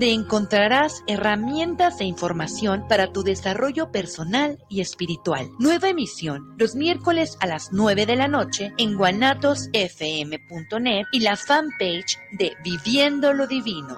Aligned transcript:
donde 0.00 0.14
encontrarás 0.14 1.04
herramientas 1.08 2.00
e 2.00 2.04
información 2.04 2.88
para 2.88 3.12
tu 3.12 3.22
desarrollo 3.22 3.92
personal 3.92 4.56
y 4.70 4.80
espiritual. 4.80 5.50
Nueva 5.58 5.90
emisión 5.90 6.54
los 6.56 6.74
miércoles 6.74 7.36
a 7.38 7.46
las 7.46 7.70
9 7.70 8.06
de 8.06 8.16
la 8.16 8.26
noche 8.26 8.72
en 8.78 8.96
guanatosfm.net 8.96 11.04
y 11.12 11.20
la 11.20 11.36
fanpage 11.36 12.16
de 12.38 12.52
Viviendo 12.64 13.34
lo 13.34 13.46
Divino. 13.46 13.94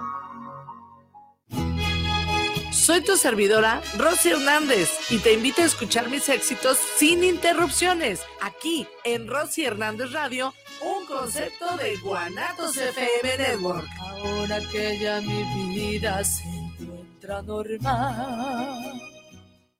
Soy 2.73 3.01
tu 3.01 3.15
servidora, 3.15 3.81
Rosy 3.97 4.31
Hernández, 4.31 4.89
y 5.09 5.19
te 5.19 5.31
invito 5.31 5.61
a 5.61 5.65
escuchar 5.65 6.09
mis 6.09 6.27
éxitos 6.27 6.77
sin 6.97 7.23
interrupciones, 7.23 8.19
aquí 8.41 8.85
en 9.05 9.29
Rosy 9.29 9.63
Hernández 9.63 10.11
Radio, 10.11 10.53
un 10.83 11.05
concepto 11.05 11.77
de 11.77 11.95
Guanatos 11.97 12.77
FM 12.77 13.37
Network. 13.37 13.87
Ahora 13.99 14.59
que 14.71 14.99
ya 14.99 15.21
mi 15.21 15.43
vida 15.75 16.23
se 16.23 16.43
encuentra 16.43 17.41
normal. 17.41 19.01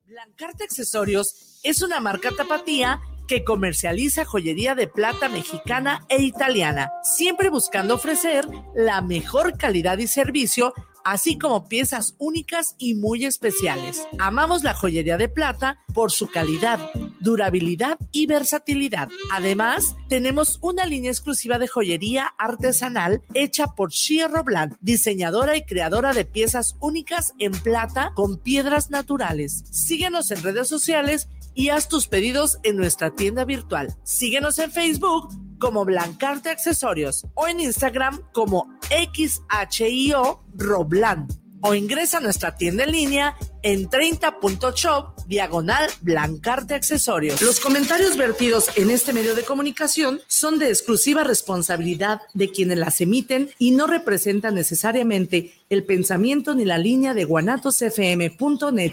Blancarte 0.06 0.64
Accesorios 0.64 1.60
es 1.62 1.82
una 1.82 2.00
marca 2.00 2.30
tapatía 2.36 3.00
que 3.26 3.44
comercializa 3.44 4.24
joyería 4.24 4.74
de 4.74 4.86
plata 4.86 5.28
mexicana 5.28 6.04
e 6.08 6.22
italiana, 6.22 6.90
siempre 7.02 7.48
buscando 7.50 7.94
ofrecer 7.94 8.46
la 8.74 9.00
mejor 9.00 9.56
calidad 9.56 9.98
y 9.98 10.06
servicio 10.06 10.74
así 11.04 11.38
como 11.38 11.68
piezas 11.68 12.14
únicas 12.18 12.74
y 12.78 12.94
muy 12.94 13.24
especiales. 13.24 14.02
Amamos 14.18 14.64
la 14.64 14.74
joyería 14.74 15.16
de 15.16 15.28
plata 15.28 15.78
por 15.92 16.10
su 16.10 16.28
calidad, 16.28 16.80
durabilidad 17.20 17.98
y 18.10 18.26
versatilidad. 18.26 19.08
Además, 19.30 19.94
tenemos 20.08 20.58
una 20.62 20.86
línea 20.86 21.10
exclusiva 21.10 21.58
de 21.58 21.68
joyería 21.68 22.34
artesanal 22.38 23.22
hecha 23.34 23.68
por 23.68 23.90
Shia 23.90 24.28
Roblan, 24.28 24.76
diseñadora 24.80 25.56
y 25.56 25.64
creadora 25.64 26.12
de 26.12 26.24
piezas 26.24 26.76
únicas 26.80 27.34
en 27.38 27.52
plata 27.52 28.12
con 28.14 28.38
piedras 28.38 28.90
naturales. 28.90 29.64
Síguenos 29.70 30.30
en 30.30 30.42
redes 30.42 30.68
sociales 30.68 31.28
y 31.54 31.68
haz 31.68 31.88
tus 31.88 32.08
pedidos 32.08 32.58
en 32.62 32.76
nuestra 32.76 33.14
tienda 33.14 33.44
virtual. 33.44 33.94
Síguenos 34.02 34.58
en 34.58 34.72
Facebook 34.72 35.28
como 35.58 35.84
Blancarte 35.84 36.50
Accesorios 36.50 37.26
o 37.34 37.46
en 37.46 37.60
Instagram 37.60 38.20
como 38.32 38.78
XHIO 38.88 40.44
Roblan 40.54 41.28
o 41.66 41.74
ingresa 41.74 42.18
a 42.18 42.20
nuestra 42.20 42.56
tienda 42.56 42.84
en 42.84 42.92
línea 42.92 43.36
en 43.62 43.88
30.shop 43.88 45.26
diagonal 45.26 45.90
Blancarte 46.02 46.74
Accesorios. 46.74 47.40
Los 47.40 47.58
comentarios 47.58 48.18
vertidos 48.18 48.68
en 48.76 48.90
este 48.90 49.14
medio 49.14 49.34
de 49.34 49.44
comunicación 49.44 50.20
son 50.26 50.58
de 50.58 50.68
exclusiva 50.68 51.24
responsabilidad 51.24 52.20
de 52.34 52.50
quienes 52.50 52.76
las 52.76 53.00
emiten 53.00 53.48
y 53.58 53.70
no 53.70 53.86
representan 53.86 54.54
necesariamente 54.54 55.54
el 55.70 55.84
pensamiento 55.84 56.54
ni 56.54 56.66
la 56.66 56.76
línea 56.76 57.14
de 57.14 57.24
guanatosfm.net. 57.24 58.92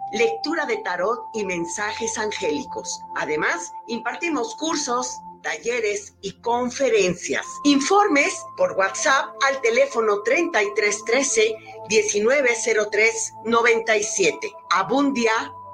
lectura 0.11 0.65
de 0.65 0.77
tarot 0.77 1.19
y 1.33 1.45
mensajes 1.45 2.17
angélicos. 2.17 3.01
Además, 3.15 3.71
impartimos 3.87 4.55
cursos, 4.55 5.19
talleres 5.41 6.13
y 6.21 6.33
conferencias. 6.41 7.45
Informes 7.63 8.33
por 8.57 8.73
WhatsApp 8.73 9.33
al 9.47 9.61
teléfono 9.61 10.21
3313 10.23 11.55
1903 11.89 13.33
97. 13.45 14.53
Abundia 14.69 15.31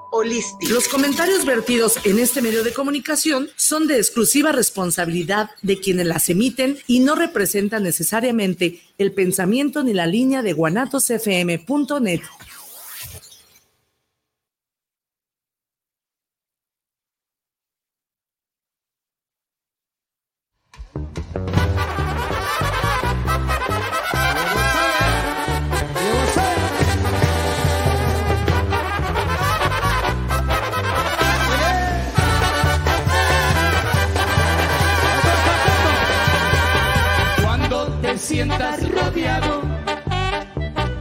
Holística. 0.10 0.74
Los 0.74 0.88
comentarios 0.88 1.46
vertidos 1.46 2.00
en 2.06 2.20
este 2.20 2.42
medio 2.42 2.64
de 2.64 2.74
comunicación 2.74 3.50
son 3.58 3.88
de 3.88 3.98
exclusiva 3.98 4.54
responsabilidad 4.54 5.50
de 5.62 5.80
quienes 5.82 6.08
las 6.08 6.30
emiten 6.30 6.78
y 6.88 7.02
no 7.02 7.16
representan 7.16 7.84
necesariamente 7.84 8.82
el 8.98 9.12
pensamiento 9.12 9.84
ni 9.84 9.94
la 9.94 10.08
línea 10.08 10.42
de 10.42 10.54
guanatosfm.net. 10.54 12.22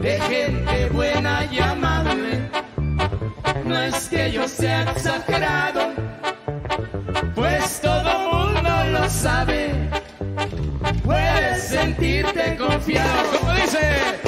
de 0.07 0.21
gente 0.21 0.89
buena 0.91 1.45
y 1.51 1.59
amable. 1.59 2.49
No 3.65 3.77
es 3.77 4.09
que 4.09 4.31
yo 4.31 4.47
sea 4.47 4.83
exagerado, 4.83 5.93
pues 7.35 7.81
todo 7.81 8.11
mundo 8.31 8.71
lo 8.93 9.11
sabe. 9.11 9.73
Puedes 11.05 11.65
sentirte 11.65 12.57
confiado, 12.57 13.39
como 13.41 13.53
dice. 13.55 14.26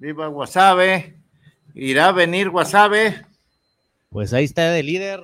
Viva 0.00 0.28
Guasave. 0.28 1.14
Irá 1.74 2.08
a 2.08 2.12
venir 2.12 2.48
Guasave. 2.48 3.26
Pues 4.08 4.32
ahí 4.32 4.44
está 4.46 4.70
de 4.70 4.82
líder. 4.82 5.22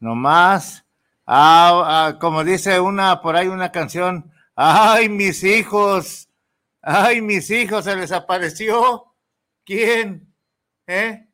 Nomás. 0.00 0.86
Ah, 1.26 2.08
ah, 2.08 2.18
como 2.18 2.42
dice 2.42 2.80
una, 2.80 3.20
por 3.20 3.36
ahí 3.36 3.46
una 3.48 3.70
canción. 3.70 4.32
Ay, 4.54 5.10
mis 5.10 5.44
hijos. 5.44 6.28
Ay, 6.80 7.20
mis 7.20 7.50
hijos, 7.50 7.84
se 7.84 7.94
les 7.94 8.10
apareció. 8.10 9.04
¿Quién? 9.66 10.32
¿Eh? 10.86 11.28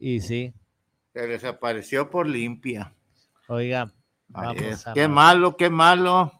Y 0.00 0.20
sí, 0.20 0.54
Se 1.12 1.28
les 1.28 1.44
apareció 1.44 2.10
por 2.10 2.26
limpia. 2.26 2.94
oiga, 3.46 3.92
Ay, 4.32 4.56
vamos 4.56 4.86
a 4.86 4.94
qué 4.94 5.06
malo, 5.06 5.56
qué 5.56 5.68
malo. 5.68 6.32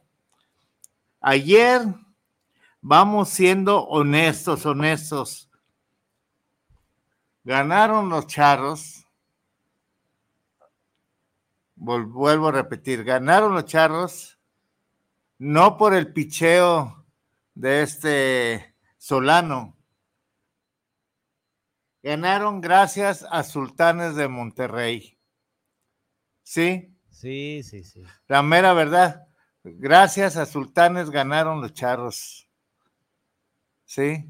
Ayer 1.20 1.82
vamos 2.80 3.28
siendo 3.28 3.84
honestos, 3.84 4.64
honestos. 4.64 5.45
Ganaron 7.46 8.08
los 8.08 8.26
charros. 8.26 9.06
Vuelvo 11.76 12.48
a 12.48 12.52
repetir, 12.52 13.04
ganaron 13.04 13.54
los 13.54 13.66
charros 13.66 14.36
no 15.38 15.76
por 15.76 15.94
el 15.94 16.12
picheo 16.12 17.06
de 17.54 17.82
este 17.82 18.74
Solano. 18.98 19.76
Ganaron 22.02 22.60
gracias 22.60 23.24
a 23.30 23.44
Sultanes 23.44 24.16
de 24.16 24.26
Monterrey. 24.26 25.16
¿Sí? 26.42 26.92
Sí, 27.10 27.62
sí, 27.62 27.84
sí. 27.84 28.02
La 28.26 28.42
mera 28.42 28.72
verdad, 28.72 29.28
gracias 29.62 30.36
a 30.36 30.46
Sultanes 30.46 31.10
ganaron 31.10 31.60
los 31.60 31.72
charros. 31.74 32.48
¿Sí? 33.84 34.26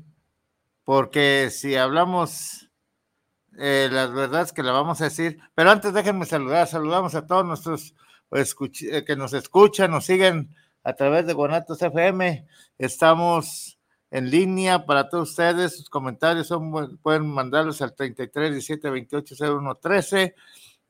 Porque 0.84 1.48
si 1.50 1.76
hablamos 1.76 2.65
eh, 3.58 3.88
las 3.91 4.12
verdades 4.12 4.53
que 4.53 4.62
le 4.62 4.70
vamos 4.70 5.00
a 5.00 5.05
decir, 5.05 5.38
pero 5.55 5.70
antes 5.70 5.93
déjenme 5.93 6.26
saludar, 6.26 6.67
saludamos 6.67 7.14
a 7.14 7.26
todos 7.26 7.44
nuestros 7.44 7.94
escuch- 8.31 8.88
eh, 8.91 9.05
que 9.05 9.17
nos 9.17 9.32
escuchan, 9.32 9.91
nos 9.91 10.05
siguen 10.06 10.55
a 10.85 10.94
través 10.94 11.26
de 11.26 11.32
Guanatos 11.32 11.82
FM. 11.82 12.47
Estamos 12.79 13.79
en 14.11 14.31
línea 14.31 14.87
para 14.87 15.08
todos 15.08 15.31
ustedes. 15.31 15.76
Sus 15.76 15.91
comentarios 15.91 16.47
son, 16.47 16.97
pueden 16.99 17.26
mandarlos 17.29 17.82
al 17.82 17.94
33 17.94 18.53
17 18.53 18.91
28 18.91 19.35
01 19.38 19.75
13 19.76 20.35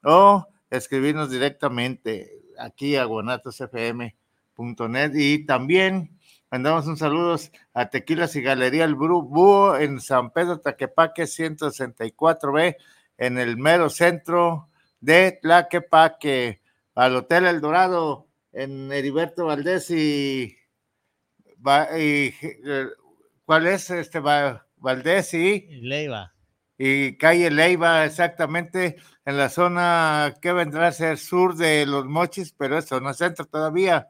o 0.04 0.46
escribirnos 0.70 1.30
directamente 1.30 2.42
aquí 2.58 2.96
a 2.96 3.04
guanatosfm.net 3.04 5.12
y 5.14 5.46
también 5.46 6.15
mandamos 6.50 6.86
un 6.86 6.96
saludo 6.96 7.36
a 7.74 7.90
Tequilas 7.90 8.36
y 8.36 8.42
Galería 8.42 8.84
El 8.84 8.94
Búho 8.94 9.76
en 9.76 10.00
San 10.00 10.30
Pedro 10.30 10.60
Taquepaque 10.60 11.24
164B 11.24 12.76
en 13.18 13.38
el 13.38 13.56
mero 13.56 13.90
centro 13.90 14.68
de 15.00 15.38
Tlaquepaque 15.42 16.60
al 16.94 17.16
Hotel 17.16 17.46
El 17.46 17.60
Dorado 17.60 18.26
en 18.52 18.90
Heriberto 18.92 19.46
Valdés 19.46 19.90
y, 19.90 20.56
eh, 21.92 22.86
¿cuál 23.44 23.66
es 23.66 23.90
este 23.90 24.20
Va- 24.20 24.66
Valdés 24.76 25.34
y 25.34 25.66
Y 25.68 25.80
Leiva. 25.82 26.32
y 26.78 27.16
calle 27.16 27.50
Leiva, 27.50 28.04
exactamente 28.04 28.96
en 29.24 29.36
la 29.36 29.48
zona 29.48 30.34
que 30.40 30.52
vendrá 30.52 30.88
a 30.88 30.92
ser 30.92 31.18
sur 31.18 31.56
de 31.56 31.84
los 31.86 32.04
Mochis, 32.06 32.52
pero 32.52 32.78
eso 32.78 33.00
no 33.00 33.10
es 33.10 33.16
centro 33.16 33.44
todavía. 33.46 34.08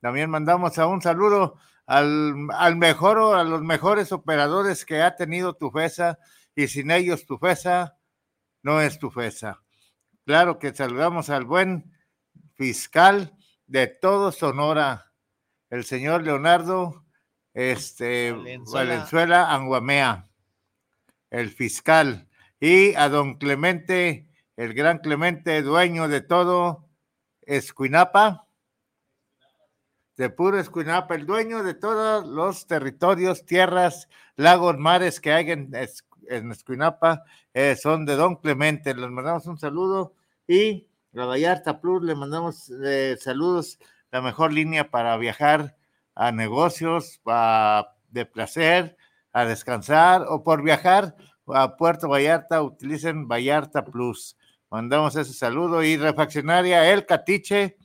También 0.00 0.30
mandamos 0.30 0.78
a 0.78 0.86
un 0.86 1.02
saludo 1.02 1.56
al, 1.86 2.34
al 2.54 2.76
mejor 2.76 3.18
o 3.18 3.34
a 3.34 3.44
los 3.44 3.62
mejores 3.62 4.12
operadores 4.12 4.84
que 4.84 5.02
ha 5.02 5.16
tenido 5.16 5.54
Tufesa 5.54 6.18
y 6.54 6.68
sin 6.68 6.90
ellos 6.90 7.26
Tufesa 7.26 7.96
no 8.62 8.80
es 8.80 8.98
Tufesa. 8.98 9.62
Claro 10.24 10.58
que 10.58 10.74
saludamos 10.74 11.30
al 11.30 11.44
buen 11.44 11.92
fiscal 12.54 13.36
de 13.66 13.86
todo 13.86 14.32
Sonora, 14.32 15.12
el 15.70 15.84
señor 15.84 16.22
Leonardo 16.22 17.04
este, 17.54 18.32
Valenzuela. 18.32 18.90
Valenzuela 18.90 19.54
Anguamea 19.54 20.28
el 21.30 21.50
fiscal, 21.50 22.28
y 22.60 22.94
a 22.94 23.08
don 23.08 23.36
Clemente, 23.36 24.28
el 24.56 24.74
gran 24.74 24.98
Clemente, 24.98 25.62
dueño 25.62 26.08
de 26.08 26.20
todo 26.20 26.88
Escuinapa, 27.42 28.47
de 30.18 30.28
puro 30.30 30.58
Escuinapa, 30.58 31.14
el 31.14 31.24
dueño 31.24 31.62
de 31.62 31.74
todos 31.74 32.26
los 32.26 32.66
territorios, 32.66 33.46
tierras, 33.46 34.08
lagos, 34.36 34.76
mares 34.76 35.20
que 35.20 35.32
hay 35.32 35.52
en, 35.52 35.70
en 36.28 36.50
Escuinapa, 36.50 37.22
eh, 37.54 37.76
son 37.76 38.04
de 38.04 38.16
don 38.16 38.36
Clemente. 38.36 38.94
Les 38.94 39.08
mandamos 39.10 39.46
un 39.46 39.58
saludo 39.58 40.14
y 40.46 40.88
la 41.12 41.24
Vallarta 41.24 41.80
Plus 41.80 42.02
le 42.02 42.16
mandamos 42.16 42.70
eh, 42.84 43.16
saludos, 43.20 43.78
la 44.10 44.20
mejor 44.20 44.52
línea 44.52 44.90
para 44.90 45.16
viajar 45.16 45.76
a 46.16 46.32
negocios, 46.32 47.20
pa- 47.22 47.94
de 48.10 48.26
placer, 48.26 48.96
a 49.32 49.44
descansar 49.44 50.24
o 50.28 50.42
por 50.42 50.62
viajar 50.62 51.14
a 51.46 51.76
Puerto 51.76 52.08
Vallarta, 52.08 52.60
utilicen 52.62 53.28
Vallarta 53.28 53.84
Plus. 53.84 54.36
Mandamos 54.68 55.14
ese 55.14 55.32
saludo 55.32 55.84
y 55.84 55.96
refaccionaria 55.96 56.90
El 56.92 57.06
Catiche, 57.06 57.76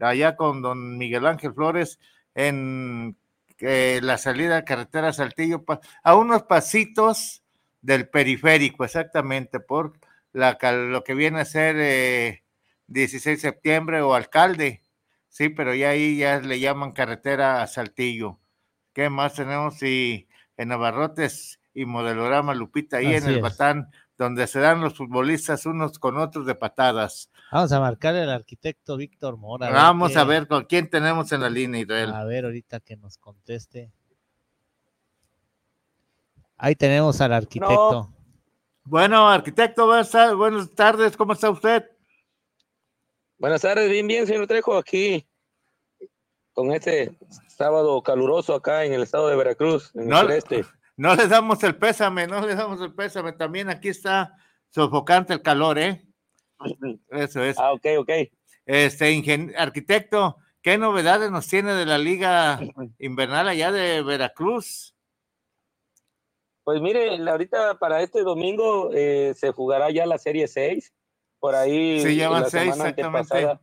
allá 0.00 0.36
con 0.36 0.62
don 0.62 0.98
Miguel 0.98 1.26
Ángel 1.26 1.54
Flores 1.54 1.98
en 2.34 3.16
eh, 3.60 4.00
la 4.02 4.18
salida 4.18 4.64
carretera 4.64 5.12
Saltillo, 5.12 5.64
a 6.04 6.14
unos 6.14 6.44
pasitos 6.44 7.42
del 7.80 8.08
periférico, 8.08 8.84
exactamente, 8.84 9.58
por 9.58 9.98
la, 10.32 10.58
lo 10.72 11.02
que 11.02 11.14
viene 11.14 11.40
a 11.40 11.44
ser 11.44 11.76
eh, 11.78 12.44
16 12.86 13.42
de 13.42 13.50
septiembre 13.50 14.00
o 14.00 14.14
alcalde, 14.14 14.82
sí, 15.28 15.48
pero 15.48 15.74
ya 15.74 15.90
ahí 15.90 16.18
ya 16.18 16.40
le 16.40 16.60
llaman 16.60 16.92
carretera 16.92 17.62
a 17.62 17.66
Saltillo. 17.66 18.38
¿Qué 18.92 19.10
más 19.10 19.34
tenemos? 19.34 19.82
Y 19.82 20.28
en 20.56 20.68
Navarrotes 20.68 21.60
y 21.74 21.84
Modelorama 21.84 22.54
Lupita, 22.54 22.98
ahí 22.98 23.14
en 23.14 23.26
el 23.26 23.36
es. 23.36 23.42
Batán, 23.42 23.90
donde 24.18 24.46
se 24.48 24.58
dan 24.58 24.80
los 24.80 24.94
futbolistas 24.94 25.64
unos 25.64 25.98
con 25.98 26.18
otros 26.18 26.44
de 26.44 26.54
patadas. 26.56 27.30
Vamos 27.52 27.70
a 27.70 27.78
marcar 27.80 28.16
el 28.16 28.28
arquitecto 28.28 28.96
Víctor 28.96 29.36
Mora. 29.36 29.70
Vamos 29.70 30.12
qué- 30.12 30.18
a 30.18 30.24
ver 30.24 30.48
con 30.48 30.64
quién 30.64 30.90
tenemos 30.90 31.30
en 31.32 31.40
la 31.40 31.48
línea, 31.48 31.80
Israel. 31.80 32.12
A 32.12 32.24
ver, 32.24 32.44
ahorita 32.44 32.80
que 32.80 32.96
nos 32.96 33.16
conteste. 33.16 33.92
Ahí 36.56 36.74
tenemos 36.74 37.20
al 37.20 37.32
arquitecto. 37.32 38.12
Bueno, 38.84 39.28
arquitecto, 39.28 39.86
buenas 39.86 40.10
tar- 40.10 40.34
buenas 40.34 40.70
tardes, 40.74 41.16
¿cómo 41.16 41.34
está 41.34 41.50
usted? 41.50 41.88
Buenas 43.38 43.60
tardes, 43.60 43.88
bien, 43.88 44.06
bien, 44.08 44.26
señor 44.26 44.46
Trejo, 44.48 44.76
aquí 44.76 45.24
con 46.52 46.72
este 46.72 47.16
sábado 47.46 48.02
caluroso 48.02 48.54
acá 48.54 48.84
en 48.84 48.92
el 48.94 49.02
estado 49.02 49.28
de 49.28 49.36
Veracruz, 49.36 49.92
en 49.94 50.08
No, 50.08 50.16
el 50.20 50.22
sureste. 50.26 50.64
No 50.98 51.14
le 51.14 51.28
damos 51.28 51.62
el 51.62 51.76
pésame, 51.76 52.26
no 52.26 52.44
le 52.44 52.56
damos 52.56 52.80
el 52.80 52.92
pésame. 52.92 53.32
También 53.32 53.70
aquí 53.70 53.88
está 53.88 54.34
sofocante 54.68 55.32
el 55.32 55.42
calor, 55.42 55.78
¿eh? 55.78 56.04
Eso 57.10 57.42
es. 57.44 57.56
Ah, 57.56 57.72
ok, 57.72 57.86
ok. 58.00 58.10
Este 58.66 59.12
ingen- 59.12 59.54
arquitecto, 59.56 60.38
¿qué 60.60 60.76
novedades 60.76 61.30
nos 61.30 61.46
tiene 61.46 61.74
de 61.74 61.86
la 61.86 61.98
liga 61.98 62.58
invernal 62.98 63.48
allá 63.48 63.70
de 63.70 64.02
Veracruz? 64.02 64.96
Pues 66.64 66.80
mire, 66.82 67.16
ahorita 67.30 67.78
para 67.78 68.02
este 68.02 68.22
domingo 68.22 68.90
eh, 68.92 69.34
se 69.36 69.52
jugará 69.52 69.90
ya 69.90 70.04
la 70.04 70.18
serie 70.18 70.48
6. 70.48 70.92
Por 71.38 71.54
ahí 71.54 72.00
Sí, 72.02 72.16
la 72.16 72.40
seis, 72.50 72.50
semana 72.74 72.88
exactamente. 72.90 73.02
antepasada- 73.02 73.60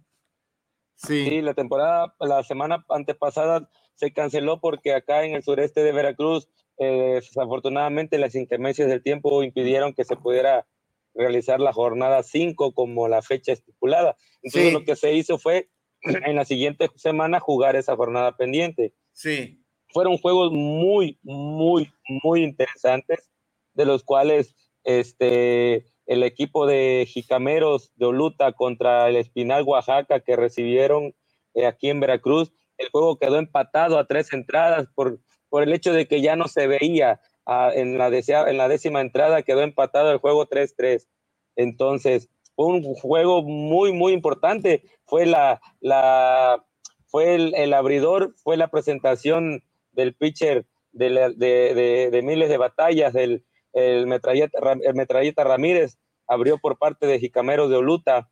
Sí, 0.95 1.25
Sí, 1.27 1.41
la 1.41 1.53
temporada, 1.53 2.15
la 2.21 2.41
semana 2.43 2.85
antepasada 2.87 3.69
se 3.95 4.13
canceló 4.13 4.61
porque 4.61 4.93
acá 4.95 5.25
en 5.25 5.35
el 5.35 5.43
sureste 5.43 5.83
de 5.83 5.91
Veracruz, 5.91 6.47
eh, 6.77 7.21
desafortunadamente 7.21 8.17
las 8.17 8.35
inclemencias 8.35 8.87
del 8.89 9.01
tiempo 9.03 9.43
impidieron 9.43 9.93
que 9.93 10.03
se 10.05 10.15
pudiera 10.15 10.65
realizar 11.13 11.59
la 11.59 11.71
jornada 11.73 12.23
5 12.23 12.73
como 12.73 13.07
la 13.07 13.21
fecha 13.21 13.53
estipulada. 13.53 14.17
Entonces 14.41 14.69
Sí. 14.69 14.73
lo 14.73 14.83
que 14.83 14.95
se 14.95 15.13
hizo 15.13 15.37
fue 15.37 15.69
en 16.01 16.35
la 16.35 16.45
siguiente 16.45 16.89
semana 16.95 17.39
jugar 17.39 17.75
esa 17.75 17.95
jornada 17.95 18.35
pendiente. 18.35 18.93
sí. 19.13 19.61
Fueron 19.93 20.17
juegos 20.17 20.51
muy, 20.51 21.17
muy, 21.23 21.89
muy 22.21 22.43
interesantes, 22.43 23.31
de 23.75 23.85
los 23.85 24.03
cuales 24.03 24.53
este, 24.83 25.85
el 26.05 26.23
equipo 26.23 26.67
de 26.67 27.07
Jicameros 27.07 27.93
de 27.95 28.05
Oluta 28.07 28.51
contra 28.51 29.07
el 29.07 29.15
Espinal 29.15 29.63
Oaxaca 29.63 30.19
que 30.19 30.35
recibieron 30.35 31.15
eh, 31.53 31.65
aquí 31.65 31.89
en 31.89 32.01
Veracruz, 32.01 32.51
el 32.77 32.89
juego 32.89 33.17
quedó 33.17 33.37
empatado 33.37 33.97
a 33.97 34.05
tres 34.05 34.33
entradas 34.33 34.87
por, 34.95 35.21
por 35.49 35.63
el 35.63 35.73
hecho 35.73 35.93
de 35.93 36.07
que 36.07 36.21
ya 36.21 36.35
no 36.35 36.47
se 36.47 36.67
veía 36.67 37.19
ah, 37.45 37.71
en, 37.73 37.97
la 37.97 38.09
en 38.09 38.57
la 38.57 38.67
décima 38.67 39.01
entrada, 39.01 39.43
quedó 39.43 39.61
empatado 39.61 40.11
el 40.11 40.17
juego 40.17 40.47
3-3. 40.47 41.07
Entonces, 41.55 42.29
fue 42.55 42.67
un 42.67 42.83
juego 42.95 43.41
muy, 43.43 43.91
muy 43.93 44.13
importante. 44.13 44.83
Fue 45.05 45.25
la, 45.25 45.61
la 45.81 46.65
fue 47.07 47.35
el, 47.35 47.73
abridor, 47.73 48.33
fue 48.43 48.57
la 48.57 48.67
presentación 48.69 49.63
del 49.91 50.13
pitcher 50.15 50.65
de, 50.91 51.09
la- 51.09 51.29
de, 51.29 51.73
de- 51.73 52.09
miles 52.21 52.49
de 52.49 52.57
batallas, 52.57 53.13
del 53.13 53.45
el 53.73 54.07
metralleta, 54.07 54.57
el 54.83 54.95
metralleta 54.95 55.43
Ramírez, 55.43 55.97
abrió 56.27 56.57
por 56.57 56.77
parte 56.77 57.07
de 57.07 57.19
Jicameros 57.19 57.69
de 57.69 57.75
Oluta, 57.75 58.29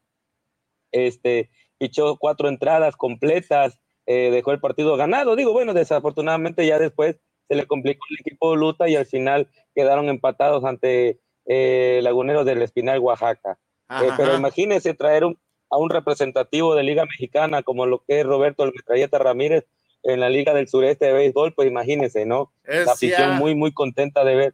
este, 0.92 1.50
pichó 1.78 2.18
cuatro 2.18 2.48
entradas 2.48 2.96
completas, 2.96 3.78
eh, 4.06 4.30
dejó 4.32 4.52
el 4.52 4.60
partido 4.60 4.96
ganado. 4.98 5.36
Digo, 5.36 5.54
bueno, 5.54 5.74
desafortunadamente 5.74 6.66
ya 6.68 6.80
después 6.80 7.18
se 7.48 7.56
le 7.56 7.66
complicó 7.68 8.06
el 8.10 8.18
equipo 8.20 8.48
de 8.50 8.54
Oluta 8.54 8.88
y 8.90 8.96
al 8.96 9.06
final 9.06 9.48
quedaron 9.76 10.10
empatados 10.10 10.64
ante 10.66 11.20
eh, 11.46 12.00
Laguneros 12.04 12.46
del 12.46 12.62
Espinal, 12.62 13.00
Oaxaca. 13.00 13.58
Eh, 14.02 14.10
pero 14.18 14.34
imagínense 14.36 14.94
traer 14.94 15.26
un- 15.26 15.38
a 15.70 15.78
un 15.78 15.90
representativo 15.90 16.74
de 16.76 16.84
Liga 16.84 17.04
Mexicana 17.06 17.64
como 17.64 17.86
lo 17.86 18.04
que 18.08 18.20
es 18.22 18.26
Roberto 18.26 18.64
el 18.64 18.72
Metralleta 18.74 19.18
Ramírez 19.20 19.66
en 20.04 20.20
la 20.20 20.30
Liga 20.30 20.54
del 20.54 20.68
Sureste 20.68 21.06
de 21.08 21.14
Béisbol, 21.14 21.54
pues 21.54 21.68
imagínense, 21.68 22.26
¿no? 22.26 22.54
Es, 22.64 22.86
La 22.86 22.92
afición 22.94 23.32
ya- 23.32 23.38
muy, 23.40 23.56
muy 23.56 23.74
contenta 23.74 24.24
de 24.24 24.36
ver. 24.36 24.54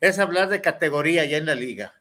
es 0.00 0.18
hablar 0.18 0.48
de 0.48 0.60
categoría 0.60 1.24
ya 1.24 1.36
en 1.38 1.46
la 1.46 1.54
liga. 1.54 1.94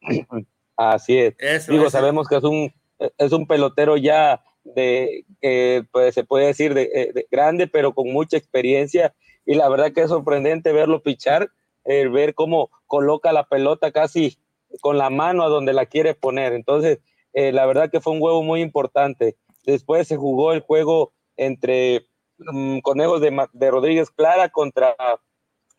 Así 0.76 1.18
es. 1.18 1.34
Eso 1.38 1.72
Digo, 1.72 1.90
sabemos 1.90 2.28
que 2.28 2.36
es 2.36 2.44
un, 2.44 2.72
es 3.18 3.32
un 3.32 3.46
pelotero 3.46 3.96
ya 3.96 4.42
de, 4.74 5.24
eh, 5.42 5.82
pues 5.92 6.14
se 6.14 6.24
puede 6.24 6.46
decir, 6.46 6.74
de, 6.74 6.90
eh, 6.94 7.12
de 7.12 7.26
grande, 7.30 7.66
pero 7.66 7.94
con 7.94 8.12
mucha 8.12 8.36
experiencia. 8.36 9.14
Y 9.44 9.54
la 9.54 9.68
verdad 9.68 9.92
que 9.92 10.02
es 10.02 10.08
sorprendente 10.08 10.72
verlo 10.72 11.02
pichar, 11.02 11.50
eh, 11.84 12.06
ver 12.08 12.34
cómo 12.34 12.70
coloca 12.86 13.32
la 13.32 13.44
pelota 13.44 13.92
casi 13.92 14.38
con 14.82 14.98
la 14.98 15.08
mano 15.08 15.42
a 15.42 15.48
donde 15.48 15.72
la 15.72 15.86
quiere 15.86 16.14
poner. 16.14 16.52
Entonces, 16.52 16.98
eh, 17.32 17.52
la 17.52 17.66
verdad 17.66 17.90
que 17.90 18.00
fue 18.00 18.12
un 18.12 18.20
juego 18.20 18.42
muy 18.42 18.60
importante. 18.60 19.36
Después 19.64 20.06
se 20.06 20.16
jugó 20.16 20.52
el 20.52 20.60
juego 20.60 21.12
entre 21.36 22.06
mm, 22.38 22.80
Conejos 22.80 23.22
de 23.22 23.70
Rodríguez 23.70 24.10
Clara 24.10 24.50
contra 24.50 24.94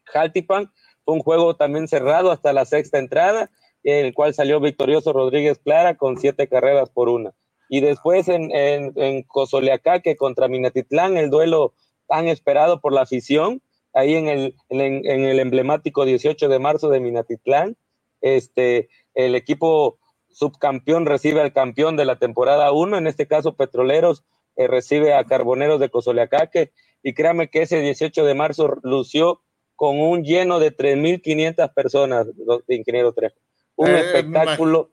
Jaltipan. 0.05 0.71
Fue 1.05 1.13
un 1.13 1.21
juego 1.21 1.55
también 1.55 1.87
cerrado 1.87 2.31
hasta 2.31 2.53
la 2.53 2.65
sexta 2.65 2.97
entrada 2.97 3.51
en 3.83 4.05
el 4.05 4.13
cual 4.13 4.33
salió 4.33 4.59
victorioso 4.59 5.13
Rodríguez 5.13 5.59
Clara 5.59 5.95
con 5.95 6.17
siete 6.17 6.47
carreras 6.47 6.89
por 6.89 7.09
una. 7.09 7.33
Y 7.69 7.81
después 7.81 8.27
en, 8.27 8.51
en, 8.51 8.93
en 8.95 9.23
Cozoleacaque 9.23 10.15
contra 10.17 10.47
Minatitlán, 10.47 11.17
el 11.17 11.29
duelo 11.29 11.73
tan 12.07 12.27
esperado 12.27 12.81
por 12.81 12.91
la 12.91 13.01
afición, 13.01 13.61
ahí 13.93 14.15
en 14.15 14.27
el, 14.27 14.55
en, 14.69 15.05
en 15.05 15.23
el 15.23 15.39
emblemático 15.39 16.03
18 16.03 16.49
de 16.49 16.59
marzo 16.59 16.89
de 16.89 16.99
Minatitlán, 16.99 17.77
este, 18.21 18.89
el 19.13 19.35
equipo 19.35 19.99
subcampeón 20.29 21.05
recibe 21.05 21.41
al 21.41 21.53
campeón 21.53 21.95
de 21.95 22.05
la 22.05 22.17
temporada 22.17 22.71
1, 22.71 22.97
en 22.97 23.07
este 23.07 23.27
caso 23.27 23.55
Petroleros 23.55 24.23
eh, 24.55 24.67
recibe 24.67 25.13
a 25.13 25.23
Carboneros 25.23 25.79
de 25.79 25.89
Cozoleacaque, 25.89 26.71
y 27.03 27.13
créame 27.13 27.49
que 27.49 27.61
ese 27.61 27.79
18 27.79 28.25
de 28.25 28.33
marzo 28.33 28.75
lució 28.83 29.41
con 29.75 30.01
un 30.01 30.23
lleno 30.23 30.59
de 30.59 30.75
3.500 30.75 31.73
personas, 31.73 32.27
Ingeniero 32.67 33.13
Trejo 33.13 33.37
un 33.79 33.87
Eh, 33.87 33.99
espectáculo. 33.99 34.89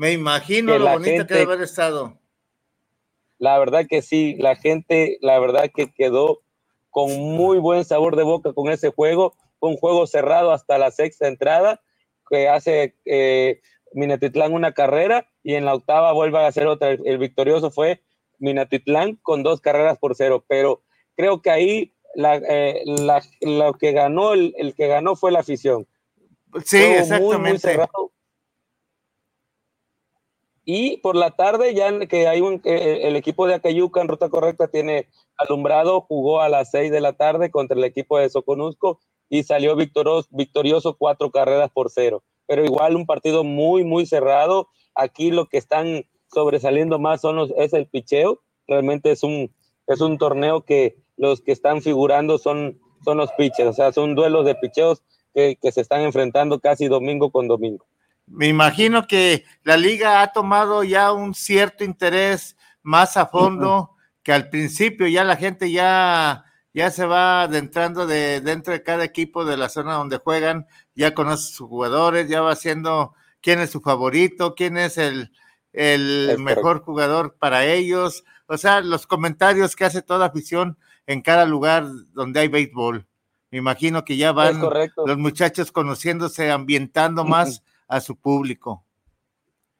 Me 0.00 0.12
imagino 0.12 0.72
que 0.72 0.78
lo 0.78 0.88
bonito 0.92 1.26
que 1.26 1.34
debe 1.34 1.52
haber 1.52 1.60
estado. 1.60 2.16
La 3.36 3.58
verdad 3.58 3.84
que 3.86 4.00
sí, 4.00 4.34
la 4.38 4.56
gente, 4.56 5.18
la 5.20 5.38
verdad 5.38 5.70
que 5.74 5.92
quedó 5.92 6.40
con 6.88 7.10
muy 7.20 7.58
buen 7.58 7.84
sabor 7.84 8.16
de 8.16 8.22
boca 8.22 8.54
con 8.54 8.70
ese 8.70 8.88
juego. 8.88 9.34
Fue 9.58 9.68
un 9.68 9.76
juego 9.76 10.06
cerrado 10.06 10.52
hasta 10.52 10.78
la 10.78 10.90
sexta 10.90 11.28
entrada, 11.28 11.82
que 12.30 12.48
hace 12.48 12.96
eh, 13.04 13.60
Minatitlán 13.92 14.54
una 14.54 14.72
carrera 14.72 15.28
y 15.42 15.52
en 15.56 15.66
la 15.66 15.74
octava 15.74 16.12
vuelve 16.12 16.38
a 16.38 16.46
hacer 16.46 16.66
otra. 16.66 16.92
El, 16.92 17.06
el 17.06 17.18
victorioso 17.18 17.70
fue 17.70 18.00
Minatitlán 18.38 19.16
con 19.16 19.42
dos 19.42 19.60
carreras 19.60 19.98
por 19.98 20.16
cero, 20.16 20.46
pero 20.48 20.82
creo 21.14 21.42
que 21.42 21.50
ahí 21.50 21.92
la, 22.14 22.36
eh, 22.36 22.80
la- 22.86 23.22
lo 23.42 23.74
que 23.74 23.92
ganó, 23.92 24.32
el, 24.32 24.54
el 24.56 24.74
que 24.74 24.86
ganó 24.88 25.14
fue 25.14 25.30
la 25.30 25.40
afición. 25.40 25.86
Sí, 26.64 26.78
Juego 26.78 26.92
muy, 26.94 26.96
muy 26.96 27.02
exactamente. 27.50 27.58
cerrado. 27.60 28.12
Y 30.72 30.98
por 30.98 31.16
la 31.16 31.32
tarde, 31.32 31.74
ya 31.74 32.06
que 32.06 32.28
hay 32.28 32.42
un, 32.42 32.60
eh, 32.62 33.00
el 33.02 33.16
equipo 33.16 33.48
de 33.48 33.54
Acayuca 33.54 34.00
en 34.00 34.06
ruta 34.06 34.28
correcta 34.28 34.68
tiene 34.68 35.08
alumbrado, 35.36 36.02
jugó 36.02 36.40
a 36.40 36.48
las 36.48 36.70
6 36.70 36.92
de 36.92 37.00
la 37.00 37.14
tarde 37.14 37.50
contra 37.50 37.76
el 37.76 37.82
equipo 37.82 38.18
de 38.18 38.30
Soconusco 38.30 39.00
y 39.28 39.42
salió 39.42 39.74
victorioso, 39.74 40.28
victorioso 40.30 40.96
cuatro 40.96 41.32
carreras 41.32 41.72
por 41.72 41.90
cero. 41.90 42.22
Pero 42.46 42.64
igual 42.64 42.94
un 42.94 43.04
partido 43.04 43.42
muy, 43.42 43.82
muy 43.82 44.06
cerrado. 44.06 44.68
Aquí 44.94 45.32
lo 45.32 45.46
que 45.46 45.58
están 45.58 46.04
sobresaliendo 46.32 47.00
más 47.00 47.20
son 47.20 47.34
los, 47.34 47.52
es 47.56 47.72
el 47.72 47.88
picheo. 47.88 48.40
Realmente 48.68 49.10
es 49.10 49.24
un, 49.24 49.52
es 49.88 50.00
un 50.00 50.18
torneo 50.18 50.60
que 50.60 50.94
los 51.16 51.40
que 51.40 51.50
están 51.50 51.82
figurando 51.82 52.38
son, 52.38 52.78
son 53.04 53.16
los 53.16 53.32
pitchers. 53.32 53.70
O 53.70 53.72
sea, 53.72 53.90
son 53.92 54.14
duelos 54.14 54.46
de 54.46 54.54
picheos 54.54 55.02
que, 55.34 55.56
que 55.60 55.72
se 55.72 55.80
están 55.80 56.02
enfrentando 56.02 56.60
casi 56.60 56.86
domingo 56.86 57.32
con 57.32 57.48
domingo. 57.48 57.86
Me 58.30 58.46
imagino 58.46 59.06
que 59.08 59.44
la 59.64 59.76
liga 59.76 60.22
ha 60.22 60.32
tomado 60.32 60.84
ya 60.84 61.12
un 61.12 61.34
cierto 61.34 61.82
interés 61.82 62.56
más 62.82 63.16
a 63.16 63.26
fondo 63.26 63.96
que 64.22 64.32
al 64.32 64.48
principio. 64.48 65.08
Ya 65.08 65.24
la 65.24 65.36
gente 65.36 65.72
ya, 65.72 66.44
ya 66.72 66.90
se 66.90 67.06
va 67.06 67.42
adentrando 67.42 68.06
de 68.06 68.40
dentro 68.40 68.72
de 68.72 68.84
cada 68.84 69.04
equipo 69.04 69.44
de 69.44 69.56
la 69.56 69.68
zona 69.68 69.94
donde 69.94 70.18
juegan, 70.18 70.66
ya 70.94 71.12
conoce 71.12 71.52
sus 71.52 71.68
jugadores, 71.68 72.28
ya 72.28 72.40
va 72.40 72.52
haciendo 72.52 73.14
quién 73.40 73.58
es 73.58 73.70
su 73.70 73.80
favorito, 73.80 74.54
quién 74.54 74.76
es 74.76 74.96
el, 74.96 75.32
el 75.72 76.36
mejor 76.38 76.82
jugador 76.82 77.36
para 77.36 77.66
ellos. 77.66 78.24
O 78.46 78.56
sea, 78.56 78.80
los 78.80 79.08
comentarios 79.08 79.74
que 79.74 79.86
hace 79.86 80.02
toda 80.02 80.26
afición 80.26 80.78
en 81.06 81.22
cada 81.22 81.46
lugar 81.46 81.84
donde 82.12 82.40
hay 82.40 82.48
béisbol. 82.48 83.06
Me 83.50 83.58
imagino 83.58 84.04
que 84.04 84.16
ya 84.16 84.30
van 84.30 84.60
los 84.60 85.18
muchachos 85.18 85.72
conociéndose, 85.72 86.52
ambientando 86.52 87.24
más 87.24 87.64
a 87.90 88.00
su 88.00 88.16
público. 88.16 88.84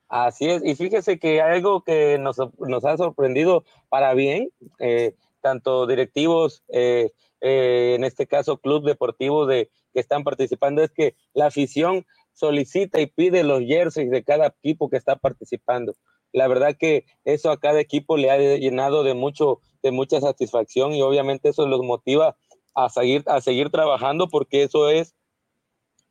Así 0.09 0.51
es, 0.51 0.63
y 0.65 0.75
fíjese 0.75 1.21
que 1.21 1.41
algo 1.41 1.85
que 1.85 2.19
nos, 2.19 2.37
nos 2.59 2.85
ha 2.85 2.97
sorprendido 2.97 3.65
para 3.89 4.13
bien, 4.15 4.51
eh, 4.81 5.15
tanto 5.41 5.87
directivos, 5.87 6.65
eh, 6.69 7.13
eh, 7.41 7.95
en 7.97 8.03
este 8.03 8.27
caso 8.27 8.59
club 8.59 8.85
deportivo 8.85 9.47
de, 9.47 9.71
que 9.95 10.01
están 10.01 10.25
participando, 10.25 10.83
es 10.83 10.91
que 10.91 11.15
la 11.33 11.47
afición 11.47 12.05
solicita 12.33 13.01
y 13.01 13.07
pide 13.07 13.45
los 13.45 13.61
jerseys 13.61 14.11
de 14.11 14.25
cada 14.25 14.49
equipo 14.49 14.91
que 14.91 14.97
está 14.97 15.15
participando. 15.15 15.95
La 16.33 16.49
verdad 16.49 16.77
que 16.77 17.05
eso 17.25 17.53
a 17.53 17.61
cada 17.61 17.81
equipo 17.81 18.17
le 18.17 18.33
ha 18.33 18.39
llenado 18.57 19.05
de 19.05 19.15
mucho, 19.15 19.61
de 19.83 19.93
mucha 19.93 20.21
satisfacción 20.21 20.93
y 20.93 21.03
obviamente 21.03 21.51
eso 21.51 21.69
los 21.69 21.83
motiva 21.83 22.37
a 22.75 22.89
seguir, 22.89 23.23
a 23.27 23.41
seguir 23.41 23.71
trabajando 23.71 24.29
porque 24.29 24.65
eso 24.65 24.91
es 24.91 25.15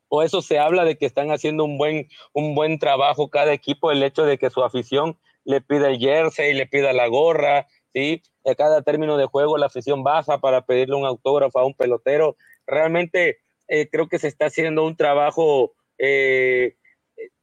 o 0.09 0.23
eso 0.23 0.41
se 0.41 0.59
habla 0.59 0.83
de 0.83 0.97
que 0.97 1.05
están 1.05 1.31
haciendo 1.31 1.63
un 1.63 1.77
buen, 1.77 2.09
un 2.33 2.55
buen 2.55 2.79
trabajo 2.79 3.29
cada 3.29 3.53
equipo, 3.53 3.91
el 3.91 4.03
hecho 4.03 4.25
de 4.25 4.37
que 4.37 4.49
su 4.49 4.63
afición 4.63 5.17
le 5.45 5.61
pida 5.61 5.89
el 5.89 5.99
jersey, 5.99 6.53
le 6.53 6.67
pida 6.67 6.91
la 6.93 7.07
gorra, 7.07 7.67
¿sí? 7.93 8.21
a 8.45 8.55
cada 8.55 8.81
término 8.81 9.17
de 9.17 9.25
juego 9.25 9.57
la 9.57 9.67
afición 9.67 10.03
baja 10.03 10.39
para 10.39 10.65
pedirle 10.65 10.95
un 10.95 11.05
autógrafo 11.05 11.59
a 11.59 11.65
un 11.65 11.73
pelotero. 11.73 12.35
Realmente 12.67 13.39
eh, 13.67 13.87
creo 13.89 14.07
que 14.07 14.19
se 14.19 14.27
está 14.27 14.47
haciendo 14.47 14.85
un 14.85 14.95
trabajo 14.95 15.73
eh, 15.97 16.75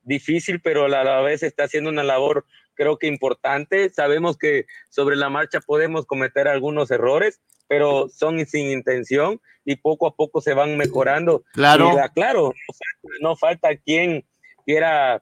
difícil, 0.02 0.60
pero 0.60 0.84
a 0.84 0.88
la 0.88 1.20
vez 1.20 1.42
está 1.42 1.64
haciendo 1.64 1.90
una 1.90 2.02
labor 2.02 2.46
creo 2.76 2.98
que 2.98 3.08
importante. 3.08 3.90
Sabemos 3.90 4.38
que 4.38 4.66
sobre 4.88 5.16
la 5.16 5.28
marcha 5.28 5.60
podemos 5.60 6.06
cometer 6.06 6.46
algunos 6.46 6.90
errores, 6.90 7.40
pero 7.66 8.08
son 8.08 8.44
sin 8.46 8.70
intención 8.70 9.40
y 9.64 9.76
poco 9.76 10.06
a 10.06 10.14
poco 10.14 10.40
se 10.40 10.54
van 10.54 10.76
mejorando. 10.76 11.42
Claro. 11.52 11.90
Y, 11.92 12.08
claro, 12.14 12.52
no 13.20 13.36
falta, 13.36 13.76
quien 13.76 14.24
quiera, 14.64 15.20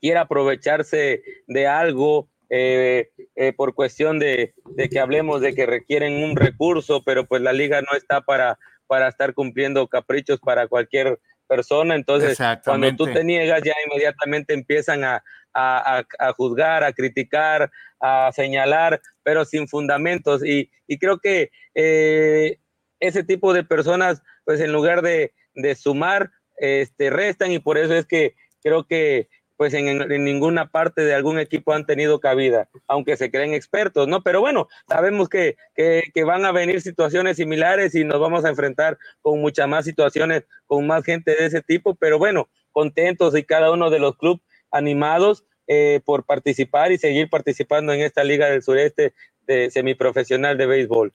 quiera 0.00 0.22
aprovecharse 0.22 1.22
de 1.46 1.66
algo 1.66 2.28
eh, 2.50 3.10
eh, 3.34 3.52
por 3.52 3.74
cuestión 3.74 4.18
de, 4.18 4.54
de, 4.66 4.88
que 4.88 5.00
hablemos 5.00 5.40
de 5.40 5.54
que 5.54 5.66
requieren 5.66 6.22
un 6.22 6.36
recurso, 6.36 7.02
pero 7.04 7.26
pues 7.26 7.42
la 7.42 7.52
liga 7.52 7.80
no 7.80 7.96
está 7.96 8.20
para, 8.20 8.58
para 8.86 9.08
estar 9.08 9.34
cumpliendo 9.34 9.88
caprichos 9.88 10.38
para 10.38 10.68
cualquier 10.68 11.18
persona. 11.46 11.94
Entonces, 11.94 12.38
cuando 12.64 12.94
tú 12.96 13.06
te 13.06 13.24
niegas, 13.24 13.62
ya 13.62 13.74
inmediatamente 13.86 14.54
empiezan 14.54 15.04
a, 15.04 15.22
a, 15.54 16.04
a, 16.18 16.32
juzgar, 16.32 16.84
a 16.84 16.92
criticar, 16.92 17.70
a 18.00 18.30
señalar, 18.32 19.00
pero 19.22 19.44
sin 19.44 19.68
fundamentos. 19.68 20.44
Y, 20.44 20.70
y 20.86 20.98
creo 20.98 21.18
que 21.18 21.50
eh, 21.74 22.58
ese 23.00 23.24
tipo 23.24 23.52
de 23.52 23.64
personas, 23.64 24.22
pues 24.44 24.60
en 24.60 24.72
lugar 24.72 25.02
de, 25.02 25.32
de, 25.54 25.74
sumar, 25.74 26.30
este, 26.58 27.10
restan 27.10 27.52
y 27.52 27.58
por 27.58 27.78
eso 27.78 27.94
es 27.94 28.06
que 28.06 28.34
creo 28.62 28.84
que 28.84 29.28
pues 29.56 29.74
en, 29.74 29.88
en, 29.88 30.24
ninguna 30.24 30.70
parte 30.70 31.02
de 31.02 31.14
algún 31.14 31.38
equipo 31.38 31.72
han 31.72 31.86
tenido 31.86 32.20
cabida, 32.20 32.68
aunque 32.86 33.16
se 33.16 33.30
creen 33.30 33.54
expertos, 33.54 34.06
¿no? 34.06 34.22
Pero 34.22 34.40
bueno, 34.40 34.68
sabemos 34.88 35.28
que, 35.28 35.56
que, 35.74 36.04
que, 36.14 36.24
van 36.24 36.44
a 36.44 36.52
venir 36.52 36.80
situaciones 36.80 37.36
similares 37.36 37.94
y 37.94 38.04
nos 38.04 38.20
vamos 38.20 38.44
a 38.44 38.50
enfrentar 38.50 38.98
con 39.22 39.40
muchas 39.40 39.68
más 39.68 39.84
situaciones, 39.84 40.44
con 40.66 40.86
más 40.86 41.04
gente 41.04 41.34
de 41.34 41.46
ese 41.46 41.62
tipo, 41.62 41.94
pero 41.94 42.18
bueno, 42.18 42.48
contentos 42.72 43.36
y 43.36 43.44
cada 43.44 43.70
uno 43.70 43.90
de 43.90 43.98
los 43.98 44.16
clubes 44.16 44.42
animados 44.70 45.44
eh, 45.68 46.00
por 46.04 46.24
participar 46.24 46.92
y 46.92 46.98
seguir 46.98 47.28
participando 47.28 47.92
en 47.92 48.00
esta 48.02 48.22
Liga 48.22 48.46
del 48.46 48.62
Sureste 48.62 49.14
de 49.46 49.70
semiprofesional 49.70 50.56
de 50.58 50.66
béisbol. 50.66 51.12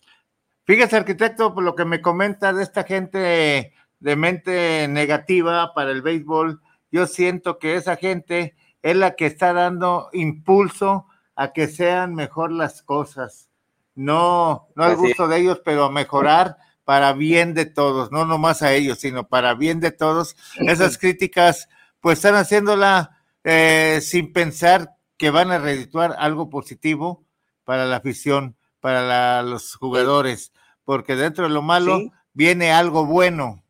Fíjese, 0.66 0.98
arquitecto, 0.98 1.54
por 1.54 1.64
lo 1.64 1.76
que 1.76 1.86
me 1.86 2.02
comenta 2.02 2.52
de 2.54 2.64
esta 2.64 2.84
gente 2.84 3.74
de 4.00 4.16
mente 4.16 4.88
negativa 4.88 5.74
para 5.74 5.92
el 5.92 6.02
béisbol, 6.02 6.60
yo 6.92 7.08
siento 7.08 7.58
que 7.58 7.76
esa 7.76 7.96
gente 7.96 8.56
es 8.82 8.96
la 8.96 9.16
que 9.16 9.26
está 9.26 9.54
dando 9.54 10.10
impulso 10.14 11.06
a 11.36 11.54
que 11.54 11.68
sean 11.68 12.14
mejor 12.16 12.52
las 12.52 12.82
cosas. 12.82 13.50
No, 13.96 14.68
no 14.76 14.84
al 14.84 14.96
gusto 14.96 15.28
de 15.28 15.40
ellos, 15.40 15.62
pero 15.64 15.86
a 15.86 15.92
mejorar 15.92 16.58
para 16.84 17.14
bien 17.14 17.54
de 17.54 17.66
todos, 17.66 18.12
no 18.12 18.26
nomás 18.26 18.62
a 18.62 18.74
ellos, 18.74 19.00
sino 19.00 19.28
para 19.28 19.54
bien 19.54 19.80
de 19.80 19.92
todos. 19.92 20.36
Esas 20.58 20.98
críticas, 20.98 21.70
pues 22.00 22.18
están 22.20 22.36
haciéndola 22.36 23.22
eh, 23.44 24.00
sin 24.02 24.34
pensar 24.34 24.96
que 25.18 25.30
van 25.30 25.52
a 25.52 25.60
redituar 25.60 26.16
algo 26.18 26.50
positivo 26.50 27.24
para 27.64 27.86
la 27.86 27.98
afición, 27.98 28.58
para 28.80 29.04
la, 29.04 29.44
los 29.44 29.76
jugadores, 29.76 30.52
porque 30.84 31.16
dentro 31.16 31.44
de 31.46 31.52
lo 31.52 31.62
malo 31.62 31.98
¿Sí? 31.98 32.12
viene 32.34 32.72
algo 32.72 33.06
bueno. 33.06 33.61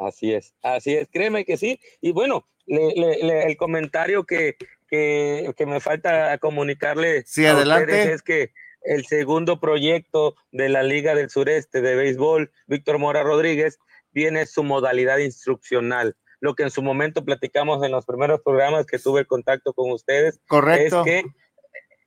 Así 0.00 0.32
es, 0.32 0.54
así 0.62 0.94
es, 0.94 1.08
créeme 1.12 1.44
que 1.44 1.58
sí. 1.58 1.78
Y 2.00 2.12
bueno, 2.12 2.48
le, 2.66 2.94
le, 2.94 3.22
le, 3.22 3.42
el 3.44 3.56
comentario 3.58 4.24
que, 4.24 4.56
que, 4.88 5.52
que, 5.54 5.66
me 5.66 5.78
falta 5.78 6.38
comunicarle 6.38 7.22
sí, 7.26 7.44
adelante. 7.44 8.12
es 8.14 8.22
que 8.22 8.52
el 8.82 9.04
segundo 9.04 9.60
proyecto 9.60 10.36
de 10.52 10.70
la 10.70 10.82
Liga 10.82 11.14
del 11.14 11.28
Sureste 11.28 11.82
de 11.82 11.96
Béisbol, 11.96 12.50
Víctor 12.66 12.98
Mora 12.98 13.22
Rodríguez, 13.22 13.78
viene 14.10 14.46
su 14.46 14.64
modalidad 14.64 15.18
instruccional. 15.18 16.16
Lo 16.40 16.54
que 16.54 16.62
en 16.62 16.70
su 16.70 16.82
momento 16.82 17.22
platicamos 17.22 17.84
en 17.84 17.92
los 17.92 18.06
primeros 18.06 18.40
programas 18.40 18.86
que 18.86 18.98
tuve 18.98 19.26
contacto 19.26 19.74
con 19.74 19.90
ustedes. 19.90 20.40
Correcto. 20.48 21.00
Es 21.00 21.04
que 21.04 21.24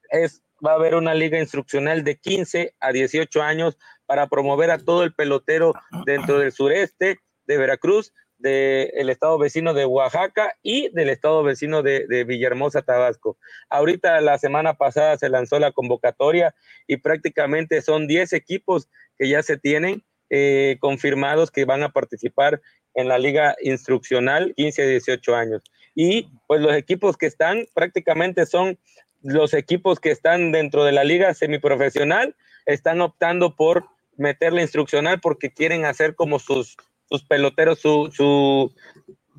es, 0.09 0.43
va 0.65 0.71
a 0.71 0.75
haber 0.75 0.95
una 0.95 1.13
liga 1.13 1.39
instruccional 1.39 2.03
de 2.03 2.17
15 2.17 2.73
a 2.79 2.91
18 2.91 3.43
años 3.43 3.77
para 4.07 4.25
promover 4.27 4.71
a 4.71 4.79
todo 4.79 5.03
el 5.03 5.13
pelotero 5.13 5.73
dentro 6.07 6.39
del 6.39 6.51
sureste 6.51 7.19
de 7.45 7.57
Veracruz, 7.57 8.13
del 8.37 9.07
de 9.07 9.11
estado 9.11 9.37
vecino 9.37 9.73
de 9.73 9.85
Oaxaca 9.85 10.53
y 10.61 10.89
del 10.89 11.09
estado 11.09 11.43
vecino 11.43 11.81
de, 11.81 12.25
Villahermosa, 12.25 12.81
Tabasco. 12.81 13.37
Ahorita 13.69 14.19
la 14.21 14.37
semana 14.37 14.73
pasada 14.73 15.17
se 15.17 15.29
lanzó 15.29 15.59
la 15.59 15.71
convocatoria 15.71 16.53
y 16.85 16.97
prácticamente 16.97 17.81
son 17.81 18.05
10 18.07 18.33
equipos 18.33 18.89
que 19.17 19.29
ya 19.29 19.41
se 19.43 19.57
tienen 19.57 20.03
eh, 20.29 20.77
confirmados 20.79 21.51
que 21.51 21.63
van 21.65 21.83
a 21.83 21.93
participar 21.93 22.61
en 22.95 23.07
la 23.07 23.17
liga 23.17 23.55
instruccional 23.61 24.53
15 24.55 24.83
a 24.83 24.87
18 24.87 25.35
años. 25.35 25.61
Y 25.95 26.29
pues 26.47 26.59
los 26.59 26.75
equipos 26.75 27.17
que 27.17 27.27
están 27.27 27.65
prácticamente 27.73 28.45
son 28.45 28.77
los 29.21 29.53
equipos 29.53 29.99
que 29.99 30.11
están 30.11 30.51
dentro 30.51 30.83
de 30.83 30.91
la 30.91 31.03
liga 31.03 31.33
semiprofesional, 31.33 32.35
están 32.65 32.99
optando 33.01 33.55
por 33.55 33.85
meter 34.17 34.53
la 34.53 34.61
instruccional 34.61 35.19
porque 35.21 35.51
quieren 35.51 35.85
hacer 35.85 36.15
como 36.15 36.39
sus 36.39 36.75
sus 37.13 37.23
peloteros, 37.25 37.79
su, 37.79 38.09
su 38.11 38.73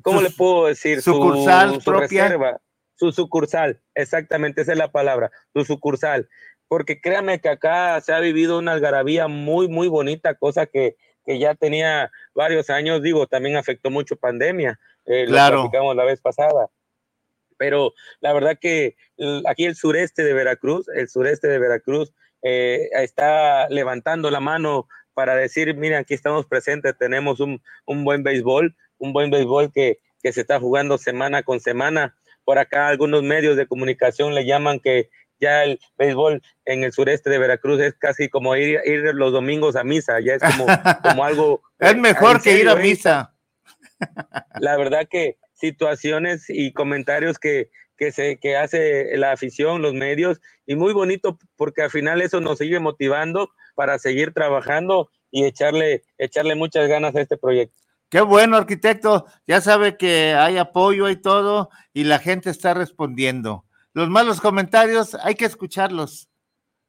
¿cómo 0.01 0.19
su, 0.19 0.23
le 0.23 0.29
puedo 0.29 0.67
decir? 0.67 1.01
Sucursal 1.01 1.73
su, 1.73 1.81
su 1.81 1.91
propia. 1.91 2.23
Reserva, 2.23 2.61
su 2.95 3.11
sucursal, 3.11 3.81
exactamente, 3.93 4.61
esa 4.61 4.71
es 4.71 4.77
la 4.77 4.93
palabra, 4.93 5.29
su 5.53 5.65
sucursal. 5.65 6.29
Porque 6.69 7.01
créame 7.01 7.41
que 7.41 7.49
acá 7.49 7.99
se 7.99 8.13
ha 8.13 8.19
vivido 8.21 8.57
una 8.59 8.71
algarabía 8.71 9.27
muy, 9.27 9.67
muy 9.67 9.89
bonita, 9.89 10.35
cosa 10.35 10.67
que, 10.67 10.95
que 11.25 11.37
ya 11.37 11.53
tenía 11.53 12.11
varios 12.33 12.69
años, 12.69 13.01
digo, 13.01 13.27
también 13.27 13.57
afectó 13.57 13.89
mucho 13.89 14.15
pandemia, 14.15 14.79
eh, 15.05 15.25
claro. 15.25 15.57
lo 15.57 15.61
platicamos 15.63 15.97
la 15.97 16.05
vez 16.05 16.21
pasada. 16.21 16.69
Pero 17.57 17.93
la 18.21 18.31
verdad 18.31 18.57
que 18.57 18.95
aquí 19.45 19.65
el 19.65 19.75
sureste 19.75 20.23
de 20.23 20.33
Veracruz, 20.33 20.87
el 20.95 21.09
sureste 21.09 21.49
de 21.49 21.59
Veracruz, 21.59 22.13
eh, 22.41 22.87
está 22.93 23.67
levantando 23.67 24.31
la 24.31 24.39
mano 24.39 24.87
para 25.15 25.35
decir, 25.35 25.75
miren, 25.75 25.99
aquí 25.99 26.13
estamos 26.13 26.45
presentes, 26.45 26.95
tenemos 26.97 27.39
un, 27.39 27.63
un 27.85 28.03
buen 28.03 28.21
béisbol, 28.21 28.75
un 28.99 29.13
buen 29.13 29.31
béisbol 29.31 29.71
que, 29.73 29.97
que, 30.21 30.31
se 30.31 30.41
está 30.41 30.59
jugando 30.59 30.99
semana 30.99 31.41
con 31.41 31.59
semana. 31.59 32.15
Por 32.43 32.59
acá 32.59 32.87
algunos 32.87 33.23
medios 33.23 33.57
de 33.57 33.65
comunicación 33.65 34.35
le 34.35 34.45
llaman 34.45 34.79
que 34.79 35.09
ya 35.39 35.63
el 35.63 35.79
béisbol 35.97 36.41
en 36.65 36.83
el 36.83 36.91
sureste 36.91 37.29
de 37.29 37.39
Veracruz 37.39 37.81
es 37.81 37.95
casi 37.95 38.29
como 38.29 38.55
ir, 38.55 38.79
ir 38.85 39.15
los 39.15 39.31
domingos 39.31 39.75
a 39.75 39.83
misa, 39.83 40.19
ya 40.19 40.35
es 40.35 40.41
como, 40.43 40.65
como 41.01 41.23
algo... 41.23 41.61
es 41.79 41.97
mejor 41.97 42.41
que 42.41 42.59
ir 42.59 42.69
a 42.69 42.75
misa. 42.75 43.33
La 44.59 44.77
verdad 44.77 45.07
que 45.09 45.37
situaciones 45.53 46.45
y 46.49 46.73
comentarios 46.73 47.39
que, 47.39 47.69
que, 47.97 48.11
se, 48.11 48.37
que 48.37 48.57
hace 48.57 49.17
la 49.17 49.31
afición, 49.31 49.81
los 49.81 49.93
medios, 49.93 50.39
y 50.65 50.75
muy 50.75 50.93
bonito 50.93 51.37
porque 51.55 51.83
al 51.83 51.91
final 51.91 52.21
eso 52.21 52.41
nos 52.41 52.57
sigue 52.57 52.79
motivando 52.79 53.49
para 53.75 53.99
seguir 53.99 54.33
trabajando 54.33 55.09
y 55.31 55.45
echarle, 55.45 56.03
echarle 56.17 56.55
muchas 56.55 56.87
ganas 56.87 57.15
a 57.15 57.21
este 57.21 57.37
proyecto. 57.37 57.81
Qué 58.09 58.21
bueno, 58.21 58.57
arquitecto. 58.57 59.25
Ya 59.47 59.61
sabe 59.61 59.97
que 59.97 60.33
hay 60.33 60.57
apoyo 60.57 61.09
y 61.09 61.15
todo, 61.15 61.69
y 61.93 62.03
la 62.03 62.19
gente 62.19 62.49
está 62.49 62.73
respondiendo. 62.73 63.65
Los 63.93 64.09
malos 64.09 64.41
comentarios 64.41 65.15
hay 65.15 65.35
que 65.35 65.45
escucharlos, 65.45 66.29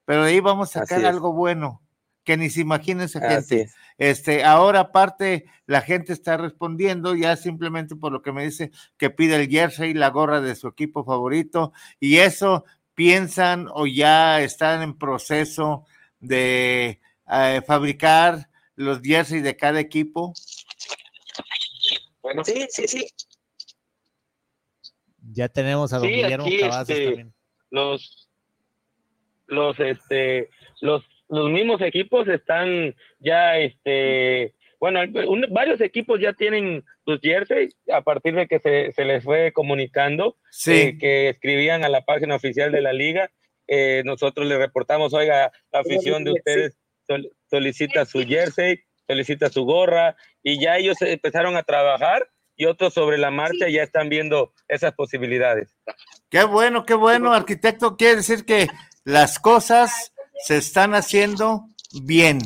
pero 0.04 0.24
de 0.24 0.30
ahí 0.30 0.40
vamos 0.40 0.76
a 0.76 0.80
sacar 0.80 1.04
algo 1.04 1.32
bueno, 1.32 1.82
que 2.24 2.36
ni 2.36 2.50
se 2.50 2.60
imagine 2.60 3.04
esa 3.04 3.20
gente. 3.20 3.70
Este, 3.98 4.44
ahora 4.44 4.80
aparte, 4.80 5.46
la 5.66 5.80
gente 5.80 6.12
está 6.12 6.36
respondiendo 6.36 7.14
ya 7.14 7.36
simplemente 7.36 7.96
por 7.96 8.12
lo 8.12 8.22
que 8.22 8.32
me 8.32 8.44
dice 8.44 8.70
que 8.96 9.10
pide 9.10 9.36
el 9.36 9.48
jersey, 9.48 9.94
la 9.94 10.10
gorra 10.10 10.40
de 10.40 10.54
su 10.54 10.68
equipo 10.68 11.04
favorito, 11.04 11.72
y 11.98 12.18
eso 12.18 12.64
piensan 12.94 13.68
o 13.72 13.86
ya 13.86 14.40
están 14.40 14.82
en 14.82 14.98
proceso 14.98 15.86
de 16.20 17.00
eh, 17.30 17.62
fabricar 17.66 18.48
los 18.76 19.00
jerseys 19.00 19.42
de 19.42 19.56
cada 19.56 19.80
equipo? 19.80 20.32
Bueno, 22.22 22.44
sí, 22.44 22.66
sí, 22.70 22.86
sí. 22.86 23.06
Ya 25.32 25.48
tenemos 25.48 25.92
a 25.92 25.98
don 25.98 26.08
sí, 26.08 26.14
Guillermo 26.14 26.46
aquí, 26.46 26.60
Cavazos 26.60 26.90
este, 26.90 27.04
también. 27.06 27.34
Los, 27.70 28.28
los, 29.46 29.80
este, 29.80 30.50
los, 30.80 31.04
los 31.28 31.50
mismos 31.50 31.80
equipos 31.80 32.28
están 32.28 32.94
ya, 33.18 33.58
este, 33.58 34.54
bueno, 34.78 35.00
un, 35.28 35.46
varios 35.50 35.80
equipos 35.80 36.20
ya 36.20 36.32
tienen 36.32 36.84
sus 37.04 37.20
jerseys 37.20 37.76
a 37.92 38.02
partir 38.02 38.34
de 38.34 38.46
que 38.46 38.58
se, 38.58 38.92
se 38.92 39.04
les 39.04 39.24
fue 39.24 39.52
comunicando 39.52 40.36
sí. 40.50 40.72
eh, 40.72 40.98
que 40.98 41.28
escribían 41.30 41.84
a 41.84 41.88
la 41.88 42.04
página 42.04 42.36
oficial 42.36 42.72
de 42.72 42.82
la 42.82 42.92
liga 42.92 43.30
eh, 43.68 44.02
nosotros 44.04 44.46
le 44.46 44.58
reportamos, 44.58 45.12
oiga, 45.12 45.52
la 45.72 45.80
afición 45.80 46.24
de 46.24 46.32
ustedes 46.32 46.78
sol, 47.06 47.32
solicita 47.50 48.04
su 48.04 48.20
jersey, 48.20 48.80
solicita 49.06 49.48
su 49.48 49.64
gorra, 49.64 50.16
y 50.42 50.60
ya 50.60 50.76
ellos 50.76 51.00
empezaron 51.00 51.56
a 51.56 51.62
trabajar 51.62 52.28
y 52.56 52.66
otros 52.66 52.94
sobre 52.94 53.18
la 53.18 53.30
marcha 53.30 53.68
ya 53.68 53.82
están 53.82 54.08
viendo 54.08 54.52
esas 54.68 54.92
posibilidades. 54.92 55.76
Qué 56.30 56.44
bueno, 56.44 56.86
qué 56.86 56.94
bueno, 56.94 57.32
arquitecto. 57.32 57.96
Quiere 57.96 58.16
decir 58.16 58.44
que 58.44 58.68
las 59.04 59.38
cosas 59.38 60.14
se 60.44 60.58
están 60.58 60.94
haciendo 60.94 61.66
bien. 62.02 62.40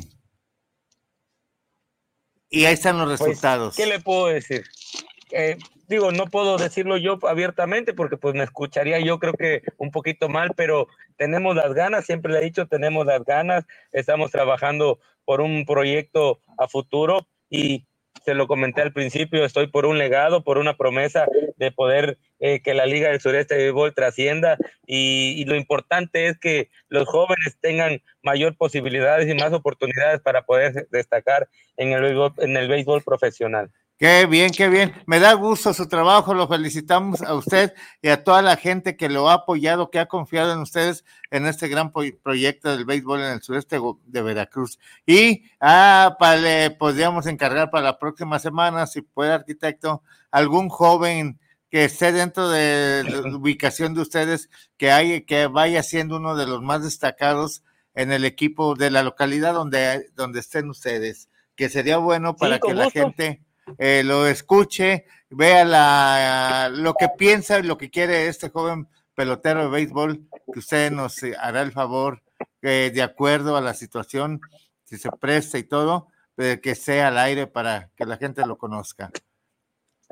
Y 2.48 2.64
ahí 2.64 2.74
están 2.74 2.98
los 2.98 3.06
Pues, 3.18 3.20
resultados. 3.20 3.76
¿Qué 3.76 3.86
le 3.86 4.00
puedo 4.00 4.26
decir? 4.26 4.64
Eh, 5.30 5.56
digo, 5.88 6.10
no 6.10 6.26
puedo 6.26 6.56
decirlo 6.56 6.96
yo 6.96 7.18
abiertamente 7.28 7.94
porque 7.94 8.16
pues 8.16 8.34
me 8.34 8.42
escucharía 8.44 8.98
yo 9.00 9.18
creo 9.18 9.34
que 9.34 9.62
un 9.76 9.90
poquito 9.90 10.28
mal, 10.28 10.52
pero 10.56 10.88
tenemos 11.16 11.54
las 11.54 11.72
ganas, 11.74 12.06
siempre 12.06 12.32
le 12.32 12.38
he 12.40 12.44
dicho, 12.44 12.66
tenemos 12.66 13.06
las 13.06 13.24
ganas, 13.24 13.64
estamos 13.92 14.30
trabajando 14.32 14.98
por 15.24 15.40
un 15.40 15.64
proyecto 15.64 16.40
a 16.58 16.66
futuro 16.66 17.28
y 17.48 17.86
se 18.24 18.34
lo 18.34 18.46
comenté 18.46 18.82
al 18.82 18.92
principio, 18.92 19.44
estoy 19.44 19.66
por 19.66 19.86
un 19.86 19.98
legado, 19.98 20.44
por 20.44 20.58
una 20.58 20.76
promesa 20.76 21.26
de 21.56 21.72
poder 21.72 22.18
eh, 22.38 22.60
que 22.60 22.74
la 22.74 22.86
Liga 22.86 23.08
del 23.08 23.20
Sureste 23.20 23.54
de 23.54 23.64
Béisbol 23.64 23.94
trascienda 23.94 24.56
y, 24.86 25.34
y 25.36 25.44
lo 25.44 25.56
importante 25.56 26.26
es 26.26 26.38
que 26.38 26.70
los 26.88 27.08
jóvenes 27.08 27.58
tengan 27.60 28.02
mayor 28.22 28.56
posibilidades 28.56 29.28
y 29.28 29.34
más 29.34 29.52
oportunidades 29.52 30.20
para 30.20 30.42
poder 30.42 30.88
destacar 30.90 31.48
en 31.76 31.92
el 31.92 32.02
béisbol, 32.02 32.32
en 32.38 32.56
el 32.56 32.68
béisbol 32.68 33.02
profesional. 33.02 33.70
Qué 34.00 34.24
bien, 34.24 34.50
qué 34.50 34.70
bien. 34.70 34.94
Me 35.04 35.20
da 35.20 35.34
gusto 35.34 35.74
su 35.74 35.86
trabajo. 35.86 36.32
Lo 36.32 36.48
felicitamos 36.48 37.20
a 37.20 37.34
usted 37.34 37.74
y 38.00 38.08
a 38.08 38.24
toda 38.24 38.40
la 38.40 38.56
gente 38.56 38.96
que 38.96 39.10
lo 39.10 39.28
ha 39.28 39.34
apoyado, 39.34 39.90
que 39.90 39.98
ha 39.98 40.06
confiado 40.06 40.54
en 40.54 40.60
ustedes 40.60 41.04
en 41.30 41.44
este 41.44 41.68
gran 41.68 41.92
proyecto 41.92 42.70
del 42.70 42.86
béisbol 42.86 43.20
en 43.20 43.32
el 43.32 43.42
sureste 43.42 43.78
de 44.06 44.22
Veracruz. 44.22 44.78
Y 45.04 45.44
ah, 45.60 46.16
pa- 46.18 46.36
le 46.36 46.70
podríamos 46.70 47.26
encargar 47.26 47.70
para 47.70 47.84
la 47.84 47.98
próxima 47.98 48.38
semana, 48.38 48.86
si 48.86 49.02
puede, 49.02 49.32
arquitecto, 49.32 50.02
algún 50.30 50.70
joven 50.70 51.38
que 51.70 51.84
esté 51.84 52.10
dentro 52.10 52.48
de 52.48 53.04
la 53.04 53.36
ubicación 53.36 53.92
de 53.92 54.00
ustedes, 54.00 54.48
que, 54.78 54.90
hay, 54.92 55.26
que 55.26 55.46
vaya 55.46 55.82
siendo 55.82 56.16
uno 56.16 56.36
de 56.36 56.46
los 56.46 56.62
más 56.62 56.82
destacados 56.82 57.64
en 57.94 58.12
el 58.12 58.24
equipo 58.24 58.74
de 58.76 58.90
la 58.90 59.02
localidad 59.02 59.52
donde, 59.52 60.06
donde 60.14 60.40
estén 60.40 60.70
ustedes, 60.70 61.28
que 61.54 61.68
sería 61.68 61.98
bueno 61.98 62.34
para 62.34 62.58
que 62.60 62.72
la 62.72 62.84
gente 62.90 63.44
eh, 63.78 64.02
lo 64.04 64.26
escuche, 64.26 65.06
vea 65.30 65.64
la, 65.64 66.70
lo 66.72 66.94
que 66.94 67.08
piensa 67.16 67.58
y 67.58 67.62
lo 67.62 67.78
que 67.78 67.90
quiere 67.90 68.28
este 68.28 68.50
joven 68.50 68.88
pelotero 69.14 69.62
de 69.64 69.68
béisbol, 69.68 70.26
que 70.52 70.58
usted 70.58 70.90
nos 70.90 71.22
eh, 71.22 71.34
hará 71.38 71.62
el 71.62 71.72
favor, 71.72 72.22
eh, 72.62 72.90
de 72.92 73.02
acuerdo 73.02 73.56
a 73.56 73.60
la 73.60 73.74
situación, 73.74 74.40
si 74.84 74.96
se 74.98 75.10
presta 75.10 75.58
y 75.58 75.64
todo, 75.64 76.08
eh, 76.36 76.60
que 76.62 76.74
sea 76.74 77.08
al 77.08 77.18
aire 77.18 77.46
para 77.46 77.90
que 77.96 78.06
la 78.06 78.16
gente 78.16 78.46
lo 78.46 78.56
conozca. 78.56 79.10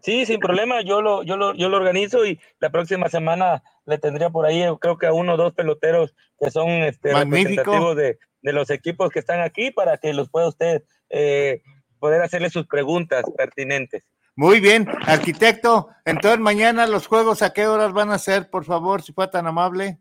Sí, 0.02 0.26
sin 0.26 0.38
problema, 0.38 0.82
yo 0.82 1.02
lo, 1.02 1.24
yo 1.24 1.36
lo, 1.36 1.54
yo 1.54 1.68
lo 1.68 1.76
organizo 1.76 2.24
y 2.24 2.38
la 2.60 2.70
próxima 2.70 3.08
semana 3.08 3.64
le 3.84 3.98
tendría 3.98 4.30
por 4.30 4.46
ahí, 4.46 4.62
creo 4.80 4.96
que 4.96 5.06
a 5.06 5.12
uno 5.12 5.34
o 5.34 5.36
dos 5.36 5.54
peloteros 5.54 6.14
que 6.38 6.50
son 6.50 6.68
este, 6.68 7.12
Magnífico. 7.12 7.62
representativos 7.64 7.96
de, 7.96 8.18
de 8.42 8.52
los 8.52 8.70
equipos 8.70 9.10
que 9.10 9.18
están 9.18 9.40
aquí 9.40 9.70
para 9.70 9.96
que 9.96 10.12
los 10.12 10.28
pueda 10.28 10.48
usted 10.48 10.84
eh, 11.10 11.62
poder 11.98 12.22
hacerle 12.22 12.50
sus 12.50 12.66
preguntas 12.66 13.24
pertinentes. 13.36 14.02
Muy 14.34 14.60
bien, 14.60 14.86
arquitecto, 15.06 15.88
entonces 16.04 16.38
mañana 16.38 16.86
los 16.86 17.08
juegos, 17.08 17.42
¿a 17.42 17.52
qué 17.52 17.66
horas 17.66 17.92
van 17.92 18.10
a 18.10 18.18
ser, 18.18 18.50
por 18.50 18.64
favor, 18.64 19.02
si 19.02 19.12
fue 19.12 19.26
tan 19.28 19.46
amable? 19.46 19.98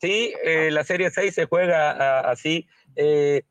Sí, 0.00 0.34
eh, 0.42 0.70
la 0.70 0.84
Serie 0.84 1.10
6 1.10 1.34
se 1.34 1.46
juega 1.46 2.20
así. 2.20 2.66
eh, 2.96 3.42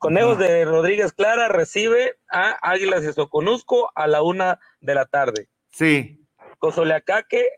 Conejos 0.00 0.38
de 0.38 0.64
Rodríguez 0.64 1.12
Clara 1.12 1.48
recibe 1.48 2.18
a 2.30 2.56
Águilas 2.62 3.02
de 3.02 3.12
Soconusco 3.12 3.90
a 3.94 4.06
la 4.06 4.22
una 4.22 4.58
de 4.80 4.94
la 4.94 5.04
tarde. 5.06 5.48
Sí, 5.70 6.26
Cozoleacaque, 6.58 7.50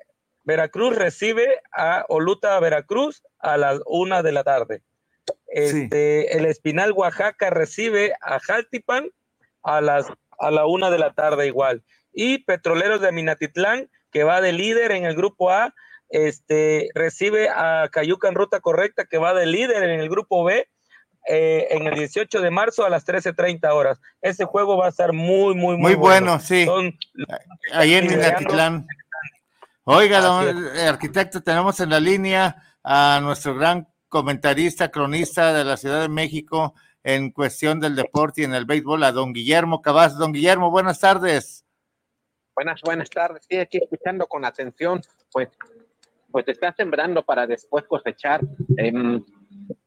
Veracruz 0.44 0.96
recibe 0.96 1.61
a 1.72 2.04
Oluta 2.09 2.59
Veracruz 2.61 3.22
a 3.38 3.57
las 3.57 3.80
una 3.87 4.22
de 4.22 4.33
la 4.33 4.44
tarde. 4.44 4.83
Este, 5.46 6.37
El 6.37 6.46
Espinal 6.46 6.92
Oaxaca 6.92 7.50
recibe 7.50 8.14
a 8.20 8.40
Jaltipan 8.40 9.10
a 9.62 9.80
las 9.80 10.06
a 10.38 10.50
la 10.50 10.66
una 10.66 10.90
de 10.90 10.98
la 10.98 11.12
tarde 11.12 11.46
igual. 11.46 11.82
Y 12.12 12.38
Petroleros 12.38 13.00
de 13.00 13.12
Minatitlán, 13.12 13.88
que 14.10 14.24
va 14.24 14.40
de 14.40 14.52
líder 14.52 14.92
en 14.92 15.04
el 15.04 15.16
grupo 15.16 15.50
A, 15.50 15.74
este, 16.08 16.90
recibe 16.94 17.48
a 17.48 17.88
Cayuca 17.90 18.28
en 18.28 18.34
ruta 18.34 18.60
correcta, 18.60 19.04
que 19.04 19.18
va 19.18 19.34
de 19.34 19.46
líder 19.46 19.82
en 19.84 20.00
el 20.00 20.08
grupo 20.08 20.44
B, 20.44 20.68
eh, 21.26 21.68
en 21.70 21.87
el 21.87 21.94
18 21.94 22.40
de 22.40 22.50
marzo 22.50 22.84
a 22.84 22.90
las 22.90 23.04
13.30 23.06 23.72
horas. 23.72 23.98
Ese 24.20 24.44
juego 24.44 24.76
va 24.76 24.87
a 24.87 24.90
estar 24.90 25.12
muy, 25.12 25.54
muy, 25.54 25.76
muy, 25.76 25.78
Muy 25.78 25.94
bueno, 25.94 26.38
sí. 26.38 26.66
Son- 26.66 26.96
ahí 27.72 27.94
en. 27.94 28.06
Minatitlán. 28.06 28.87
Oiga, 29.87 30.20
don 30.20 30.66
arquitecto, 30.78 31.42
tenemos 31.42 31.78
en 31.80 31.90
la 31.90 32.00
línea 32.00 32.56
a 32.82 33.20
nuestro 33.22 33.54
gran 33.54 33.87
comentarista, 34.14 34.92
cronista 34.92 35.53
de 35.53 35.64
la 35.64 35.77
Ciudad 35.77 36.00
de 36.00 36.09
México 36.09 36.72
en 37.03 37.33
cuestión 37.33 37.81
del 37.81 37.96
deporte 37.96 38.42
y 38.42 38.44
en 38.44 38.55
el 38.55 38.64
béisbol, 38.64 39.03
a 39.03 39.11
don 39.11 39.33
Guillermo 39.33 39.83
Cabas. 39.83 40.16
Don 40.16 40.33
Guillermo, 40.33 40.70
buenas 40.70 41.00
tardes. 41.00 41.66
Buenas, 42.55 42.81
buenas 42.83 43.11
tardes. 43.11 43.44
Sí, 43.50 43.57
aquí 43.57 43.79
escuchando 43.79 44.29
con 44.29 44.44
atención, 44.44 45.03
pues, 45.33 45.48
pues 46.31 46.46
está 46.46 46.72
sembrando 46.74 47.24
para 47.24 47.44
después 47.48 47.87
cosechar. 47.87 48.40
Em, 48.77 49.20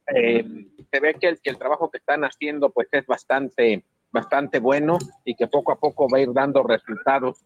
em, 0.07 0.69
se 0.91 0.99
ve 0.99 1.13
que 1.13 1.29
el, 1.29 1.39
que 1.39 1.49
el 1.49 1.57
trabajo 1.57 1.89
que 1.89 1.99
están 1.99 2.25
haciendo, 2.25 2.69
pues, 2.69 2.89
es 2.91 3.07
bastante, 3.07 3.85
bastante 4.11 4.59
bueno 4.59 4.97
y 5.23 5.35
que 5.35 5.47
poco 5.47 5.71
a 5.71 5.79
poco 5.79 6.09
va 6.09 6.17
a 6.17 6.21
ir 6.21 6.33
dando 6.33 6.63
resultados. 6.63 7.45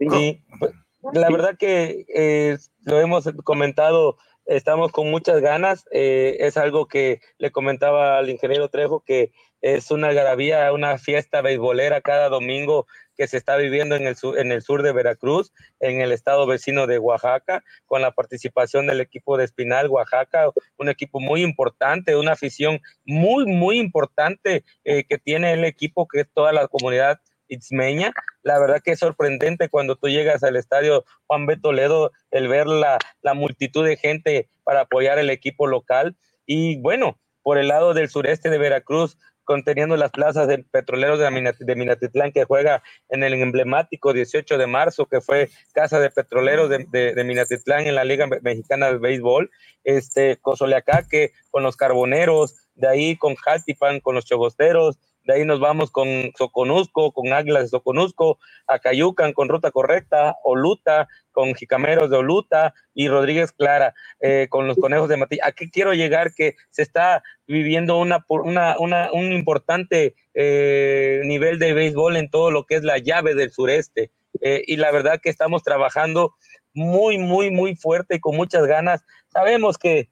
Sí, 0.00 0.42
pues, 0.58 0.72
la 1.12 1.30
verdad 1.30 1.56
que 1.56 2.06
eh, 2.12 2.58
lo 2.82 2.98
hemos 2.98 3.24
comentado, 3.44 4.16
estamos 4.48 4.90
con 4.90 5.10
muchas 5.10 5.40
ganas. 5.40 5.84
eh, 5.92 6.38
es 6.40 6.56
algo 6.56 6.88
que 6.88 7.20
le 7.38 7.52
comentaba 7.52 8.18
al 8.18 8.30
ingeniero 8.30 8.68
Trejo 8.68 9.00
que 9.00 9.30
es 9.60 9.90
una 9.90 10.08
algarabía, 10.08 10.72
una 10.72 10.98
fiesta 10.98 11.42
beisbolera 11.42 12.00
cada 12.00 12.28
domingo 12.28 12.86
que 13.16 13.26
se 13.26 13.36
está 13.36 13.56
viviendo 13.56 13.96
en 13.96 14.06
el, 14.06 14.14
sur, 14.14 14.38
en 14.38 14.52
el 14.52 14.62
sur 14.62 14.82
de 14.82 14.92
Veracruz, 14.92 15.52
en 15.80 16.00
el 16.00 16.12
estado 16.12 16.46
vecino 16.46 16.86
de 16.86 17.00
Oaxaca, 17.00 17.64
con 17.84 18.00
la 18.00 18.12
participación 18.12 18.86
del 18.86 19.00
equipo 19.00 19.36
de 19.36 19.44
Espinal 19.44 19.88
Oaxaca, 19.88 20.50
un 20.76 20.88
equipo 20.88 21.18
muy 21.18 21.42
importante, 21.42 22.14
una 22.14 22.32
afición 22.32 22.80
muy, 23.04 23.44
muy 23.46 23.80
importante 23.80 24.64
eh, 24.84 25.02
que 25.02 25.18
tiene 25.18 25.52
el 25.52 25.64
equipo, 25.64 26.06
que 26.06 26.20
es 26.20 26.28
toda 26.32 26.52
la 26.52 26.68
comunidad 26.68 27.18
itzmeña. 27.48 28.12
La 28.42 28.58
verdad 28.58 28.80
que 28.82 28.92
es 28.92 28.98
sorprendente 28.98 29.68
cuando 29.68 29.96
tú 29.96 30.08
llegas 30.08 30.42
al 30.42 30.56
estadio 30.56 31.04
Juan 31.26 31.46
B. 31.46 31.56
Toledo, 31.56 32.12
el 32.30 32.48
ver 32.48 32.66
la, 32.66 32.98
la 33.22 33.34
multitud 33.34 33.84
de 33.84 33.96
gente 33.96 34.48
para 34.64 34.82
apoyar 34.82 35.18
el 35.18 35.30
equipo 35.30 35.66
local. 35.66 36.16
Y 36.46 36.80
bueno, 36.80 37.18
por 37.42 37.58
el 37.58 37.68
lado 37.68 37.94
del 37.94 38.08
sureste 38.08 38.50
de 38.50 38.58
Veracruz, 38.58 39.16
conteniendo 39.48 39.96
las 39.96 40.10
plazas 40.10 40.46
de 40.46 40.58
petroleros 40.58 41.18
de, 41.18 41.30
Minat 41.30 41.56
de 41.56 41.74
Minatitlán 41.74 42.32
que 42.32 42.44
juega 42.44 42.82
en 43.08 43.22
el 43.22 43.32
emblemático 43.32 44.12
18 44.12 44.58
de 44.58 44.66
marzo, 44.66 45.06
que 45.06 45.22
fue 45.22 45.48
Casa 45.72 45.98
de 46.00 46.10
Petroleros 46.10 46.68
de, 46.68 47.24
Minatitlán 47.24 47.86
en 47.86 47.94
la 47.94 48.04
Liga 48.04 48.26
Mexicana 48.42 48.92
de 48.92 48.98
Béisbol, 48.98 49.50
este, 49.84 50.36
Cozoleacaque 50.36 51.32
con 51.50 51.62
los 51.62 51.78
Carboneros, 51.78 52.56
de 52.74 52.88
ahí 52.88 53.16
con 53.16 53.36
Jaltipan, 53.36 54.00
con 54.00 54.14
los 54.14 54.26
Chogosteros, 54.26 54.98
de 55.28 55.34
ahí 55.34 55.44
nos 55.44 55.60
vamos 55.60 55.90
con 55.90 56.08
Soconusco, 56.38 57.12
con 57.12 57.34
Águilas 57.34 57.64
de 57.64 57.68
Soconusco, 57.68 58.38
Acayucan 58.66 59.34
con 59.34 59.50
Ruta 59.50 59.70
Correcta, 59.70 60.36
Oluta 60.42 61.06
con 61.32 61.54
Jicameros 61.54 62.08
de 62.08 62.16
Oluta 62.16 62.72
y 62.94 63.08
Rodríguez 63.08 63.52
Clara 63.52 63.92
eh, 64.20 64.46
con 64.48 64.66
los 64.66 64.78
Conejos 64.78 65.10
de 65.10 65.18
Matilla. 65.18 65.42
Aquí 65.44 65.70
quiero 65.70 65.92
llegar 65.92 66.32
que 66.32 66.56
se 66.70 66.80
está 66.80 67.22
viviendo 67.46 67.98
un 67.98 69.32
importante 69.34 70.14
eh, 70.32 71.20
nivel 71.26 71.58
de 71.58 71.74
béisbol 71.74 72.16
en 72.16 72.30
todo 72.30 72.50
lo 72.50 72.64
que 72.64 72.76
es 72.76 72.82
la 72.82 72.96
llave 72.96 73.34
del 73.34 73.52
sureste. 73.52 74.10
Eh, 74.40 74.62
y 74.66 74.76
la 74.76 74.90
verdad 74.92 75.20
que 75.22 75.28
estamos 75.28 75.62
trabajando 75.62 76.36
muy, 76.72 77.18
muy, 77.18 77.50
muy 77.50 77.76
fuerte 77.76 78.16
y 78.16 78.20
con 78.20 78.34
muchas 78.34 78.66
ganas. 78.66 79.04
Sabemos 79.30 79.76
que, 79.76 80.08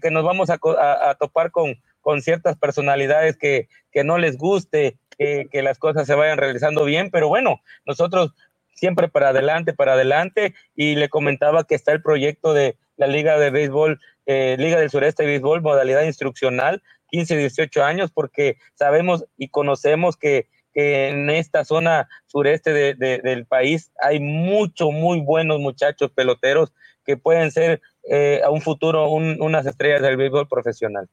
que 0.00 0.10
nos 0.12 0.22
vamos 0.22 0.48
a, 0.48 0.60
a, 0.78 1.10
a 1.10 1.14
topar 1.16 1.50
con, 1.50 1.76
con 2.00 2.22
ciertas 2.22 2.56
personalidades 2.56 3.36
que, 3.36 3.68
que 3.92 4.04
no 4.04 4.18
les 4.18 4.36
guste 4.36 4.98
que, 5.18 5.48
que, 5.50 5.62
las 5.62 5.78
cosas 5.78 6.06
se 6.06 6.14
vayan 6.14 6.38
realizando 6.38 6.84
bien, 6.84 7.10
pero 7.10 7.28
bueno, 7.28 7.60
nosotros 7.84 8.32
siempre 8.80 9.08
para 9.08 9.28
adelante, 9.28 9.74
para 9.74 9.92
adelante, 9.92 10.54
y 10.74 10.96
le 10.96 11.10
comentaba 11.10 11.64
que 11.64 11.74
está 11.74 11.92
el 11.92 12.02
proyecto 12.02 12.54
de 12.54 12.76
la 12.96 13.06
Liga 13.06 13.38
de 13.38 13.50
Béisbol, 13.50 14.00
eh, 14.24 14.56
Liga 14.58 14.80
del 14.80 14.90
Sureste 14.90 15.22
de 15.22 15.28
Béisbol, 15.28 15.60
modalidad 15.60 16.02
instruccional, 16.02 16.82
15 17.10 17.34
y 17.34 17.38
18 17.38 17.84
años, 17.84 18.10
porque 18.10 18.56
sabemos 18.74 19.26
y 19.36 19.48
conocemos 19.48 20.16
que, 20.16 20.48
que 20.72 21.08
en 21.08 21.28
esta 21.28 21.64
zona 21.66 22.08
sureste 22.26 22.72
de, 22.72 22.94
del 22.94 23.44
país 23.44 23.92
hay 24.00 24.18
muchos, 24.18 24.92
muy 24.92 25.20
buenos 25.20 25.60
muchachos 25.60 26.10
peloteros 26.14 26.72
que 27.04 27.18
pueden 27.18 27.50
ser 27.50 27.82
eh, 28.08 28.40
a 28.42 28.50
un 28.50 28.62
futuro 28.62 29.10
un, 29.10 29.42
unas 29.42 29.66
estrellas 29.66 30.00
del 30.00 30.16
béisbol 30.16 30.48
profesional. 30.48 31.08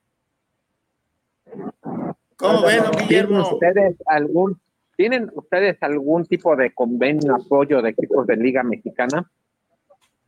¿Cómo 2.38 2.62
ven, 2.62 2.83
¿Tienen 3.07 3.38
ustedes 3.38 3.95
algún 4.05 4.60
¿Tienen 4.97 5.29
ustedes 5.36 5.77
algún 5.81 6.25
tipo 6.25 6.55
de 6.55 6.73
convenio, 6.73 7.36
apoyo 7.36 7.83
de 7.83 7.91
equipos 7.91 8.25
de 8.25 8.36
Liga 8.36 8.63
Mexicana? 8.63 9.31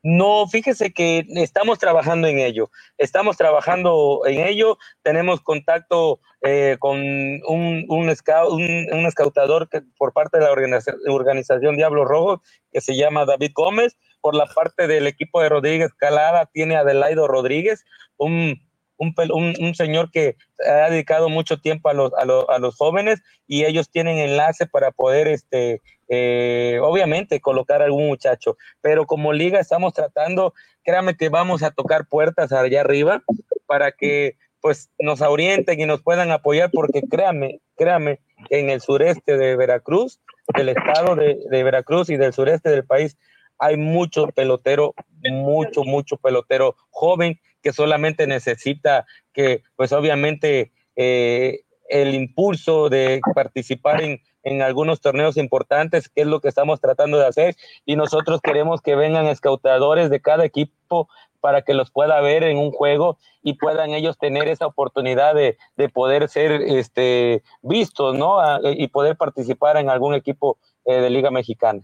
No, 0.04 0.48
fíjese 0.48 0.94
que 0.94 1.26
estamos 1.36 1.80
trabajando 1.80 2.28
en 2.28 2.38
ello. 2.38 2.70
Estamos 3.00 3.36
trabajando 3.36 4.22
en 4.28 4.40
ello. 4.40 4.78
Tenemos 5.02 5.42
contacto 5.42 6.20
eh, 6.42 6.78
con 6.80 7.00
un, 7.00 7.86
un, 7.90 8.16
scout, 8.16 8.54
un, 8.54 8.62
un 8.94 9.06
escautador 9.08 9.68
que, 9.68 9.82
por 9.98 10.14
parte 10.14 10.38
de 10.38 10.46
la 10.46 10.52
organización, 10.52 11.02
organización 11.08 11.76
Diablos 11.76 12.08
Rojos 12.08 12.40
que 12.72 12.80
se 12.80 12.96
llama 12.96 13.26
David 13.26 13.52
Gómez. 13.56 13.98
Por 14.22 14.36
la 14.36 14.46
parte 14.46 14.86
del 14.86 15.08
equipo 15.08 15.42
de 15.42 15.50
Rodríguez 15.50 15.94
Calada 15.96 16.46
tiene 16.46 16.76
Adelaido 16.76 17.28
Rodríguez, 17.28 17.86
un, 18.18 18.62
un, 19.00 19.16
un, 19.60 19.76
señor 19.76 20.12
que 20.12 20.36
ha 20.66 20.90
dedicado 20.90 21.30
mucho 21.30 21.60
tiempo 21.60 21.90
a 21.90 21.94
los, 21.94 22.14
a, 22.14 22.26
los, 22.26 22.46
a 22.50 22.60
los 22.60 22.76
jóvenes 22.76 23.22
y 23.48 23.64
ellos 23.64 23.90
tienen 23.90 24.18
enlace 24.18 24.68
para 24.68 24.92
poder 24.92 25.28
este, 25.28 25.82
eh, 26.10 26.80
obviamente 26.84 27.40
colocar 27.40 27.82
algún 27.82 28.08
muchacho, 28.08 28.58
pero 28.82 29.06
como 29.06 29.32
liga 29.32 29.60
estamos 29.60 29.94
tratando, 29.94 30.54
créame 30.84 31.16
que 31.16 31.30
vamos 31.30 31.64
a 31.64 31.72
tocar 31.72 32.08
puertas 32.08 32.52
allá 32.52 32.82
arriba 32.82 33.24
para 33.66 33.92
que 33.94 34.36
pues 34.62 34.90
nos 35.00 35.22
orienten 35.22 35.80
y 35.80 35.86
nos 35.86 36.02
puedan 36.02 36.32
apoyar, 36.32 36.70
porque 36.72 37.02
créame, 37.10 37.62
créame, 37.78 38.20
en 38.50 38.70
el 38.70 38.82
sureste 38.82 39.38
de 39.38 39.56
Veracruz, 39.56 40.20
del 40.54 40.70
estado 40.70 41.16
de, 41.16 41.38
de 41.50 41.64
Veracruz 41.64 42.10
y 42.10 42.18
del 42.18 42.34
sureste 42.34 42.70
del 42.70 42.86
país, 42.86 43.18
hay 43.58 43.78
mucho 43.78 44.28
pelotero, 44.28 44.94
mucho, 45.32 45.84
mucho 45.84 46.18
pelotero 46.18 46.76
joven 46.90 47.40
que 47.62 47.74
solamente 47.74 48.28
necesita 48.28 49.06
que, 49.34 49.64
pues 49.76 49.92
obviamente, 49.92 50.72
eh, 50.96 51.62
el 51.90 52.14
impulso 52.14 52.90
de 52.90 53.20
participar 53.34 54.02
en, 54.02 54.22
en 54.44 54.62
algunos 54.62 55.02
torneos 55.02 55.38
importantes, 55.38 56.10
que 56.10 56.22
es 56.22 56.28
lo 56.28 56.40
que 56.40 56.48
estamos 56.48 56.80
tratando 56.80 57.18
de 57.18 57.28
hacer, 57.28 57.56
y 57.86 57.96
nosotros 57.96 58.42
queremos 58.42 58.82
que 58.82 58.96
vengan 58.96 59.26
escautadores 59.28 60.10
de 60.10 60.22
cada 60.22 60.46
equipo 60.46 61.10
para 61.42 61.62
que 61.62 61.74
los 61.74 61.90
pueda 61.90 62.20
ver 62.22 62.44
en 62.44 62.58
un 62.58 62.72
juego 62.72 63.18
y 63.42 63.54
puedan 63.54 63.92
ellos 63.92 64.18
tener 64.18 64.48
esa 64.48 64.68
oportunidad 64.68 65.34
de, 65.34 65.58
de 65.78 65.90
poder 65.90 66.28
ser 66.30 66.52
este, 66.52 67.44
vistos, 67.62 68.16
¿no? 68.16 68.40
A, 68.40 68.60
y 68.64 68.88
poder 68.88 69.16
participar 69.16 69.78
en 69.78 69.90
algún 69.90 70.14
equipo 70.14 70.58
eh, 70.86 70.96
de 70.96 71.10
Liga 71.10 71.32
Mexicana. 71.32 71.82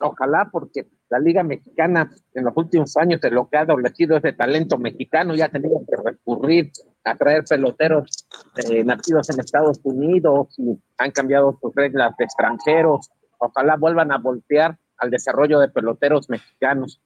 Ojalá, 0.00 0.48
porque 0.50 0.86
la 1.12 1.18
Liga 1.18 1.42
Mexicana 1.42 2.10
en 2.32 2.44
los 2.44 2.56
últimos 2.56 2.96
años 2.96 3.20
de 3.20 3.30
lo 3.30 3.46
que 3.46 3.58
ha 3.58 3.60
adolecido 3.60 4.16
ese 4.16 4.32
talento 4.32 4.78
mexicano, 4.78 5.34
ya 5.34 5.50
tenemos 5.50 5.82
que 5.86 5.96
recurrir 6.02 6.72
a 7.04 7.14
traer 7.16 7.44
peloteros 7.44 8.26
eh, 8.56 8.82
nacidos 8.82 9.28
en 9.28 9.40
Estados 9.40 9.78
Unidos 9.82 10.54
y 10.58 10.74
han 10.96 11.10
cambiado 11.10 11.58
sus 11.60 11.74
reglas 11.74 12.16
de 12.16 12.24
extranjeros. 12.24 13.10
Ojalá 13.36 13.76
vuelvan 13.76 14.10
a 14.10 14.16
voltear 14.16 14.78
al 14.96 15.10
desarrollo 15.10 15.60
de 15.60 15.68
peloteros 15.68 16.30
mexicanos. 16.30 17.02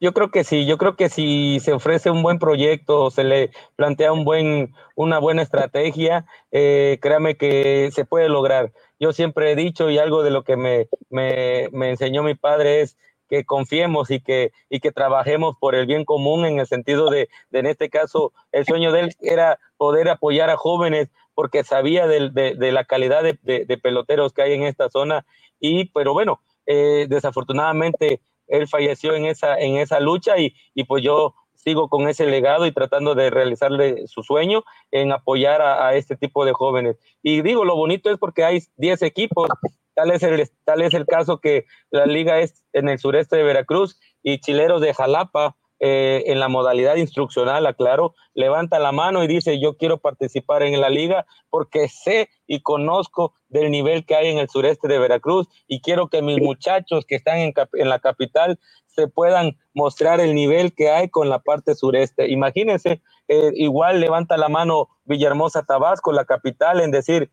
Yo 0.00 0.12
creo 0.12 0.30
que 0.30 0.44
sí, 0.44 0.66
yo 0.66 0.76
creo 0.78 0.96
que 0.96 1.08
si 1.08 1.60
se 1.60 1.72
ofrece 1.72 2.10
un 2.10 2.22
buen 2.22 2.38
proyecto, 2.38 3.10
se 3.10 3.24
le 3.24 3.50
plantea 3.76 4.12
un 4.12 4.24
buen, 4.24 4.74
una 4.96 5.18
buena 5.18 5.42
estrategia, 5.42 6.26
eh, 6.52 6.98
créame 7.00 7.36
que 7.36 7.90
se 7.92 8.04
puede 8.04 8.28
lograr. 8.28 8.72
Yo 9.00 9.12
siempre 9.12 9.52
he 9.52 9.56
dicho 9.56 9.90
y 9.90 9.98
algo 9.98 10.22
de 10.22 10.30
lo 10.30 10.44
que 10.44 10.56
me, 10.56 10.88
me, 11.10 11.68
me 11.72 11.90
enseñó 11.90 12.22
mi 12.22 12.34
padre 12.34 12.82
es 12.82 12.98
que 13.28 13.44
confiemos 13.44 14.10
y 14.10 14.20
que, 14.20 14.52
y 14.68 14.80
que 14.80 14.92
trabajemos 14.92 15.56
por 15.58 15.74
el 15.74 15.86
bien 15.86 16.04
común 16.04 16.44
en 16.44 16.58
el 16.58 16.66
sentido 16.66 17.08
de, 17.10 17.28
de, 17.50 17.60
en 17.60 17.66
este 17.66 17.88
caso, 17.88 18.32
el 18.52 18.66
sueño 18.66 18.92
de 18.92 19.00
él 19.00 19.14
era 19.22 19.58
poder 19.78 20.08
apoyar 20.10 20.50
a 20.50 20.56
jóvenes 20.56 21.08
porque 21.34 21.64
sabía 21.64 22.06
de, 22.06 22.30
de, 22.30 22.54
de 22.54 22.72
la 22.72 22.84
calidad 22.84 23.22
de, 23.22 23.78
peloteros 23.82 24.32
que 24.34 24.42
hay 24.42 24.52
en 24.52 24.64
esta 24.64 24.90
zona 24.90 25.24
y, 25.60 25.86
pero 25.86 26.12
bueno, 26.12 26.40
eh, 26.66 27.06
desafortunadamente 27.08 28.20
él 28.48 28.68
falleció 28.68 29.14
en 29.14 29.26
esa, 29.26 29.58
en 29.58 29.76
esa 29.76 30.00
lucha 30.00 30.38
y, 30.38 30.54
y 30.74 30.84
pues 30.84 31.02
yo 31.02 31.34
sigo 31.64 31.88
con 31.88 32.08
ese 32.08 32.26
legado 32.26 32.66
y 32.66 32.72
tratando 32.72 33.14
de 33.14 33.30
realizarle 33.30 34.06
su 34.06 34.22
sueño 34.22 34.64
en 34.90 35.12
apoyar 35.12 35.62
a, 35.62 35.94
este 35.94 36.16
tipo 36.16 36.44
de 36.44 36.52
jóvenes. 36.52 36.98
Y 37.22 37.42
digo, 37.42 37.64
lo 37.64 37.74
bonito 37.74 38.10
es 38.10 38.18
porque 38.18 38.44
hay 38.44 38.60
10 38.76 39.02
equipos, 39.02 39.48
tal 39.94 40.10
es, 40.10 40.22
el, 40.22 40.48
tal 40.64 40.82
es 40.82 40.92
el 40.94 41.06
caso 41.06 41.40
que 41.40 41.64
la 41.90 42.06
liga 42.06 42.40
es 42.40 42.62
en 42.72 42.88
el 42.88 42.98
sureste 42.98 43.36
de 43.36 43.42
Veracruz 43.44 43.98
y 44.22 44.38
Chileros 44.40 44.80
de 44.80 44.92
Jalapa, 44.92 45.56
eh, 45.86 46.32
en 46.32 46.40
la 46.40 46.48
modalidad 46.48 46.96
instruccional, 46.96 47.66
aclaro, 47.66 48.14
levanta 48.32 48.78
la 48.78 48.90
mano 48.90 49.22
y 49.22 49.26
dice 49.26 49.60
yo 49.60 49.76
quiero 49.76 49.98
participar 49.98 50.62
en 50.62 50.80
la 50.80 50.88
liga 50.88 51.26
porque 51.50 51.90
sé 51.90 52.30
y 52.46 52.62
conozco 52.62 53.34
del 53.50 53.70
nivel 53.70 54.06
que 54.06 54.14
hay 54.14 54.28
en 54.28 54.38
el 54.38 54.48
sureste 54.48 54.88
de 54.88 54.98
Veracruz 54.98 55.46
y 55.68 55.82
quiero 55.82 56.08
que 56.08 56.22
mis 56.22 56.40
muchachos 56.40 57.04
que 57.04 57.16
están 57.16 57.36
en, 57.36 57.52
en 57.74 57.90
la 57.90 57.98
capital 57.98 58.58
se 58.86 59.08
puedan 59.08 59.58
mostrar 59.74 60.20
el 60.20 60.34
nivel 60.34 60.74
que 60.74 60.88
hay 60.88 61.10
con 61.10 61.28
la 61.28 61.40
parte 61.40 61.74
sureste. 61.74 62.30
Imagínense, 62.30 63.02
eh, 63.28 63.50
igual 63.52 64.00
levanta 64.00 64.38
la 64.38 64.48
mano 64.48 64.88
Villahermosa, 65.04 65.64
Tabasco, 65.64 66.12
la 66.12 66.24
capital, 66.24 66.80
en 66.80 66.92
decir, 66.92 67.30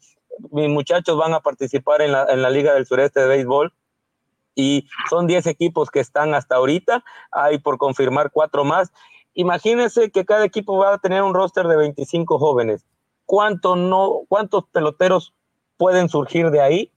mis 0.52 0.68
muchachos 0.68 1.16
van 1.16 1.34
a 1.34 1.40
participar 1.40 2.02
en 2.02 2.12
la, 2.12 2.26
en 2.30 2.42
la 2.42 2.50
Liga 2.50 2.74
del 2.74 2.86
Sureste 2.86 3.22
de 3.22 3.28
Béisbol 3.28 3.72
y 4.56 4.88
son 5.10 5.28
10 5.28 5.48
equipos 5.48 5.90
que 5.90 6.00
están 6.00 6.34
hasta 6.34 6.56
ahorita, 6.56 7.04
hay 7.32 7.58
por 7.60 7.78
confirmar 7.78 8.32
cuatro 8.32 8.64
más. 8.64 8.92
Imagínense 9.34 10.12
que 10.12 10.26
cada 10.26 10.46
equipo 10.46 10.78
va 10.78 10.96
a 10.96 10.98
tener 10.98 11.24
un 11.24 11.34
roster 11.34 11.68
de 11.68 11.78
25 11.78 12.38
jóvenes. 12.38 12.86
¿Cuánto 13.26 13.76
no, 13.76 14.24
¿Cuántos 14.28 14.66
peloteros 14.72 15.34
pueden 15.78 16.10
surgir 16.10 16.52
de 16.52 16.62
ahí? 16.62 16.92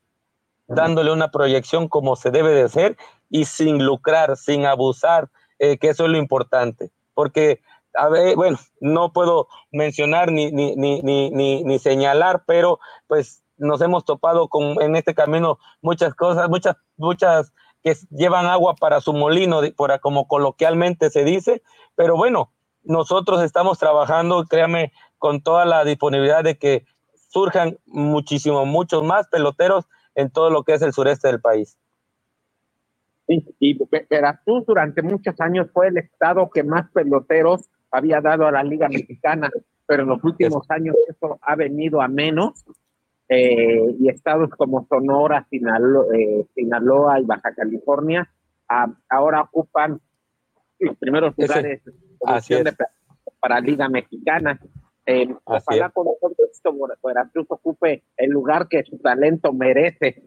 Dándole 0.67 1.13
una 1.13 1.31
proyección 1.31 1.89
como 1.89 2.17
se 2.17 2.31
debe 2.31 2.51
de 2.51 2.63
hacer 2.63 2.97
y 3.31 3.45
sin 3.45 3.85
lucrar, 3.85 4.37
sin 4.37 4.67
abusar, 4.67 5.31
eh, 5.59 5.79
que 5.79 5.91
eso 5.91 6.07
es 6.07 6.11
lo 6.11 6.19
importante. 6.19 6.91
Porque, 7.15 7.61
a 7.95 8.09
ver, 8.09 8.35
bueno, 8.35 8.59
no 8.81 9.13
puedo 9.13 9.49
mencionar 9.71 10.33
ni, 10.33 10.51
ni, 10.51 10.75
ni, 10.75 11.03
ni, 11.03 11.63
ni 11.63 11.79
señalar, 11.79 12.43
pero 12.47 12.81
pues 13.07 13.44
nos 13.57 13.81
hemos 13.81 14.05
topado 14.05 14.49
con 14.49 14.81
en 14.83 14.97
este 14.97 15.15
camino 15.15 15.59
muchas 15.81 16.15
cosas, 16.15 16.49
muchas, 16.49 16.77
muchas 16.97 17.53
que 17.83 17.95
llevan 18.11 18.47
agua 18.47 18.75
para 18.75 19.01
su 19.01 19.13
molino, 19.13 19.61
por, 19.77 19.99
como 20.01 20.27
coloquialmente 20.27 21.11
se 21.11 21.25
dice, 21.25 21.63
pero 21.95 22.17
bueno, 22.17 22.51
nosotros 22.83 23.43
estamos 23.43 23.79
trabajando, 23.79 24.45
créame, 24.45 24.93
con 25.19 25.43
toda 25.43 25.65
la 25.65 25.85
disponibilidad 25.85 26.45
de 26.45 26.59
que 26.59 26.85
surjan 27.29 27.79
muchísimo, 27.87 28.67
muchos 28.67 29.03
más 29.03 29.29
peloteros 29.29 29.87
en 30.15 30.31
todo 30.31 30.51
lo 30.51 30.63
que 30.63 30.75
es 30.75 30.83
el 30.83 30.93
sureste 30.93 31.29
del 31.29 31.41
país. 31.41 31.77
Y, 33.27 33.45
y 33.59 33.79
Veracruz 34.11 34.67
durante 34.67 35.03
muchos 35.03 35.41
años 35.41 35.69
fue 35.73 35.89
el 35.89 35.97
estado 35.97 36.51
que 36.51 36.63
más 36.63 36.91
peloteros 36.91 37.69
había 37.91 38.21
dado 38.21 38.47
a 38.47 38.53
la 38.53 38.63
Liga 38.63 38.89
Mexicana, 38.89 39.51
pero 39.87 40.03
en 40.03 40.11
los 40.11 40.23
últimos 40.25 40.71
años 40.71 40.95
eso 41.09 41.39
ha 41.41 41.57
venido 41.57 42.03
a 42.03 42.09
menos 42.09 42.65
eh, 43.29 43.97
y 43.99 44.09
estados 44.09 44.51
como 44.51 44.87
Sonora, 44.87 45.47
Sinaloa, 45.49 46.07
eh, 46.15 46.47
Sinaloa 46.55 47.21
y 47.21 47.25
Baja 47.25 47.55
California 47.55 48.29
a, 48.69 48.87
ahora 49.09 49.43
ocupan 49.43 50.01
los 50.79 50.97
primeros 50.99 51.35
lugares 51.37 51.83
de, 51.85 52.77
para 53.41 53.61
Liga 53.61 53.89
Mexicana. 53.89 54.61
Eh, 55.07 55.35
ojalá 55.45 55.91
con 55.91 56.09
esto 56.51 56.75
Veracruz 57.03 57.47
ocupe 57.49 58.03
el 58.17 58.31
lugar 58.31 58.69
que 58.69 58.83
su 58.85 58.99
talento 58.99 59.53
merece. 59.53 60.23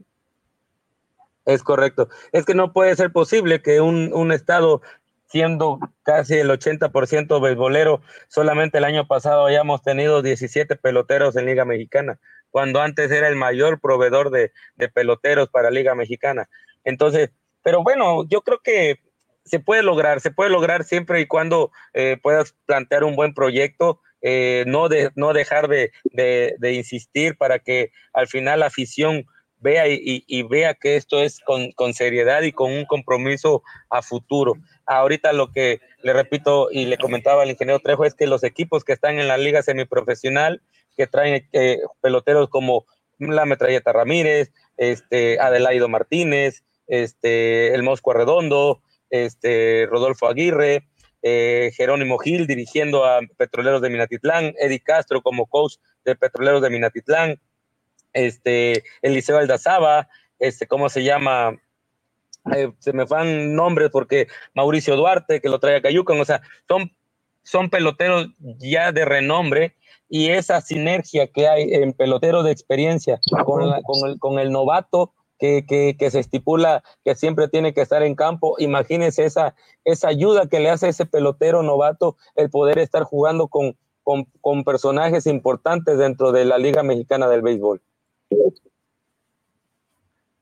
Es 1.45 1.63
correcto. 1.63 2.09
Es 2.31 2.45
que 2.45 2.53
no 2.53 2.73
puede 2.73 2.95
ser 2.95 3.11
posible 3.11 3.61
que 3.61 3.79
un, 3.79 4.11
un 4.13 4.31
estado 4.31 4.81
siendo 5.27 5.79
casi 6.03 6.35
el 6.35 6.49
80% 6.49 7.41
beisbolero, 7.41 8.01
solamente 8.27 8.77
el 8.77 8.85
año 8.85 9.07
pasado 9.07 9.45
hayamos 9.45 9.81
tenido 9.81 10.21
17 10.21 10.75
peloteros 10.77 11.35
en 11.35 11.45
Liga 11.45 11.65
Mexicana 11.65 12.19
cuando 12.57 12.81
antes 12.81 13.11
era 13.11 13.27
el 13.27 13.35
mayor 13.35 13.79
proveedor 13.79 14.31
de, 14.31 14.51
de 14.77 14.89
peloteros 14.89 15.47
para 15.49 15.69
Liga 15.69 15.93
Mexicana. 15.93 16.49
Entonces, 16.83 17.29
pero 17.61 17.83
bueno, 17.83 18.27
yo 18.27 18.41
creo 18.41 18.61
que 18.63 18.99
se 19.45 19.59
puede 19.59 19.83
lograr, 19.83 20.21
se 20.21 20.31
puede 20.31 20.49
lograr 20.49 20.83
siempre 20.83 21.21
y 21.21 21.27
cuando 21.27 21.71
eh, 21.93 22.17
puedas 22.19 22.55
plantear 22.65 23.03
un 23.03 23.15
buen 23.15 23.35
proyecto, 23.35 24.01
eh, 24.23 24.63
no, 24.65 24.89
de, 24.89 25.11
no 25.13 25.33
dejar 25.33 25.67
de, 25.67 25.91
de, 26.05 26.55
de, 26.57 26.73
insistir 26.73 27.37
para 27.37 27.59
que 27.59 27.91
al 28.11 28.27
final 28.27 28.61
la 28.61 28.65
afición 28.65 29.27
vea 29.59 29.87
y, 29.87 30.23
y 30.25 30.41
vea 30.41 30.73
que 30.73 30.95
esto 30.95 31.21
es 31.21 31.39
con, 31.39 31.71
con, 31.73 31.93
seriedad 31.93 32.41
y 32.41 32.53
con 32.53 32.71
un 32.71 32.85
compromiso 32.85 33.61
a 33.91 34.01
futuro. 34.01 34.53
Ahorita 34.87 35.31
lo 35.31 35.51
que 35.51 35.79
le 36.01 36.11
repito 36.11 36.69
y 36.71 36.85
le 36.85 36.97
comentaba 36.97 37.43
al 37.43 37.51
ingeniero 37.51 37.81
Trejo 37.81 38.03
es 38.03 38.15
que 38.15 38.25
los 38.25 38.43
equipos 38.43 38.83
que 38.83 38.93
están 38.93 39.19
en 39.19 39.27
la 39.27 39.37
liga 39.37 39.61
semiprofesional, 39.61 40.63
que 40.97 41.07
traen 41.07 41.47
eh, 41.53 41.79
peloteros 42.01 42.49
como 42.49 42.85
la 43.19 43.45
Metralleta 43.45 43.93
Ramírez, 43.93 44.51
este, 44.75 45.39
Adelaido 45.39 45.87
Martínez, 45.87 46.63
este, 46.87 47.73
el 47.73 47.83
Mosco 47.83 48.13
Redondo, 48.13 48.81
este, 49.09 49.85
Rodolfo 49.89 50.27
Aguirre, 50.27 50.87
eh, 51.21 51.71
Jerónimo 51.75 52.17
Gil 52.17 52.47
dirigiendo 52.47 53.05
a 53.05 53.19
Petroleros 53.37 53.81
de 53.81 53.89
Minatitlán, 53.89 54.53
Eddie 54.59 54.81
Castro 54.81 55.21
como 55.21 55.45
coach 55.45 55.75
de 56.05 56.15
Petroleros 56.15 56.61
de 56.61 56.69
Minatitlán, 56.69 57.39
este, 58.13 58.83
Eliseo 59.01 59.37
Aldazaba, 59.37 60.09
este, 60.39 60.67
¿cómo 60.67 60.89
se 60.89 61.03
llama? 61.03 61.57
eh, 62.55 62.71
se 62.79 62.93
me 62.93 63.05
van 63.05 63.55
nombres 63.55 63.89
porque 63.91 64.27
Mauricio 64.53 64.95
Duarte, 64.95 65.41
que 65.41 65.49
lo 65.49 65.59
trae 65.59 65.77
a 65.77 65.81
Cayucan, 65.81 66.19
o 66.19 66.25
sea, 66.25 66.41
son, 66.67 66.91
son 67.47 67.69
peloteros 67.69 68.27
ya 68.59 68.91
de 68.91 69.05
renombre 69.05 69.73
y 70.09 70.31
esa 70.31 70.59
sinergia 70.59 71.27
que 71.27 71.47
hay 71.47 71.73
en 71.73 71.93
peloteros 71.93 72.43
de 72.43 72.51
experiencia 72.51 73.21
con, 73.45 73.63
el, 73.63 74.19
con 74.19 74.39
el 74.39 74.51
novato 74.51 75.13
que, 75.39 75.65
que, 75.65 75.95
que 75.97 76.11
se 76.11 76.19
estipula 76.19 76.83
que 77.05 77.15
siempre 77.15 77.47
tiene 77.47 77.73
que 77.73 77.79
estar 77.79 78.03
en 78.03 78.15
campo, 78.15 78.57
imagínense 78.59 79.23
esa, 79.23 79.55
esa 79.85 80.09
ayuda 80.09 80.47
que 80.47 80.59
le 80.59 80.69
hace 80.69 80.89
ese 80.89 81.05
pelotero 81.05 81.63
novato 81.63 82.17
el 82.35 82.49
poder 82.49 82.79
estar 82.79 83.03
jugando 83.03 83.47
con, 83.47 83.77
con, 84.03 84.25
con 84.41 84.65
personajes 84.65 85.25
importantes 85.25 85.97
dentro 85.97 86.33
de 86.33 86.43
la 86.43 86.57
Liga 86.57 86.83
Mexicana 86.83 87.29
del 87.29 87.43
Béisbol. 87.43 87.81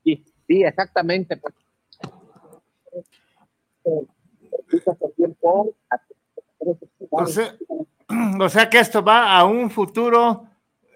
Sí, 0.02 0.24
sí, 0.48 0.64
exactamente. 0.64 1.40
O 7.10 7.26
sea, 7.26 7.56
o 8.40 8.48
sea 8.48 8.70
que 8.70 8.78
esto 8.78 9.02
va 9.02 9.36
a 9.36 9.44
un 9.44 9.70
futuro 9.70 10.44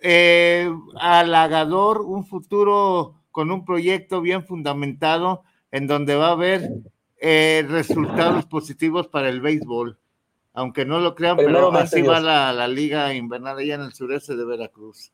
eh, 0.03 0.71
halagador, 0.99 2.03
un 2.03 2.25
futuro 2.25 3.17
con 3.31 3.51
un 3.51 3.65
proyecto 3.65 4.21
bien 4.21 4.45
fundamentado 4.45 5.43
en 5.71 5.87
donde 5.87 6.17
va 6.17 6.29
a 6.29 6.33
haber 6.33 6.71
eh, 7.19 7.65
resultados 7.69 8.47
positivos 8.47 9.09
para 9.09 9.29
el 9.29 9.41
béisbol. 9.41 9.99
Aunque 10.53 10.85
no 10.85 10.99
lo 10.99 11.15
crean, 11.15 11.37
pero 11.37 11.73
así 11.73 12.03
va 12.03 12.19
la, 12.19 12.53
la 12.53 12.67
liga 12.67 13.15
invernal 13.15 13.59
allá 13.59 13.77
en 13.77 13.83
el 13.83 13.93
sureste 13.93 14.35
de 14.35 14.45
Veracruz. 14.45 15.13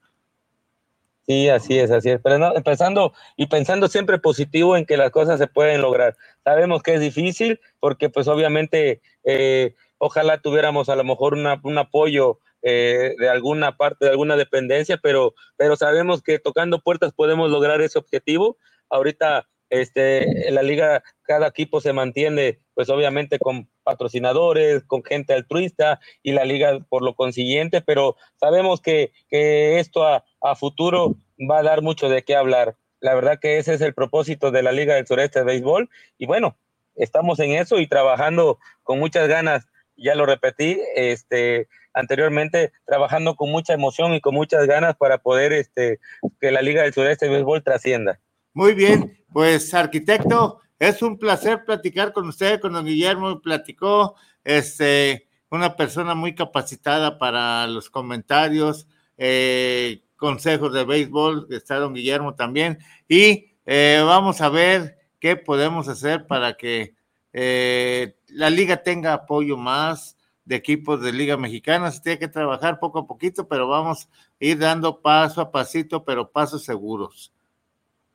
Sí, 1.26 1.48
así 1.48 1.78
es, 1.78 1.90
así 1.90 2.10
es. 2.10 2.20
Pero 2.22 2.38
no, 2.38 2.54
empezando 2.54 3.12
y 3.36 3.46
pensando 3.46 3.88
siempre 3.88 4.18
positivo 4.18 4.76
en 4.76 4.86
que 4.86 4.96
las 4.96 5.10
cosas 5.10 5.38
se 5.38 5.48
pueden 5.48 5.82
lograr. 5.82 6.16
Sabemos 6.44 6.82
que 6.82 6.94
es 6.94 7.00
difícil 7.00 7.60
porque 7.80 8.08
pues 8.08 8.28
obviamente 8.28 9.02
eh, 9.24 9.74
ojalá 9.98 10.38
tuviéramos 10.40 10.88
a 10.88 10.96
lo 10.96 11.04
mejor 11.04 11.34
una- 11.34 11.60
un 11.64 11.78
apoyo 11.78 12.40
eh, 12.62 13.14
de 13.18 13.28
alguna 13.28 13.76
parte, 13.76 14.06
de 14.06 14.10
alguna 14.10 14.36
dependencia, 14.36 14.96
pero, 15.00 15.34
pero 15.56 15.76
sabemos 15.76 16.22
que 16.22 16.38
tocando 16.38 16.80
puertas 16.80 17.12
podemos 17.12 17.50
lograr 17.50 17.80
ese 17.80 17.98
objetivo. 17.98 18.56
Ahorita 18.90 19.46
este, 19.70 20.48
en 20.48 20.54
la 20.54 20.62
liga, 20.62 21.02
cada 21.22 21.48
equipo 21.48 21.80
se 21.80 21.92
mantiene 21.92 22.60
pues 22.74 22.88
obviamente 22.90 23.38
con 23.38 23.68
patrocinadores, 23.84 24.84
con 24.84 25.02
gente 25.04 25.32
altruista 25.34 26.00
y 26.22 26.32
la 26.32 26.44
liga 26.44 26.78
por 26.88 27.02
lo 27.02 27.14
consiguiente, 27.14 27.80
pero 27.80 28.16
sabemos 28.38 28.80
que, 28.80 29.12
que 29.28 29.78
esto 29.78 30.04
a, 30.06 30.24
a 30.40 30.54
futuro 30.56 31.16
va 31.50 31.58
a 31.58 31.62
dar 31.62 31.82
mucho 31.82 32.08
de 32.08 32.22
qué 32.22 32.36
hablar. 32.36 32.76
La 33.00 33.14
verdad 33.14 33.38
que 33.40 33.58
ese 33.58 33.74
es 33.74 33.80
el 33.80 33.94
propósito 33.94 34.50
de 34.50 34.62
la 34.62 34.72
Liga 34.72 34.94
del 34.94 35.06
Sureste 35.06 35.40
de 35.40 35.44
Béisbol 35.46 35.88
y 36.18 36.26
bueno, 36.26 36.56
estamos 36.94 37.38
en 37.40 37.52
eso 37.52 37.78
y 37.78 37.86
trabajando 37.86 38.58
con 38.82 38.98
muchas 38.98 39.28
ganas, 39.28 39.66
ya 39.96 40.14
lo 40.14 40.26
repetí, 40.26 40.80
este 40.94 41.68
anteriormente 41.92 42.72
trabajando 42.84 43.36
con 43.36 43.50
mucha 43.50 43.72
emoción 43.72 44.12
y 44.12 44.20
con 44.20 44.34
muchas 44.34 44.66
ganas 44.66 44.96
para 44.96 45.18
poder 45.18 45.52
este 45.52 45.98
que 46.40 46.50
la 46.50 46.60
Liga 46.60 46.82
del 46.82 46.92
Sureste 46.92 47.26
de 47.26 47.32
Béisbol 47.32 47.62
trascienda. 47.62 48.20
Muy 48.52 48.74
bien, 48.74 49.18
pues 49.32 49.72
arquitecto, 49.74 50.60
es 50.78 51.02
un 51.02 51.18
placer 51.18 51.64
platicar 51.64 52.12
con 52.12 52.28
usted, 52.28 52.60
con 52.60 52.72
don 52.72 52.84
Guillermo, 52.84 53.40
platicó, 53.40 54.14
este, 54.44 55.28
una 55.50 55.76
persona 55.76 56.14
muy 56.14 56.34
capacitada 56.34 57.18
para 57.18 57.66
los 57.66 57.88
comentarios, 57.90 58.86
eh, 59.16 60.02
consejos 60.16 60.72
de 60.72 60.84
béisbol, 60.84 61.48
está 61.50 61.76
don 61.76 61.94
Guillermo 61.94 62.34
también, 62.34 62.78
y 63.08 63.56
eh, 63.64 64.02
vamos 64.04 64.40
a 64.40 64.48
ver 64.48 64.98
qué 65.18 65.36
podemos 65.36 65.88
hacer 65.88 66.26
para 66.26 66.56
que 66.56 66.94
eh, 67.38 68.16
la 68.28 68.48
liga 68.48 68.82
tenga 68.82 69.12
apoyo 69.12 69.58
más 69.58 70.16
de 70.46 70.56
equipos 70.56 71.02
de 71.02 71.12
Liga 71.12 71.36
Mexicana, 71.36 71.90
se 71.90 72.00
tiene 72.00 72.18
que 72.18 72.28
trabajar 72.28 72.78
poco 72.78 73.00
a 73.00 73.06
poquito, 73.06 73.46
pero 73.46 73.68
vamos 73.68 74.08
a 74.40 74.44
ir 74.44 74.58
dando 74.58 75.02
paso 75.02 75.42
a 75.42 75.50
pasito, 75.50 76.02
pero 76.02 76.30
pasos 76.30 76.64
seguros. 76.64 77.34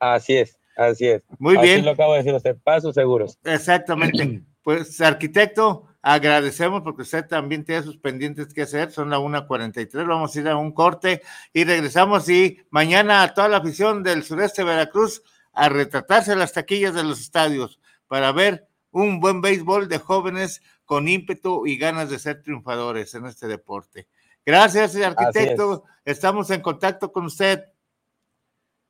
Así 0.00 0.38
es, 0.38 0.58
así 0.76 1.06
es. 1.06 1.22
Muy 1.38 1.56
Así 1.56 1.66
bien. 1.68 1.84
lo 1.84 1.92
acabo 1.92 2.14
de 2.14 2.18
decir 2.18 2.34
usted, 2.34 2.56
pasos 2.64 2.96
seguros. 2.96 3.38
Exactamente. 3.44 4.42
Pues, 4.62 5.00
arquitecto, 5.00 5.88
agradecemos 6.02 6.82
porque 6.82 7.02
usted 7.02 7.26
también 7.26 7.64
tiene 7.64 7.82
sus 7.82 7.96
pendientes 7.96 8.54
que 8.54 8.62
hacer. 8.62 8.92
Son 8.92 9.10
la 9.10 9.18
1.43. 9.18 10.06
Vamos 10.06 10.36
a 10.36 10.40
ir 10.40 10.48
a 10.48 10.56
un 10.56 10.70
corte 10.70 11.20
y 11.52 11.64
regresamos. 11.64 12.28
Y 12.28 12.60
mañana 12.70 13.24
a 13.24 13.34
toda 13.34 13.48
la 13.48 13.56
afición 13.56 14.04
del 14.04 14.22
sureste 14.22 14.62
de 14.62 14.68
Veracruz 14.68 15.24
a 15.52 15.68
retratarse 15.68 16.36
las 16.36 16.52
taquillas 16.52 16.94
de 16.94 17.02
los 17.02 17.20
estadios 17.20 17.80
para 18.06 18.30
ver 18.30 18.68
un 18.92 19.20
buen 19.20 19.40
béisbol 19.40 19.88
de 19.88 19.98
jóvenes 19.98 20.62
con 20.84 21.08
ímpetu 21.08 21.66
y 21.66 21.76
ganas 21.76 22.10
de 22.10 22.18
ser 22.18 22.42
triunfadores 22.42 23.14
en 23.14 23.26
este 23.26 23.48
deporte. 23.48 24.06
Gracias, 24.46 24.94
arquitecto. 24.96 25.84
Estamos 26.04 26.50
en 26.50 26.60
contacto 26.60 27.10
con 27.12 27.24
usted. 27.26 27.64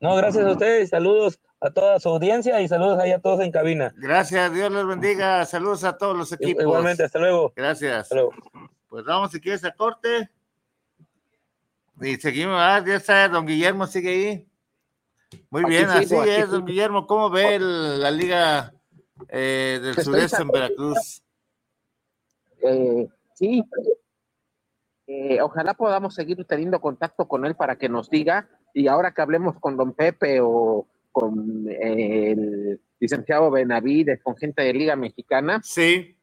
No, 0.00 0.16
gracias 0.16 0.44
a 0.44 0.50
ustedes, 0.52 0.90
saludos 0.90 1.38
a 1.60 1.70
toda 1.70 2.00
su 2.00 2.08
audiencia 2.08 2.60
y 2.60 2.66
saludos 2.66 2.98
ahí 2.98 3.12
a 3.12 3.20
todos 3.20 3.40
en 3.40 3.52
cabina. 3.52 3.94
Gracias, 3.96 4.52
Dios 4.52 4.72
les 4.72 4.84
bendiga. 4.84 5.46
Saludos 5.46 5.84
a 5.84 5.96
todos 5.96 6.16
los 6.16 6.32
equipos. 6.32 6.62
Igualmente, 6.64 7.04
hasta 7.04 7.20
luego. 7.20 7.52
Gracias. 7.54 8.00
Hasta 8.00 8.14
luego. 8.16 8.32
Pues 8.88 9.04
vamos, 9.04 9.30
si 9.30 9.40
quieres, 9.40 9.64
a 9.64 9.70
corte. 9.72 10.28
Y 12.00 12.16
seguimos, 12.16 12.56
ah, 12.58 12.82
ya 12.84 12.96
está, 12.96 13.28
don 13.28 13.46
Guillermo 13.46 13.86
sigue 13.86 14.10
ahí. 14.10 14.48
Muy 15.50 15.62
Aquí 15.62 15.70
bien, 15.70 15.88
así 15.88 16.06
sigo, 16.06 16.24
es, 16.24 16.50
don. 16.50 16.66
Guillermo. 16.66 17.06
¿Cómo 17.06 17.30
ve 17.30 17.54
el- 17.54 18.00
la 18.00 18.10
liga 18.10 18.74
eh, 19.28 19.78
del 19.80 19.90
Estoy 19.90 20.04
sureste 20.04 20.42
en 20.42 20.48
Veracruz? 20.48 21.22
Eh, 22.62 23.08
sí. 23.34 23.64
Eh, 25.06 25.40
ojalá 25.42 25.74
podamos 25.74 26.14
seguir 26.14 26.44
teniendo 26.44 26.80
contacto 26.80 27.26
con 27.26 27.44
él 27.44 27.54
para 27.54 27.76
que 27.76 27.88
nos 27.88 28.08
diga, 28.08 28.48
y 28.72 28.86
ahora 28.86 29.12
que 29.12 29.22
hablemos 29.22 29.58
con 29.60 29.76
don 29.76 29.92
Pepe 29.92 30.40
o 30.40 30.86
con 31.10 31.66
el 31.68 32.80
licenciado 32.98 33.50
Benavides, 33.50 34.22
con 34.22 34.36
gente 34.36 34.62
de 34.62 34.72
Liga 34.72 34.96
Mexicana, 34.96 35.60
sí. 35.62 36.16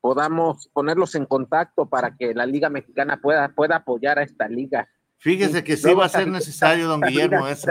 podamos 0.00 0.68
ponerlos 0.72 1.14
en 1.14 1.26
contacto 1.26 1.88
para 1.88 2.16
que 2.16 2.34
la 2.34 2.46
Liga 2.46 2.70
Mexicana 2.70 3.20
pueda, 3.20 3.50
pueda 3.50 3.76
apoyar 3.76 4.18
a 4.18 4.22
esta 4.22 4.48
liga. 4.48 4.88
Fíjese 5.18 5.62
que 5.62 5.76
sí 5.76 5.92
va 5.92 6.06
a 6.06 6.08
ser 6.08 6.26
necesario, 6.26 6.88
don 6.88 7.02
Guillermo, 7.02 7.46
eso. 7.46 7.70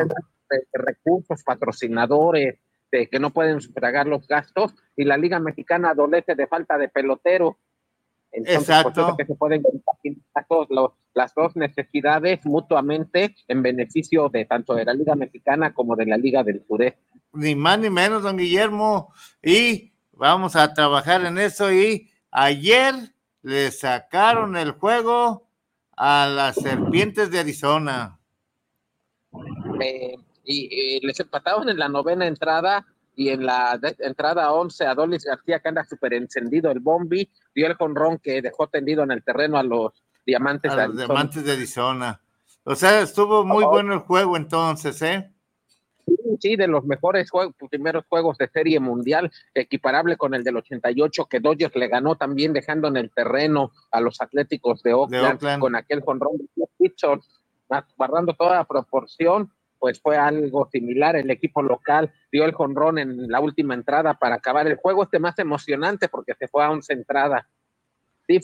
recursos, 0.71 1.43
patrocinadores, 1.43 2.59
de 2.91 3.07
que 3.07 3.19
no 3.19 3.31
pueden 3.31 3.61
sufragar 3.61 4.07
los 4.07 4.27
gastos, 4.27 4.73
y 4.95 5.03
la 5.05 5.17
Liga 5.17 5.39
Mexicana 5.39 5.91
adolece 5.91 6.35
de 6.35 6.47
falta 6.47 6.77
de 6.77 6.89
pelotero. 6.89 7.57
Entonces, 8.31 8.83
por 8.83 8.91
Exacto. 8.91 9.17
que 9.17 9.25
se 9.25 9.35
pueden 9.35 9.63
los- 10.69 10.91
las 11.15 11.33
dos 11.33 11.55
necesidades 11.55 12.45
mutuamente 12.45 13.35
en 13.47 13.63
beneficio 13.63 14.29
de 14.29 14.45
tanto 14.45 14.75
de 14.75 14.85
la 14.85 14.93
Liga 14.93 15.15
Mexicana 15.15 15.73
como 15.73 15.95
de 15.95 16.05
la 16.05 16.17
Liga 16.17 16.43
del 16.43 16.63
Sureste. 16.67 17.01
Ni 17.33 17.55
más 17.55 17.79
ni 17.79 17.89
menos, 17.89 18.23
don 18.23 18.37
Guillermo. 18.37 19.11
Y 19.41 19.91
vamos 20.13 20.55
a 20.55 20.73
trabajar 20.73 21.25
en 21.25 21.37
eso. 21.39 21.73
Y 21.73 22.09
ayer 22.31 22.93
le 23.41 23.71
sacaron 23.71 24.55
el 24.57 24.71
juego 24.71 25.47
a 25.97 26.27
las 26.27 26.55
serpientes 26.55 27.31
de 27.31 27.39
Arizona. 27.39 28.19
Eh, 29.81 30.15
y 30.51 31.05
les 31.05 31.19
empataron 31.19 31.69
en 31.69 31.77
la 31.77 31.89
novena 31.89 32.25
entrada 32.25 32.85
y 33.19 33.29
en 33.29 33.45
la 33.45 33.77
entrada 33.99 34.53
11 34.53 34.85
Adolis 34.85 35.25
García, 35.25 35.59
que 35.59 35.67
anda 35.67 35.83
súper 35.83 36.13
encendido 36.13 36.71
el 36.71 36.79
bombi, 36.79 37.29
dio 37.53 37.67
el 37.67 37.73
jonrón 37.73 38.17
que 38.17 38.41
dejó 38.41 38.67
tendido 38.67 39.03
en 39.03 39.11
el 39.11 39.23
terreno 39.25 39.57
a 39.57 39.63
los 39.63 39.91
diamantes. 40.25 40.71
A 40.71 40.75
de 40.75 40.81
los 40.81 40.89
Arizona. 40.91 41.05
diamantes 41.07 41.43
de 41.43 41.51
Arizona. 41.51 42.21
O 42.63 42.75
sea, 42.75 43.01
estuvo 43.01 43.43
muy 43.43 43.65
bueno 43.65 43.93
el 43.93 43.99
juego 43.99 44.37
entonces, 44.37 45.01
¿eh? 45.01 45.29
Sí, 46.39 46.55
de 46.55 46.67
los 46.67 46.85
mejores 46.85 47.29
juegos, 47.29 47.55
primeros 47.69 48.05
juegos 48.07 48.37
de 48.37 48.47
serie 48.47 48.79
mundial, 48.79 49.29
equiparable 49.53 50.15
con 50.15 50.33
el 50.33 50.45
del 50.45 50.55
88 50.55 51.25
que 51.25 51.41
Dodgers 51.41 51.75
le 51.75 51.89
ganó 51.89 52.15
también 52.15 52.53
dejando 52.53 52.87
en 52.87 52.95
el 52.95 53.11
terreno 53.11 53.71
a 53.91 53.99
los 53.99 54.21
Atléticos 54.21 54.81
de 54.81 54.93
Oakland, 54.93 55.33
Oakland. 55.33 55.61
con 55.61 55.75
aquel 55.75 56.01
jonrón 56.01 56.37
de 56.55 56.65
Richard, 56.79 57.19
guardando 57.97 58.33
toda 58.33 58.63
proporción, 58.63 59.51
pues 59.79 59.99
fue 60.01 60.17
algo 60.17 60.67
similar. 60.71 61.15
El 61.15 61.31
equipo 61.31 61.61
local 61.61 62.11
dio 62.31 62.45
el 62.45 62.53
jonrón 62.53 62.99
en 62.99 63.29
la 63.29 63.39
última 63.39 63.73
entrada 63.73 64.13
para 64.15 64.35
acabar 64.35 64.67
el 64.67 64.75
juego, 64.75 65.03
este 65.03 65.19
más 65.19 65.39
emocionante 65.39 66.09
porque 66.09 66.33
se 66.35 66.47
fue 66.47 66.63
a 66.63 66.71
11 66.71 66.93
entradas. 66.93 67.45
Sí, 68.27 68.39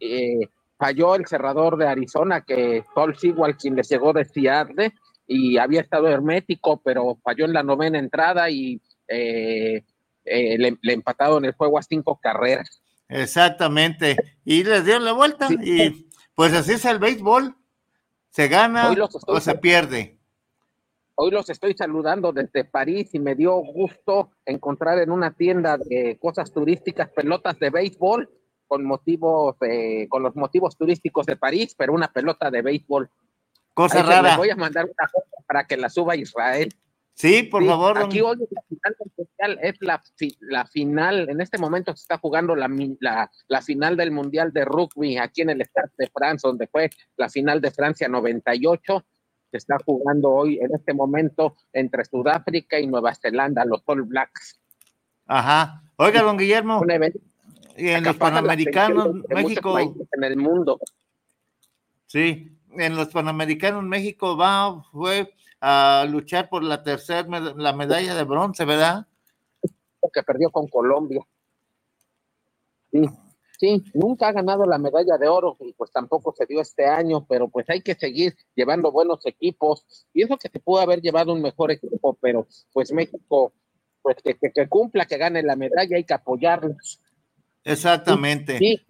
eh, 0.00 0.48
falló 0.76 1.14
el 1.16 1.26
cerrador 1.26 1.76
de 1.76 1.88
Arizona, 1.88 2.42
que 2.42 2.84
Paul 2.94 3.16
Sewell, 3.16 3.56
quien 3.56 3.74
les 3.74 3.88
llegó 3.88 4.12
de 4.12 4.24
Seattle, 4.24 4.92
y 5.26 5.58
había 5.58 5.80
estado 5.80 6.08
hermético, 6.08 6.80
pero 6.82 7.18
falló 7.22 7.44
en 7.44 7.52
la 7.52 7.62
novena 7.62 7.98
entrada 7.98 8.48
y 8.48 8.80
eh, 9.08 9.82
eh, 10.24 10.58
le, 10.58 10.78
le 10.80 10.92
empataron 10.92 11.44
el 11.44 11.52
juego 11.52 11.78
a 11.78 11.82
cinco 11.82 12.18
carreras. 12.22 12.80
Exactamente. 13.08 14.16
Y 14.44 14.64
les 14.64 14.84
dieron 14.84 15.04
la 15.04 15.12
vuelta. 15.12 15.48
Sí. 15.48 15.56
Y 15.62 16.08
pues 16.34 16.52
así 16.52 16.72
es 16.72 16.84
el 16.84 16.98
béisbol. 16.98 17.56
Se 18.30 18.48
gana 18.48 18.94
o 19.26 19.40
se 19.40 19.54
pierde. 19.56 20.17
Hoy 21.20 21.32
los 21.32 21.50
estoy 21.50 21.74
saludando 21.74 22.32
desde 22.32 22.64
París 22.64 23.12
y 23.12 23.18
me 23.18 23.34
dio 23.34 23.56
gusto 23.56 24.30
encontrar 24.46 25.00
en 25.00 25.10
una 25.10 25.32
tienda 25.32 25.76
de 25.76 26.16
cosas 26.20 26.52
turísticas 26.52 27.10
pelotas 27.10 27.58
de 27.58 27.70
béisbol 27.70 28.30
con 28.68 28.84
motivos, 28.84 29.56
eh, 29.62 30.06
con 30.08 30.22
los 30.22 30.36
motivos 30.36 30.76
turísticos 30.76 31.26
de 31.26 31.34
París, 31.36 31.74
pero 31.76 31.92
una 31.92 32.12
pelota 32.12 32.52
de 32.52 32.62
béisbol. 32.62 33.10
Cosa 33.74 33.98
Ahí 34.00 34.06
rara. 34.06 34.36
voy 34.36 34.50
a 34.50 34.54
mandar 34.56 34.84
una 34.84 35.08
foto 35.08 35.26
para 35.48 35.64
que 35.66 35.76
la 35.76 35.88
suba 35.88 36.14
Israel. 36.14 36.68
Sí, 37.14 37.42
por 37.42 37.62
Sí, 37.62 37.68
favor. 37.68 37.94
don- 37.98 38.06
Aquí 38.06 38.20
hoy 38.20 38.36
es 38.40 38.48
la 38.52 38.62
final 38.68 38.96
del 39.00 39.12
mundial, 39.16 39.58
es 39.60 39.76
la, 39.80 40.02
la 40.38 40.66
final, 40.66 41.28
en 41.30 41.40
este 41.40 41.58
momento 41.58 41.96
se 41.96 42.02
está 42.02 42.18
jugando 42.18 42.54
la, 42.54 42.70
la, 43.00 43.28
la 43.48 43.60
final 43.62 43.96
del 43.96 44.12
mundial 44.12 44.52
de 44.52 44.64
rugby 44.64 45.16
aquí 45.18 45.40
en 45.42 45.50
el 45.50 45.62
Stade 45.62 45.90
de 45.98 46.06
France, 46.14 46.46
donde 46.46 46.68
fue 46.68 46.90
la 47.16 47.28
final 47.28 47.60
de 47.60 47.72
Francia 47.72 48.06
98. 48.08 49.04
Se 49.50 49.56
está 49.56 49.76
jugando 49.84 50.30
hoy 50.30 50.58
en 50.58 50.74
este 50.74 50.92
momento 50.92 51.56
entre 51.72 52.04
Sudáfrica 52.04 52.78
y 52.78 52.86
Nueva 52.86 53.14
Zelanda, 53.14 53.64
los 53.64 53.82
All 53.86 54.02
Blacks. 54.02 54.60
Ajá. 55.26 55.82
Oiga, 55.96 56.22
don 56.22 56.36
Guillermo, 56.36 56.80
Un 56.80 56.90
evento 56.90 57.18
y 57.78 57.88
en 57.88 58.02
que 58.02 58.10
los 58.10 58.16
Panamericanos, 58.16 59.14
México, 59.28 59.78
en 59.78 60.24
el 60.24 60.36
mundo. 60.36 60.80
sí, 62.06 62.52
en 62.72 62.96
los 62.96 63.08
Panamericanos, 63.08 63.84
México 63.84 64.36
va, 64.36 64.82
fue 64.92 65.32
a 65.60 66.06
luchar 66.08 66.48
por 66.48 66.62
la 66.62 66.82
tercera, 66.82 67.26
la 67.56 67.72
medalla 67.72 68.14
de 68.14 68.24
bronce, 68.24 68.64
¿verdad? 68.64 69.06
que 70.12 70.22
perdió 70.22 70.50
con 70.50 70.66
Colombia. 70.68 71.20
Sí, 72.90 73.02
sí, 73.58 73.84
nunca 73.94 74.28
ha 74.28 74.32
ganado 74.32 74.64
la 74.64 74.78
medalla 74.78 75.18
de 75.18 75.28
oro 75.28 75.56
y 75.60 75.72
pues 75.72 75.90
tampoco 75.90 76.32
se 76.32 76.46
dio 76.46 76.60
este 76.60 76.86
año, 76.86 77.26
pero 77.28 77.48
pues 77.48 77.68
hay 77.68 77.82
que 77.82 77.94
seguir 77.94 78.34
llevando 78.54 78.90
buenos 78.90 79.24
equipos. 79.26 79.84
Y 80.14 80.22
eso 80.22 80.36
que 80.36 80.48
se 80.48 80.60
pudo 80.60 80.80
haber 80.80 81.00
llevado 81.00 81.32
un 81.32 81.42
mejor 81.42 81.70
equipo, 81.70 82.16
pero 82.20 82.46
pues 82.72 82.92
México, 82.92 83.52
pues 84.00 84.16
que, 84.22 84.34
que, 84.34 84.50
que 84.52 84.68
cumpla, 84.68 85.06
que 85.06 85.18
gane 85.18 85.42
la 85.42 85.56
medalla, 85.56 85.96
hay 85.96 86.04
que 86.04 86.14
apoyarlos. 86.14 87.00
Exactamente. 87.64 88.58
Sí, 88.58 88.80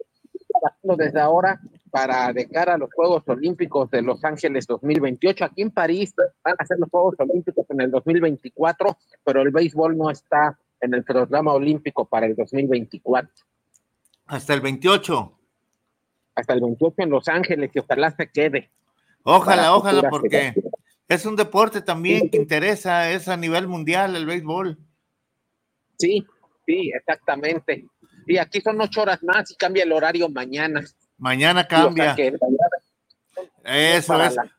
desde 0.83 1.19
ahora 1.19 1.59
para 1.89 2.31
de 2.33 2.47
cara 2.47 2.75
a 2.75 2.77
los 2.77 2.93
Juegos 2.93 3.23
Olímpicos 3.27 3.89
de 3.89 4.01
Los 4.01 4.23
Ángeles 4.23 4.67
2028. 4.67 5.45
Aquí 5.45 5.61
en 5.61 5.71
París 5.71 6.13
van 6.43 6.55
a 6.57 6.65
ser 6.65 6.77
los 6.79 6.89
Juegos 6.89 7.15
Olímpicos 7.19 7.65
en 7.69 7.81
el 7.81 7.91
2024, 7.91 8.97
pero 9.23 9.41
el 9.41 9.51
béisbol 9.51 9.97
no 9.97 10.09
está 10.09 10.57
en 10.81 10.93
el 10.93 11.03
programa 11.03 11.53
olímpico 11.53 12.05
para 12.05 12.25
el 12.25 12.35
2024. 12.35 13.29
Hasta 14.29 14.53
el 14.53 14.61
28. 14.61 15.33
Hasta 16.35 16.53
el 16.53 16.61
28 16.61 16.95
en 16.99 17.09
Los 17.09 17.27
Ángeles 17.27 17.71
y 17.73 17.79
ojalá 17.79 18.11
se 18.11 18.29
quede. 18.29 18.69
Ojalá, 19.23 19.75
ojalá, 19.75 20.09
porque 20.09 20.53
es 21.07 21.25
un 21.25 21.35
deporte 21.35 21.81
también 21.81 22.29
que 22.29 22.37
interesa, 22.37 23.11
es 23.11 23.27
a 23.27 23.35
nivel 23.35 23.67
mundial 23.67 24.15
el 24.15 24.25
béisbol. 24.25 24.77
Sí, 25.97 26.25
sí, 26.65 26.91
exactamente. 26.95 27.85
Y 28.27 28.37
aquí 28.37 28.61
son 28.61 28.79
ocho 28.79 29.01
horas 29.01 29.21
más 29.23 29.49
y 29.51 29.55
cambia 29.55 29.83
el 29.83 29.91
horario 29.91 30.29
mañana. 30.29 30.81
Mañana 31.17 31.67
cambia. 31.67 32.15
que 32.15 32.37
Eso 33.65 34.21
es. 34.23 34.35
la- 34.35 34.51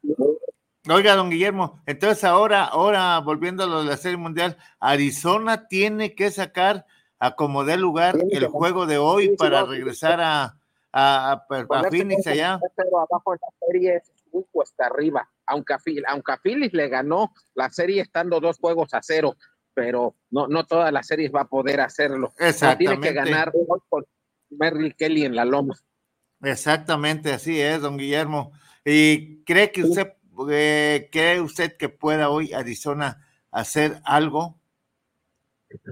Oiga, 0.93 1.15
don 1.15 1.31
Guillermo, 1.31 1.81
entonces 1.87 2.25
ahora, 2.25 2.65
ahora 2.65 3.19
volviendo 3.21 3.63
a 3.63 3.67
lo 3.67 3.81
de 3.85 3.91
la 3.91 3.97
Serie 3.99 4.17
Mundial, 4.17 4.57
Arizona 4.81 5.69
tiene 5.69 6.15
que 6.15 6.31
sacar 6.31 6.87
a 7.21 7.37
como 7.37 7.65
dé 7.65 7.77
lugar 7.77 8.19
el 8.31 8.47
juego 8.49 8.87
de 8.87 8.99
hoy 8.99 9.37
para 9.37 9.65
regresar 9.65 10.21
a, 10.21 10.43
a, 10.45 10.53
a- 10.93 11.33
a 11.33 11.47
ponerse 11.47 11.91
Phoenix 11.99 12.27
allá. 12.27 12.59
cero 12.75 12.99
abajo 13.09 13.35
en 13.35 13.39
la 13.43 13.67
serie 13.67 13.97
es 13.97 14.13
muy 14.33 14.45
cuesta 14.51 14.87
arriba. 14.87 15.29
Aunque 15.47 15.75
a, 15.75 15.79
aunque 16.09 16.33
a 16.33 16.39
Phillies 16.39 16.73
le 16.73 16.89
ganó 16.89 17.33
la 17.55 17.71
serie 17.71 18.03
estando 18.03 18.41
dos 18.41 18.59
juegos 18.59 18.95
a 18.95 19.01
cero, 19.03 19.37
pero 19.75 20.15
no, 20.31 20.49
no 20.49 20.65
todas 20.65 20.93
las 20.93 21.07
series 21.07 21.31
va 21.33 21.43
a 21.43 21.49
poder 21.49 21.81
hacerlo. 21.81 22.29
No, 22.29 22.33
tiene 22.37 22.49
Exactamente. 22.51 23.09
que 23.09 23.15
ganar 23.15 23.53
con 23.89 24.05
Merrill 24.51 24.97
Kelly 24.97 25.25
en 25.25 25.37
la 25.37 25.45
loma. 25.45 25.75
Exactamente, 26.43 27.33
así 27.33 27.61
es, 27.61 27.81
don 27.83 27.99
Guillermo. 27.99 28.53
¿Y 28.85 29.45
cree 29.45 29.71
que 29.71 29.85
usted, 29.85 30.15
eh, 30.51 31.09
cree 31.13 31.41
usted 31.41 31.77
que 31.77 31.89
pueda 31.91 32.31
hoy 32.31 32.53
Arizona 32.53 33.27
hacer 33.51 34.01
algo? 34.05 34.60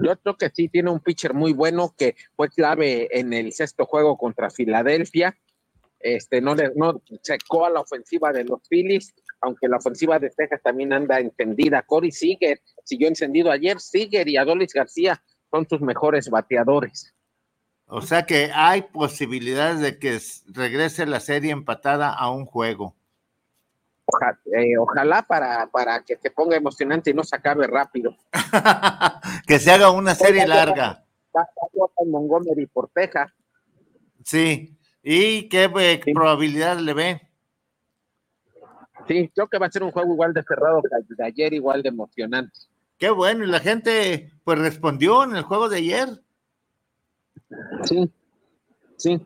Yo 0.02 0.16
creo 0.18 0.36
que 0.36 0.50
sí 0.50 0.68
tiene 0.68 0.90
un 0.90 1.00
pitcher 1.00 1.34
muy 1.34 1.52
bueno 1.52 1.94
que 1.96 2.16
fue 2.34 2.48
clave 2.48 3.08
en 3.18 3.32
el 3.32 3.52
sexto 3.52 3.86
juego 3.86 4.16
contra 4.16 4.50
Filadelfia. 4.50 5.36
Este 6.00 6.40
no 6.40 6.54
le 6.54 6.72
no 6.74 7.02
secó 7.22 7.66
a 7.66 7.70
la 7.70 7.80
ofensiva 7.80 8.32
de 8.32 8.44
los 8.44 8.60
Phillies, 8.68 9.14
aunque 9.40 9.68
la 9.68 9.78
ofensiva 9.78 10.18
de 10.18 10.30
Texas 10.30 10.60
también 10.62 10.92
anda 10.92 11.18
encendida. 11.20 11.82
Corey 11.82 12.10
Seager 12.10 12.60
siguió 12.84 13.08
encendido 13.08 13.50
ayer. 13.50 13.80
Seager 13.80 14.28
y 14.28 14.36
Adolis 14.36 14.72
García 14.72 15.22
son 15.50 15.68
sus 15.68 15.80
mejores 15.80 16.28
bateadores. 16.28 17.14
O 17.86 18.02
sea 18.02 18.26
que 18.26 18.50
hay 18.54 18.82
posibilidades 18.82 19.80
de 19.80 19.98
que 19.98 20.18
regrese 20.48 21.06
la 21.06 21.20
serie 21.20 21.52
empatada 21.52 22.12
a 22.12 22.30
un 22.30 22.44
juego. 22.44 22.94
Oja- 24.10 24.38
eh, 24.56 24.78
ojalá 24.78 25.22
para, 25.22 25.66
para 25.66 26.02
que 26.02 26.16
se 26.16 26.30
ponga 26.30 26.56
emocionante 26.56 27.10
y 27.10 27.14
no 27.14 27.22
se 27.24 27.36
acabe 27.36 27.66
rápido. 27.66 28.16
que 29.46 29.58
se 29.58 29.70
haga 29.70 29.90
una 29.90 30.14
serie 30.14 30.46
larga. 30.46 31.04
Montgomery 32.06 32.66
por 32.66 32.88
Texas. 32.88 33.30
Sí. 34.24 34.74
¿Y 35.02 35.48
qué 35.48 35.70
eh, 35.78 36.00
probabilidad 36.14 36.78
le 36.78 36.94
ve? 36.94 37.20
Sí, 39.06 39.30
creo 39.34 39.46
que 39.48 39.58
va 39.58 39.66
a 39.66 39.70
ser 39.70 39.82
un 39.82 39.90
juego 39.90 40.12
igual 40.12 40.32
de 40.34 40.42
cerrado 40.42 40.82
que 40.82 40.88
el 40.96 41.16
de 41.16 41.24
ayer, 41.24 41.52
igual 41.54 41.82
de 41.82 41.88
emocionante. 41.90 42.58
Qué 42.98 43.10
bueno, 43.10 43.44
y 43.44 43.46
la 43.46 43.60
gente 43.60 44.32
pues 44.42 44.58
respondió 44.58 45.22
en 45.24 45.36
el 45.36 45.42
juego 45.44 45.68
de 45.68 45.78
ayer. 45.78 46.08
Sí, 47.84 48.10
sí. 48.96 49.20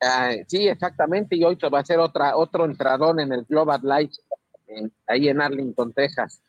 Ah, 0.00 0.32
sí, 0.46 0.68
exactamente. 0.68 1.36
Y 1.36 1.44
hoy 1.44 1.56
se 1.60 1.68
va 1.68 1.78
a 1.78 1.82
hacer 1.82 1.98
otra, 1.98 2.36
otro 2.36 2.64
entradón 2.64 3.20
en 3.20 3.32
el 3.32 3.44
Global 3.44 3.80
Light, 3.82 4.12
ahí 5.06 5.28
en 5.28 5.40
Arlington, 5.40 5.92
Texas. 5.92 6.42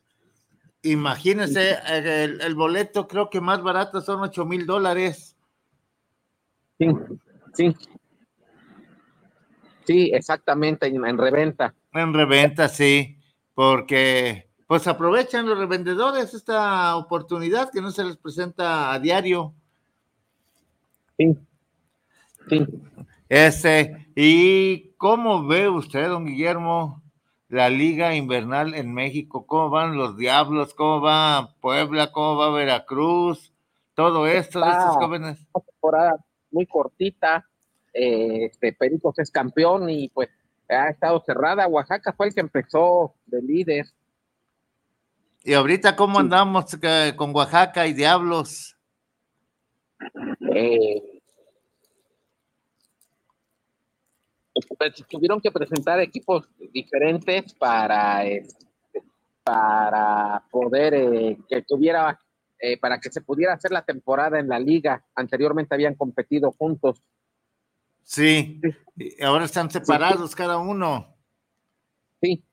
Imagínense, 0.83 1.77
el, 1.87 2.41
el 2.41 2.55
boleto 2.55 3.07
creo 3.07 3.29
que 3.29 3.41
más 3.41 3.61
barato 3.61 4.01
son 4.01 4.21
8 4.21 4.45
mil 4.45 4.65
dólares. 4.65 5.35
Sí, 6.79 6.87
sí. 7.53 7.75
Sí, 9.85 10.11
exactamente, 10.13 10.87
en, 10.87 11.05
en 11.05 11.17
reventa. 11.17 11.73
En 11.91 12.13
reventa, 12.13 12.69
sí, 12.69 13.17
porque 13.53 14.49
pues 14.65 14.87
aprovechan 14.87 15.45
los 15.45 15.57
revendedores 15.57 16.33
esta 16.33 16.95
oportunidad 16.95 17.69
que 17.71 17.81
no 17.81 17.91
se 17.91 18.05
les 18.05 18.15
presenta 18.15 18.93
a 18.93 18.99
diario. 18.99 19.53
Sí, 21.17 21.37
sí. 22.49 22.67
Este, 23.31 24.09
¿y 24.13 24.89
cómo 24.97 25.47
ve 25.47 25.69
usted, 25.69 26.09
don 26.09 26.25
Guillermo, 26.25 27.01
la 27.47 27.69
liga 27.69 28.13
invernal 28.13 28.73
en 28.73 28.93
México? 28.93 29.45
¿Cómo 29.47 29.69
van 29.69 29.95
los 29.95 30.17
Diablos? 30.17 30.73
¿Cómo 30.73 30.99
va 30.99 31.55
Puebla? 31.61 32.11
¿Cómo 32.11 32.35
va 32.35 32.51
Veracruz? 32.51 33.53
Todo 33.93 34.27
esto 34.27 34.59
de 34.59 34.69
estos 34.69 34.83
Ah. 34.83 34.97
jóvenes. 34.99 35.39
Una 35.53 35.63
temporada 35.65 36.25
muy 36.51 36.65
cortita. 36.65 37.47
eh, 37.93 38.45
este 38.51 38.71
Pericos 38.73 39.17
es 39.19 39.31
campeón 39.31 39.89
y 39.89 40.07
pues 40.09 40.29
ha 40.69 40.89
estado 40.89 41.21
cerrada. 41.25 41.67
Oaxaca 41.67 42.11
fue 42.13 42.27
el 42.27 42.33
que 42.33 42.39
empezó 42.41 43.15
de 43.25 43.41
líder. 43.41 43.85
Y 45.43 45.53
ahorita, 45.53 45.95
¿cómo 45.95 46.19
andamos 46.19 46.77
eh, 46.81 47.13
con 47.17 47.33
Oaxaca 47.35 47.87
y 47.87 47.93
Diablos? 47.93 48.77
Eh, 50.53 51.01
pues, 54.50 54.50
tuvieron 55.09 55.41
que 55.41 55.51
presentar 55.51 55.99
equipos 55.99 56.47
diferentes 56.73 57.53
para 57.53 58.25
este, 58.25 59.03
para 59.43 60.43
poder 60.51 60.93
eh, 60.93 61.37
que 61.49 61.61
tuviera 61.63 62.19
eh, 62.59 62.77
para 62.77 62.99
que 62.99 63.11
se 63.11 63.21
pudiera 63.21 63.53
hacer 63.53 63.71
la 63.71 63.81
temporada 63.83 64.39
en 64.39 64.47
la 64.47 64.59
liga 64.59 65.03
anteriormente 65.15 65.73
habían 65.75 65.95
competido 65.95 66.51
juntos 66.51 67.01
Sí, 68.03 68.59
y 68.97 69.23
ahora 69.23 69.45
están 69.45 69.69
separados 69.69 70.35
cada 70.35 70.57
uno. 70.57 71.15
sí, 72.21 72.43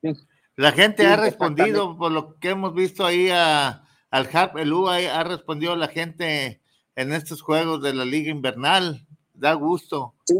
sí. 0.00 0.14
La 0.56 0.70
gente 0.70 1.02
Sí, 1.02 1.08
ha 1.08 1.16
respondido 1.16 1.98
por 1.98 2.12
lo 2.12 2.38
que 2.38 2.50
hemos 2.50 2.74
visto 2.74 3.04
ahí 3.04 3.28
a, 3.28 3.82
al 4.10 4.28
HAP, 4.32 4.56
el 4.58 4.72
UA 4.72 4.96
ha 5.18 5.24
respondido 5.24 5.74
la 5.74 5.88
gente 5.88 6.62
en 6.94 7.12
estos 7.12 7.42
juegos 7.42 7.82
de 7.82 7.92
la 7.92 8.04
liga 8.04 8.30
invernal. 8.30 9.04
Da 9.32 9.54
gusto. 9.54 10.14
Sí, 10.24 10.36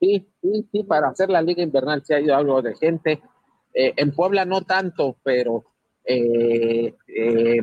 sí, 0.00 0.28
sí, 0.42 0.68
sí, 0.70 0.82
para 0.84 1.08
hacer 1.08 1.30
la 1.30 1.42
liga 1.42 1.62
invernal 1.62 2.02
sí 2.04 2.14
ha 2.14 2.20
ido 2.20 2.36
algo 2.36 2.62
de 2.62 2.74
gente. 2.76 3.22
Eh, 3.74 3.92
en 3.96 4.12
Puebla 4.12 4.44
no 4.44 4.62
tanto, 4.62 5.18
pero 5.22 5.64
eh, 6.04 6.94
eh, 7.06 7.62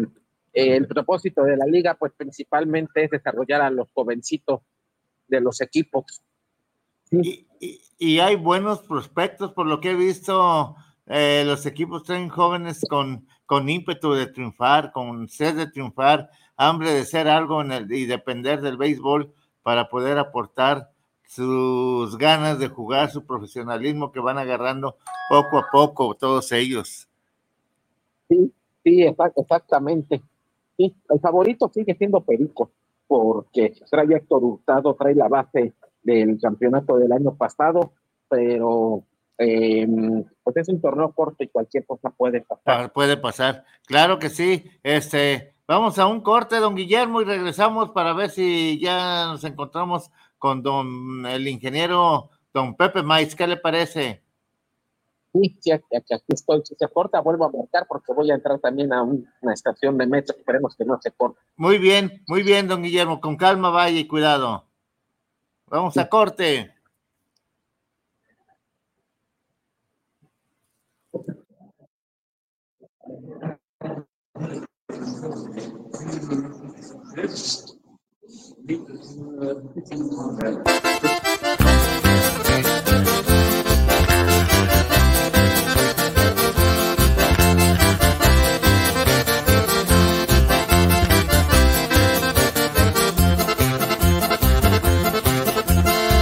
el 0.53 0.87
propósito 0.87 1.43
de 1.43 1.57
la 1.57 1.65
liga, 1.65 1.95
pues 1.95 2.13
principalmente 2.15 3.05
es 3.05 3.09
desarrollar 3.09 3.61
a 3.61 3.71
los 3.71 3.87
jovencitos 3.93 4.61
de 5.27 5.41
los 5.41 5.59
equipos. 5.61 6.21
Y, 7.09 7.47
hay 8.19 8.35
buenos 8.35 8.81
prospectos, 8.81 9.53
por 9.53 9.65
lo 9.65 9.79
que 9.79 9.91
he 9.91 9.95
visto, 9.95 10.75
los 11.05 11.65
equipos 11.65 12.03
traen 12.03 12.29
jóvenes 12.29 12.81
con, 12.89 13.27
con 13.45 13.69
ímpetu 13.69 14.13
de 14.13 14.27
triunfar, 14.27 14.91
con 14.91 15.27
sed 15.29 15.55
de 15.55 15.67
triunfar, 15.67 16.29
hambre 16.57 16.91
de 16.91 17.05
ser 17.05 17.27
algo 17.27 17.63
y 17.63 18.05
depender 18.05 18.61
del 18.61 18.77
béisbol 18.77 19.33
para 19.63 19.89
poder 19.89 20.17
aportar 20.17 20.92
sus 21.33 22.17
ganas 22.17 22.59
de 22.59 22.67
jugar, 22.67 23.09
su 23.09 23.25
profesionalismo 23.25 24.11
que 24.11 24.19
van 24.19 24.37
agarrando 24.37 24.97
poco 25.29 25.57
a 25.57 25.67
poco 25.71 26.13
todos 26.13 26.51
ellos. 26.51 27.07
Sí, 28.29 28.53
sí, 28.83 29.03
exactamente. 29.03 30.21
Sí, 30.77 30.95
el 31.09 31.19
favorito 31.19 31.71
sigue 31.73 31.95
siendo 31.95 32.21
Perico, 32.21 32.71
porque 33.07 33.73
trae 33.89 34.05
Héctor 34.15 34.43
Hurtado, 34.43 34.93
trae 34.95 35.15
la 35.15 35.27
base 35.27 35.73
del 36.03 36.39
campeonato 36.39 36.97
del 36.97 37.11
año 37.11 37.35
pasado, 37.35 37.93
pero 38.29 39.03
eh, 39.37 39.87
pues 40.43 40.57
es 40.57 40.69
un 40.69 40.81
torneo 40.81 41.11
corto 41.13 41.43
y 41.43 41.47
cualquier 41.47 41.85
cosa 41.85 42.11
puede 42.11 42.41
pasar. 42.41 42.93
Puede 42.93 43.17
pasar, 43.17 43.65
claro 43.85 44.19
que 44.19 44.29
sí. 44.29 44.65
Este, 44.83 45.55
vamos 45.67 45.97
a 45.97 46.05
un 46.05 46.21
corte, 46.21 46.57
don 46.57 46.75
Guillermo, 46.75 47.21
y 47.21 47.25
regresamos 47.25 47.89
para 47.89 48.13
ver 48.13 48.29
si 48.29 48.79
ya 48.79 49.27
nos 49.27 49.43
encontramos 49.43 50.11
con 50.43 50.61
don 50.61 51.25
el 51.25 51.47
ingeniero 51.47 52.29
don 52.53 52.75
Pepe 52.75 53.01
Maiz. 53.01 53.33
¿Qué 53.33 53.47
le 53.47 53.55
parece? 53.55 54.21
Sí, 55.31 55.57
sí, 55.61 55.71
aquí 55.71 55.87
estoy. 56.27 56.61
Si 56.65 56.75
se 56.75 56.87
corta, 56.89 57.21
vuelvo 57.21 57.45
a 57.45 57.49
marcar 57.49 57.85
porque 57.87 58.11
voy 58.11 58.29
a 58.29 58.35
entrar 58.35 58.59
también 58.59 58.91
a 58.91 59.03
una 59.03 59.53
estación 59.53 59.97
de 59.97 60.05
metro. 60.05 60.35
Esperemos 60.37 60.75
que 60.75 60.83
no 60.83 60.99
se 61.01 61.11
corte. 61.11 61.39
Muy 61.55 61.77
bien, 61.77 62.25
muy 62.27 62.43
bien, 62.43 62.67
don 62.67 62.83
Guillermo. 62.83 63.21
Con 63.21 63.37
calma, 63.37 63.69
vaya 63.69 63.97
y 63.97 64.05
cuidado. 64.05 64.65
Vamos 65.67 65.95
a 65.95 66.09
corte. 66.09 66.73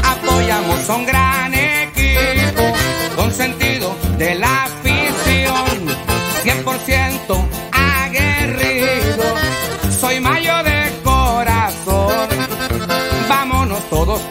Apoyamos 0.03 0.89
un 0.89 1.05
gran 1.05 1.53
equipo 1.53 2.63
con 3.15 3.31
sentido 3.31 3.95
de 4.17 4.33
la 4.33 4.63
afición, 4.63 5.87
100% 6.43 7.60
todos 13.91 14.21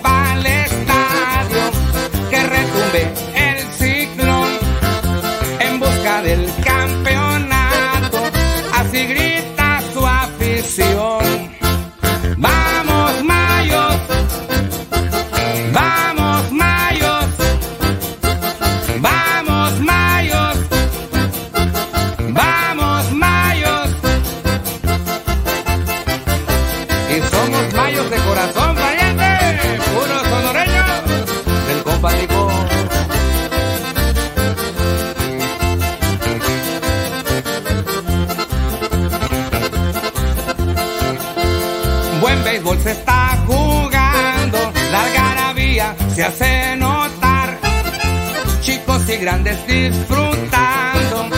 grandes 49.31 49.65
disfrutando 49.65 51.29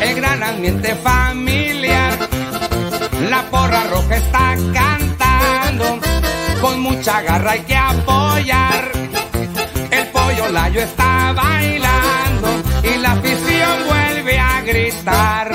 el 0.00 0.14
gran 0.14 0.42
ambiente 0.42 0.94
familiar. 0.94 2.16
La 3.28 3.42
porra 3.50 3.84
roja 3.90 4.16
está 4.16 4.56
cantando, 4.72 6.00
con 6.62 6.80
mucha 6.80 7.20
garra 7.20 7.50
hay 7.50 7.60
que 7.60 7.76
apoyar. 7.76 8.90
El 9.90 10.06
pollo 10.08 10.48
layo 10.48 10.80
está 10.80 11.34
bailando 11.34 12.48
y 12.82 12.96
la 13.00 13.12
afición 13.12 13.76
vuelve 13.86 14.38
a 14.38 14.62
gritar. 14.62 15.45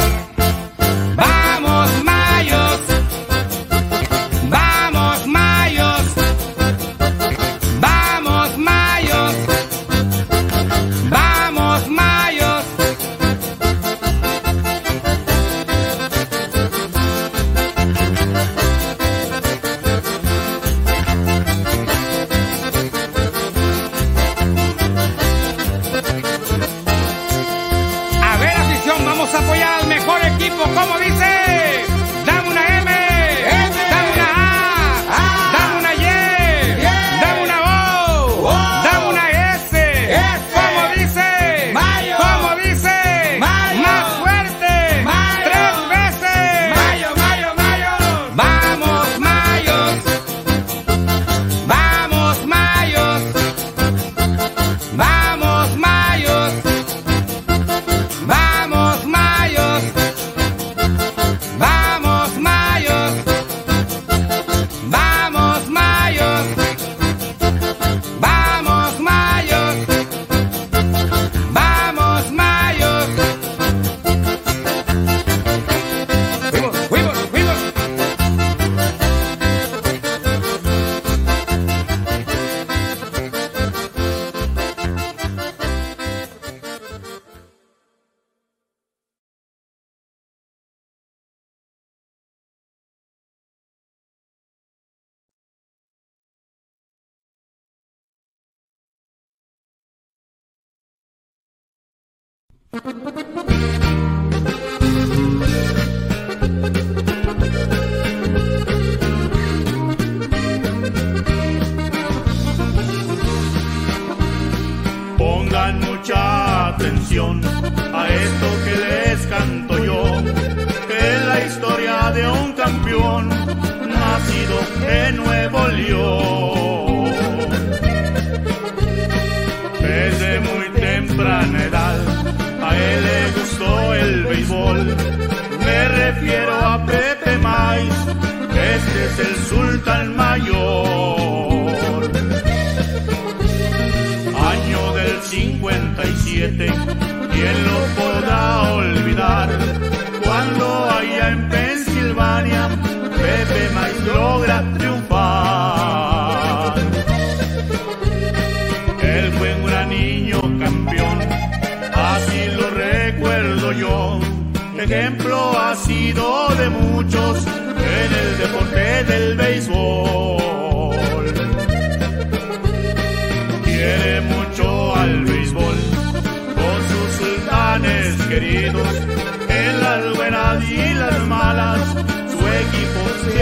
siete. 146.42 146.91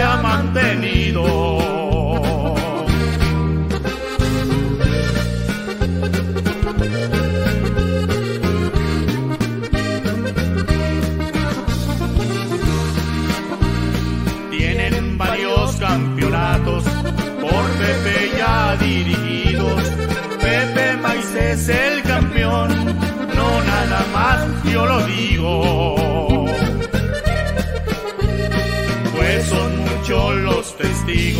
se 0.00 0.02
ha 0.02 0.16
mantenido. 0.16 1.49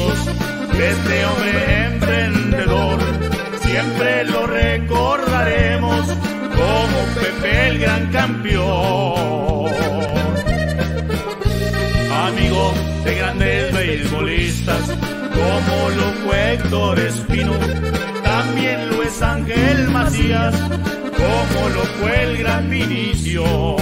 Este 0.09 1.26
hombre 1.26 1.84
emprendedor. 1.86 2.98
Siempre 3.62 4.24
lo 4.24 4.46
recordaremos 4.46 6.07
como 6.07 6.98
Pepe 7.14 7.68
el 7.68 7.78
gran 7.78 8.07
campeón 8.11 9.30
amigo 12.30 12.72
de 13.05 13.14
grandes 13.14 13.72
beisbolistas, 13.72 14.82
como 15.32 15.90
lo 15.90 16.12
fue 16.24 16.55
Héctor 16.55 16.98
Espino, 16.98 17.53
también 18.22 18.90
lo 18.90 19.03
es 19.03 19.22
Ángel 19.22 19.88
Macías, 19.88 20.55
como 20.55 21.68
lo 21.74 21.82
fue 21.98 22.22
el 22.22 22.38
gran 22.38 22.70
Vinicio. 22.70 23.80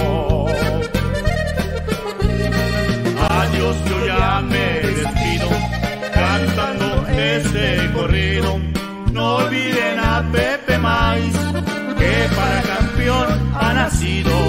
Ha 14.09 14.48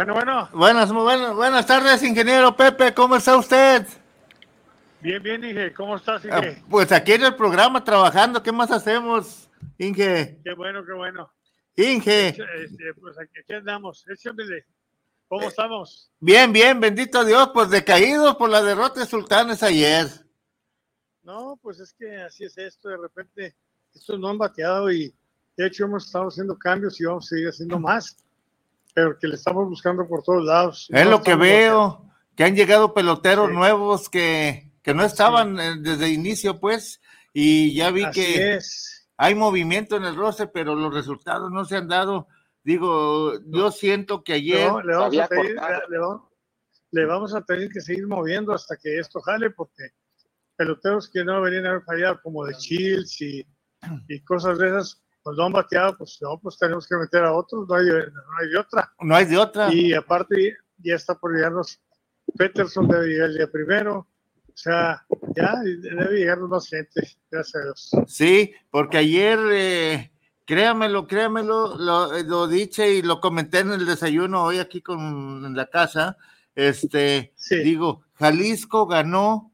Bueno, 0.00 0.14
bueno. 0.14 0.48
Buenas, 0.54 0.90
muy 0.92 1.02
buenas, 1.02 1.34
buenas 1.34 1.66
tardes, 1.66 2.02
ingeniero 2.02 2.56
Pepe, 2.56 2.94
¿cómo 2.94 3.16
está 3.16 3.36
usted? 3.36 3.86
Bien, 5.02 5.22
bien, 5.22 5.44
Inge. 5.44 5.74
¿Cómo 5.74 5.96
estás, 5.96 6.22
Ah, 6.30 6.38
Inge? 6.38 6.62
Pues 6.70 6.90
aquí 6.90 7.12
en 7.12 7.24
el 7.24 7.36
programa 7.36 7.84
trabajando, 7.84 8.42
¿qué 8.42 8.50
más 8.50 8.70
hacemos, 8.70 9.50
Inge? 9.76 10.40
Qué 10.42 10.54
bueno, 10.54 10.86
qué 10.86 10.94
bueno. 10.94 11.30
Inge, 11.76 12.28
Este, 12.28 12.94
pues 12.98 13.18
aquí, 13.18 13.40
aquí 13.40 13.52
andamos. 13.52 14.02
Échamele. 14.08 14.64
¿Cómo 15.28 15.48
estamos? 15.48 16.10
bien, 16.18 16.50
bien, 16.50 16.80
bendito 16.80 17.22
Dios, 17.22 17.50
pues 17.52 17.68
decaídos 17.68 18.36
por 18.36 18.48
la 18.48 18.62
derrota 18.62 19.00
de 19.00 19.06
Sultanes 19.06 19.62
ayer. 19.62 20.06
No, 21.22 21.58
pues 21.60 21.78
es 21.78 21.92
que 21.92 22.22
así 22.22 22.44
es 22.44 22.56
esto. 22.56 22.88
De 22.88 22.96
repente, 22.96 23.54
estos 23.94 24.18
no 24.18 24.30
han 24.30 24.38
bateado 24.38 24.90
y 24.90 25.14
de 25.58 25.66
hecho 25.66 25.84
hemos 25.84 26.06
estado 26.06 26.28
haciendo 26.28 26.56
cambios 26.58 26.98
y 27.02 27.04
vamos 27.04 27.26
a 27.26 27.28
seguir 27.28 27.48
haciendo 27.48 27.78
más. 27.78 28.16
Pero 28.94 29.16
que 29.18 29.28
le 29.28 29.34
estamos 29.36 29.68
buscando 29.68 30.06
por 30.08 30.22
todos 30.22 30.44
lados. 30.44 30.86
Es 30.90 31.04
No 31.04 31.10
lo 31.10 31.22
que 31.22 31.34
veo, 31.36 32.10
que 32.36 32.44
han 32.44 32.56
llegado 32.56 32.92
peloteros 32.94 33.48
Sí. 33.48 33.54
nuevos 33.54 34.08
que, 34.08 34.72
que 34.82 34.94
no 34.94 35.04
estaban 35.04 35.58
eh, 35.60 35.74
desde 35.80 36.08
inicio, 36.10 36.58
pues, 36.58 37.00
y 37.32 37.74
ya 37.74 37.90
vi 37.90 38.02
Así 38.04 38.20
que 38.20 38.54
es. 38.54 39.08
hay 39.16 39.34
movimiento 39.34 39.96
en 39.96 40.04
el 40.04 40.16
roster, 40.16 40.50
pero 40.52 40.74
los 40.74 40.92
resultados 40.92 41.50
no 41.50 41.64
se 41.64 41.76
han 41.76 41.88
dado. 41.88 42.26
Digo, 42.64 43.32
yo 43.46 43.70
siento 43.70 44.22
que 44.24 44.34
ayer... 44.34 44.66
vamos, 44.66 44.84
le 44.84 44.94
vamos 44.96 45.18
a 45.18 45.28
pedir- 45.28 45.56
le 45.88 45.98
vamos- 45.98 46.22
le 46.92 47.06
vamos 47.06 47.34
a 47.34 47.42
tener 47.42 47.68
que 47.70 47.80
seguir 47.80 48.06
moviendo 48.08 48.52
hasta 48.52 48.76
que 48.76 48.98
esto 48.98 49.20
jale, 49.20 49.50
porque 49.50 49.90
peloteros 50.56 51.08
que 51.08 51.24
no 51.24 51.36
deberían 51.36 51.66
haber 51.66 51.82
fallado, 51.84 52.20
como 52.20 52.44
de 52.44 52.54
Chills 52.56 53.20
y, 53.20 53.46
y 54.08 54.20
cosas 54.24 54.58
de 54.58 54.66
esas, 54.68 55.00
pues 55.22 55.36
no 55.36 55.44
han 55.46 55.52
bateado, 55.52 55.96
pues 55.98 56.18
no, 56.22 56.38
pues 56.38 56.56
tenemos 56.58 56.86
que 56.86 56.96
meter 56.96 57.24
a 57.24 57.32
otros, 57.32 57.68
no 57.68 57.74
hay, 57.74 57.86
no 57.86 57.92
hay 58.40 58.48
de 58.50 58.58
otra. 58.58 58.92
No 59.00 59.14
hay 59.16 59.24
de 59.26 59.38
otra. 59.38 59.72
Y 59.72 59.92
aparte, 59.92 60.56
ya 60.78 60.94
está 60.94 61.14
por 61.14 61.34
llegarnos, 61.34 61.80
Peterson 62.36 62.88
debe 62.88 63.06
llegar 63.08 63.28
el 63.30 63.36
día 63.36 63.50
primero, 63.50 64.06
o 64.48 64.56
sea, 64.56 65.04
ya 65.36 65.54
debe 65.62 66.18
llegarnos 66.18 66.48
más 66.48 66.68
gente, 66.68 67.08
gracias 67.30 67.54
a 67.56 67.64
Dios. 67.64 67.90
Sí, 68.06 68.52
porque 68.70 68.98
ayer, 68.98 69.38
eh, 69.52 70.12
créamelo, 70.46 71.06
créamelo, 71.06 71.76
lo, 71.76 72.18
lo 72.22 72.46
dije 72.48 72.94
y 72.94 73.02
lo 73.02 73.20
comenté 73.20 73.60
en 73.60 73.72
el 73.72 73.86
desayuno 73.86 74.42
hoy 74.44 74.58
aquí 74.58 74.80
con 74.82 75.44
en 75.44 75.54
la 75.56 75.66
casa. 75.66 76.16
Este, 76.54 77.32
Sí. 77.36 77.58
digo, 77.62 78.02
Jalisco 78.14 78.86
ganó 78.86 79.52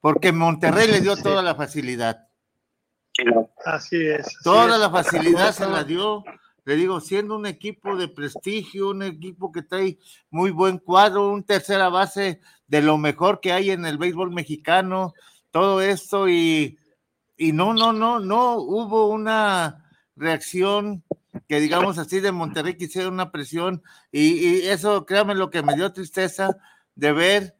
porque 0.00 0.32
Monterrey 0.32 0.88
le 0.90 1.00
dio 1.00 1.16
Sí. 1.16 1.22
toda 1.22 1.42
la 1.42 1.54
facilidad. 1.54 2.26
Así 3.64 3.96
es. 4.06 4.26
así 4.26 4.36
Toda 4.42 4.74
es. 4.74 4.80
la 4.80 4.90
facilidad 4.90 5.52
se 5.52 5.66
la 5.66 5.84
dio. 5.84 6.24
Le 6.64 6.74
digo, 6.74 7.00
siendo 7.00 7.36
un 7.36 7.46
equipo 7.46 7.96
de 7.96 8.08
prestigio, 8.08 8.90
un 8.90 9.02
equipo 9.04 9.52
que 9.52 9.62
trae 9.62 9.98
muy 10.30 10.50
buen 10.50 10.78
cuadro, 10.78 11.30
un 11.30 11.44
tercera 11.44 11.88
base 11.88 12.40
de 12.66 12.82
lo 12.82 12.98
mejor 12.98 13.40
que 13.40 13.52
hay 13.52 13.70
en 13.70 13.86
el 13.86 13.98
béisbol 13.98 14.32
mexicano, 14.32 15.14
todo 15.52 15.80
esto 15.80 16.28
y, 16.28 16.76
y 17.36 17.52
no, 17.52 17.72
no, 17.72 17.92
no, 17.92 18.18
no 18.18 18.54
hubo 18.56 19.08
una 19.08 19.84
reacción 20.16 21.04
que 21.48 21.60
digamos 21.60 21.98
así 21.98 22.18
de 22.18 22.32
Monterrey 22.32 22.76
que 22.76 22.86
hiciera 22.86 23.08
una 23.08 23.30
presión 23.30 23.82
y, 24.10 24.32
y 24.32 24.66
eso, 24.66 25.06
créame 25.06 25.34
lo 25.34 25.50
que 25.50 25.62
me 25.62 25.76
dio 25.76 25.92
tristeza 25.92 26.56
de 26.96 27.12
ver 27.12 27.56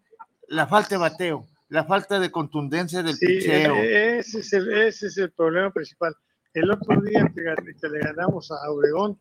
la 0.48 0.66
falta 0.66 0.90
de 0.90 0.96
bateo, 0.96 1.46
la 1.68 1.84
falta 1.84 2.18
de 2.20 2.30
contundencia 2.30 3.02
del 3.02 3.16
Sí, 3.16 3.26
picheo. 3.26 3.74
ese 3.76 4.40
es, 4.40 4.52
el, 4.52 4.72
ese 4.72 5.06
es 5.08 5.18
el 5.18 5.32
problema 5.32 5.72
principal. 5.72 6.14
El 6.54 6.70
otro 6.70 7.00
día 7.02 7.30
que, 7.34 7.42
gan- 7.42 7.80
que 7.80 7.88
le 7.88 7.98
ganamos 8.00 8.50
a 8.50 8.70
Obregón, 8.70 9.20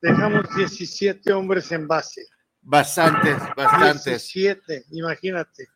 dejamos 0.00 0.44
17 0.56 1.32
hombres 1.32 1.70
en 1.72 1.86
base. 1.88 2.24
Bastantes, 2.62 3.36
bastantes. 3.56 4.04
17, 4.32 4.84
imagínate. 4.92 5.66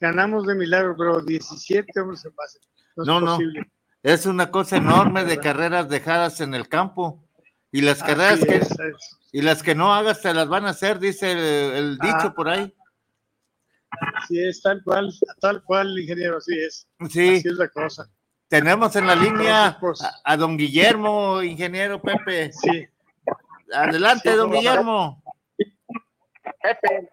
Ganamos 0.00 0.46
de 0.46 0.54
milagro, 0.54 0.94
pero 0.96 1.20
17 1.20 2.00
hombres 2.00 2.24
en 2.24 2.34
base. 2.34 2.58
No, 2.96 3.04
No, 3.04 3.18
es 3.18 3.24
no. 3.24 3.30
posible. 3.36 3.72
Es 4.02 4.26
una 4.26 4.50
cosa 4.50 4.76
enorme 4.78 5.24
de 5.24 5.38
carreras 5.38 5.88
dejadas 5.88 6.40
en 6.40 6.54
el 6.54 6.68
campo. 6.68 7.28
Y 7.70 7.80
las 7.82 8.02
carreras 8.02 8.34
Así 8.34 8.46
que 8.46 8.56
es, 8.56 8.70
es- 8.70 9.18
y 9.32 9.42
las 9.42 9.62
que 9.62 9.74
no 9.74 9.94
hagas 9.94 10.20
te 10.22 10.32
las 10.34 10.48
van 10.48 10.66
a 10.66 10.70
hacer, 10.70 10.98
dice 10.98 11.32
el, 11.32 11.38
el 11.38 11.98
dicho 11.98 12.16
Ah. 12.28 12.34
por 12.34 12.48
ahí. 12.48 12.74
Sí, 14.28 14.38
Así 14.38 14.44
es, 14.44 14.62
tal 14.62 14.82
cual, 14.84 15.12
tal 15.40 15.62
cual, 15.64 15.98
ingeniero, 15.98 16.38
así 16.38 16.58
es. 16.58 16.86
Sí. 17.10 17.36
Así 17.36 17.48
es 17.48 17.54
la 17.54 17.68
cosa. 17.68 18.10
Tenemos 18.48 18.94
en 18.96 19.06
la 19.06 19.14
línea 19.16 19.66
a, 19.66 19.78
a 20.24 20.36
don 20.36 20.56
Guillermo, 20.56 21.42
ingeniero 21.42 22.00
Pepe. 22.00 22.52
Sí. 22.52 22.86
Adelante, 23.72 24.30
Sí, 24.30 24.36
don. 24.36 24.50
Guillermo. 24.50 25.22
Pepe, 26.62 27.08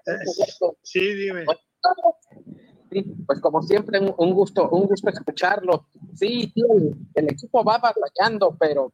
Sí, 0.84 1.14
dime. 1.14 1.46
Sí, 2.92 3.04
pues 3.26 3.40
como 3.40 3.62
siempre, 3.62 4.00
un, 4.00 4.34
gusto, 4.34 4.70
un 4.70 4.88
gusto 4.88 5.10
escucharlo. 5.10 5.88
Sí, 6.16 6.52
el 7.14 7.30
equipo 7.30 7.64
va 7.64 7.78
batallando, 7.78 8.56
pero, 8.60 8.92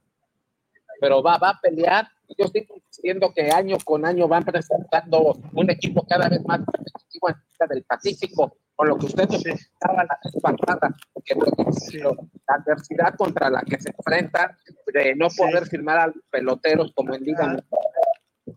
pero 0.99 1.23
va, 1.23 1.37
va 1.37 1.49
a 1.51 1.59
pelear. 1.61 2.07
Yo 2.37 2.45
estoy 2.45 2.67
diciendo 2.87 3.31
que 3.35 3.49
año 3.51 3.77
con 3.83 4.05
año 4.05 4.27
van 4.27 4.43
presentando 4.43 5.37
un 5.53 5.69
equipo 5.69 6.05
cada 6.07 6.27
vez 6.29 6.43
más 6.45 6.59
competitivo 6.65 7.29
en 7.29 7.35
la 7.59 7.67
del 7.67 7.83
Pacífico, 7.83 8.57
con 8.75 8.89
lo 8.89 8.97
que 8.97 9.05
usted 9.05 9.29
me 9.29 9.37
comentaba 9.37 10.03
la 10.03 10.19
vez 10.23 10.33
pasada, 10.41 10.95
que 11.23 11.35
por 11.35 11.47
ejemplo, 11.47 12.27
la 12.47 12.55
adversidad 12.55 13.15
contra 13.15 13.49
la 13.49 13.61
que 13.61 13.79
se 13.79 13.89
enfrentan, 13.89 14.57
de 14.93 15.15
no 15.15 15.27
poder 15.37 15.65
firmar 15.67 15.97
a 15.97 16.07
los 16.07 16.15
peloteros 16.29 16.91
como 16.95 17.13
en 17.13 17.23
Liga 17.23 17.63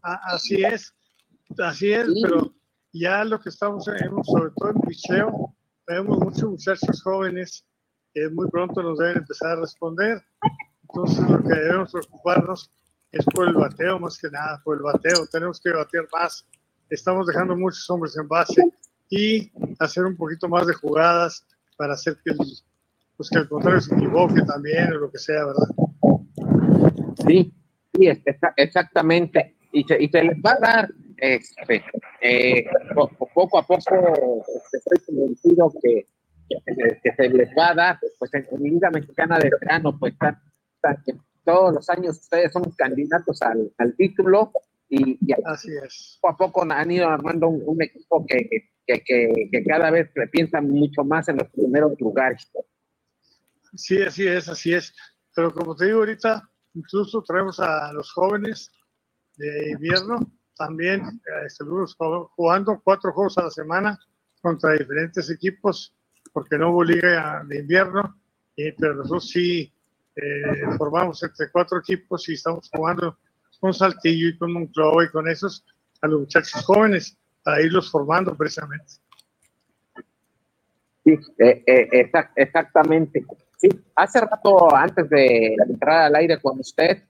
A- 0.03 0.35
Así 0.35 0.62
es, 0.64 0.95
así 1.59 1.93
es, 1.93 2.07
Sí. 2.07 2.23
pero 2.23 2.53
ya 2.93 3.25
lo 3.25 3.39
que 3.41 3.49
estamos 3.51 3.87
en, 3.89 4.25
sobre 4.25 4.51
todo 4.57 4.71
en 4.71 4.81
picheo, 4.83 5.55
vemos 5.87 6.19
muchos 6.19 6.45
muchachos 6.51 7.03
jóvenes 7.03 7.64
que 8.14 8.29
muy 8.31 8.49
pronto 8.51 8.83
nos 8.83 8.99
deben 8.99 9.19
empezar 9.19 9.53
a 9.53 9.61
responder. 9.61 10.23
Entonces 10.83 11.29
lo 11.29 11.43
que 11.43 11.55
debemos 11.55 11.93
preocuparnos 11.93 12.71
es 13.13 13.25
por 13.27 13.49
el 13.49 13.55
bateo 13.55 13.99
más 13.99 14.19
que 14.19 14.31
nada, 14.31 14.61
por 14.65 14.77
el 14.77 14.83
bateo. 14.83 15.27
Tenemos 15.31 15.61
que 15.61 15.71
batear 15.71 16.07
más. 16.13 16.47
Estamos 16.91 17.27
dejando 17.27 17.57
muchos 17.57 17.89
hombres 17.91 18.17
en 18.17 18.29
base 18.29 18.63
y 19.11 19.51
hacer 19.79 20.05
un 20.05 20.17
poquito 20.17 20.49
más 20.49 20.67
de 20.67 20.75
jugadas 20.75 21.47
para 21.77 21.95
hacer 21.95 22.17
que 22.25 22.31
el, 22.31 22.37
pues 23.17 23.31
que 23.31 23.39
el 23.39 23.49
contrario 23.49 23.81
se 23.81 23.95
equivoque 23.95 24.43
también 24.43 24.93
o 24.93 24.99
lo 24.99 25.11
que 25.11 25.19
sea, 25.19 25.45
¿verdad? 25.45 25.69
Sí, 27.27 27.53
sí, 27.95 28.09
exactamente. 28.57 29.57
Y 29.73 29.85
se, 29.85 30.03
y 30.03 30.09
se 30.09 30.23
les 30.23 30.37
va 30.39 30.53
a 30.53 30.59
dar, 30.61 30.91
este, 31.19 31.85
eh, 32.23 32.65
po- 32.95 33.09
po- 33.09 33.29
poco 33.35 33.59
a 33.59 33.63
poco, 33.67 34.45
este, 34.57 34.79
estoy 34.79 34.99
convencido 35.15 35.73
que, 35.83 36.07
que, 37.03 37.13
se- 37.15 37.29
les 37.29 37.51
va 37.57 37.71
a 37.71 37.75
dar, 37.75 37.99
pues 38.19 38.33
en, 38.35 38.47
en 38.51 38.63
Liga 38.63 38.91
Mexicana 38.91 39.39
de 39.39 39.51
Verano, 39.61 39.99
pues 39.99 40.15
están- 40.15 40.41
están- 40.77 41.03
todos 41.49 41.73
los 41.75 41.89
años 41.89 42.19
ustedes 42.19 42.53
son 42.53 42.65
candidatos 42.77 43.41
al, 43.41 43.73
al 43.79 43.97
título 43.97 44.53
y, 44.89 45.13
y 45.21 45.33
Así 45.47 45.71
es. 45.83 46.19
poco 46.21 46.33
a 46.35 46.37
poco 46.37 46.63
han 46.71 46.91
ido 46.91 47.09
armando 47.09 47.49
un, 47.49 47.63
un 47.65 47.83
equipo 47.83 48.25
que, 48.27 48.49
que, 48.87 49.03
que, 49.03 49.49
que 49.51 49.65
cada 49.65 49.91
vez 49.91 50.11
piensa 50.31 50.61
mucho 50.61 51.05
más 51.05 51.29
en 51.29 51.37
los 51.39 51.49
primeros 51.49 51.93
lugares. 52.01 52.51
Sí, 53.75 54.03
así 54.03 54.27
es, 54.27 54.49
así 54.49 54.75
es. 54.75 54.95
Pero 55.35 55.53
como 55.55 55.75
te 55.75 55.87
digo 55.87 56.01
ahorita, 56.01 56.43
incluso 56.75 57.23
traemos 57.23 57.59
a 57.61 57.93
los 57.93 58.13
jóvenes 58.13 58.71
de 59.37 59.71
invierno 59.71 60.19
también, 60.57 61.01
eh, 61.03 61.47
estuvimos 61.47 61.97
jug- 61.97 62.29
jugando 62.37 62.81
cuatro 62.85 63.13
juegos 63.13 63.39
a 63.39 63.45
la 63.45 63.51
semana 63.51 63.99
contra 64.43 64.73
diferentes 64.73 65.31
equipos, 65.31 65.95
porque 66.33 66.59
no 66.59 66.71
hubo 66.73 66.83
liga 66.85 67.43
de 67.49 67.61
invierno, 67.61 68.03
y- 68.57 68.73
pero 68.73 68.95
nosotros 68.97 69.31
sí 69.31 69.73
eh, 70.23 70.77
formamos 70.77 71.23
entre 71.23 71.51
cuatro 71.51 71.79
equipos 71.79 72.29
y 72.29 72.35
estamos 72.35 72.69
jugando 72.73 73.16
con 73.61 73.73
Saltillo 73.75 74.29
y 74.29 74.39
con 74.39 74.53
Monclova 74.53 75.05
y 75.05 75.09
con 75.09 75.29
esos 75.29 75.64
a 76.01 76.07
los 76.07 76.21
muchachos 76.21 76.64
jóvenes 76.64 77.16
para 77.43 77.61
irlos 77.62 77.91
formando 77.91 78.37
precisamente. 78.37 78.95
Sí, 81.05 81.12
eh, 81.39 81.62
eh, 81.66 81.89
exact- 81.93 82.33
exactamente. 82.37 83.25
Sí, 83.57 83.69
hace 83.97 84.21
rato, 84.21 84.75
antes 84.75 85.09
de 85.11 85.55
entrar 85.69 86.03
al 86.07 86.14
aire 86.16 86.41
con 86.41 86.61
usted, 86.61 87.03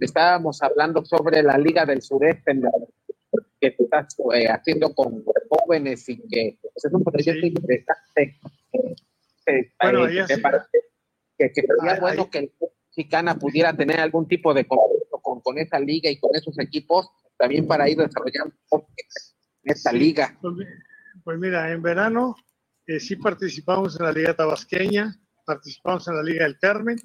estábamos 0.00 0.62
hablando 0.62 1.04
sobre 1.04 1.42
la 1.42 1.58
Liga 1.58 1.84
del 1.84 2.02
Sureste 2.02 2.52
en 2.52 2.62
la- 2.62 2.70
que 3.60 3.70
tú 3.72 3.84
estás 3.84 4.16
haciendo 4.50 4.94
con 4.94 5.24
jóvenes 5.48 6.08
y 6.08 6.20
que 6.28 6.58
pues, 6.60 6.84
es 6.84 6.92
un 6.92 7.02
proyecto 7.04 7.46
interesante. 7.46 8.38
Bueno, 9.80 10.04
ahí 10.04 10.18
que- 11.38 11.52
que 11.52 11.62
sería 11.62 12.00
bueno 12.00 12.22
ahí- 12.22 12.30
que 12.30 12.38
el 12.38 12.52
mexicana 12.96 13.36
pudiera 13.38 13.76
tener 13.76 13.98
algún 14.00 14.28
tipo 14.28 14.54
de 14.54 14.66
contacto 14.66 15.18
con, 15.20 15.40
con 15.40 15.58
esa 15.58 15.78
liga 15.80 16.08
y 16.10 16.18
con 16.20 16.30
esos 16.34 16.56
equipos, 16.60 17.08
también 17.36 17.66
para 17.66 17.88
ir 17.88 17.98
desarrollando 17.98 18.54
esta 19.64 19.90
Sí, 19.90 19.98
liga. 19.98 20.36
Pues, 20.40 20.54
pues 21.24 21.38
mira, 21.38 21.72
en 21.72 21.82
verano 21.82 22.36
eh, 22.86 23.00
sí 23.00 23.16
participamos 23.16 23.98
en 23.98 24.06
la 24.06 24.12
Liga 24.12 24.34
Tabasqueña, 24.36 25.14
participamos 25.44 26.06
en 26.08 26.16
la 26.16 26.22
Liga 26.22 26.44
del 26.44 26.58
Carmen 26.58 26.98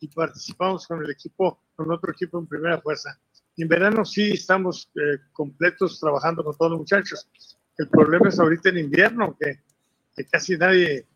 y 0.00 0.08
participamos 0.08 0.86
con 0.86 1.04
el 1.04 1.10
equipo, 1.10 1.60
con 1.76 1.90
otro 1.92 2.10
equipo 2.12 2.38
en 2.38 2.46
primera 2.46 2.80
fuerza. 2.80 3.18
En 3.56 3.68
verano 3.68 4.04
sí 4.04 4.32
estamos 4.32 4.90
eh, 4.96 5.18
completos 5.32 6.00
trabajando 6.00 6.42
con 6.42 6.56
todos 6.56 6.72
los 6.72 6.80
muchachos. 6.80 7.28
El 7.78 7.88
problema 7.88 8.28
es 8.30 8.38
ahorita 8.40 8.70
en 8.70 8.78
invierno, 8.78 9.36
que, 9.38 9.60
que 10.14 10.24
casi 10.26 10.56
nadie 10.56 11.06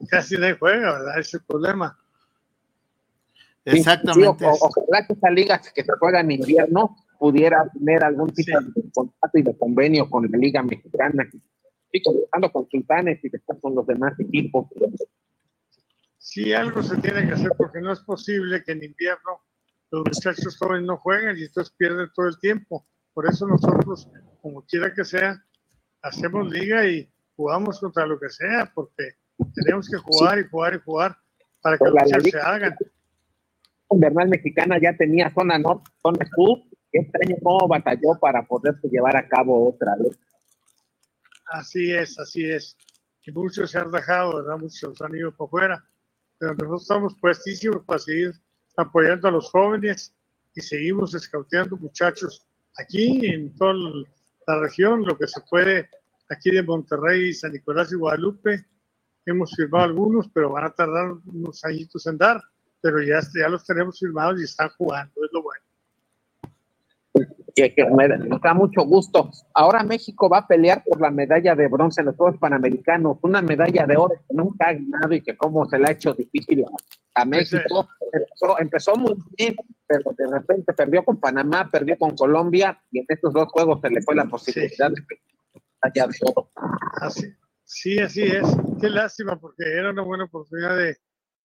casi 0.10 0.36
nadie 0.36 0.56
juega, 0.58 0.92
¿verdad? 0.92 1.12
Ese 1.18 1.20
es 1.28 1.34
el 1.34 1.42
problema. 1.44 1.98
Sí, 3.66 3.78
sí, 4.14 4.20
o- 4.24 4.30
o- 4.30 4.58
ojalá 4.60 5.06
que 5.06 5.12
esta 5.12 5.30
liga 5.30 5.60
que 5.74 5.84
se 5.84 5.92
juega 5.98 6.20
en 6.20 6.30
invierno 6.30 6.96
pudiera 7.18 7.68
tener 7.70 8.02
algún 8.04 8.32
tipo 8.32 8.58
de 8.60 8.90
contrato 8.92 9.38
y 9.38 9.42
de 9.42 9.58
convenio 9.58 10.08
con 10.08 10.30
la 10.30 10.38
Liga 10.38 10.62
Mexicana. 10.62 11.28
Sí, 11.92 12.02
comenzando 12.02 12.52
con 12.52 12.68
Sultanes 12.70 13.22
y 13.24 13.28
después 13.28 13.58
con 13.60 13.74
los 13.74 13.86
demás 13.86 14.12
equipos. 14.20 14.66
Sí, 16.18 16.52
algo 16.52 16.82
se 16.82 16.96
tiene 16.98 17.26
que 17.26 17.32
hacer 17.34 17.52
porque 17.56 17.80
no 17.80 17.92
es 17.92 18.00
posible 18.00 18.62
que 18.62 18.72
en 18.72 18.84
invierno 18.84 19.40
los 19.90 20.04
muchachos 20.04 20.56
jóvenes 20.58 20.86
no 20.86 20.96
jueguen 20.98 21.36
y 21.38 21.44
entonces 21.44 21.74
pierden 21.76 22.08
todo 22.14 22.26
el 22.28 22.38
tiempo. 22.38 22.86
Por 23.14 23.26
eso 23.26 23.46
nosotros, 23.46 24.08
como 24.42 24.62
quiera 24.62 24.94
que 24.94 25.04
sea, 25.04 25.42
hacemos 26.02 26.48
liga 26.50 26.86
y 26.86 27.10
jugamos 27.36 27.80
contra 27.80 28.06
lo 28.06 28.18
que 28.20 28.28
sea, 28.30 28.70
porque 28.74 29.14
tenemos 29.54 29.88
que 29.88 29.96
jugar 29.98 30.38
y 30.38 30.44
jugar 30.48 30.74
y 30.74 30.78
jugar 30.80 31.16
para 31.62 31.76
que 31.76 31.84
Pues 31.84 31.92
los 31.92 31.94
la- 31.94 32.00
la 32.08 32.16
muchachos 32.18 32.30
se 32.30 32.40
hagan. 32.40 32.76
Invernal 33.90 34.28
Mexicana 34.28 34.78
ya 34.80 34.96
tenía 34.96 35.30
zona 35.32 35.58
norte, 35.58 35.90
zona 36.02 36.26
sur, 36.36 36.58
y 36.92 36.98
este 36.98 37.18
año 37.26 37.36
cómo 37.42 37.66
batalló 37.68 38.18
para 38.20 38.42
poderse 38.46 38.88
llevar 38.88 39.16
a 39.16 39.26
cabo 39.26 39.68
otra 39.70 39.96
vez. 39.96 40.18
Así 41.46 41.92
es, 41.92 42.18
así 42.18 42.44
es. 42.50 42.76
Y 43.24 43.32
muchos 43.32 43.70
se 43.70 43.78
han 43.78 43.90
dejado, 43.90 44.36
¿verdad? 44.36 44.58
Muchos 44.58 45.00
han 45.00 45.14
ido 45.14 45.34
por 45.34 45.48
fuera. 45.50 45.82
Pero 46.38 46.52
nosotros 46.54 46.82
estamos 46.82 47.14
puestísimos 47.20 47.84
para 47.84 47.98
seguir 47.98 48.32
apoyando 48.76 49.28
a 49.28 49.30
los 49.32 49.50
jóvenes 49.50 50.14
y 50.54 50.60
seguimos 50.60 51.14
escauteando 51.14 51.76
muchachos 51.76 52.46
aquí 52.76 53.26
en 53.26 53.54
toda 53.56 53.74
la 54.46 54.60
región, 54.60 55.04
lo 55.04 55.16
que 55.18 55.26
se 55.26 55.40
puede 55.50 55.88
aquí 56.28 56.50
de 56.50 56.62
Monterrey, 56.62 57.32
San 57.32 57.52
Nicolás 57.52 57.90
y 57.92 57.96
Guadalupe. 57.96 58.64
Hemos 59.30 59.54
firmado 59.54 59.84
algunos, 59.84 60.28
pero 60.32 60.50
van 60.50 60.64
a 60.64 60.70
tardar 60.70 61.12
unos 61.26 61.64
añitos 61.64 62.06
en 62.06 62.16
dar, 62.18 62.40
pero 62.80 63.02
ya, 63.02 63.20
ya 63.38 63.48
los 63.48 63.64
tenemos 63.64 63.98
firmados 63.98 64.40
y 64.40 64.44
están 64.44 64.70
jugando, 64.78 65.12
es 65.24 65.30
lo 65.32 65.42
bueno. 65.42 65.62
que, 67.54 67.74
que 67.74 67.84
me, 67.90 68.06
da- 68.08 68.54
mucho 68.54 68.82
gusto. 68.84 69.30
Ahora 69.54 69.82
México 69.82 70.28
va 70.28 70.38
a 70.38 70.46
pelear 70.46 70.82
por 70.84 71.00
la 71.00 71.10
medalla 71.10 71.54
de 71.56 71.66
bronce 71.68 72.00
en 72.00 72.06
los 72.06 72.16
Juegos 72.16 72.38
Panamericanos, 72.38 73.18
una 73.22 73.42
medalla 73.42 73.84
de 73.86 73.96
oro 73.96 74.14
que 74.28 74.34
nunca 74.34 74.68
ha 74.68 74.72
ganado 74.74 75.12
y 75.12 75.20
que 75.22 75.36
cómo 75.36 75.66
se 75.66 75.78
le 75.78 75.88
ha 75.88 75.90
hecho 75.92 76.14
difícil 76.14 76.64
a, 76.64 77.20
a 77.22 77.24
México. 77.24 77.88
Empezó, 78.12 78.58
empezó 78.60 78.94
muy 78.96 79.14
bien, 79.36 79.56
pero 79.86 80.12
de 80.16 80.26
repente 80.28 80.72
perdió 80.72 81.04
con 81.04 81.18
Panamá, 81.18 81.68
perdió 81.70 81.98
con 81.98 82.16
Colombia 82.16 82.80
y 82.92 83.00
en 83.00 83.06
estos 83.08 83.32
dos 83.34 83.48
juegos 83.48 83.80
se 83.82 83.90
le 83.90 84.00
fue 84.02 84.14
la 84.14 84.24
posibilidad 84.26 84.90
de 84.90 85.02
medalla 85.82 86.06
de 86.12 86.18
oro. 86.30 86.50
Así, 87.00 87.26
sí, 87.68 87.98
así 87.98 88.22
es. 88.22 88.46
Qué 88.80 88.88
lástima, 88.88 89.38
porque 89.38 89.64
era 89.64 89.90
una 89.90 90.02
buena 90.02 90.24
oportunidad 90.24 90.76
de 90.76 90.96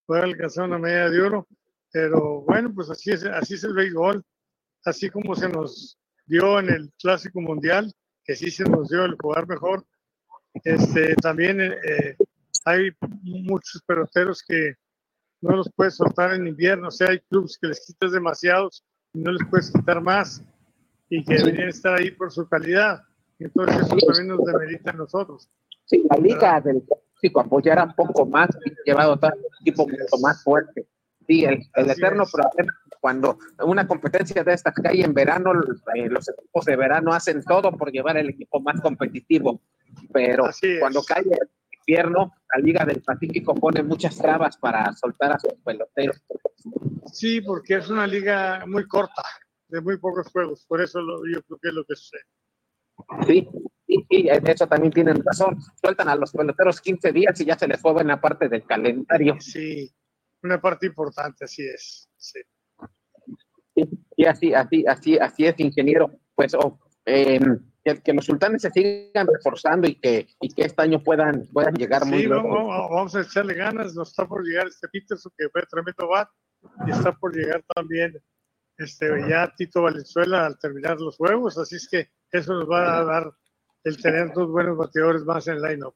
poder 0.06 0.24
alcanzar 0.26 0.66
una 0.66 0.80
medalla 0.80 1.10
de 1.10 1.22
oro. 1.22 1.48
Pero 1.92 2.42
bueno, 2.42 2.74
pues 2.74 2.90
así 2.90 3.12
es, 3.12 3.24
así 3.26 3.56
es 3.56 3.64
el 3.64 3.74
béisbol. 3.74 4.24
Así 4.86 5.10
como 5.10 5.36
se 5.36 5.50
nos 5.50 5.98
dio 6.26 6.60
en 6.60 6.70
el 6.70 6.92
Clásico 7.00 7.40
Mundial, 7.40 7.94
que 8.24 8.36
sí 8.36 8.50
se 8.50 8.64
nos 8.64 8.90
dio 8.90 9.06
el 9.06 9.16
jugar 9.22 9.48
mejor. 9.48 9.86
Este, 10.64 11.16
también 11.16 11.62
eh, 11.62 12.16
hay 12.66 12.92
muchos 13.22 13.82
peloteros 13.84 14.44
que 14.44 14.76
no 15.42 15.58
los 15.58 15.70
puedes 15.76 15.96
soltar 15.96 16.34
en 16.34 16.48
invierno. 16.48 16.88
O 16.88 16.92
sea, 16.92 17.10
hay 17.10 17.20
clubes 17.20 17.58
que 17.62 17.68
les 17.68 17.86
quitas 17.86 18.12
demasiados 18.12 18.84
y 19.14 19.20
no 19.20 19.32
les 19.32 19.48
puedes 19.50 19.72
quitar 19.72 20.02
más 20.02 20.44
y 21.10 21.24
que 21.24 21.36
deberían 21.36 21.70
estar 21.70 22.00
ahí 22.00 22.12
por 22.12 22.32
su 22.32 22.48
calidad. 22.48 23.04
Entonces 23.40 23.78
eso 23.82 23.96
también 23.98 24.28
nos 24.28 24.46
demerita 24.46 24.92
a 24.92 24.94
nosotros. 24.94 25.50
Sí, 25.86 26.04
la 26.10 26.18
liga 26.18 26.62
del 26.62 26.84
México 27.16 27.40
apoyara 27.42 27.84
un 27.84 27.96
poco 27.96 28.26
más 28.26 28.50
y 28.66 28.72
llevado 28.86 29.18
todo 29.18 29.32
el 29.32 29.46
equipo 29.62 29.88
mucho 29.88 30.18
más 30.22 30.44
fuerte. 30.44 30.88
Sí, 31.28 31.46
el, 31.46 31.62
el 31.76 31.90
eterno 31.90 32.24
problema 32.32 32.74
cuando 33.00 33.38
una 33.66 33.86
competencia 33.88 34.44
de 34.44 34.54
estas 34.54 34.74
que 34.76 34.88
hay 34.88 35.02
en 35.02 35.14
verano, 35.14 35.52
eh, 35.96 36.08
los 36.10 36.28
equipos 36.30 36.64
de 36.66 36.76
verano 36.78 37.14
hacen 37.14 37.44
todo 37.44 37.72
por 37.74 37.92
llevar 37.92 38.16
el 38.18 38.30
equipo 38.30 38.60
más 38.62 38.80
competitivo. 38.82 39.62
pero 40.14 40.46
cuando 40.80 41.04
cae 41.04 41.22
el 41.22 41.50
invierno, 41.80 42.34
la 42.54 42.62
Liga 42.62 42.86
del 42.86 43.02
Pacífico 43.02 43.54
pone 43.56 43.84
muchas 43.84 44.18
trabas 44.18 44.56
para 44.58 44.92
soltar 44.94 45.34
a 45.34 45.40
sus 45.40 45.54
peloteros. 45.66 46.22
Sí, 47.12 47.42
porque 47.42 47.76
es 47.76 47.90
una 47.90 48.08
liga 48.08 48.64
muy 48.68 48.88
corta, 48.88 49.24
de 49.68 49.82
muy 49.82 49.98
pocos 49.98 50.28
juegos, 50.32 50.66
por 50.66 50.82
eso 50.82 51.02
lo- 51.02 51.26
yo 51.26 51.42
creo 51.44 51.60
que 51.62 51.68
es 51.70 51.74
lo 51.74 51.84
que 51.86 51.96
sucede. 51.96 52.24
Sí, 53.28 53.48
y, 54.10 54.28
y 54.28 54.30
eso 54.30 54.68
también 54.68 54.92
tienen 54.92 55.24
razón. 55.24 55.58
Sueltan 55.82 56.10
a 56.10 56.16
los 56.16 56.32
peloteros 56.32 56.82
15 56.82 57.12
días 57.12 57.40
y 57.42 57.46
ya 57.46 57.58
se 57.58 57.68
les 57.68 57.80
fue 57.82 57.94
buena 57.94 58.20
parte 58.20 58.50
del 58.50 58.64
calendario. 58.66 59.36
Sí, 59.40 59.92
una 60.42 60.60
parte 60.60 60.88
importante, 60.88 61.46
así 61.46 61.66
es. 61.68 62.10
Sí. 62.18 62.40
Y 64.16 64.26
así, 64.26 64.54
así, 64.54 64.86
así, 64.88 65.18
así 65.18 65.46
es, 65.46 65.60
ingeniero. 65.60 66.12
Pues 66.36 66.54
oh, 66.56 66.80
eh, 67.06 67.40
que, 67.84 68.02
que 68.02 68.14
los 68.14 68.26
sultanes 68.26 68.62
se 68.62 68.70
sigan 68.72 69.28
reforzando 69.28 69.88
y 69.88 69.96
que, 69.96 70.28
y 70.40 70.50
que 70.54 70.64
este 70.64 70.82
año 70.84 71.02
puedan, 71.04 71.48
puedan 71.52 71.74
llegar 71.74 72.06
muy 72.06 72.20
Sí, 72.20 72.28
lejos. 72.28 72.44
vamos, 72.44 72.68
vamos- 72.68 72.90
vamos 72.92 73.16
a 73.16 73.22
echarle 73.22 73.54
ganas, 73.56 73.94
nos 73.96 74.10
está 74.10 74.28
por 74.28 74.44
llegar 74.46 74.68
este 74.68 74.88
Peterson, 74.88 75.32
que 75.38 75.50
fue 75.50 75.64
tremendo 75.64 76.08
bat, 76.08 76.30
y 76.88 76.92
está 76.92 77.12
por 77.14 77.36
llegar 77.36 77.64
también 77.76 78.14
este, 78.78 79.08
ya 79.30 79.52
Tito 79.56 79.82
Valenzuela 79.82 80.46
al 80.46 80.58
terminar 80.58 81.00
los 81.00 81.18
juegos, 81.18 81.58
así 81.58 81.76
es 81.76 81.88
que 81.90 82.10
eso 82.32 82.54
nos 82.54 82.70
va 82.70 83.00
a 83.00 83.04
dar 83.04 83.32
el 83.84 84.02
tener 84.02 84.34
dos 84.34 84.50
buenos 84.50 84.78
bateadores 84.78 85.24
más 85.24 85.48
en 85.48 85.56
el 85.56 85.62
line-up. 85.62 85.96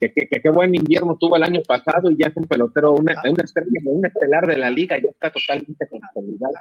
que, 0.00 0.12
que, 0.12 0.28
que 0.28 0.40
qué 0.40 0.50
buen 0.50 0.74
invierno 0.74 1.16
tuvo 1.18 1.36
el 1.36 1.42
año 1.42 1.62
pasado 1.66 2.10
y 2.10 2.16
ya 2.16 2.28
es 2.28 2.36
un 2.36 2.46
pelotero, 2.46 2.92
una, 2.92 3.20
una 3.24 3.42
estrella, 3.42 3.80
un 3.84 4.04
estelar 4.06 4.46
de 4.46 4.56
la 4.56 4.70
liga, 4.70 4.98
ya 4.98 5.08
está 5.10 5.30
totalmente 5.30 5.88
consolidado. 5.88 6.54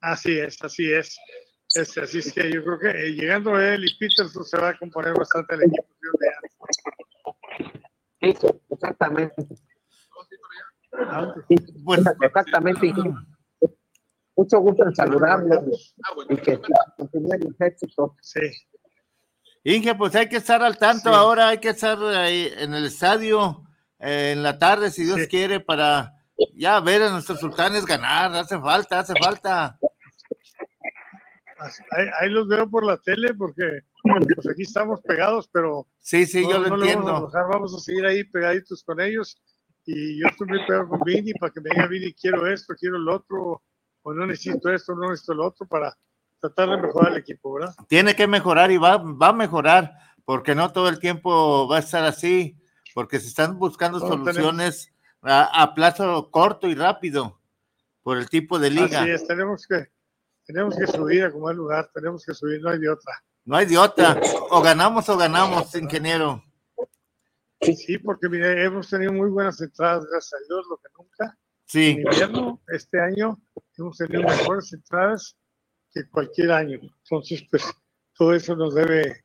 Así 0.00 0.38
es, 0.38 0.62
así 0.62 0.92
es. 0.92 1.18
Este, 1.74 2.00
así 2.00 2.18
es 2.18 2.32
que 2.32 2.50
yo 2.50 2.64
creo 2.64 2.78
que 2.78 2.90
eh, 2.90 3.10
llegando 3.12 3.60
él 3.60 3.84
y 3.84 3.98
Peterson 3.98 4.44
se 4.44 4.56
va 4.56 4.70
a 4.70 4.78
componer 4.78 5.14
bastante 5.14 5.56
el 5.56 5.62
equipo. 5.64 5.84
Sí, 8.20 8.34
exactamente. 8.70 9.34
Sí, 11.48 11.56
exactamente. 12.22 12.86
ingeniero. 12.86 13.20
Mucho 14.36 14.60
gusto 14.60 14.84
en 14.84 14.94
saludarlo 14.94 15.64
y 16.28 16.36
que 16.36 16.60
continúen 16.96 17.40
los 17.40 17.60
éxitos. 17.60 18.12
Sí. 18.20 18.40
Inge, 19.68 19.96
pues 19.96 20.14
hay 20.14 20.28
que 20.28 20.36
estar 20.36 20.62
al 20.62 20.78
tanto 20.78 21.10
ahora, 21.12 21.48
hay 21.48 21.58
que 21.58 21.70
estar 21.70 21.98
ahí 21.98 22.52
en 22.56 22.72
el 22.72 22.84
estadio 22.86 23.64
eh, 23.98 24.30
en 24.30 24.44
la 24.44 24.58
tarde, 24.60 24.92
si 24.92 25.02
Dios 25.02 25.26
quiere, 25.28 25.58
para 25.58 26.12
ya 26.54 26.78
ver 26.78 27.02
a 27.02 27.10
nuestros 27.10 27.40
sultanes 27.40 27.84
ganar. 27.84 28.32
Hace 28.32 28.60
falta, 28.60 29.00
hace 29.00 29.14
falta. 29.20 29.76
Ahí, 31.90 32.06
ahí 32.20 32.30
los 32.30 32.46
veo 32.46 32.70
por 32.70 32.86
la 32.86 32.96
tele 32.98 33.34
porque 33.34 33.80
pues 34.36 34.48
aquí 34.48 34.62
estamos 34.62 35.00
pegados, 35.00 35.48
pero 35.52 35.88
Sí, 35.98 36.26
sí, 36.26 36.42
yo 36.42 36.58
lo 36.58 36.64
le 36.64 36.70
vamos 36.70 36.82
a 36.82 36.92
entiendo. 36.92 37.30
vamos 37.50 37.74
a 37.74 37.80
seguir 37.80 38.06
ahí 38.06 38.22
pegaditos 38.22 38.84
con 38.84 39.00
ellos 39.00 39.36
y 39.84 40.20
yo 40.20 40.28
estoy 40.28 40.46
muy 40.46 40.64
pegado 40.64 40.88
con 40.90 41.00
Vini 41.00 41.32
para 41.34 41.52
que 41.52 41.60
me 41.60 41.70
diga 41.70 41.88
Vini 41.88 42.12
quiero 42.12 42.46
esto, 42.46 42.72
quiero 42.78 42.98
lo 42.98 43.16
otro, 43.16 43.62
o 44.02 44.14
no 44.14 44.26
necesito 44.26 44.70
esto, 44.70 44.94
no 44.94 45.10
necesito 45.10 45.34
lo 45.34 45.46
otro 45.46 45.66
para 45.66 45.92
tratar 46.40 46.70
de 46.70 46.76
mejorar 46.78 47.12
el 47.12 47.18
equipo, 47.18 47.52
¿verdad? 47.54 47.74
Tiene 47.88 48.14
que 48.14 48.26
mejorar 48.26 48.70
y 48.70 48.76
va, 48.76 48.96
va 48.98 49.28
a 49.28 49.32
mejorar, 49.32 49.92
porque 50.24 50.54
no 50.54 50.72
todo 50.72 50.88
el 50.88 50.98
tiempo 50.98 51.68
va 51.68 51.76
a 51.76 51.80
estar 51.80 52.04
así, 52.04 52.56
porque 52.94 53.20
se 53.20 53.28
están 53.28 53.58
buscando 53.58 53.98
No, 53.98 54.08
soluciones 54.08 54.92
a, 55.22 55.62
a 55.62 55.74
plazo 55.74 56.30
corto 56.30 56.68
y 56.68 56.74
rápido 56.74 57.40
por 58.02 58.18
el 58.18 58.28
tipo 58.28 58.58
de 58.58 58.70
liga. 58.70 59.02
Así 59.02 59.10
es, 59.10 59.26
tenemos 59.26 59.66
que, 59.66 59.88
tenemos 60.44 60.76
que 60.76 60.86
subir 60.86 61.24
a 61.24 61.32
como 61.32 61.52
lugar, 61.52 61.90
tenemos 61.92 62.24
que 62.24 62.34
subir, 62.34 62.62
no 62.62 62.70
hay 62.70 62.78
de 62.78 62.90
otra. 62.90 63.12
No 63.44 63.56
hay 63.56 63.66
de 63.66 63.78
otra. 63.78 64.20
O 64.50 64.60
ganamos 64.60 65.08
o 65.08 65.16
ganamos, 65.16 65.74
ingeniero. 65.74 66.42
Sí, 67.60 67.98
porque 67.98 68.28
mire, 68.28 68.64
hemos 68.64 68.88
tenido 68.88 69.12
muy 69.12 69.30
buenas 69.30 69.60
entradas, 69.60 70.04
gracias 70.10 70.34
a 70.34 70.44
Dios, 70.46 70.66
lo 70.68 70.76
que 70.76 70.88
nunca. 70.96 71.38
Sí. 71.64 71.90
En 71.90 72.00
invierno, 72.00 72.60
este 72.68 73.00
año, 73.00 73.40
hemos 73.76 73.96
tenido 73.96 74.22
mejores 74.22 74.72
entradas 74.72 75.36
que 75.96 76.08
cualquier 76.10 76.52
año. 76.52 76.78
Entonces, 76.82 77.42
pues, 77.50 77.64
todo 78.14 78.34
eso 78.34 78.54
nos 78.54 78.74
debe 78.74 79.24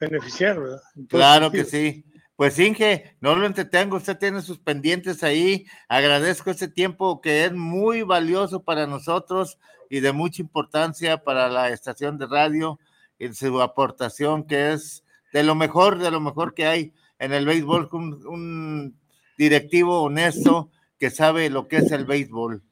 beneficiar, 0.00 0.58
¿verdad? 0.58 0.82
Claro 1.08 1.50
que 1.50 1.64
sí. 1.64 2.04
Pues 2.34 2.58
Inge, 2.58 3.16
no 3.20 3.34
lo 3.34 3.46
entretengo, 3.46 3.96
usted 3.96 4.16
tiene 4.16 4.42
sus 4.42 4.58
pendientes 4.58 5.24
ahí. 5.24 5.66
Agradezco 5.88 6.50
este 6.50 6.68
tiempo 6.68 7.20
que 7.20 7.44
es 7.44 7.52
muy 7.52 8.02
valioso 8.02 8.62
para 8.62 8.86
nosotros 8.86 9.58
y 9.90 10.00
de 10.00 10.12
mucha 10.12 10.42
importancia 10.42 11.24
para 11.24 11.48
la 11.48 11.70
estación 11.70 12.16
de 12.16 12.26
radio 12.26 12.78
y 13.18 13.32
su 13.32 13.60
aportación 13.60 14.44
que 14.44 14.72
es 14.72 15.04
de 15.32 15.42
lo 15.42 15.56
mejor, 15.56 15.98
de 15.98 16.12
lo 16.12 16.20
mejor 16.20 16.54
que 16.54 16.66
hay 16.66 16.92
en 17.18 17.32
el 17.32 17.44
béisbol, 17.44 17.88
un, 17.92 18.26
un 18.26 19.00
directivo 19.36 20.02
honesto 20.02 20.70
que 20.98 21.10
sabe 21.10 21.50
lo 21.50 21.66
que 21.66 21.78
es 21.78 21.90
el 21.90 22.04
béisbol. 22.04 22.62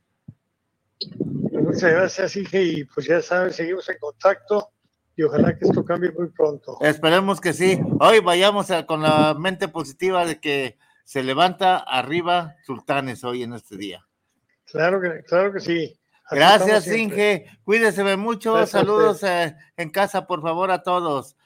Muchas 1.67 1.91
gracias, 1.91 2.37
Inge, 2.37 2.63
y 2.63 2.85
pues 2.85 3.07
ya 3.07 3.21
sabes, 3.21 3.57
seguimos 3.57 3.89
en 3.89 3.99
contacto 3.99 4.71
y 5.17 5.23
ojalá 5.23 5.57
que 5.59 5.65
esto 5.65 5.85
cambie 5.85 6.13
muy 6.13 6.29
pronto. 6.29 6.79
Esperemos 6.81 7.41
que 7.41 7.53
sí. 7.53 7.79
Hoy 8.01 8.21
vayamos 8.21 8.71
a- 8.71 8.87
con 8.87 9.03
la 9.03 9.35
mente 9.35 9.69
positiva 9.69 10.25
de 10.25 10.39
que 10.41 10.79
se 11.05 11.23
levanta 11.23 11.79
arriba 11.79 12.55
Sultanes 12.65 13.25
hoy 13.25 13.43
en 13.43 13.55
este 13.55 13.77
día. 13.77 14.07
Claro 14.67 15.01
que, 15.01 15.23
claro 15.25 15.53
que 15.53 15.61
sí. 15.61 15.99
Así 16.25 16.37
Gracias. 16.37 16.87
Inge. 16.89 17.47
Cuídese 17.65 18.17
mucho. 18.17 18.55
Gracias 18.55 18.71
Saludos 18.71 19.23
eh, 19.23 19.57
en 19.77 19.91
casa, 19.91 20.27
por 20.27 20.43
favor, 20.43 20.71
a 20.71 20.83
todos. 20.83 21.37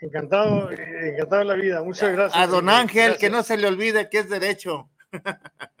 Encantado, 0.00 0.70
eh, 0.72 1.10
encantado 1.14 1.38
de 1.40 1.44
la 1.46 1.54
vida. 1.54 1.82
Muchas 1.82 2.12
gracias. 2.12 2.40
A 2.42 2.46
don. 2.46 2.68
Ángel, 2.68 3.16
que 3.16 3.30
no 3.30 3.42
se 3.42 3.56
le 3.56 3.68
olvide 3.68 4.10
que 4.10 4.18
es 4.18 4.28
derecho. 4.28 4.90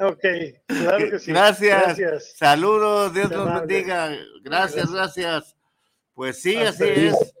Ok, 0.00 0.24
claro 0.66 1.10
que 1.10 1.18
sí. 1.18 1.30
Gracias. 1.30 1.82
Gracias. 1.98 2.34
Saludos, 2.36 3.14
Dios 3.14 3.30
amable. 3.32 3.60
bendiga. 3.66 4.16
Gracias, 4.42 4.90
gracias. 4.90 5.56
Pues 6.14 6.40
sí, 6.40 6.56
Hasta 6.56 6.84
así 6.84 7.06
es. 7.06 7.34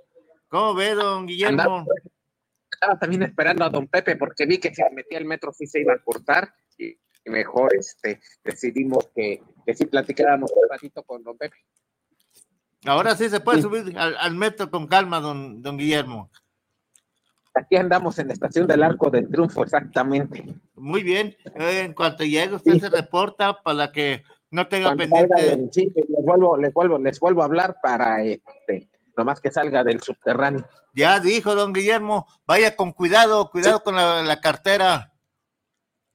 ¿Cómo 0.48 0.74
ve, 0.74 0.94
don 0.94 1.26
Guillermo? 1.26 1.62
Andaba, 1.62 1.84
estaba 2.70 2.98
también 2.98 3.22
esperando 3.22 3.64
a 3.64 3.70
don 3.70 3.88
Pepe 3.88 4.16
porque 4.16 4.46
vi 4.46 4.58
que 4.58 4.74
si 4.74 4.82
me 4.82 4.90
metía 4.90 5.18
el 5.18 5.24
metro 5.24 5.52
sí 5.52 5.66
se 5.66 5.80
iba 5.80 5.94
a 5.94 5.98
cortar 5.98 6.52
y 6.78 6.98
y 7.24 7.30
mejor 7.30 7.74
este, 7.76 8.20
decidimos 8.44 9.08
que, 9.14 9.42
que 9.66 9.74
sí 9.74 9.86
platicáramos 9.86 10.50
un 10.52 10.68
ratito 10.68 11.02
con 11.02 11.22
don 11.22 11.36
Pepe. 11.36 11.56
Ahora 12.86 13.14
sí 13.14 13.28
se 13.28 13.40
puede 13.40 13.60
subir 13.60 13.96
al, 13.98 14.16
al 14.16 14.34
metro 14.34 14.70
con 14.70 14.86
calma, 14.86 15.20
don, 15.20 15.60
don 15.60 15.76
Guillermo. 15.76 16.30
Aquí 17.54 17.76
andamos 17.76 18.18
en 18.18 18.28
la 18.28 18.32
estación 18.34 18.66
del 18.66 18.82
Arco 18.82 19.10
del 19.10 19.28
Triunfo, 19.28 19.64
exactamente. 19.64 20.44
Muy 20.76 21.02
bien. 21.02 21.36
Eh, 21.56 21.80
en 21.84 21.94
cuanto 21.94 22.24
llegue, 22.24 22.54
usted 22.54 22.78
se 22.78 22.88
reporta 22.90 23.60
para 23.62 23.90
que 23.90 24.22
no 24.52 24.68
tenga 24.68 24.94
Cuando 24.94 25.02
pendiente. 25.04 25.42
del- 25.56 25.68
sí, 25.72 25.92
les 25.94 26.24
vuelvo, 26.24 26.56
les 26.56 26.72
vuelvo, 26.72 26.98
les 26.98 27.18
vuelvo 27.18 27.42
a 27.42 27.46
hablar 27.46 27.76
para 27.82 28.22
este, 28.22 28.88
nomás 29.16 29.40
que 29.40 29.50
salga 29.50 29.82
del 29.82 30.00
subterráneo. 30.00 30.64
Ya 30.94 31.18
dijo 31.20 31.54
don 31.54 31.72
Guillermo, 31.72 32.26
vaya 32.46 32.76
con 32.76 32.92
cuidado, 32.92 33.50
cuidado 33.50 33.82
con 33.82 33.96
la, 33.96 34.22
la 34.22 34.40
cartera. 34.40 35.12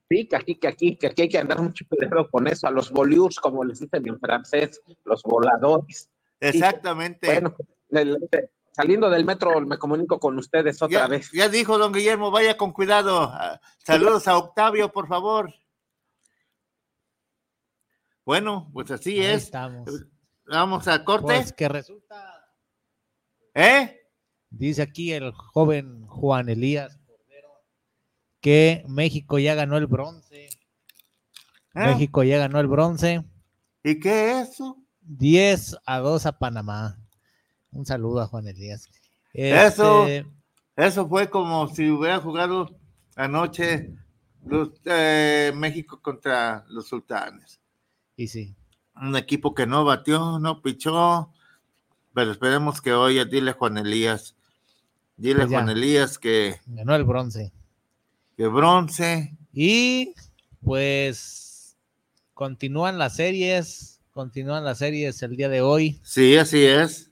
Sí, 0.08 0.28
que 0.28 0.36
aquí, 0.36 0.54
que 0.54 0.68
aquí, 0.68 0.96
que 0.96 1.08
aquí 1.08 1.22
hay 1.22 1.28
que 1.28 1.38
andar 1.38 1.60
mucho 1.60 1.84
cuidado 1.88 2.28
con 2.30 2.46
eso, 2.46 2.66
a 2.66 2.70
los 2.70 2.90
voleurs, 2.90 3.40
como 3.40 3.64
les 3.64 3.80
dicen 3.80 4.06
en 4.06 4.18
francés, 4.20 4.80
los 5.04 5.22
voladores. 5.22 6.08
Exactamente. 6.40 7.26
Bueno, 7.26 7.54
del- 7.88 8.18
de- 8.30 8.50
saliendo 8.76 9.08
del 9.08 9.24
metro 9.24 9.58
me 9.62 9.78
comunico 9.78 10.20
con 10.20 10.36
ustedes 10.38 10.82
otra 10.82 11.00
ya, 11.00 11.06
vez. 11.06 11.30
ya 11.32 11.48
dijo 11.48 11.78
don 11.78 11.94
Guillermo, 11.94 12.30
vaya 12.30 12.58
con 12.58 12.72
cuidado. 12.72 13.32
Saludos 13.78 14.28
a 14.28 14.36
Octavio, 14.36 14.92
por 14.92 15.08
favor. 15.08 15.54
Bueno, 18.26 18.68
pues 18.74 18.90
así 18.90 19.12
Ahí 19.18 19.26
es. 19.26 19.44
estamos. 19.44 19.88
Vamos 20.46 20.86
a 20.88 21.02
corte. 21.04 21.24
Pues 21.24 21.52
que 21.54 21.68
resulta, 21.70 22.46
¿Eh? 23.54 23.98
dice 24.50 24.82
aquí 24.82 25.10
el 25.12 25.32
joven 25.32 26.06
Juan 26.06 26.50
Elías 26.50 26.98
Cordero, 27.06 27.64
que 28.42 28.84
México 28.88 29.38
ya 29.38 29.54
ganó 29.54 29.78
el 29.78 29.86
bronce. 29.86 30.44
¿Eh? 30.44 30.50
México 31.74 32.22
ya 32.24 32.36
ganó 32.36 32.60
el 32.60 32.66
bronce. 32.66 33.24
¿Y 33.82 33.98
qué 33.98 34.40
es 34.40 34.50
eso? 34.50 34.76
10 35.00 35.78
a 35.86 35.98
2 36.00 36.26
a 36.26 36.38
Panamá. 36.38 36.98
Un 37.76 37.84
saludo 37.84 38.20
a 38.20 38.26
Juan 38.26 38.48
Elías. 38.48 38.88
Eso, 39.34 40.06
Este, 40.06 40.26
eso 40.76 41.06
fue 41.08 41.28
como 41.28 41.68
si 41.68 41.90
hubiera 41.90 42.18
jugado 42.20 42.70
anoche 43.16 43.90
los, 44.46 44.70
eh, 44.86 45.52
México 45.54 46.00
contra 46.00 46.64
los 46.68 46.88
sultanes. 46.88 47.60
Y 48.16 48.28
sí. 48.28 48.54
Un 49.00 49.14
equipo 49.16 49.54
que 49.54 49.66
no 49.66 49.84
batió, 49.84 50.38
no 50.38 50.62
pichó, 50.62 51.30
pero 52.14 52.32
esperemos 52.32 52.80
que 52.80 52.94
hoy, 52.94 53.22
dile 53.28 53.50
a 53.50 53.54
Juan 53.54 53.76
Elías, 53.76 54.34
dile 55.18 55.40
Pues. 55.40 55.50
Juan 55.50 55.68
Elías 55.68 56.18
que, 56.18 56.58
ganó 56.66 56.94
el 56.94 57.04
bronce. 57.04 57.52
que 58.38 58.46
bronce. 58.46 59.36
Y 59.52 60.14
pues 60.64 61.76
continúan 62.32 62.96
las 62.96 63.16
series, 63.16 64.00
continúan 64.12 64.64
las 64.64 64.78
series 64.78 65.22
el 65.22 65.36
día 65.36 65.50
de 65.50 65.60
hoy, 65.60 66.00
Sí, 66.02 66.36
así 66.38 66.64
es. 66.64 67.10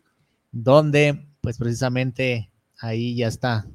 Donde 0.54 1.26
pues 1.40 1.58
precisamente 1.58 2.48
ahí 2.78 3.16
ya 3.16 3.26
está 3.26 3.66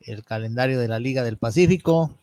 el 0.00 0.24
calendario 0.24 0.80
de 0.80 0.88
la 0.88 0.98
Liga 0.98 1.22
del 1.22 1.38
Pacífico. 1.38 2.18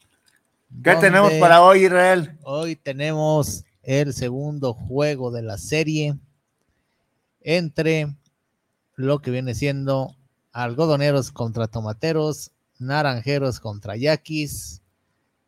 ¿Qué 0.84 0.96
tenemos 0.96 1.32
para 1.36 1.62
hoy, 1.62 1.86
Israel? 1.86 2.38
Hoy 2.44 2.76
tenemos 2.76 3.64
el 3.84 4.14
segundo 4.14 4.74
juego 4.74 5.32
de 5.32 5.44
la 5.44 5.58
serie 5.58 6.18
entre 7.40 8.14
lo 8.96 9.20
que 9.20 9.32
viene 9.32 9.56
siendo 9.56 10.14
algodoneros 10.52 11.32
contra 11.32 11.68
tomateros, 11.68 12.52
naranjeros 12.80 13.62
contra 13.62 13.96
yaquis, 13.96 14.82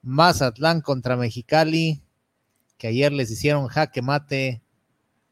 Mazatlán 0.02 0.80
contra 0.80 1.18
Mexicali, 1.18 2.02
que 2.78 2.88
ayer 2.88 3.12
les 3.12 3.30
hicieron 3.30 3.68
jaque 3.68 4.02
mate 4.02 4.62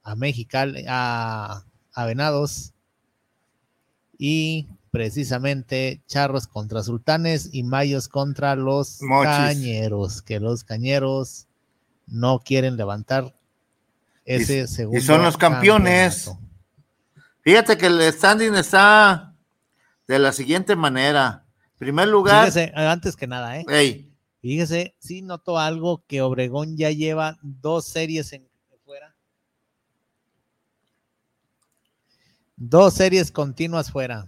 a 0.04 0.16
Mexicali, 0.16 0.84
a, 0.90 1.64
a 1.98 2.06
Venados, 2.06 2.74
y 4.20 4.68
precisamente 4.92 6.02
Charros 6.08 6.46
contra 6.48 6.84
Sultanes 6.84 7.50
y 7.52 7.64
Mayos 7.64 8.08
contra 8.08 8.56
los 8.56 9.02
Mochis. 9.02 9.30
Cañeros, 9.32 10.22
que 10.22 10.40
los 10.40 10.64
Cañeros 10.64 11.48
no 12.06 12.40
quieren 12.40 12.78
levantar 12.78 13.36
ese 14.26 14.60
Y- 14.62 14.68
segundo 14.68 15.00
y 15.00 15.02
son 15.02 15.24
los 15.24 15.38
campeones. 15.38 16.26
campeonato. 16.26 16.48
Fíjate 17.42 17.78
que 17.78 17.88
el 17.88 18.02
standing 18.14 18.54
está 18.56 19.34
de 20.08 20.20
la 20.20 20.32
siguiente 20.34 20.76
manera. 20.76 21.46
Primer 21.80 22.08
lugar, 22.10 22.46
Fíjese, 22.52 22.72
antes 22.76 23.16
que 23.16 23.26
nada, 23.26 23.58
¿eh? 23.60 23.66
ey, 23.70 24.14
Fíjese, 24.42 24.96
sí 25.00 25.24
notó 25.24 25.58
algo 25.58 26.04
que 26.08 26.22
Obregón 26.22 26.78
ya 26.78 26.92
lleva 26.92 27.38
dos 27.42 27.86
series 27.86 28.32
en 28.34 28.48
fuera. 28.86 29.16
Dos 32.58 32.96
series 32.96 33.32
continuas 33.32 33.92
fuera. 33.92 34.28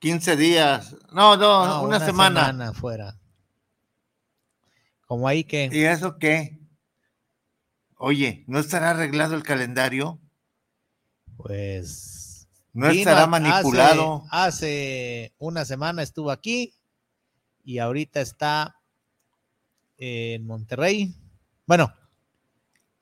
15 0.00 0.36
días. 0.36 0.96
No, 1.12 1.36
no, 1.36 1.66
No, 1.66 1.82
una, 1.84 2.00
semana. 2.04 2.72
fuera. 2.72 3.16
Como 5.06 5.28
ahí 5.28 5.44
que 5.44 5.68
¿Y 5.72 5.84
eso 5.84 6.18
qué? 6.18 6.58
Oye, 7.96 8.44
¿no 8.48 8.58
estará 8.58 8.90
arreglado 8.90 9.34
el 9.34 9.42
calendario? 9.42 10.18
pues 11.36 12.48
¿No 12.72 12.88
estará 12.88 13.22
hace- 13.22 13.30
manipulado? 13.30 14.24
Hace, 14.30 15.34
una 15.38 15.64
semana 15.64 16.02
estuvo 16.02 16.30
aquí 16.30 16.74
y 17.64 17.78
ahorita 17.78 18.20
está 18.20 18.76
en 19.98 20.46
Monterrey. 20.46 21.14
Bueno, 21.66 21.92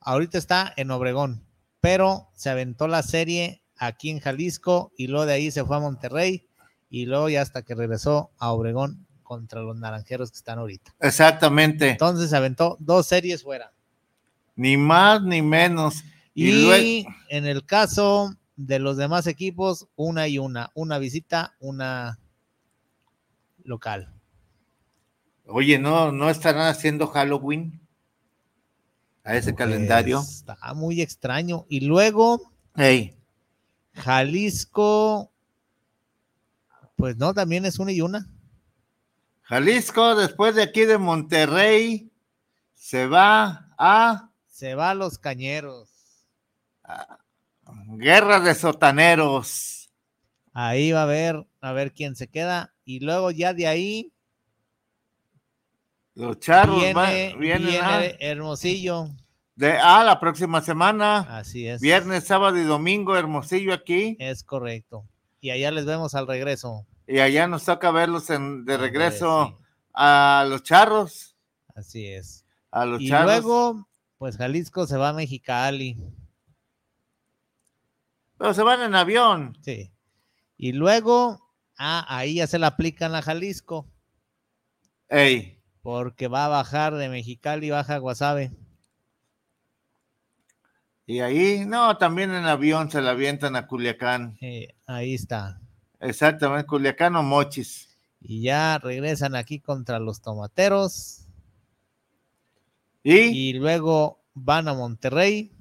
ahorita 0.00 0.38
está 0.38 0.72
en 0.76 0.90
Obregón, 0.90 1.46
pero 1.80 2.30
se 2.34 2.50
aventó 2.50 2.88
la 2.88 3.02
serie 3.02 3.62
aquí 3.80 4.10
en 4.10 4.20
Jalisco 4.20 4.92
y 4.96 5.08
luego 5.08 5.26
de 5.26 5.32
ahí 5.32 5.50
se 5.50 5.64
fue 5.64 5.76
a 5.76 5.80
Monterrey 5.80 6.46
y 6.90 7.06
luego 7.06 7.28
ya 7.28 7.42
hasta 7.42 7.62
que 7.62 7.74
regresó 7.74 8.30
a 8.38 8.52
Obregón 8.52 9.06
contra 9.22 9.62
los 9.62 9.76
naranjeros 9.76 10.30
que 10.30 10.36
están 10.36 10.58
ahorita. 10.58 10.94
Exactamente. 11.00 11.90
Entonces 11.90 12.30
se 12.30 12.36
aventó 12.36 12.76
dos 12.78 13.06
series 13.06 13.42
fuera. 13.42 13.72
Ni 14.54 14.76
más 14.76 15.22
ni 15.22 15.40
menos. 15.40 16.02
Y, 16.34 16.48
Y, 16.48 16.62
luego, 16.62 17.10
en 17.28 17.46
el 17.46 17.64
caso 17.64 18.34
de 18.56 18.78
los 18.78 18.96
demás 18.96 19.26
equipos, 19.26 19.88
una 19.96 20.28
y 20.28 20.38
una. 20.38 20.70
Una 20.74 20.98
visita, 20.98 21.54
una 21.60 22.18
local. 23.64 24.12
oye, 25.46 25.78
¿no, 25.78 26.12
¿no 26.12 26.28
estarán 26.28 26.66
haciendo 26.66 27.06
Halloween 27.06 27.80
a 29.24 29.36
ese 29.36 29.54
calendario? 29.54 30.18
Pues, 30.18 30.36
Está 30.38 30.74
muy 30.74 31.00
extraño. 31.00 31.66
Y 31.68 31.80
luego, 31.80 32.52
Ey, 32.76 33.16
Jalisco, 34.02 35.30
pues 36.96 37.16
no, 37.16 37.32
también 37.34 37.64
es 37.64 37.78
una 37.78 37.92
y 37.92 38.00
una. 38.00 38.28
Jalisco, 39.42 40.14
después 40.14 40.54
de 40.54 40.62
aquí 40.62 40.84
de 40.84 40.98
Monterrey, 40.98 42.10
se 42.74 43.06
va 43.06 43.68
a 43.78 44.30
Se 44.48 44.74
va 44.74 44.90
a 44.90 44.94
los 44.94 45.18
cañeros. 45.18 45.88
Guerra 47.96 48.40
de 48.40 48.54
Sotaneros. 48.54 49.90
Ahí 50.52 50.92
va 50.92 51.04
a 51.04 51.06
ver, 51.06 51.46
a 51.60 51.72
ver 51.72 51.92
quién 51.92 52.16
se 52.16 52.28
queda. 52.28 52.74
Y 52.84 53.00
luego 53.00 53.30
ya 53.30 53.54
de 53.54 53.66
ahí 53.68 54.12
Los 56.14 56.38
charros 56.40 56.76
viene, 56.76 56.92
van- 56.94 57.38
vienen 57.38 57.66
viene 57.68 57.78
a, 57.78 58.04
Hermosillo. 58.04 59.08
De, 59.60 59.72
a 59.72 60.02
la 60.04 60.18
próxima 60.18 60.62
semana. 60.62 61.18
Así 61.38 61.66
es. 61.68 61.80
Viernes, 61.82 62.24
sábado 62.24 62.56
y 62.56 62.62
domingo, 62.64 63.14
Hermosillo 63.16 63.74
aquí. 63.74 64.16
Es 64.18 64.42
correcto. 64.42 65.04
Y 65.40 65.50
allá 65.50 65.70
les 65.70 65.84
vemos 65.84 66.14
al 66.14 66.26
regreso. 66.26 66.86
Y 67.06 67.18
allá 67.18 67.46
nos 67.46 67.64
toca 67.64 67.90
verlos 67.90 68.30
en- 68.30 68.64
de 68.64 68.76
regreso 68.78 69.48
sí. 69.58 69.64
a 69.94 70.46
los 70.48 70.62
charros. 70.62 71.36
Así 71.74 72.06
es. 72.06 72.44
A 72.70 72.86
los 72.86 73.00
Y 73.02 73.08
charros. 73.08 73.26
luego, 73.26 73.88
pues 74.16 74.36
Jalisco 74.38 74.86
se 74.86 74.96
va 74.96 75.10
a 75.10 75.12
Mexicali. 75.12 75.98
Pero 78.38 78.54
se 78.54 78.62
van 78.62 78.80
en 78.82 78.94
avión. 78.94 79.58
Sí. 79.62 79.90
Y 80.56 80.72
luego, 80.72 81.50
ah, 81.78 82.06
ahí 82.08 82.36
ya 82.36 82.46
se 82.46 82.58
la 82.58 82.68
aplican 82.68 83.14
a 83.14 83.22
Jalisco, 83.22 83.86
Ey, 85.08 85.60
porque 85.82 86.28
va 86.28 86.44
a 86.46 86.48
bajar 86.48 86.94
de 86.94 87.08
Mexicali, 87.08 87.70
baja 87.70 87.96
a 87.96 87.98
Guasave. 87.98 88.52
Y 91.10 91.20
ahí, 91.20 91.64
no, 91.66 91.96
también 91.96 92.32
en 92.32 92.44
avión 92.44 92.90
se 92.90 93.00
la 93.02 93.10
avientan 93.10 93.56
a 93.56 93.66
Culiacán. 93.66 94.38
Ahí 94.86 95.14
está. 95.14 95.60
Exactamente, 96.00 96.66
Culiacán 96.66 97.16
o 97.16 97.22
Mochis. 97.22 97.88
Y 98.20 98.42
ya 98.42 98.78
regresan 98.78 99.34
aquí 99.34 99.60
contra 99.60 99.98
los 99.98 100.20
tomateros. 100.20 101.26
Y, 103.02 103.16
Y 103.48 103.52
luego 103.54 104.20
van 104.34 104.68
a 104.68 104.74
Monterrey. 104.74 105.52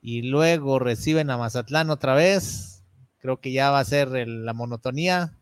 Y 0.00 0.22
luego 0.22 0.78
reciben 0.78 1.30
a 1.30 1.36
Mazatlán 1.38 1.90
otra 1.90 2.14
vez. 2.14 2.82
Creo 3.18 3.40
que 3.40 3.52
ya 3.52 3.70
va 3.70 3.78
a 3.80 3.84
ser 3.84 4.14
el- 4.16 4.44
la 4.44 4.52
monotonía. 4.52 5.36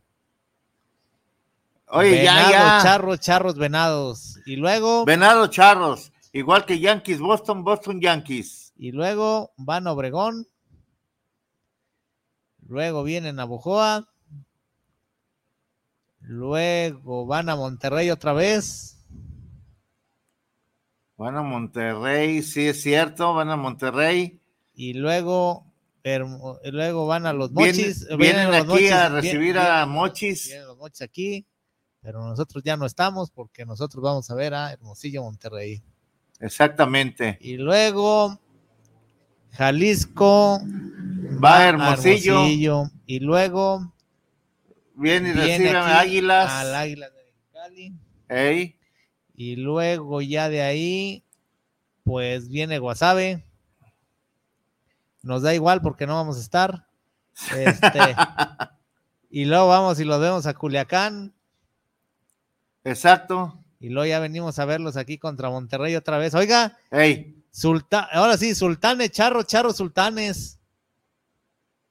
oye, 1.93 2.23
ya, 2.23 2.35
Venados, 2.37 2.53
ya. 2.53 2.81
charros, 2.83 3.21
charros, 3.21 3.55
venados. 3.57 4.39
Y 4.47 4.57
luego, 4.57 5.05
Venado 5.05 5.47
Charros. 5.49 6.13
Igual 6.33 6.65
que 6.65 6.79
Yankees 6.79 7.19
Boston, 7.21 7.65
Boston 7.65 8.01
Yankees. 8.01 8.73
y 8.77 8.93
luego 8.93 9.53
van 9.57 9.87
a 9.87 9.93
Obregón. 9.93 10.47
Luego 12.67 13.03
vienen 13.03 13.41
a 13.41 13.45
Bojoa. 13.45 14.09
Luego 16.21 17.27
van 17.27 17.49
a 17.49 17.57
Monterrey 17.57 18.11
otra 18.11 18.33
vez. 18.33 18.97
Van 21.17 21.37
a 21.37 21.43
Monterrey, 21.43 22.43
sí 22.43 22.69
es 22.69 22.81
cierto, 22.83 23.35
van 23.35 23.51
a 23.51 23.57
Monterrey. 23.57 24.41
Y 24.75 24.95
luego, 24.95 25.67
luego 26.65 27.07
van 27.07 27.27
a 27.27 27.33
los 27.33 27.53
Vienen- 27.53 27.77
mochis. 27.77 28.07
vienen 28.17 28.47
los 28.51 28.57
aquí 28.57 28.89
a 28.89 29.11
Mochis, 29.11 29.13
recibir 29.13 29.41
vienen- 29.55 29.73
a 29.73 29.87
Mochis. 29.87 30.47
vienen 30.47 30.67
los 30.69 30.77
mochis 30.79 31.03
aquí. 31.03 31.47
Pero 32.01 32.21
nosotros 32.25 32.63
ya 32.65 32.77
no 32.79 32.87
estamos 32.87 33.31
porque 33.31 33.67
nosotros 33.67 34.03
vamos 34.03 34.31
a 34.31 34.35
ver 34.35 34.55
a 34.55 34.73
Hermosillo 34.73 35.23
Monterrey. 35.23 35.83
Exactamente. 36.41 37.39
Y 37.41 37.57
luego 37.57 38.39
Jalisco 39.53 40.61
Va 41.43 41.59
a 41.59 41.69
Hermosillo. 41.69 42.91
Y 43.07 43.21
luego 43.21 43.93
Viene 44.95 45.35
y 45.35 45.67
a 45.69 46.01
Águilas. 46.01 46.51
al 46.51 46.75
Águilas 46.75 47.11
de 47.15 47.25
Mexicali. 47.25 47.95
Ey, 48.29 48.77
Y 49.35 49.57
luego 49.57 50.21
ya 50.21 50.49
de 50.49 50.63
ahí, 50.63 51.25
pues 52.05 52.49
viene 52.49 52.79
Guasave. 52.79 53.45
Nos 55.23 55.43
da 55.43 55.55
igual 55.55 55.81
porque 55.81 56.07
no 56.07 56.15
vamos 56.15 56.37
a 56.37 56.41
estar. 56.41 56.87
Este, 57.57 57.99
y 59.31 59.47
luego 59.47 59.69
vamos 59.69 59.99
y 60.01 60.05
los 60.05 60.21
vemos 60.21 60.47
a 60.47 60.55
Culiacán. 60.55 61.33
exacto. 62.85 63.57
Y 63.81 63.89
luego 63.89 64.07
ya 64.07 64.21
venimos 64.21 64.59
a 64.59 64.65
verlos 64.67 64.97
aquí 64.97 65.17
contra 65.19 65.49
Monterrey 65.51 65.97
otra 65.97 66.19
vez. 66.19 66.35
Oiga, 66.35 66.77
Ey, 66.91 67.43
Sultán, 67.51 68.07
ahora 68.13 68.37
sí, 68.37 68.55
Sultanes, 68.55 69.11
Charro, 69.11 69.43
Charro, 69.43 69.73
Sultanes. 69.73 70.59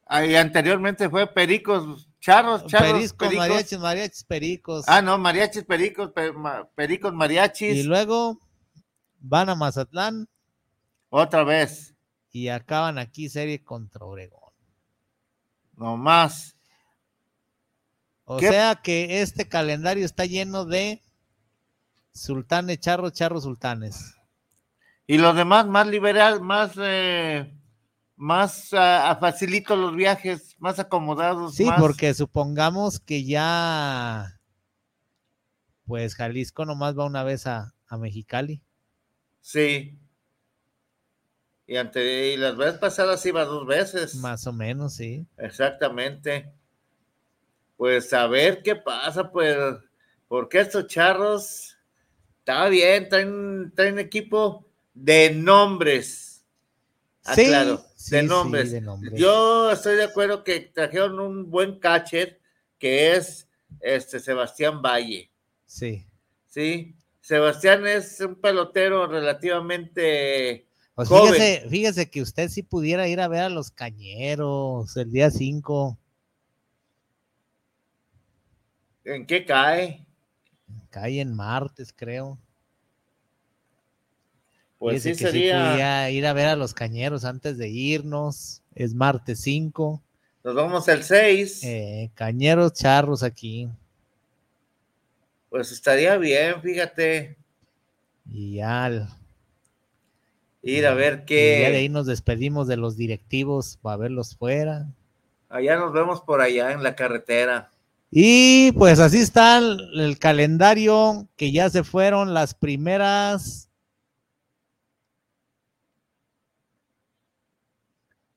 ahí 0.06 0.36
anteriormente 0.36 1.10
fue 1.10 1.26
Pericos, 1.28 2.08
Charros, 2.20 2.66
Charros, 2.68 2.92
Periscos, 2.92 3.28
Pericos. 3.28 3.48
mariachis, 3.48 3.80
mariachis, 3.80 4.24
pericos. 4.24 4.86
Ah, 4.88 5.02
no, 5.02 5.18
Mariachis, 5.18 5.64
Pericos, 5.64 6.12
ma- 6.36 6.68
Pericos, 6.76 7.14
Mariachis. 7.14 7.76
y 7.78 7.84
luego 7.84 8.40
van 9.20 9.50
a 9.50 9.56
Mazatlán 9.56 10.28
Otra 11.10 11.44
vez, 11.44 11.96
y 12.32 12.50
acaban 12.50 12.98
aquí 13.00 13.30
serie 13.30 13.64
contra 13.64 14.06
Obregón. 14.06 14.54
no 15.76 15.98
más. 15.98 16.56
O 18.26 18.38
¿Qué? 18.38 18.50
sea 18.50 18.76
que 18.76 19.22
este 19.22 19.48
calendario 19.50 20.06
está 20.06 20.26
lleno 20.26 20.66
de 20.66 21.02
sultanes, 22.22 22.80
charros, 22.80 23.14
charros, 23.14 23.44
sultanes. 23.44 24.16
Y 25.08 25.18
los 25.18 25.36
demás 25.36 25.66
más 25.66 25.88
liberal, 25.88 26.42
más, 26.42 26.74
eh, 26.78 27.52
más 28.16 28.70
ah, 28.74 29.18
facilito 29.20 29.76
los 29.76 29.96
viajes, 29.96 30.56
más 30.60 30.78
acomodados. 30.78 31.56
Sí, 31.56 31.66
más- 31.66 31.80
porque 31.80 32.14
supongamos 32.14 33.00
que 33.00 33.24
ya, 33.24 34.40
pues 35.86 36.16
Jalisco 36.16 36.66
nomás 36.66 36.98
va 36.98 37.06
una 37.06 37.24
vez 37.24 37.48
a, 37.48 37.74
a 37.88 37.98
Mexicali. 37.98 38.62
Sí. 39.42 40.00
Y, 41.66 41.78
ante, 41.78 42.34
y 42.34 42.38
las 42.38 42.56
veces 42.58 42.80
pasadas 42.80 43.26
iba 43.26 43.46
dos 43.46 43.66
veces. 43.66 44.16
Más 44.16 44.46
o 44.48 44.54
menos, 44.54 44.94
sí. 44.94 45.26
Exactamente. 45.38 46.52
Pues 47.78 48.12
a 48.14 48.28
ver 48.28 48.62
qué 48.62 48.76
pasa, 48.76 49.32
pues, 49.32 49.58
porque 50.28 50.60
estos 50.60 50.88
charros, 50.88 51.78
está 52.50 52.68
bien, 52.68 53.08
traen, 53.10 53.72
traen 53.76 54.00
equipo 54.00 54.66
de 54.94 55.32
nombres. 55.32 56.44
Sí, 57.36 57.42
Aclaro, 57.46 57.86
sí, 57.96 58.16
de 58.16 58.22
sí, 58.22 58.28
nombres. 58.28 58.72
de 58.72 58.82
nombres. 58.82 59.14
Yo 59.20 59.72
estoy 59.72 59.98
de 59.98 60.06
acuerdo 60.06 60.44
que 60.44 60.60
trajeron 60.62 61.20
un 61.20 61.52
buen 61.52 61.80
catcher, 61.80 62.40
que 62.80 63.16
es 63.16 63.48
este 63.82 64.20
Sebastián 64.20 64.82
Valle. 64.82 65.30
Sí. 65.68 66.08
Sí, 66.48 66.96
Sebastián 67.22 67.86
es 67.86 68.20
un 68.22 68.34
pelotero 68.36 69.06
relativamente 69.06 70.66
Pues 70.96 71.08
joven. 71.08 71.34
fíjese, 71.34 71.70
fíjese 71.70 72.10
que 72.10 72.24
usted 72.24 72.50
sí 72.50 72.64
pudiera 72.64 73.08
ir 73.08 73.22
a 73.22 73.28
ver 73.28 73.42
a 73.42 73.50
los 73.50 73.70
cañeros 73.70 74.98
el 74.98 75.12
día 75.12 75.30
5. 75.30 76.00
¿En 79.06 79.28
qué 79.28 79.46
cae? 79.46 80.09
Cae 80.90 81.22
en 81.22 81.34
martes, 81.36 81.94
creo. 81.96 82.38
Pues 84.78 85.04
sí 85.04 85.10
que 85.10 85.16
sería. 85.16 86.10
ir 86.10 86.26
a 86.26 86.34
ver 86.34 86.48
a 86.48 86.56
los 86.56 86.74
cañeros 86.74 87.26
antes 87.26 87.58
de 87.58 87.68
irnos. 87.70 88.62
Es 88.76 88.94
martes 88.94 89.42
5. 89.42 90.02
Nos 90.44 90.56
vamos 90.56 90.88
el 90.88 91.04
6. 91.04 91.64
Eh, 91.64 92.10
cañeros 92.16 92.74
charros 92.74 93.24
aquí. 93.24 93.70
Pues 95.50 95.72
estaría 95.72 96.16
bien, 96.18 96.62
fíjate, 96.62 97.36
Y 98.32 98.60
al- 98.60 99.10
ir 100.62 100.86
a 100.86 100.94
ver 100.94 101.24
y 101.28 101.34
ya 101.34 101.70
de 101.70 101.76
ahí 101.78 101.84
qué. 101.88 101.90
nos 101.90 102.06
despedimos 102.06 102.68
de 102.68 102.78
los 102.78 102.96
directivos 102.96 103.78
para 103.82 103.98
verlos 103.98 104.36
fuera. 104.36 104.86
Allá 105.50 105.78
nos 105.78 105.92
vemos 105.92 106.22
por 106.22 106.40
allá 106.42 106.72
en 106.72 106.84
la 106.84 106.96
carretera. 106.96 107.72
Y 108.12 108.72
pues 108.74 109.00
así 109.00 109.20
está 109.20 109.60
el, 109.60 110.00
el 110.00 110.18
calendario 110.18 111.28
que 111.36 111.52
ya 111.52 111.70
se 111.70 111.84
fueron 111.84 112.34
las 112.34 112.56
primeras 112.56 113.70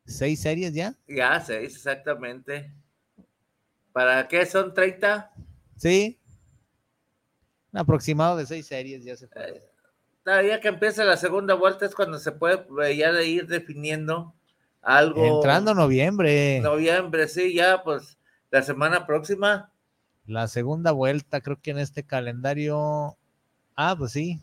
seis 0.05 0.41
series 0.41 0.75
ya. 0.75 0.95
Ya, 1.09 1.41
seis, 1.41 1.75
exactamente. 1.75 2.73
¿Para 3.93 4.29
qué 4.29 4.47
son 4.47 4.73
30? 4.73 5.31
Sí. 5.77 6.19
Un 7.73 7.81
aproximado 7.81 8.37
de 8.37 8.47
seis 8.47 8.67
series 8.67 9.05
ya 9.05 9.17
se 9.17 9.27
fueron. 9.29 9.59
Todavía 10.23 10.61
que 10.61 10.69
empiece 10.69 11.05
la 11.05 11.17
segunda 11.17 11.55
vuelta 11.55 11.85
es 11.87 11.95
cuando 11.95 12.19
se 12.19 12.33
puede 12.33 12.65
eh, 12.85 12.97
ya 12.97 13.13
de 13.13 13.27
ir 13.27 13.47
definiendo 13.47 14.35
algo. 14.81 15.25
Entrando 15.25 15.75
noviembre, 15.75 16.61
Noviembre, 16.61 17.27
sí, 17.27 17.55
ya, 17.55 17.83
pues 17.83 18.19
la 18.53 18.63
semana 18.63 19.07
próxima. 19.07 19.71
la 20.27 20.47
segunda 20.47 20.93
vuelta, 20.93 21.41
creo 21.41 21.61
que 21.61 21.73
en 21.73 21.79
este 21.79 22.05
calendario. 22.05 23.17
Ah, 23.75 23.97
pues 23.99 24.13
sí. 24.13 24.41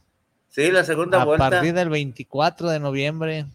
Sí, 0.49 0.71
la 0.71 0.83
segunda 0.83 1.21
a 1.21 1.25
vuelta. 1.25 1.49
partir 1.49 1.73
del 1.73 1.89
24 1.89 2.69
de 2.69 2.79
noviembre. 2.79 3.45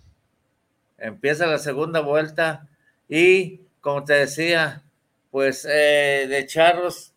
empieza 0.97 1.47
la 1.47 1.59
segunda 1.59 2.01
vuelta 2.01 2.67
y 3.09 3.61
como 3.81 4.05
te 4.05 4.15
decía, 4.15 4.83
pues 5.31 5.67
eh, 5.69 6.27
de 6.29 6.47
charros, 6.47 7.13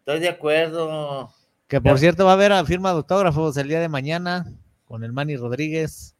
estoy 0.00 0.20
de 0.20 0.30
acuerdo. 0.30 1.30
Que 1.68 1.80
por 1.82 1.98
cierto 1.98 2.24
va 2.24 2.30
a 2.30 2.34
haber 2.34 2.52
a 2.52 2.64
firma 2.64 2.88
de 2.90 2.96
autógrafos 2.96 3.56
el 3.58 3.68
día 3.68 3.80
de 3.80 3.90
mañana 3.90 4.50
con 4.86 5.04
el 5.04 5.12
Manny 5.12 5.36
Rodríguez 5.36 6.14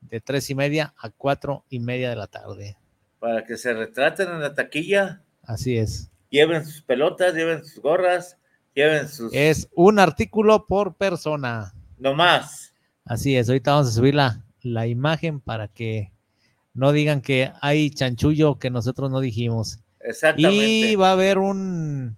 de 0.00 0.20
tres 0.20 0.50
y 0.50 0.56
media 0.56 0.92
a 0.98 1.10
cuatro 1.10 1.64
y 1.70 1.78
media 1.78 2.10
de 2.10 2.16
la 2.16 2.26
tarde. 2.26 2.76
Para 3.20 3.44
que 3.44 3.56
se 3.56 3.72
retraten 3.72 4.28
en 4.28 4.40
la 4.40 4.54
taquilla, 4.54 5.22
Así 5.46 5.76
es. 5.76 6.10
lleven 6.30 6.64
sus 6.64 6.82
pelotas, 6.82 7.34
lleven 7.34 7.64
sus 7.64 7.80
gorras, 7.80 8.36
lleven 8.74 9.08
sus... 9.08 9.32
Es 9.32 9.68
un 9.74 9.98
artículo 9.98 10.66
por 10.66 10.96
persona. 10.96 11.72
No 11.98 12.14
más. 12.14 12.74
Así 13.04 13.36
es. 13.36 13.48
Ahorita 13.48 13.72
vamos 13.72 13.88
a 13.88 13.92
subir 13.92 14.14
la, 14.14 14.44
la 14.62 14.86
imagen 14.86 15.40
para 15.40 15.68
que 15.68 16.12
no 16.74 16.92
digan 16.92 17.22
que 17.22 17.52
hay 17.62 17.90
chanchullo 17.90 18.58
que 18.58 18.70
nosotros 18.70 19.10
no 19.10 19.20
dijimos. 19.20 19.78
Exactamente. 20.00 20.64
Y 20.66 20.96
va 20.96 21.10
a 21.10 21.12
haber 21.12 21.38
un, 21.38 22.16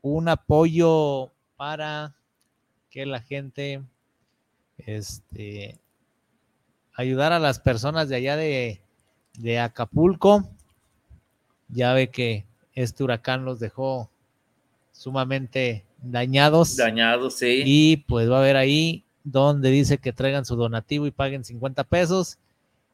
un 0.00 0.28
apoyo 0.28 1.32
para 1.56 2.16
que 2.88 3.04
la 3.04 3.20
gente 3.20 3.82
este, 4.78 5.78
ayudar 6.94 7.32
a 7.32 7.38
las 7.38 7.60
personas 7.60 8.08
de 8.08 8.16
allá 8.16 8.36
de, 8.36 8.80
de 9.34 9.58
Acapulco. 9.58 10.48
Ya 11.68 11.92
ve 11.92 12.08
que 12.08 12.44
este 12.74 13.04
huracán 13.04 13.44
los 13.44 13.58
dejó 13.58 14.10
sumamente 14.92 15.84
dañados. 16.02 16.76
Dañado, 16.76 17.30
sí. 17.30 17.62
Y 17.64 17.96
pues 17.98 18.30
va 18.30 18.36
a 18.36 18.40
haber 18.40 18.56
ahí 18.56 19.04
donde 19.24 19.70
dice 19.70 19.98
que 19.98 20.12
traigan 20.12 20.44
su 20.44 20.56
donativo 20.56 21.06
y 21.06 21.10
paguen 21.10 21.44
50 21.44 21.84
pesos 21.84 22.38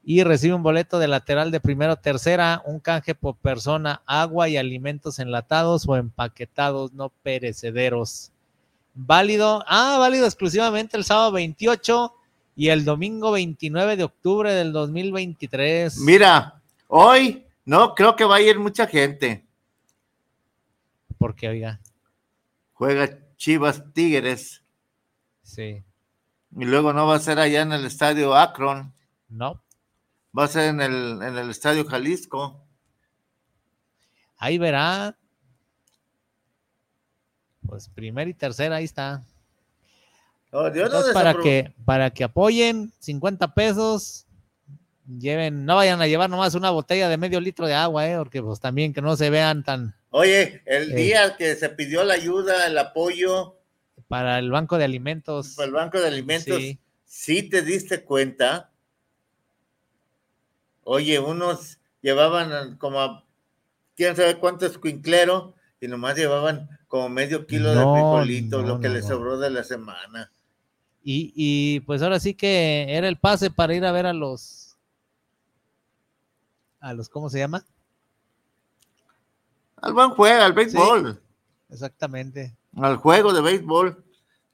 y 0.05 0.25
recibe 0.25 0.55
un 0.55 0.63
boleto 0.63 0.99
de 0.99 1.07
lateral 1.07 1.51
de 1.51 1.61
primera 1.61 1.93
o 1.93 1.97
tercera, 1.97 2.63
un 2.65 2.81
canje 2.81 3.15
por 3.15 3.37
persona, 3.37 4.03
agua 4.07 4.49
y 4.49 4.57
alimentos 4.57 5.19
enlatados 5.19 5.87
o 5.87 5.97
empaquetados 5.97 6.93
no 6.93 7.11
perecederos. 7.23 8.33
Válido, 8.95 9.65
ah, 9.69 9.97
válido 9.99 10.27
exclusivamente 10.27 10.97
el 10.97 11.05
sábado 11.05 11.33
28 11.33 12.13
y 12.57 12.69
el 12.69 12.85
domingo 12.85 13.31
29 13.33 13.97
de 13.97 14.05
octubre 14.05 14.53
del 14.53 14.73
2023. 14.73 15.99
Mira, 15.99 16.61
hoy 16.89 17.45
no 17.65 17.95
creo 17.95 18.17
que 18.17 18.25
va 18.25 18.37
a 18.37 18.41
ir 18.41 18.59
mucha 18.59 18.87
gente. 18.87 19.47
Porque, 21.19 21.49
oiga, 21.49 21.81
Juega 22.73 23.19
Chivas 23.37 23.93
Tigres 23.93 24.65
sí, 25.43 25.85
y 26.57 26.65
luego 26.65 26.93
no 26.93 27.07
va 27.07 27.17
a 27.17 27.21
ser 27.21 27.39
allá 27.39 27.63
en 27.63 27.73
el 27.73 27.85
estadio 27.85 28.35
Akron, 28.35 28.93
no, 29.29 29.63
va 30.37 30.45
a 30.45 30.49
ser 30.49 30.71
en 30.71 30.81
el, 30.81 31.23
en 31.23 31.39
el 31.39 31.51
estadio 31.51 31.85
Jalisco. 31.85 32.67
ahí 34.37 34.59
verá. 34.59 35.17
Pues 37.67 37.89
primera 37.89 38.29
y 38.29 38.35
tercera, 38.35 38.77
ahí 38.77 38.85
está. 38.85 39.25
Oh, 40.51 40.69
Dios 40.69 40.91
no 40.93 41.13
para 41.15 41.35
que, 41.35 41.73
para 41.85 42.11
que 42.11 42.25
apoyen, 42.25 42.93
50 42.99 43.55
pesos, 43.55 44.27
lleven, 45.19 45.65
no 45.65 45.77
vayan 45.77 46.01
a 46.01 46.07
llevar 46.07 46.31
nomás 46.31 46.55
una 46.55 46.71
botella 46.71 47.09
de 47.09 47.17
medio 47.17 47.41
litro 47.41 47.67
de 47.67 47.75
agua, 47.75 48.09
eh, 48.09 48.17
porque 48.17 48.43
pues 48.43 48.61
también 48.61 48.93
que 48.93 49.03
no 49.03 49.17
se 49.17 49.31
vean 49.31 49.65
tan 49.65 49.95
Oye, 50.11 50.63
el 50.67 50.93
Eh. 50.93 50.97
día 50.97 51.37
que 51.37 51.55
se 51.57 51.69
pidió 51.71 52.05
la 52.05 52.15
ayuda, 52.15 52.67
el 52.67 52.77
apoyo 52.79 53.57
para 54.09 54.39
el 54.39 54.51
banco 54.51 54.77
de 54.79 54.85
alimentos. 54.85 55.55
para 55.57 55.67
el 55.67 55.73
Banco 55.73 55.99
de 56.01 56.07
Alimentos, 56.09 56.59
Sí. 56.59 56.79
sí, 57.07 57.43
te 57.49 57.63
diste 57.63 58.03
cuenta. 58.05 58.71
Oye, 60.85 61.19
unos 61.19 61.79
llevaban 62.03 62.77
como 62.77 63.01
a 63.01 63.25
quién 63.97 64.17
sabe 64.17 64.37
cuánto 64.39 64.67
escuinclero 64.67 65.55
y 65.81 65.89
nomás 65.89 66.17
llevaban 66.17 66.69
como 66.89 67.09
medio 67.09 67.47
kilo 67.47 67.73
No, 67.75 67.81
de 67.95 68.01
frijolito, 68.01 68.63
no, 68.63 68.69
lo 68.69 68.81
que 68.81 68.89
no, 68.89 68.95
les 68.95 69.07
sobró 69.07 69.39
de 69.39 69.51
la 69.51 69.65
semana. 69.65 70.31
Y, 71.05 71.33
y 71.35 71.81
pues 71.81 72.03
ahora 72.03 72.21
sí 72.21 72.35
que 72.35 72.87
era 72.89 73.09
el 73.09 73.17
pase 73.17 73.51
para 73.51 73.75
ir 73.75 73.85
a 73.85 73.93
ver 73.93 74.07
a 74.07 74.13
los, 74.13 74.62
a 76.83 76.93
los, 76.93 77.09
¿cómo 77.09 77.31
se 77.31 77.39
llama? 77.39 77.65
Al 79.77 79.95
buen 79.95 80.11
juego, 80.11 80.43
al 80.43 80.53
béisbol, 80.53 81.21
Exactamente. 81.71 82.55
al 82.77 82.97
juego 82.97 83.33
de 83.33 83.41
béisbol. 83.41 84.05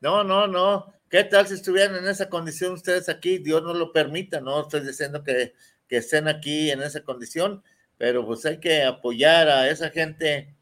No, 0.00 0.22
no, 0.22 0.46
no. 0.46 0.92
¿Qué 1.10 1.24
tal 1.24 1.48
si 1.48 1.55
estuvieran 1.55 1.96
en 1.96 2.06
esa 2.06 2.28
condición 2.28 2.74
ustedes 2.74 3.09
aquí? 3.09 3.38
Dios 3.38 3.62
no 3.62 3.74
lo 3.74 3.92
permita, 3.92 4.40
no 4.40 4.60
estoy 4.60 4.80
diciendo 4.80 5.24
que, 5.24 5.55
que 5.88 5.96
estén 5.96 6.28
aquí 6.28 6.70
en 6.70 6.82
esa 6.82 7.02
condición, 7.02 7.64
pero 7.96 8.24
pues 8.24 8.46
hay 8.46 8.60
que 8.60 8.84
apoyar 8.84 9.48
a 9.48 9.68
esa 9.68 9.90
gente 9.90 10.55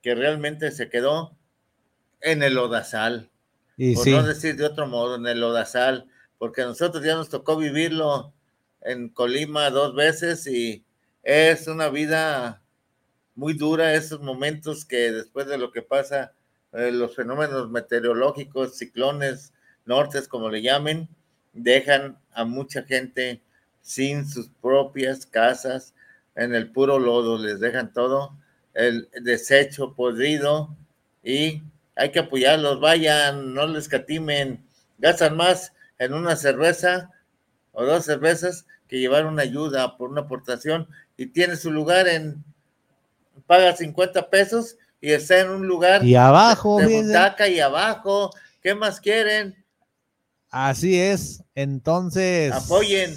que 0.00 0.14
realmente 0.14 0.70
se 0.70 0.88
quedó 0.88 1.36
en 2.20 2.42
el 2.42 2.56
odazal. 2.56 3.30
Y 3.76 3.94
por 3.94 4.04
sí, 4.04 4.10
no 4.12 4.22
decir 4.22 4.56
de 4.56 4.64
otro 4.64 4.86
modo, 4.88 5.16
en 5.16 5.26
el 5.28 5.42
Odazal, 5.42 6.08
porque 6.36 6.62
a 6.62 6.66
nosotros 6.66 7.04
ya 7.04 7.14
nos 7.14 7.28
tocó 7.28 7.56
vivirlo 7.56 8.34
en 8.80 9.08
Colima 9.08 9.70
dos 9.70 9.94
veces 9.94 10.46
y 10.48 10.84
es 11.28 11.66
una 11.66 11.90
vida 11.90 12.62
muy 13.34 13.52
dura, 13.52 13.92
esos 13.92 14.22
momentos 14.22 14.86
que 14.86 15.12
después 15.12 15.46
de 15.46 15.58
lo 15.58 15.72
que 15.72 15.82
pasa, 15.82 16.32
eh, 16.72 16.90
los 16.90 17.14
fenómenos 17.14 17.68
meteorológicos, 17.68 18.78
ciclones, 18.78 19.52
nortes, 19.84 20.26
como 20.26 20.48
le 20.48 20.62
llamen, 20.62 21.06
dejan 21.52 22.16
a 22.32 22.46
mucha 22.46 22.82
gente 22.82 23.42
sin 23.82 24.26
sus 24.26 24.48
propias 24.62 25.26
casas, 25.26 25.92
en 26.34 26.54
el 26.54 26.72
puro 26.72 26.98
lodo, 26.98 27.36
les 27.36 27.60
dejan 27.60 27.92
todo, 27.92 28.34
el 28.72 29.10
desecho 29.20 29.92
podrido 29.94 30.74
y 31.22 31.62
hay 31.94 32.10
que 32.10 32.20
apoyarlos, 32.20 32.80
vayan, 32.80 33.52
no 33.52 33.66
les 33.66 33.86
catimen, 33.86 34.64
gastan 34.96 35.36
más 35.36 35.74
en 35.98 36.14
una 36.14 36.36
cerveza 36.36 37.10
o 37.72 37.84
dos 37.84 38.06
cervezas 38.06 38.64
que 38.88 38.98
llevar 38.98 39.26
una 39.26 39.42
ayuda 39.42 39.98
por 39.98 40.08
una 40.08 40.22
aportación 40.22 40.88
y 41.18 41.26
tiene 41.26 41.56
su 41.56 41.70
lugar 41.70 42.08
en, 42.08 42.42
paga 43.46 43.76
50 43.76 44.30
pesos 44.30 44.78
y 45.00 45.12
está 45.12 45.40
en 45.40 45.50
un 45.50 45.66
lugar 45.66 46.02
Y 46.04 46.14
abajo, 46.14 46.78
de, 46.78 46.86
butaca 46.86 47.46
y 47.48 47.60
abajo, 47.60 48.30
¿qué 48.62 48.74
más 48.74 49.00
quieren? 49.00 49.62
Así 50.50 50.98
es. 50.98 51.42
Entonces. 51.54 52.52
apoyen, 52.52 53.14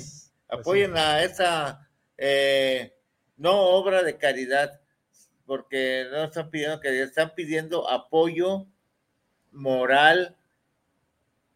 apoyen 0.50 0.98
a 0.98 1.24
esa 1.24 1.88
eh, 2.18 2.94
no 3.38 3.54
obra 3.62 4.04
de 4.04 4.18
caridad, 4.18 4.82
porque 5.46 6.06
no 6.12 6.26
están 6.26 6.50
pidiendo 6.50 6.80
caridad, 6.80 7.06
están 7.06 7.34
pidiendo 7.36 7.90
apoyo 7.90 8.68
moral 9.52 10.36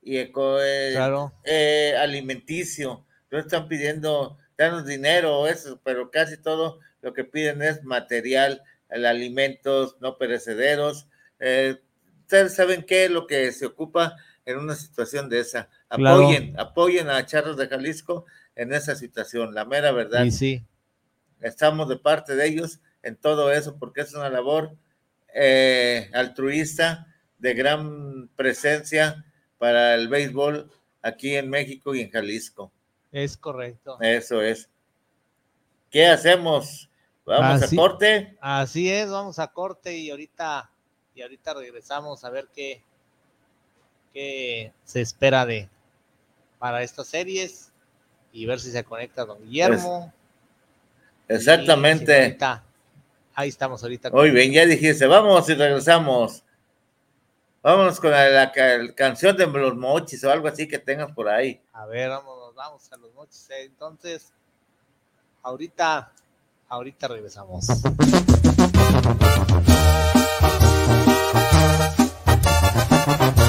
y 0.02 0.18
eco, 0.18 0.62
eh, 0.62 0.92
Claro. 0.94 1.34
eh, 1.44 1.96
alimenticio. 1.98 3.06
No 3.32 3.40
están 3.40 3.68
pidiendo, 3.68 4.38
danos 4.58 4.86
dinero 4.86 5.48
eso, 5.48 5.80
pero 5.84 6.12
casi 6.12 6.38
todo 6.38 6.80
lo 7.02 7.14
que 7.14 7.24
piden 7.24 7.62
es 7.62 7.84
material, 7.84 8.64
el 8.90 9.06
alimentos 9.06 9.98
no 10.00 10.18
perecederos. 10.18 11.08
Eh, 11.40 11.78
Ustedes 12.26 12.56
saben 12.56 12.82
qué 12.82 13.06
es 13.06 13.12
lo 13.12 13.28
que 13.28 13.52
se 13.52 13.68
ocupa 13.68 14.16
en 14.46 14.58
una 14.58 14.74
situación 14.74 15.30
de 15.30 15.42
esa. 15.42 15.70
Claro. 15.90 16.24
Apoyen, 16.24 16.60
apoyen 16.60 17.08
a 17.08 17.24
Charros 17.24 17.56
de 17.56 17.68
Jalisco 17.68 18.26
en 18.56 18.74
esa 18.74 18.96
situación, 18.96 19.54
la 19.54 19.64
mera 19.64 19.92
verdad. 19.92 20.26
Y 20.26 20.32
sí. 20.32 20.66
Estamos 21.40 21.88
de 21.88 21.98
parte 21.98 22.36
de 22.36 22.48
ellos 22.48 22.80
en 23.04 23.16
todo 23.16 23.52
eso 23.52 23.78
porque 23.78 24.02
es 24.02 24.16
una 24.16 24.32
labor 24.32 24.76
eh, 25.36 26.10
altruista 26.14 27.14
de 27.38 27.54
gran 27.54 28.28
presencia 28.30 29.24
para 29.60 29.94
el 29.94 30.08
béisbol 30.08 30.72
aquí 31.04 31.36
en 31.36 31.52
México 31.52 31.94
y 31.94 32.02
en 32.02 32.10
Jalisco. 32.10 32.74
Es 33.16 33.38
correcto. 33.38 33.98
Eso 34.02 34.42
es. 34.42 34.68
¿Qué 35.90 36.06
hacemos? 36.06 36.90
¿Vamos 37.26 37.64
Así- 37.64 37.76
a 37.78 37.80
corte? 37.80 38.38
Así 38.42 38.92
es, 38.92 39.10
vamos 39.10 39.40
a 39.40 39.48
corte 39.48 39.96
y 39.98 40.10
ahorita, 40.12 40.70
y 41.16 41.22
ahorita 41.22 41.54
regresamos 41.54 42.26
a 42.26 42.30
ver 42.30 42.50
qué, 42.54 42.82
qué 44.14 44.74
se 44.84 45.00
espera 45.00 45.46
de 45.46 45.70
para 46.60 46.84
estas 46.84 47.08
series 47.08 47.72
y 48.34 48.46
ver 48.46 48.60
si 48.60 48.70
se 48.70 48.84
conecta 48.84 49.24
don 49.24 49.42
Guillermo. 49.46 50.12
Exactamente. 51.30 52.04
Y 52.04 52.08
si 52.18 52.22
ahorita- 52.24 52.64
ahí 53.34 53.48
estamos 53.48 53.82
ahorita. 53.82 54.12
con- 54.12 54.20
Muy 54.20 54.32
bien, 54.32 54.52
ya 54.52 54.66
dijiste, 54.66 55.08
vamos 55.08 55.48
y 55.50 55.54
regresamos. 55.56 56.44
Vámonos 57.64 57.98
con 58.00 58.12
la, 58.12 58.28
la 58.30 58.52
ca- 58.52 58.94
canción 58.94 59.36
de 59.38 59.48
los 59.48 59.76
mochis 59.76 60.22
o 60.26 60.30
algo 60.32 60.50
así 60.50 60.68
que 60.68 60.78
tengas 60.80 61.12
por 61.14 61.30
ahí. 61.30 61.62
A 61.72 61.86
ver, 61.88 62.10
vamos, 62.10 62.35
vamos 62.56 62.92
a 62.92 62.98
los 62.98 63.14
mochis. 63.14 63.48
eh. 63.52 63.66
Entonces, 63.66 64.32
ahorita, 65.44 66.12
ahorita 66.70 67.08
regresamos. 67.08 67.68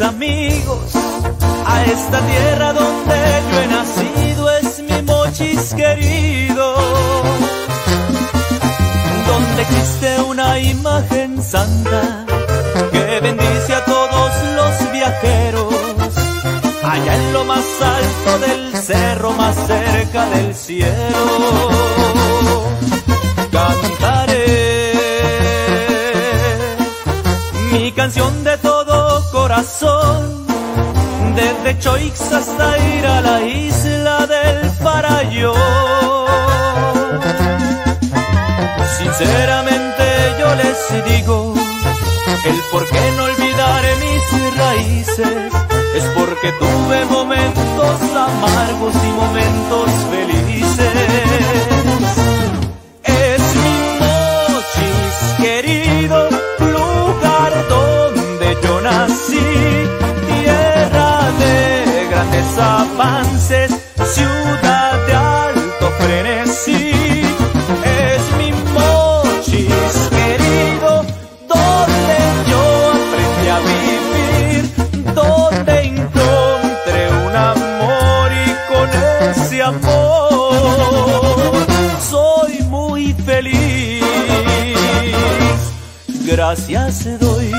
amigos, 0.00 0.94
a 1.66 1.84
esta 1.84 2.20
tierra 2.20 2.72
donde 2.72 3.16
yo 3.50 3.60
he 3.60 3.66
nacido, 3.66 4.50
es 4.58 4.80
mi 4.80 5.02
mochis 5.02 5.74
querido, 5.74 6.74
donde 9.26 9.62
existe 9.62 10.20
una 10.22 10.58
imagen 10.58 11.42
santa 11.42 12.26
que 12.92 13.20
bendice 13.20 13.74
a 13.74 13.84
todos 13.84 14.30
los 14.54 14.92
viajeros, 14.92 15.74
allá 16.84 17.14
en 17.14 17.32
lo 17.32 17.44
más 17.44 17.64
alto 17.80 18.46
del 18.46 18.76
cerro, 18.76 19.32
más 19.32 19.54
cerca 19.66 20.26
del 20.30 20.54
cielo 20.54 21.66
cantaré 23.50 24.56
mi 27.72 27.92
canción 27.92 28.44
de 28.44 28.56
todo 28.58 28.85
desde 31.36 31.78
Choix 31.78 32.20
hasta 32.32 32.78
ir 32.78 33.06
a 33.06 33.20
la 33.20 33.42
isla 33.42 34.26
del 34.26 34.70
Parayo. 34.82 35.54
Sinceramente 38.98 40.04
yo 40.40 40.52
les 40.56 41.04
digo, 41.12 41.54
el 42.44 42.60
por 42.72 42.88
qué 42.88 43.12
no 43.16 43.24
olvidar 43.24 43.84
mis 44.00 44.56
raíces 44.56 45.52
es 45.94 46.04
porque 46.16 46.50
tuve 46.58 47.04
momentos 47.04 48.00
amargos 48.16 48.94
y 48.96 49.10
momentos 49.12 49.90
felices. 50.10 51.75
Avances, 62.58 63.70
ciudad 64.04 65.06
de 65.06 65.14
alto 65.14 65.90
frenesí. 65.98 66.92
Es 67.84 68.22
mi 68.38 68.52
mochis 68.74 70.08
querido, 70.10 71.04
donde 71.48 72.18
yo 72.50 72.62
aprendí 72.96 73.48
a 73.48 73.58
vivir, 73.72 74.62
donde 75.14 75.74
encontré 75.82 77.02
un 77.26 77.34
amor 77.36 78.28
y 78.32 78.34
con 78.72 78.88
ese 79.30 79.62
amor 79.62 81.54
soy 82.00 82.62
muy 82.64 83.12
feliz. 83.14 84.02
Gracias 86.24 87.18
doy 87.18 87.52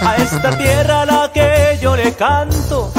a 0.00 0.16
esta 0.16 0.56
tierra 0.56 1.04
la 1.04 1.27
yo 1.80 1.94
le 1.96 2.12
canto, 2.14 2.90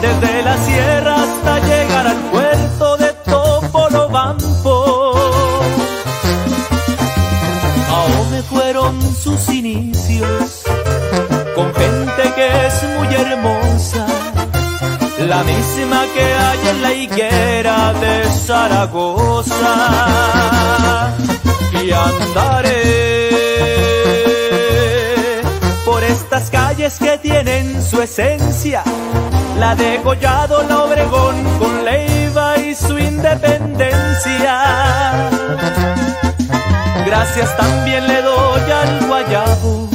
desde 0.00 0.42
la 0.42 0.56
sierra 0.58 1.16
hasta 1.16 1.58
llegar 1.60 2.06
al 2.06 2.16
puerto 2.30 2.96
de 2.96 3.12
Topolobampo. 3.24 5.14
Ahome 7.88 8.42
fueron 8.42 9.00
sus 9.16 9.48
inicios, 9.48 10.62
con 11.54 11.74
gente 11.74 12.32
que 12.36 12.66
es 12.66 12.82
muy 12.98 13.14
hermosa, 13.14 14.06
la 15.18 15.42
misma 15.42 16.04
que 16.14 16.24
hay 16.24 16.68
en 16.68 16.82
la 16.82 16.92
higuera 16.92 17.92
de 17.94 18.24
Zaragoza. 18.46 19.74
Y 21.82 21.90
andaré 21.90 23.24
estas 26.08 26.50
calles 26.50 26.98
que 26.98 27.16
tienen 27.18 27.80
su 27.82 28.00
esencia, 28.02 28.82
la 29.58 29.74
de 29.74 30.00
Collado, 30.02 30.62
la 30.68 30.84
Obregón, 30.84 31.42
con 31.58 31.84
Leiva 31.84 32.58
y 32.58 32.74
su 32.74 32.98
independencia. 32.98 35.30
Gracias 37.06 37.56
también 37.56 38.06
le 38.06 38.20
doy 38.22 38.70
al 38.70 39.06
Guayabo, 39.06 39.88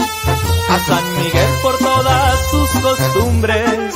a 0.69 0.79
San 0.79 1.15
Miguel 1.17 1.49
por 1.61 1.77
todas 1.77 2.39
sus 2.51 2.69
costumbres 2.81 3.93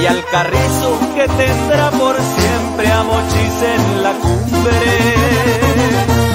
y 0.00 0.06
al 0.06 0.24
Carrizo 0.26 1.00
que 1.14 1.26
tendrá 1.26 1.90
por 1.90 2.16
siempre 2.16 2.92
a 2.92 3.02
Mochis 3.02 3.62
en 3.62 4.02
la 4.02 4.12
cumbre. 4.12 6.27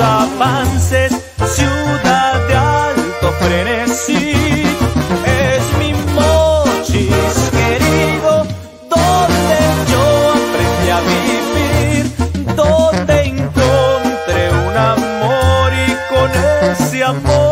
avances, 0.00 1.12
ciudad 1.54 2.48
de 2.48 2.54
alto 2.56 3.32
frenesí. 3.40 4.32
Es 5.26 5.62
mi 5.78 5.92
mochis 6.14 7.50
querido, 7.50 8.46
donde 8.88 9.58
yo 9.90 10.04
aprendí 10.38 10.88
a 10.90 11.00
vivir, 11.14 12.02
donde 12.54 13.22
encontré 13.24 14.50
un 14.68 14.76
amor 14.76 15.72
y 15.72 16.14
con 16.14 16.30
ese 16.70 17.04
amor. 17.04 17.47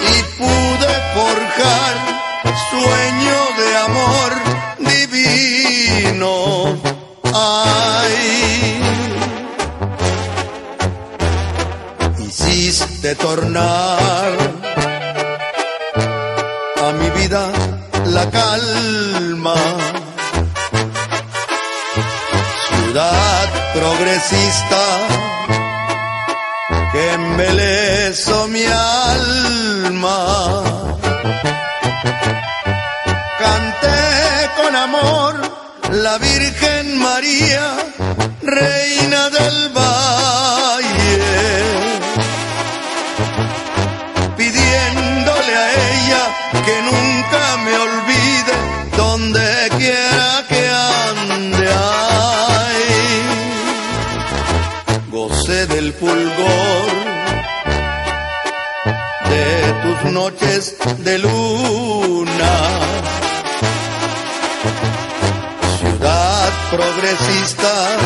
Y 0.00 0.22
pude 0.38 0.92
forjar 1.14 1.94
sueño 2.70 3.38
de 3.58 3.68
amor 3.88 4.32
divino. 4.78 6.32
Ay. 7.34 8.46
hiciste 12.66 13.14
tornar 13.14 14.32
a 16.84 16.92
mi 16.92 17.10
vida 17.10 17.50
la 18.06 18.30
calma. 18.30 19.54
Ciudad 22.68 23.48
progresista 23.74 24.82
que 26.92 27.12
embelezo 27.12 28.48
mi 28.48 28.64
alma. 28.64 29.05
Canté 33.38 34.00
con 34.56 34.76
amor 34.76 35.34
la 35.92 36.18
Virgen 36.18 36.98
María, 36.98 37.64
Reina 38.42 39.30
del 39.30 39.68
Valle 39.70 40.06
pidiéndole 44.36 45.54
a 45.64 45.66
ella 45.92 46.22
que 46.64 46.76
nunca 46.90 47.56
me 47.64 47.74
olvide 47.86 48.54
donde 48.96 49.68
quiera 49.78 50.44
que 50.48 50.62
ande. 50.68 51.68
Ay, 52.58 52.84
gocé 55.10 55.66
del 55.66 55.92
fulgor 55.92 56.65
noches 60.04 60.76
de 60.98 61.18
luna. 61.18 62.52
Ciudad 65.78 66.52
progresista 66.70 67.96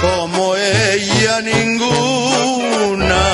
como 0.00 0.56
ella 0.56 1.40
ninguna. 1.40 3.24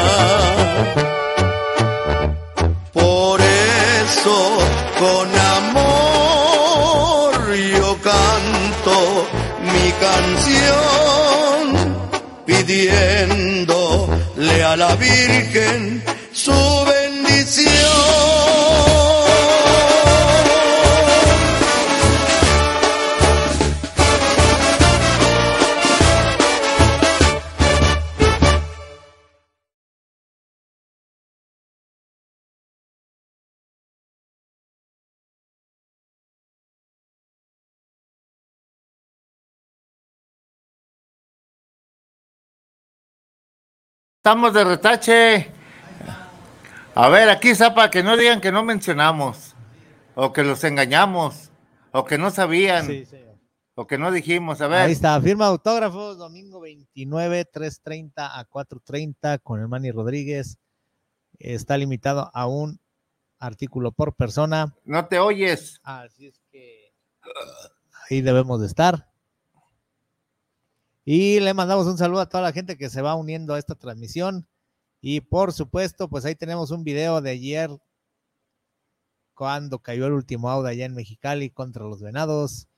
Por 2.92 3.40
eso 3.40 4.58
con 4.98 5.38
amor 5.56 7.54
yo 7.54 7.96
canto 8.02 9.26
mi 9.72 9.92
canción 10.06 11.62
pidiéndole 12.46 14.64
a 14.64 14.76
la 14.76 14.94
Virgen 14.96 16.02
su 16.40 16.52
bendición. 16.86 17.70
Estamos 44.22 44.52
de 44.54 44.64
retache. 44.64 45.59
A 47.02 47.08
ver, 47.08 47.30
aquí, 47.30 47.54
Zapa, 47.54 47.90
que 47.90 48.02
no 48.02 48.14
digan 48.18 48.42
que 48.42 48.52
no 48.52 48.62
mencionamos, 48.62 49.56
o 50.14 50.34
que 50.34 50.44
los 50.44 50.62
engañamos, 50.64 51.50
o 51.92 52.04
que 52.04 52.18
no 52.18 52.30
sabían, 52.30 52.86
Sí, 52.86 53.06
o 53.74 53.86
que 53.86 53.96
no 53.96 54.12
dijimos. 54.12 54.60
A 54.60 54.68
ver, 54.68 54.82
Ahí 54.82 54.92
está, 54.92 55.18
firma 55.18 55.46
autógrafos, 55.46 56.18
domingo 56.18 56.60
29, 56.60 57.50
3.30 57.50 58.10
a 58.16 58.46
4.30 58.46 59.40
con 59.42 59.60
el 59.60 59.68
Manny 59.68 59.92
Rodríguez. 59.92 60.58
Está 61.38 61.78
limitado 61.78 62.30
a 62.34 62.46
un 62.46 62.78
artículo 63.38 63.92
por 63.92 64.14
persona. 64.14 64.76
no 64.84 65.06
te 65.06 65.18
oyes. 65.18 65.80
Así 65.82 66.26
es 66.26 66.42
que 66.52 66.92
ahí 68.10 68.20
debemos 68.20 68.60
de 68.60 68.66
estar. 68.66 69.08
Y 71.06 71.40
le 71.40 71.54
mandamos 71.54 71.86
un 71.86 71.96
saludo 71.96 72.20
a 72.20 72.28
toda 72.28 72.42
la 72.42 72.52
gente 72.52 72.76
que 72.76 72.90
se 72.90 73.00
va 73.00 73.14
uniendo 73.14 73.54
a 73.54 73.58
esta 73.58 73.74
transmisión. 73.74 74.49
Y 75.00 75.20
por 75.20 75.52
supuesto, 75.52 76.08
pues 76.08 76.24
ahí 76.24 76.34
tenemos 76.34 76.70
un 76.70 76.84
video 76.84 77.20
de 77.20 77.30
ayer 77.30 77.70
cuando 79.34 79.78
cayó 79.78 80.06
el 80.06 80.12
último 80.12 80.50
out 80.50 80.66
allá 80.66 80.84
en 80.84 80.94
Mexicali 80.94 81.48
contra 81.48 81.84
los 81.84 82.02
Venados, 82.02 82.68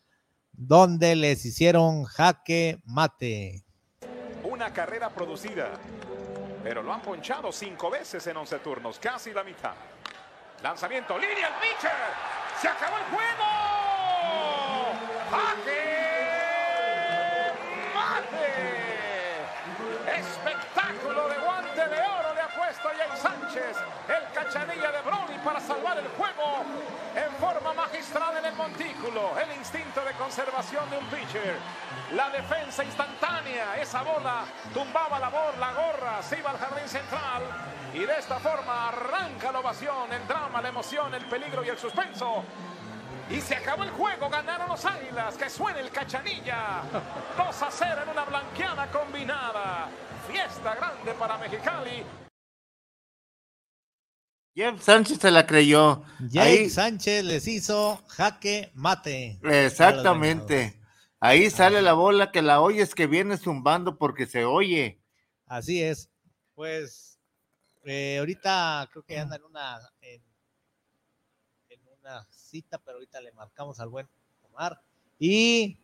donde 0.52 1.16
les 1.16 1.44
hicieron 1.44 2.04
jaque 2.04 2.80
mate. 2.84 3.64
Una 4.44 4.72
carrera 4.72 5.10
producida, 5.10 5.72
pero 6.62 6.82
lo 6.82 6.92
han 6.92 7.02
ponchado 7.02 7.50
cinco 7.50 7.90
veces 7.90 8.24
en 8.28 8.36
11 8.36 8.58
turnos, 8.60 9.00
casi 9.00 9.32
la 9.32 9.42
mitad. 9.42 9.74
Lanzamiento, 10.62 11.18
línea, 11.18 11.48
el 11.48 11.54
pitcher. 11.54 11.90
Se 12.60 12.68
acabó 12.68 12.96
el 12.98 13.04
juego. 13.04 13.42
¡Jaque! 15.32 15.71
Jay 22.96 23.18
Sánchez. 23.20 23.76
El 24.08 24.32
cachanilla 24.34 24.92
de 24.92 25.00
Brody 25.02 25.38
para 25.44 25.60
salvar 25.60 25.98
el 25.98 26.08
juego 26.08 26.64
en 27.14 27.32
forma 27.36 27.72
magistral 27.74 28.36
en 28.38 28.44
el 28.46 28.54
montículo. 28.54 29.32
El 29.38 29.56
instinto 29.56 30.04
de 30.04 30.12
conservación 30.12 30.88
de 30.90 30.98
un 30.98 31.06
pitcher. 31.06 31.56
La 32.12 32.30
defensa 32.30 32.84
instantánea. 32.84 33.80
Esa 33.80 34.02
bola 34.02 34.44
tumbaba 34.74 35.18
la 35.18 35.28
bola, 35.28 35.56
la 35.58 35.72
gorra, 35.72 36.22
se 36.22 36.38
iba 36.38 36.50
al 36.50 36.58
jardín 36.58 36.88
central. 36.88 37.42
Y 37.94 38.00
de 38.00 38.18
esta 38.18 38.38
forma 38.38 38.88
arranca 38.88 39.52
la 39.52 39.60
ovación, 39.60 40.12
el 40.12 40.26
drama, 40.26 40.62
la 40.62 40.68
emoción, 40.68 41.14
el 41.14 41.26
peligro 41.26 41.64
y 41.64 41.68
el 41.68 41.78
suspenso. 41.78 42.44
Y 43.30 43.40
se 43.40 43.56
acabó 43.56 43.82
el 43.82 43.90
juego, 43.90 44.28
ganaron 44.28 44.68
los 44.68 44.84
Águilas, 44.84 45.36
que 45.36 45.48
suene 45.48 45.80
el 45.80 45.90
cachanilla. 45.90 46.82
2 47.36 47.62
a 47.62 47.70
0 47.70 48.02
en 48.02 48.08
una 48.08 48.24
blanqueada 48.24 48.86
combinada. 48.88 49.88
Fiesta 50.28 50.74
grande 50.74 51.12
para 51.14 51.38
Mexicali. 51.38 52.04
Jeff 54.54 54.82
Sánchez 54.82 55.18
se 55.18 55.30
la 55.30 55.46
creyó. 55.46 56.02
Ahí, 56.38 56.68
Sánchez 56.68 57.24
les 57.24 57.46
hizo 57.46 58.02
jaque 58.08 58.70
mate. 58.74 59.38
exactamente. 59.42 60.78
Ahí 61.20 61.48
sale 61.50 61.80
la 61.82 61.92
bola 61.92 62.32
que 62.32 62.42
la 62.42 62.60
oyes 62.60 62.94
que 62.94 63.06
viene 63.06 63.38
zumbando 63.38 63.96
porque 63.96 64.26
se 64.26 64.44
oye. 64.44 65.00
Así 65.46 65.82
es. 65.82 66.10
Pues 66.54 67.18
eh, 67.84 68.16
ahorita 68.18 68.88
creo 68.92 69.04
que 69.04 69.18
anda 69.18 69.36
en 69.36 69.44
una 69.44 69.78
en, 70.00 70.22
en 71.70 71.80
una 72.00 72.26
cita, 72.30 72.78
pero 72.78 72.96
ahorita 72.96 73.20
le 73.20 73.32
marcamos 73.32 73.80
al 73.80 73.88
buen 73.88 74.08
Omar. 74.42 74.80
Y 75.18 75.78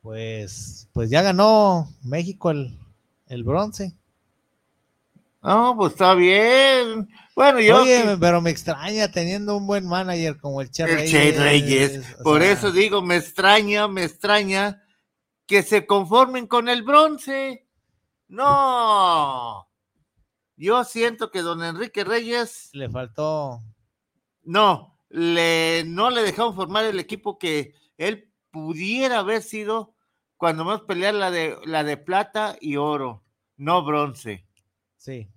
pues, 0.00 0.88
pues 0.92 1.10
ya 1.10 1.22
ganó 1.22 1.88
México 2.02 2.50
el, 2.50 2.78
el 3.26 3.44
bronce. 3.44 3.92
No, 5.42 5.74
pues 5.76 5.92
está 5.92 6.14
bien. 6.14 7.08
Bueno, 7.34 7.60
yo. 7.60 7.82
Oye, 7.82 8.02
que- 8.04 8.16
pero 8.20 8.40
me 8.40 8.50
extraña 8.50 9.10
teniendo 9.10 9.56
un 9.56 9.66
buen 9.66 9.86
manager 9.86 10.38
como 10.38 10.60
el 10.60 10.70
Che 10.70 10.84
el 10.84 10.90
Reyes. 10.94 11.10
Che 11.10 11.32
Reyes. 11.32 12.16
Por 12.22 12.42
sea, 12.42 12.52
eso 12.52 12.70
digo, 12.70 13.02
me 13.02 13.16
extraña, 13.16 13.88
me 13.88 14.04
extraña 14.04 14.82
que 15.46 15.62
se 15.62 15.84
conformen 15.86 16.46
con 16.46 16.68
el 16.68 16.82
bronce. 16.82 17.66
No. 18.28 19.68
Yo 20.56 20.84
siento 20.84 21.30
que 21.30 21.42
don 21.42 21.62
Enrique 21.64 22.04
Reyes. 22.04 22.70
Le 22.72 22.88
faltó. 22.88 23.60
No, 24.44 24.98
le, 25.08 25.82
no 25.86 26.10
le 26.10 26.22
dejaron 26.22 26.54
formar 26.54 26.84
el 26.84 27.00
equipo 27.00 27.38
que 27.38 27.74
él 27.98 28.30
pudiera 28.50 29.18
haber 29.20 29.42
sido 29.42 29.94
cuando 30.36 30.64
más 30.64 30.82
pelear 30.82 31.14
la 31.14 31.30
de, 31.30 31.56
la 31.64 31.84
de 31.84 31.96
plata 31.96 32.56
y 32.60 32.76
oro, 32.76 33.24
no 33.56 33.84
bronce. 33.84 34.46
Sí. 35.02 35.28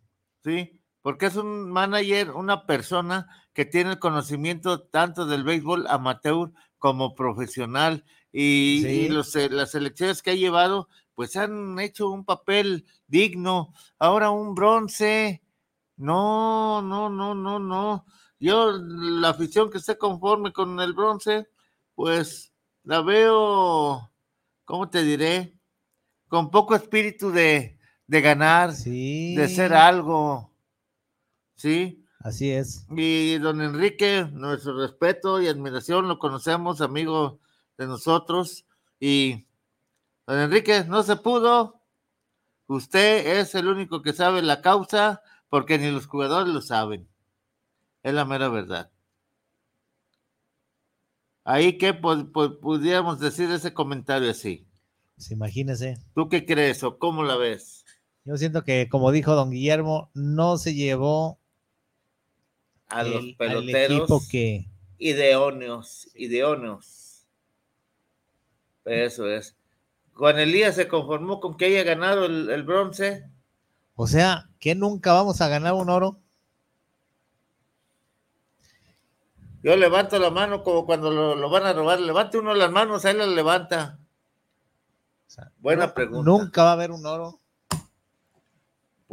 ¿sí? 0.43 0.79
Porque 1.01 1.25
es 1.25 1.35
un 1.37 1.71
manager, 1.71 2.31
una 2.31 2.67
persona 2.67 3.27
que 3.51 3.65
tiene 3.65 3.93
el 3.93 3.99
conocimiento 3.99 4.83
tanto 4.83 5.25
del 5.25 5.43
béisbol 5.43 5.87
amateur 5.87 6.51
como 6.77 7.15
profesional 7.15 8.05
y, 8.31 8.81
Sí. 8.83 8.87
y 8.87 9.09
los, 9.09 9.35
eh, 9.35 9.49
las 9.49 9.71
selecciones 9.71 10.21
que 10.21 10.31
ha 10.31 10.35
llevado, 10.35 10.87
pues 11.15 11.35
han 11.35 11.79
hecho 11.79 12.09
un 12.11 12.25
papel 12.25 12.85
digno. 13.07 13.73
Ahora 13.97 14.29
un 14.29 14.53
bronce, 14.53 15.41
no, 15.97 16.83
no, 16.83 17.09
no, 17.09 17.33
no, 17.33 17.57
no. 17.57 18.05
Yo, 18.39 18.71
la 18.73 19.29
afición 19.29 19.71
que 19.71 19.79
esté 19.79 19.97
conforme 19.97 20.53
con 20.53 20.79
el 20.79 20.93
bronce, 20.93 21.47
pues 21.95 22.53
la 22.83 23.01
veo, 23.01 24.11
¿cómo 24.63 24.89
te 24.91 25.01
diré? 25.03 25.57
Con 26.27 26.51
poco 26.51 26.75
espíritu 26.75 27.31
de, 27.31 27.74
de 28.07 28.21
ganar, 28.21 28.71
de 29.35 29.47
ser 29.49 29.73
algo. 29.73 30.51
¿Sí? 31.55 32.03
Así 32.19 32.51
es. 32.51 32.85
Y 32.89 33.37
don 33.37 33.61
Enrique, 33.61 34.27
nuestro 34.31 34.77
respeto 34.77 35.41
y 35.41 35.47
admiración, 35.47 36.07
lo 36.07 36.17
conocemos, 36.19 36.81
amigo 36.81 37.39
de 37.77 37.87
nosotros. 37.87 38.65
Y 38.99 39.45
don 40.25 40.39
Enrique, 40.39 40.83
no 40.85 41.03
se 41.03 41.15
pudo. 41.17 41.81
Usted 42.67 43.39
es 43.39 43.53
el 43.55 43.67
único 43.67 44.01
que 44.01 44.11
sabe 44.13 44.41
la 44.41 44.61
causa, 44.61 45.21
porque 45.49 45.77
ni 45.77 45.91
los 45.91 46.07
jugadores 46.07 46.51
lo 46.53 46.61
saben. 46.61 47.07
Es 48.01 48.13
la 48.13 48.25
mera 48.25 48.49
verdad. 48.49 48.89
Ahí 51.43 51.77
que 51.77 51.93
pu- 51.99 52.31
pu- 52.31 52.59
pudiéramos 52.59 53.19
decir 53.19 53.51
ese 53.51 53.73
comentario 53.73 54.31
así. 54.31 54.65
Pues 55.15 55.29
imagínese. 55.31 55.99
¿Tú 56.15 56.27
qué 56.27 56.45
crees 56.45 56.83
o 56.83 56.97
cómo 56.97 57.23
la 57.23 57.35
ves? 57.35 57.84
Yo 58.25 58.37
siento 58.37 58.63
que, 58.63 58.89
como 58.89 59.11
dijo 59.11 59.35
don 59.35 59.51
Guillermo, 59.51 60.09
no 60.13 60.57
se 60.57 60.73
llevó 60.73 61.39
A 62.89 63.01
el- 63.01 63.11
los 63.11 63.25
peloteros 63.37 64.27
que. 64.29 64.67
ideóneos, 64.97 66.09
ideóneos. 66.15 67.27
Eso 68.85 69.29
es. 69.29 69.55
Juan 70.13 70.39
Elías 70.39 70.75
se 70.75 70.87
conformó 70.87 71.39
con 71.39 71.57
que 71.57 71.65
haya 71.65 71.83
ganado 71.83 72.25
el, 72.25 72.49
el 72.49 72.63
bronce. 72.63 73.29
O 73.95 74.07
sea, 74.07 74.49
que 74.59 74.75
nunca 74.75 75.13
vamos 75.13 75.41
a 75.41 75.47
ganar 75.47 75.73
un 75.73 75.89
oro. 75.89 76.19
Yo 79.63 79.75
levanto 79.75 80.19
la 80.19 80.29
mano 80.29 80.63
como 80.63 80.85
cuando 80.85 81.09
lo, 81.11 81.35
lo 81.35 81.49
van 81.49 81.65
a 81.65 81.73
robar. 81.73 81.99
Levante 81.99 82.37
uno 82.37 82.53
las 82.53 82.71
manos, 82.71 83.03
ahí 83.05 83.15
las 83.15 83.27
levanta. 83.29 83.99
Buena 85.57 85.93
pregunta. 85.93 86.29
Nunca 86.29 86.63
va 86.63 86.69
a 86.69 86.73
haber 86.73 86.91
un 86.91 87.05
oro. 87.05 87.39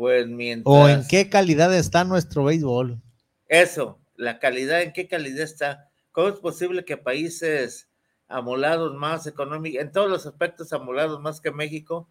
Pues 0.03 0.27
mientras. 0.27 0.75
¿O 0.75 0.89
en 0.89 1.07
qué 1.07 1.31
calidad 1.31 1.73
está 1.73 2.03
nuestro 2.03 2.43
béisbol? 2.43 3.01
Eso, 3.47 4.01
la 4.17 4.41
calidad, 4.41 4.83
¿en 4.83 4.93
qué 4.93 5.07
calidad 5.07 5.45
está? 5.45 5.91
¿Cómo 6.11 6.27
es 6.27 6.41
posible 6.41 6.85
que 6.85 6.97
países 6.97 7.89
amolados 8.27 8.97
más 8.97 9.29
económicos, 9.29 9.81
en 9.81 9.93
todos 9.93 10.11
los 10.11 10.27
aspectos 10.27 10.73
amolados 10.73 11.21
más 11.21 11.41
que 11.41 11.53
México, 11.53 12.09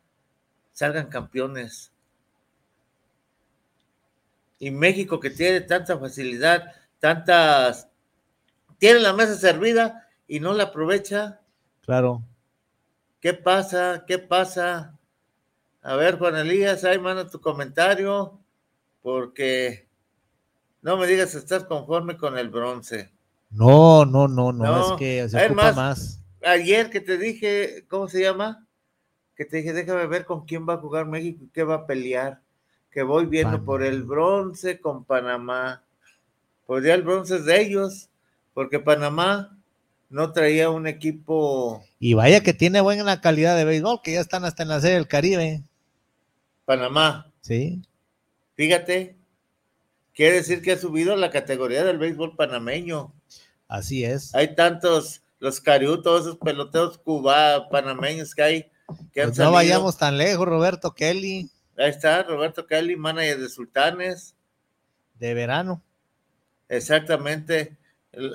salgan 0.72 1.08
campeones? 1.08 1.92
Y 4.58 4.72
México 4.72 5.20
que 5.20 5.30
tiene 5.30 5.60
tanta 5.60 6.00
facilidad, 6.00 6.74
tantas, 7.02 7.90
tiene 8.78 9.02
la 9.02 9.12
mesa 9.12 9.36
servida 9.36 10.08
y 10.30 10.40
no 10.40 10.54
la 10.54 10.64
aprovecha. 10.64 11.42
Claro. 11.82 12.24
¿Qué 13.20 13.34
pasa? 13.34 14.06
¿Qué 14.08 14.18
pasa? 14.18 14.98
A 15.82 15.96
ver, 15.96 16.20
Juan 16.20 16.36
Elías, 16.36 16.84
ahí 16.84 17.00
manda 17.00 17.28
tu 17.28 17.42
comentario, 17.42 18.40
porque 19.02 19.88
no 20.82 20.98
me 20.98 21.08
digas 21.08 21.32
si 21.32 21.38
estás 21.38 21.64
conforme 21.64 22.18
con 22.18 22.38
el 22.38 22.50
bronce. 22.50 23.12
No, 23.50 24.06
no, 24.06 24.28
no, 24.28 24.54
no, 24.54 24.64
No, 24.64 24.92
es 24.94 25.00
que 25.00 25.28
se 25.30 25.38
es 25.38 25.46
ocupa 25.46 25.64
más, 25.64 25.76
más. 25.76 26.22
Ayer 26.44 26.90
que 26.90 27.02
te 27.02 27.18
dije, 27.18 27.86
¿cómo 27.88 28.08
se 28.08 28.22
llama? 28.22 28.66
Que 29.36 29.46
te 29.46 29.58
dije, 29.58 29.74
déjame 29.74 30.06
ver 30.08 30.26
con 30.26 30.46
quién 30.46 30.68
va 30.68 30.76
a 30.76 30.78
jugar 30.78 31.08
México 31.08 31.44
y 31.44 31.50
qué 31.50 31.64
va 31.64 31.76
a 31.76 31.86
pelear. 31.86 32.42
Que 32.92 33.04
voy 33.04 33.26
viendo 33.26 33.64
por 33.64 33.84
el 33.84 34.04
bronce 34.04 34.80
con 34.80 35.04
Panamá. 35.04 35.84
Pues 36.68 36.84
ya 36.84 36.94
el 36.94 37.04
bronce 37.04 37.38
es 37.38 37.46
de 37.46 37.62
ellos, 37.62 38.10
porque 38.54 38.80
Panamá 38.80 39.58
no 40.10 40.32
traía 40.32 40.70
un 40.70 40.88
equipo. 40.88 41.84
Y 42.00 42.14
vaya 42.14 42.42
que 42.44 42.54
tiene 42.54 42.82
buena 42.82 43.22
calidad 43.22 43.56
de 43.56 43.66
béisbol, 43.66 44.02
que 44.04 44.14
ya 44.14 44.20
están 44.20 44.46
hasta 44.46 44.64
en 44.64 44.70
la 44.70 44.82
serie 44.82 44.98
del 44.98 45.08
Caribe. 45.08 45.64
Panamá, 46.72 47.30
Sí. 47.42 47.82
fíjate, 48.56 49.18
quiere 50.14 50.38
decir 50.38 50.62
que 50.62 50.72
ha 50.72 50.78
subido 50.78 51.18
la 51.18 51.30
categoría 51.30 51.84
del 51.84 51.98
béisbol 51.98 52.38
panameño. 52.38 53.14
Así 53.68 54.06
es. 54.06 54.34
Hay 54.34 54.56
tantos, 54.56 55.22
los 55.40 55.60
Cariú, 55.60 56.02
todos 56.02 56.22
esos 56.22 56.38
peloteros 56.38 56.98
cuba, 56.98 57.68
panameños 57.70 58.34
que 58.34 58.42
hay. 58.42 58.62
Que 59.12 59.24
Pues 59.24 59.38
no 59.38 59.52
vayamos 59.52 59.98
tan 59.98 60.18
lejos, 60.18 60.48
Roberto 60.48 60.94
Kelly, 60.94 61.50
Ahí 61.78 61.90
está, 61.90 62.24
Roberto 62.24 62.66
Kelly, 62.66 62.96
manager 62.96 63.40
de 63.42 63.50
Sultanes. 63.50 64.34
de 65.20 65.34
verano. 65.34 65.82
Exactamente. 66.70 67.76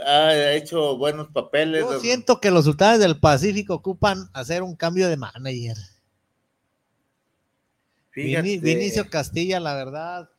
Ha 0.07 0.53
hecho 0.53 0.97
buenos 0.99 1.29
papeles. 1.29 1.81
Yo 1.83 2.01
siento 2.01 2.39
que 2.41 2.51
los 2.51 2.65
sultanes 2.67 3.01
del 3.01 3.19
Pacífico 3.19 3.75
ocupan 3.75 4.29
hacer 4.35 4.63
un 4.63 4.77
cambio 4.77 5.09
de 5.09 5.17
manager. 5.17 5.77
Fíjate. 8.17 8.59
Vinicio 8.61 9.11
Castilla, 9.11 9.61
la 9.61 9.75
verdad. 9.75 10.31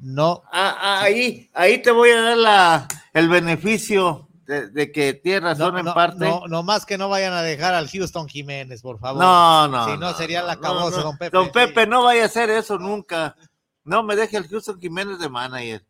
No. 0.00 0.42
Ah, 0.50 0.76
ah, 0.80 1.00
ahí, 1.02 1.48
ahí 1.54 1.80
te 1.80 1.92
voy 1.92 2.10
a 2.10 2.20
dar 2.20 2.36
la, 2.36 2.88
el 3.12 3.28
beneficio 3.28 4.28
de, 4.46 4.68
de 4.68 4.90
que 4.90 5.14
tienes 5.14 5.42
razón 5.42 5.74
no, 5.74 5.78
en 5.78 5.84
no, 5.86 5.94
parte. 5.94 6.24
No, 6.28 6.48
no 6.48 6.62
más 6.64 6.84
que 6.84 6.98
no 6.98 7.08
vayan 7.08 7.32
a 7.32 7.42
dejar 7.42 7.72
al 7.72 7.88
Houston 7.88 8.28
Jiménez, 8.28 8.82
por 8.82 8.98
favor. 8.98 9.22
No, 9.22 9.68
no. 9.68 9.86
Si 9.86 9.96
no, 9.96 10.12
sería 10.14 10.42
la 10.42 10.56
cabosa, 10.58 11.02
don 11.02 11.16
Pepe. 11.16 11.36
Don 11.36 11.52
Pepe, 11.52 11.86
no 11.86 12.02
vaya 12.02 12.24
a 12.24 12.26
hacer 12.26 12.50
eso 12.50 12.76
nunca. 12.78 13.36
No 13.84 14.02
me 14.02 14.16
deje 14.16 14.36
el 14.36 14.48
Houston 14.48 14.80
Jiménez 14.80 15.20
de 15.20 15.28
manager. 15.28 15.84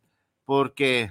Porque, 0.44 1.10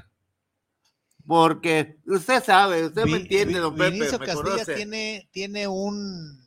porque 1.25 1.97
usted 2.05 2.43
sabe, 2.43 2.85
usted 2.85 3.05
me 3.05 3.17
entiende, 3.17 3.55
Vi- 3.55 3.59
don 3.59 3.75
Pepe. 3.75 3.89
Vinicio 3.89 4.19
me 4.19 4.25
Castilla 4.27 4.51
conoce. 4.51 4.75
tiene, 4.75 5.27
tiene 5.31 5.67
un, 5.67 6.42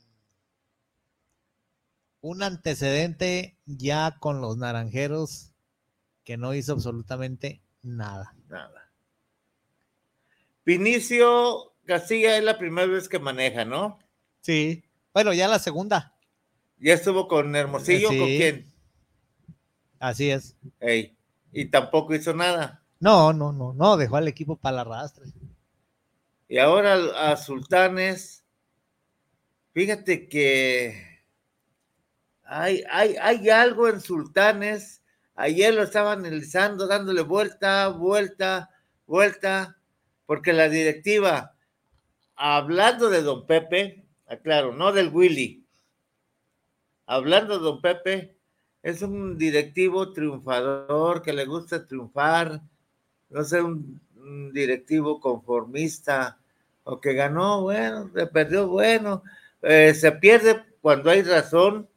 un 2.27 2.43
antecedente 2.43 3.57
ya 3.66 4.16
con 4.19 4.40
los 4.40 4.57
naranjeros 4.57 5.53
que 6.24 6.36
no 6.36 6.55
hizo 6.55 6.73
absolutamente 6.73 7.62
nada. 7.82 8.35
Nada. 8.48 8.90
Vinicio 10.65 11.77
Castilla 11.85 12.36
es 12.36 12.43
la 12.43 12.59
primera 12.59 12.89
vez 12.89 13.09
que 13.09 13.20
maneja, 13.20 13.65
¿no? 13.65 14.01
Sí. 14.40 14.82
Bueno, 15.15 15.32
ya 15.32 15.47
la 15.47 15.61
segunda. 15.61 16.16
Ya 16.78 16.94
estuvo 16.94 17.28
con 17.28 17.55
Hermosillo, 17.55 18.09
¿con 18.09 18.27
quién? 18.27 18.66
Así 20.01 20.31
es. 20.31 20.57
Ey, 20.81 21.16
y 21.53 21.66
tampoco 21.66 22.12
hizo 22.12 22.35
nada. 22.35 22.82
No, 22.98 23.32
no, 23.32 23.53
no, 23.53 23.73
no, 23.73 23.97
dejó 23.97 24.16
al 24.16 24.27
equipo 24.27 24.57
para 24.57 24.77
la 24.77 24.82
arrastre. 24.82 25.27
Y 26.48 26.59
ahora 26.59 26.97
a 27.31 27.36
Sultanes, 27.36 28.44
fíjate 29.73 30.28
que 30.28 31.15
hay, 32.47 32.82
hay, 32.90 33.16
hay 33.20 33.51
algo 33.51 33.89
en 33.89 34.01
Sultanes. 34.01 35.02
Ayer 35.35 35.74
lo 35.74 35.82
estaba 35.82 36.12
analizando, 36.12 36.86
dándole 36.86 37.23
vuelta, 37.23 37.89
vuelta, 37.89 38.70
vuelta, 39.06 39.77
porque 40.24 40.52
la 40.52 40.68
directiva, 40.68 41.55
hablando 42.35 43.10
de 43.10 43.23
don 43.23 43.47
Pepe, 43.47 44.05
aclaro, 44.27 44.73
no 44.73 44.93
del 44.93 45.10
Willy, 45.10 45.64
hablando 47.06 47.59
de 47.59 47.64
don 47.64 47.81
Pepe, 47.81 48.36
es 48.82 49.02
un 49.02 49.36
directivo 49.36 50.12
triunfador 50.12 51.23
que 51.23 51.32
le 51.32 51.44
gusta 51.44 51.86
triunfar, 51.86 52.62
no 53.28 53.44
sé, 53.44 53.60
un, 53.60 54.01
un 54.16 54.52
directivo 54.52 55.20
conformista 55.20 56.39
o 56.85 57.01
que 57.01 57.14
ganó, 57.14 57.62
bueno, 57.62 58.10
se 58.14 58.27
perdió, 58.27 58.68
bueno, 58.68 59.23
eh, 59.62 59.93
se 59.93 60.12
pierde 60.12 60.64
cuando 60.81 61.10
hay 61.10 61.23
razón 61.23 61.89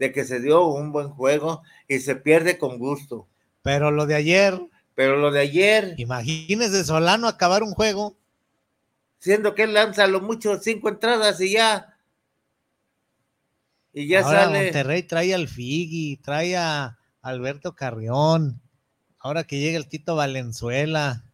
de 0.00 0.10
que 0.12 0.24
se 0.24 0.40
dio 0.40 0.64
un 0.66 0.90
buen 0.90 1.10
juego 1.10 1.62
y 1.86 2.00
se 2.00 2.16
pierde 2.16 2.58
con 2.58 2.78
gusto. 2.78 3.28
Pero 3.62 3.90
lo 3.92 4.06
de 4.06 4.14
ayer, 4.16 4.58
Pero 4.94 5.16
lo 5.18 5.30
de 5.30 5.40
ayer, 5.40 5.94
imagínese 5.98 6.82
Solano 6.84 7.28
acabar 7.28 7.62
un 7.62 7.74
juego. 7.74 8.16
siendo 9.18 9.54
que 9.54 9.64
él 9.64 9.74
lanza 9.74 10.06
lo 10.06 10.22
mucho 10.22 10.58
cinco 10.58 10.88
entradas 10.88 11.38
y 11.42 11.52
ya. 11.52 11.98
Y 13.92 14.06
ya 14.08 14.20
Ahora 14.20 14.44
sale. 14.44 14.62
Monterrey 14.64 15.02
trae 15.02 15.34
al 15.34 15.48
Figui, 15.48 16.16
trae 16.16 16.56
a 16.56 16.98
Alberto 17.20 17.74
Carrión. 17.74 18.60
Ahora 19.18 19.44
que 19.44 19.58
llega 19.58 19.76
el 19.76 19.88
Tito 19.88 20.16
Valenzuela. 20.16 21.24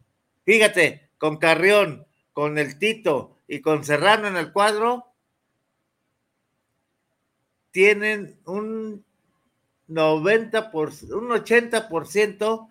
Fíjate, 0.44 1.10
con 1.18 1.36
Carrión, 1.36 2.04
con 2.32 2.58
el 2.58 2.78
Tito 2.78 3.38
y 3.46 3.60
con 3.60 3.84
Serrano 3.84 4.26
en 4.26 4.36
el 4.36 4.52
cuadro, 4.52 5.06
tienen 7.76 8.40
un 8.46 9.04
90%, 9.90 10.70
por, 10.70 10.88
un 10.88 11.28
80% 11.28 12.68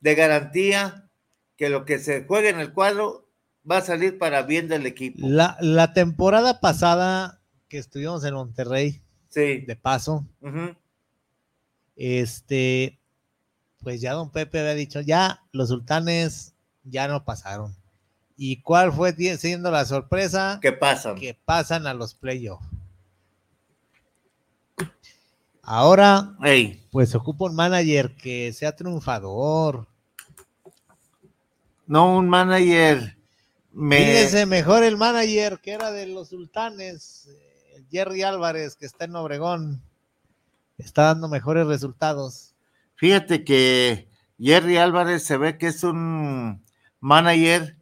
de 0.00 0.14
garantía 0.16 1.08
que 1.56 1.68
lo 1.68 1.84
que 1.84 2.00
se 2.00 2.24
juegue 2.24 2.48
en 2.48 2.58
el 2.58 2.72
cuadro 2.72 3.28
va 3.70 3.76
a 3.76 3.82
salir 3.82 4.18
para 4.18 4.42
bien 4.42 4.66
del 4.66 4.84
equipo. 4.86 5.18
La, 5.20 5.56
la 5.60 5.92
temporada 5.92 6.58
pasada 6.58 7.40
que 7.68 7.78
estuvimos 7.78 8.24
en 8.24 8.34
Monterrey, 8.34 9.00
Sí. 9.28 9.58
de 9.60 9.76
paso, 9.76 10.26
este, 11.94 12.98
pues 13.84 14.00
ya 14.00 14.14
don 14.14 14.32
Pepe 14.32 14.58
había 14.58 14.74
dicho, 14.74 15.00
ya 15.02 15.44
los 15.52 15.68
sultanes 15.68 16.56
ya 16.82 17.06
no 17.06 17.24
pasaron. 17.24 17.76
¿Y 18.36 18.60
cuál 18.62 18.92
fue 18.92 19.12
siendo 19.12 19.70
la 19.70 19.84
sorpresa? 19.84 20.58
¿Qué 20.60 20.72
pasan? 20.72 21.14
Que 21.14 21.34
pasan 21.44 21.86
a 21.86 21.94
los 21.94 22.14
playoffs. 22.14 22.66
Ahora, 25.70 26.34
Ey, 26.42 26.82
pues 26.90 27.14
ocupa 27.14 27.44
un 27.44 27.54
manager 27.54 28.16
que 28.16 28.54
sea 28.54 28.74
triunfador. 28.74 29.86
no 31.86 32.16
un 32.16 32.26
manager. 32.26 33.18
Me, 33.72 33.98
Fíjese 33.98 34.46
mejor 34.46 34.82
el 34.82 34.96
manager 34.96 35.58
que 35.60 35.72
era 35.72 35.90
de 35.90 36.06
los 36.06 36.30
sultanes, 36.30 37.28
eh, 37.28 37.84
Jerry 37.90 38.22
Álvarez, 38.22 38.76
que 38.76 38.86
está 38.86 39.04
en 39.04 39.16
Obregón. 39.16 39.82
Está 40.78 41.02
dando 41.02 41.28
mejores 41.28 41.66
resultados. 41.66 42.54
Fíjate 42.94 43.44
que 43.44 44.08
Jerry 44.38 44.78
Álvarez 44.78 45.22
se 45.22 45.36
ve 45.36 45.58
que 45.58 45.66
es 45.66 45.84
un 45.84 46.64
manager 46.98 47.76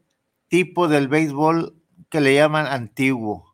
tipo 0.48 0.88
del 0.88 1.06
béisbol 1.06 1.80
que 2.10 2.20
le 2.20 2.34
llaman 2.34 2.66
antiguo, 2.66 3.45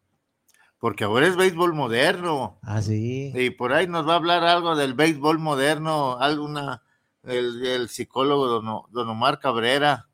porque 0.82 1.04
ahora 1.04 1.28
es 1.28 1.36
béisbol 1.36 1.74
moderno. 1.74 2.58
Ah, 2.60 2.82
sí. 2.82 3.30
Y 3.36 3.50
por 3.50 3.72
ahí 3.72 3.86
nos 3.86 4.04
va 4.04 4.14
a 4.14 4.16
hablar 4.16 4.42
algo 4.42 4.74
del 4.74 4.94
béisbol 4.94 5.38
moderno, 5.38 6.18
alguna, 6.18 6.82
el, 7.22 7.64
el 7.64 7.88
psicólogo 7.88 8.48
don, 8.48 8.82
don 8.90 9.08
Omar 9.08 9.38
Cabrera, 9.38 10.08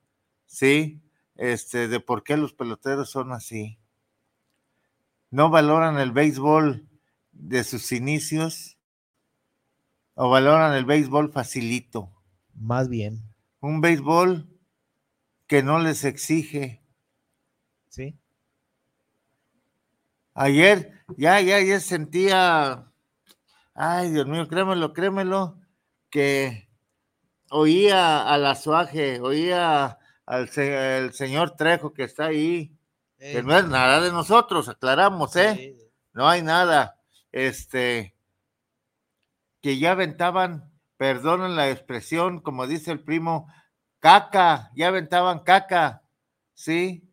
sí, 0.44 1.00
este, 1.36 1.88
de 1.88 2.00
por 2.00 2.22
qué 2.22 2.36
los 2.36 2.52
peloteros 2.52 3.08
son 3.08 3.32
así. 3.32 3.78
No 5.30 5.48
valoran 5.48 5.98
el 5.98 6.12
béisbol 6.12 6.86
de 7.32 7.64
sus 7.64 7.90
inicios 7.90 8.76
o 10.16 10.28
valoran 10.28 10.74
el 10.74 10.84
béisbol 10.84 11.32
facilito. 11.32 12.12
Más 12.52 12.90
bien, 12.90 13.22
Un 13.60 13.80
béisbol 13.80 14.46
que 15.46 15.62
no 15.62 15.78
les 15.78 16.04
exige. 16.04 16.82
sí. 17.88 18.18
Ayer, 20.40 20.92
ya, 21.16 21.40
ya, 21.40 21.60
ya 21.60 21.80
sentía, 21.80 22.86
ay 23.74 24.10
Dios 24.12 24.26
mío, 24.26 24.46
créemelo, 24.46 24.92
créemelo, 24.92 25.58
que 26.10 26.68
oía 27.50 28.22
al 28.32 28.46
azuaje, 28.46 29.20
oía 29.20 29.98
al 30.26 30.48
se- 30.48 30.98
el 30.98 31.12
señor 31.12 31.56
Trejo 31.56 31.92
que 31.92 32.04
está 32.04 32.26
ahí, 32.26 32.72
que 33.32 33.42
no 33.42 33.56
es 33.58 33.66
nada 33.66 34.00
de 34.00 34.12
nosotros, 34.12 34.68
aclaramos, 34.68 35.34
¿eh? 35.34 35.74
No 36.12 36.28
hay 36.28 36.42
nada, 36.42 37.00
este, 37.32 38.14
que 39.60 39.78
ya 39.80 39.92
aventaban, 39.92 40.70
perdonen 40.96 41.56
la 41.56 41.68
expresión, 41.70 42.40
como 42.40 42.68
dice 42.68 42.92
el 42.92 43.02
primo, 43.02 43.52
caca, 43.98 44.70
ya 44.76 44.86
aventaban 44.88 45.40
caca, 45.40 46.02
¿sí? 46.54 47.07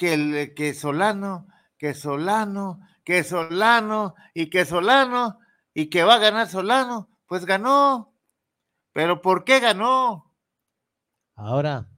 Que, 0.00 0.14
el- 0.14 0.54
que 0.56 0.68
Solano, 0.74 1.46
que 1.80 1.94
Solano, 1.94 2.80
que 3.04 3.22
Solano 3.24 4.14
y 4.34 4.48
que 4.52 4.64
Solano 4.64 5.38
y 5.74 5.90
que 5.90 6.04
va 6.04 6.14
a 6.16 6.18
ganar 6.26 6.48
Solano, 6.48 6.96
pues 7.26 7.44
ganó. 7.46 8.14
Pero 8.92 9.22
¿por 9.22 9.44
qué 9.44 9.60
ganó? 9.60 10.32
Ahora, 11.34 11.88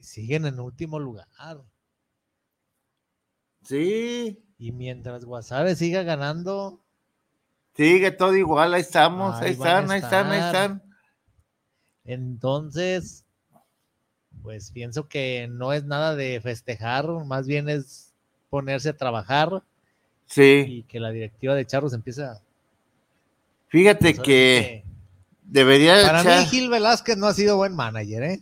siguen 0.00 0.44
en 0.46 0.58
último 0.58 0.98
lugar. 0.98 1.28
Sí, 3.62 4.42
Y 4.58 4.72
mientras 4.72 5.24
Guasave 5.24 5.76
siga 5.76 6.02
ganando, 6.02 6.82
sigue 7.74 8.10
todo 8.12 8.36
igual, 8.36 8.74
ahí 8.74 8.82
estamos, 8.82 9.40
ahí, 9.42 9.52
están, 9.52 9.90
ahí 9.90 10.00
están, 10.00 10.26
ahí 10.32 10.40
están. 10.40 10.82
entonces, 12.04 13.24
pues 14.48 14.70
pienso 14.70 15.06
que 15.08 15.46
no 15.50 15.74
es 15.74 15.84
nada 15.84 16.16
de 16.16 16.40
festejar, 16.40 17.06
más 17.26 17.46
bien 17.46 17.68
es 17.68 18.14
ponerse 18.48 18.88
a 18.88 18.96
trabajar 18.96 19.62
Sí, 20.24 20.64
y 20.66 20.82
que 20.84 21.00
la 21.00 21.10
directiva 21.10 21.54
de 21.54 21.66
Charros 21.66 21.92
empiece 21.92 22.24
a... 22.24 22.40
fíjate 23.66 24.14
pues, 24.14 24.20
que 24.20 24.84
debería 25.42 26.00
Para 26.02 26.22
echar- 26.22 26.40
mí 26.40 26.46
Gil 26.46 26.70
Velázquez 26.70 27.18
no 27.18 27.26
ha 27.26 27.34
sido 27.34 27.58
buen 27.58 27.76
manager, 27.76 28.22
¿eh? 28.22 28.40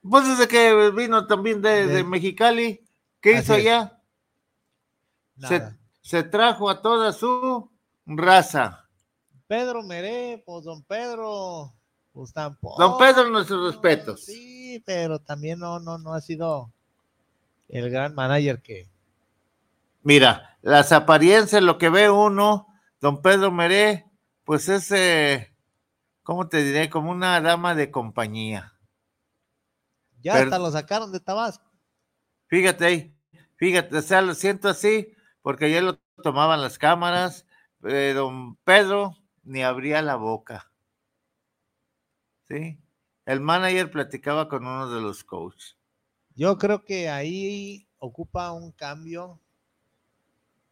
Pues 0.00 0.26
desde 0.26 0.48
que 0.48 0.90
vino 0.96 1.26
también 1.26 1.60
de, 1.60 1.86
de 1.86 1.94
De- 1.96 2.04
Mexicali, 2.04 2.80
¿qué 3.20 3.36
Así 3.36 3.40
hizo 3.44 3.54
es. 3.56 3.60
allá? 3.66 4.00
Se, 5.46 5.62
se 6.00 6.22
trajo 6.22 6.70
a 6.70 6.80
toda 6.80 7.12
su 7.12 7.70
raza. 8.06 8.88
Pedro 9.48 9.82
Meré, 9.82 10.42
pues 10.46 10.64
don 10.64 10.82
Pedro, 10.82 11.74
pues 12.18 12.32
tampoco. 12.32 12.82
Don 12.82 12.98
Pedro, 12.98 13.30
nuestros 13.30 13.72
respetos. 13.72 14.24
Sí, 14.24 14.82
pero 14.84 15.20
también 15.20 15.60
no, 15.60 15.78
no, 15.78 15.98
no 15.98 16.14
ha 16.14 16.20
sido 16.20 16.72
el 17.68 17.90
gran 17.90 18.12
manager 18.12 18.60
que... 18.60 18.90
Mira, 20.02 20.58
las 20.60 20.90
apariencias, 20.90 21.62
lo 21.62 21.78
que 21.78 21.90
ve 21.90 22.10
uno, 22.10 22.66
don 23.00 23.22
Pedro 23.22 23.52
Meré, 23.52 24.04
pues 24.42 24.68
es, 24.68 24.90
eh, 24.90 25.54
¿cómo 26.24 26.48
te 26.48 26.64
diré? 26.64 26.90
Como 26.90 27.12
una 27.12 27.40
dama 27.40 27.76
de 27.76 27.92
compañía. 27.92 28.72
Ya 30.20 30.32
Pero- 30.32 30.46
hasta 30.46 30.58
lo 30.58 30.72
sacaron 30.72 31.12
de 31.12 31.20
Tabasco. 31.20 31.70
Fíjate 32.48 32.84
ahí, 32.84 33.16
fíjate, 33.54 33.96
o 33.96 34.02
sea, 34.02 34.22
lo 34.22 34.34
siento 34.34 34.68
así, 34.68 35.14
porque 35.40 35.66
ayer 35.66 35.84
lo 35.84 36.00
tomaban 36.24 36.62
las 36.62 36.78
cámaras, 36.78 37.46
eh, 37.84 38.12
don 38.12 38.56
Pedro 38.64 39.14
ni 39.44 39.62
abría 39.62 40.02
la 40.02 40.16
boca. 40.16 40.68
¿Sí? 42.48 42.78
El 43.26 43.40
manager 43.40 43.90
platicaba 43.90 44.48
con 44.48 44.66
uno 44.66 44.90
de 44.90 45.00
los 45.00 45.22
coaches. 45.22 45.76
Yo 46.34 46.56
creo 46.56 46.84
que 46.84 47.08
ahí 47.08 47.86
ocupa 47.98 48.52
un 48.52 48.72
cambio 48.72 49.38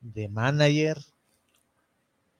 de 0.00 0.28
manager. 0.28 0.98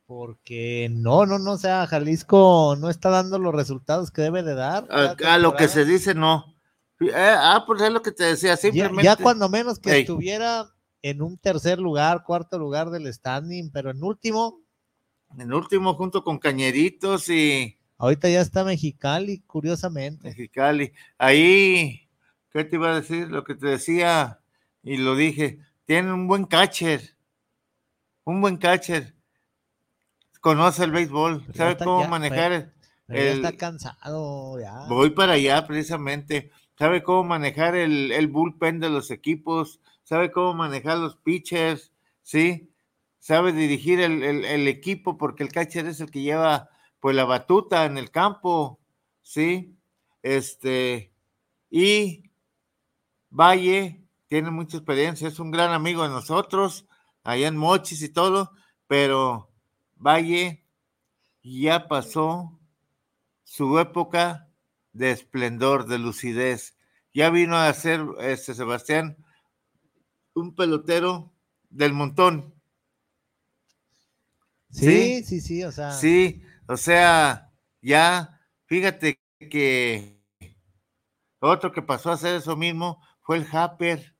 Porque 0.07 0.89
no, 0.91 1.27
no, 1.27 1.41
no, 1.41 1.53
o 1.53 1.59
sea, 1.59 1.87
Jalisco 1.89 2.77
no 2.79 2.89
está 2.89 3.11
dando 3.11 3.41
los 3.41 3.53
resultados 3.53 4.13
que 4.13 4.23
debe 4.23 4.45
de 4.45 4.55
dar. 4.55 4.87
Acá 4.89 5.37
lo 5.37 5.57
que 5.57 5.67
se 5.67 5.85
dice, 5.85 6.15
no. 6.15 6.55
Eh, 7.01 7.13
ah, 7.15 7.65
pues 7.67 7.83
es 7.83 7.91
lo 7.91 8.01
que 8.01 8.13
te 8.13 8.25
decía, 8.25 8.57
simplemente. 8.57 9.03
ya 9.03 9.17
cuando 9.17 9.49
menos 9.49 9.81
que 9.81 9.99
estuviera 10.01 10.73
en 11.03 11.23
un 11.23 11.37
tercer 11.37 11.79
lugar, 11.81 12.23
cuarto 12.23 12.59
lugar 12.59 12.91
del 12.91 13.13
standing, 13.13 13.71
pero 13.71 13.91
en 13.91 14.03
último, 14.03 14.61
En 15.39 15.53
último, 15.53 15.95
junto 15.95 16.23
con 16.23 16.39
Cañeritos 16.39 17.29
y 17.29 17.77
ahorita 17.99 18.29
ya 18.29 18.41
está 18.41 18.65
Mexicali, 18.65 19.41
curiosamente. 19.47 20.29
Mexicali. 20.29 20.93
Ahí, 21.19 22.03
¿Qué 22.51 22.65
te 22.65 22.77
iba 22.77 22.91
a 22.93 23.01
decir? 23.01 23.29
Lo 23.29 23.45
que 23.45 23.55
te 23.55 23.67
decía 23.67 24.41
y 24.83 24.97
lo 24.97 25.15
dije. 25.15 25.59
Tienen 25.85 26.13
un 26.13 26.27
buen 26.27 26.45
catcher. 26.47 27.17
Un 28.25 28.41
buen 28.41 28.57
catcher. 28.57 29.15
Conoce 30.41 30.85
el 30.85 30.91
béisbol. 30.93 31.43
Pero 31.47 31.55
Sabe 31.59 31.77
cómo 31.77 32.03
ya- 32.03 32.09
manejar 32.09 32.73
pero- 33.07 33.21
el- 33.21 33.41
ya 33.43 33.49
está 33.49 33.57
cansado, 33.59 34.59
ya. 34.61 34.87
Voy 34.89 35.11
para 35.11 35.33
allá 35.35 35.67
precisamente. 35.67 36.51
Sabe 36.79 37.03
cómo 37.03 37.25
manejar 37.25 37.75
el, 37.75 38.13
el 38.13 38.27
bullpen 38.29 38.81
de 38.81 38.91
los 38.91 39.11
equipos. 39.11 39.81
Sabe 40.03 40.31
cómo 40.31 40.55
manejar 40.55 40.99
los 40.99 41.17
pitchers. 41.17 41.93
¿Sí? 42.23 42.71
Sabe 43.19 43.53
dirigir 43.53 44.01
el, 44.01 44.23
el- 44.23 44.45
el 44.45 44.67
equipo 44.69 45.17
porque 45.19 45.43
el 45.43 45.53
catcher 45.53 45.87
es 45.87 46.01
el 46.01 46.11
que 46.11 46.23
lleva 46.23 46.71
pues 47.01 47.15
la 47.17 47.25
batuta 47.25 47.85
en 47.85 47.99
el 47.99 48.11
campo. 48.11 48.81
¿Sí? 49.23 49.77
Este. 50.23 51.13
Y 51.71 52.31
Valle 53.31 54.05
tiene 54.29 54.51
mucha 54.51 54.79
experiencia. 54.79 55.29
Es 55.29 55.39
un 55.39 55.51
gran 55.51 55.73
amigo 55.73 56.03
de 56.03 56.11
nosotros. 56.11 56.87
Allá 57.23 57.49
en 57.49 57.57
Mochis 57.57 58.03
y 58.03 58.09
todo. 58.09 58.53
Pero 58.87 59.51
Valle 59.97 60.65
ya 61.43 61.89
pasó 61.89 62.59
su 63.45 63.79
época 63.79 64.49
de 64.93 65.11
esplendor, 65.11 65.87
de 65.87 65.99
lucidez. 65.99 66.77
Ya 67.15 67.31
vino 67.31 67.57
a 67.57 67.73
ser 67.73 68.05
este 68.21 68.55
Sebastián 68.55 69.17
un 70.35 70.55
pelotero 70.55 71.33
del 71.71 71.93
montón. 71.93 72.55
Sí, 74.71 75.23
sí, 75.25 75.41
sí, 75.41 75.65
o 75.65 75.73
sea. 75.73 75.93
Sí, 75.93 76.43
o 76.69 76.77
sea, 76.77 77.53
ya, 77.81 78.41
fíjate 78.67 79.21
que 79.39 80.23
otro 81.41 81.73
que 81.73 81.83
pasó 81.83 82.11
a 82.11 82.15
hacer 82.15 82.37
eso 82.37 82.57
mismo 82.57 83.03
fue 83.23 83.37
el 83.39 83.47
Happer 83.53 84.17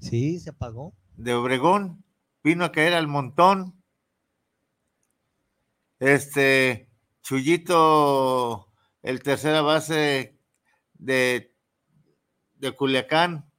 Sí, 0.00 0.38
se 0.38 0.50
apagó. 0.50 0.94
de 1.16 1.34
Obregón. 1.34 2.04
Vino 2.44 2.64
a 2.64 2.72
caer 2.72 2.94
al 2.94 3.08
montón. 3.08 3.82
Este, 5.98 6.88
Chuyito, 7.22 8.72
el 9.02 9.22
tercera 9.22 9.60
base 9.62 10.38
de, 10.94 11.54
de 12.54 12.72
Culiacán. 12.76 13.50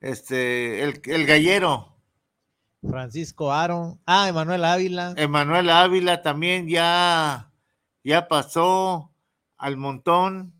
Este, 0.00 0.82
el, 0.82 1.00
el 1.06 1.26
gallero. 1.26 1.89
Francisco 2.88 3.52
Aaron. 3.52 4.00
Ah, 4.06 4.28
Emanuel 4.28 4.64
Ávila. 4.64 5.14
Emanuel 5.16 5.68
Ávila 5.70 6.22
también 6.22 6.68
ya, 6.68 7.52
ya 8.02 8.28
pasó 8.28 9.14
al 9.56 9.76
montón. 9.76 10.54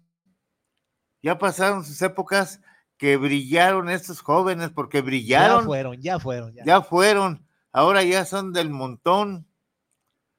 Ya 1.22 1.38
pasaron 1.38 1.84
sus 1.84 2.00
épocas 2.02 2.60
que 2.96 3.16
brillaron 3.16 3.88
estos 3.88 4.20
jóvenes, 4.20 4.70
porque 4.70 5.00
brillaron. 5.00 5.60
Ya 5.60 5.66
fueron, 5.66 6.02
ya 6.02 6.18
fueron. 6.18 6.52
Ya. 6.54 6.64
ya 6.64 6.82
fueron, 6.82 7.46
ahora 7.72 8.02
ya 8.02 8.24
son 8.26 8.52
del 8.52 8.70
montón, 8.70 9.46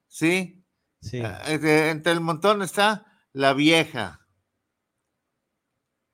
¿sí? 0.08 0.64
Sí. 1.02 1.22
Este, 1.48 1.90
Entre 1.90 2.12
el 2.12 2.22
montón 2.22 2.62
está 2.62 3.06
la 3.34 3.54
vieja, 3.54 4.28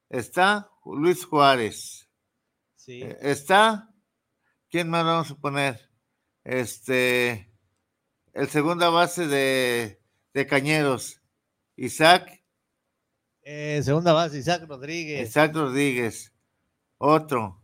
está 0.10 0.70
Luis 0.86 1.26
Juárez, 1.26 2.10
Sí. 2.76 3.02
eh, 3.04 3.18
está, 3.22 3.87
¿quién 4.70 4.90
más 4.90 5.06
vamos 5.06 5.32
a 5.32 5.36
poner? 5.36 5.90
Este, 6.44 7.52
el 8.34 8.48
segunda 8.50 8.90
base 8.90 9.28
de, 9.28 10.02
de 10.34 10.48
Cañeros, 10.48 11.22
Isaac, 11.76 12.44
Eh, 13.42 13.82
segunda 13.84 14.12
base, 14.12 14.40
Isaac 14.40 14.66
Rodríguez. 14.68 15.30
Isaac 15.30 15.54
Rodríguez, 15.56 16.34
otro. 16.98 17.64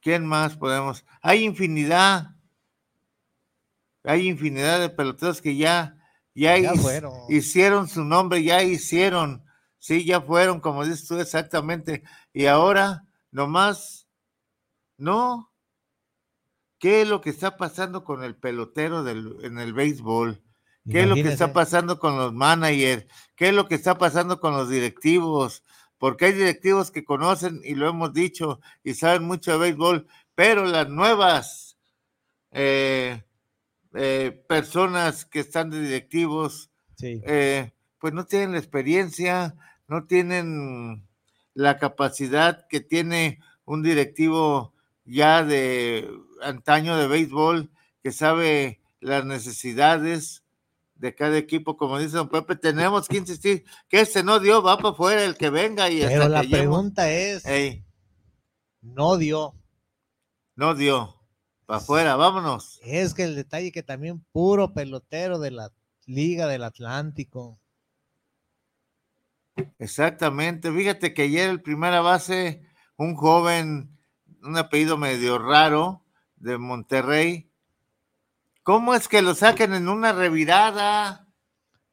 ¿Quién 0.00 0.26
más 0.26 0.56
podemos? 0.56 1.04
Hay 1.22 1.44
infinidad. 1.44 2.34
Hay 4.04 4.26
infinidad 4.26 4.80
de 4.80 4.90
peloteros 4.90 5.40
que 5.40 5.56
ya, 5.56 5.96
ya, 6.34 6.56
Ya 6.58 6.72
hicieron 7.28 7.88
su 7.88 8.04
nombre, 8.04 8.42
ya 8.42 8.62
hicieron. 8.62 9.44
Sí, 9.78 10.04
ya 10.04 10.20
fueron, 10.20 10.60
como 10.60 10.84
dices 10.84 11.06
tú 11.06 11.18
exactamente. 11.20 12.02
Y 12.32 12.46
ahora, 12.46 13.04
nomás, 13.30 14.08
no. 14.96 15.52
¿Qué 16.78 17.02
es 17.02 17.08
lo 17.08 17.20
que 17.20 17.30
está 17.30 17.56
pasando 17.56 18.04
con 18.04 18.22
el 18.22 18.36
pelotero 18.36 19.02
del, 19.02 19.36
en 19.42 19.58
el 19.58 19.72
béisbol? 19.72 20.42
¿Qué 20.90 21.02
es 21.02 21.08
lo 21.08 21.14
que 21.16 21.28
está 21.28 21.52
pasando 21.52 21.98
con 21.98 22.16
los 22.16 22.32
managers? 22.32 23.04
¿Qué 23.36 23.48
es 23.48 23.54
lo 23.54 23.68
que 23.68 23.74
está 23.74 23.98
pasando 23.98 24.40
con 24.40 24.54
los 24.54 24.70
directivos? 24.70 25.62
Porque 25.98 26.26
hay 26.26 26.32
directivos 26.32 26.90
que 26.90 27.04
conocen, 27.04 27.60
y 27.62 27.74
lo 27.74 27.88
hemos 27.88 28.14
dicho, 28.14 28.60
y 28.82 28.94
saben 28.94 29.24
mucho 29.24 29.52
de 29.52 29.58
béisbol, 29.58 30.06
pero 30.34 30.64
las 30.64 30.88
nuevas 30.88 31.76
eh, 32.52 33.22
eh, 33.94 34.44
personas 34.48 35.24
que 35.26 35.40
están 35.40 35.70
de 35.70 35.80
directivos, 35.80 36.70
Sí. 36.96 37.20
eh, 37.26 37.72
pues 37.98 38.14
no 38.14 38.24
tienen 38.26 38.52
la 38.52 38.58
experiencia, 38.58 39.54
no 39.88 40.06
tienen 40.06 41.06
la 41.54 41.78
capacidad 41.78 42.66
que 42.68 42.80
tiene 42.80 43.40
un 43.64 43.82
directivo 43.82 44.74
ya 45.08 45.42
de 45.42 46.08
antaño 46.42 46.96
de 46.96 47.08
béisbol, 47.08 47.70
que 48.02 48.12
sabe 48.12 48.80
las 49.00 49.24
necesidades 49.24 50.44
de 50.94 51.14
cada 51.14 51.38
equipo, 51.38 51.76
como 51.76 51.98
dice 51.98 52.16
don 52.16 52.28
Pepe, 52.28 52.56
tenemos 52.56 53.08
que 53.08 53.18
insistir 53.18 53.64
que 53.88 54.00
este 54.00 54.22
no 54.22 54.40
dio, 54.40 54.62
va 54.62 54.76
para 54.76 54.90
afuera 54.90 55.24
el 55.24 55.36
que 55.36 55.50
venga 55.50 55.88
y 55.90 56.00
Pero 56.00 56.24
hasta 56.24 56.28
la 56.28 56.42
que 56.42 56.48
pregunta 56.48 57.10
es, 57.10 57.46
Ey, 57.46 57.84
no 58.80 59.16
dio. 59.16 59.54
no 60.56 60.74
dio, 60.74 61.14
para 61.66 61.78
afuera, 61.78 62.16
vámonos. 62.16 62.80
Es 62.82 63.14
que 63.14 63.24
el 63.24 63.36
detalle 63.36 63.72
que 63.72 63.82
también 63.82 64.24
puro 64.32 64.74
pelotero 64.74 65.38
de 65.38 65.52
la 65.52 65.72
Liga 66.04 66.46
del 66.46 66.64
Atlántico. 66.64 67.60
Exactamente. 69.78 70.72
Fíjate 70.72 71.14
que 71.14 71.22
ayer 71.22 71.50
el 71.50 71.62
primera 71.62 72.00
base, 72.00 72.62
un 72.96 73.14
joven, 73.14 73.97
un 74.42 74.56
apellido 74.56 74.96
medio 74.96 75.38
raro 75.38 76.04
de 76.36 76.58
Monterrey. 76.58 77.50
¿Cómo 78.62 78.94
es 78.94 79.08
que 79.08 79.22
lo 79.22 79.34
saquen 79.34 79.74
en 79.74 79.88
una 79.88 80.12
revirada? 80.12 81.26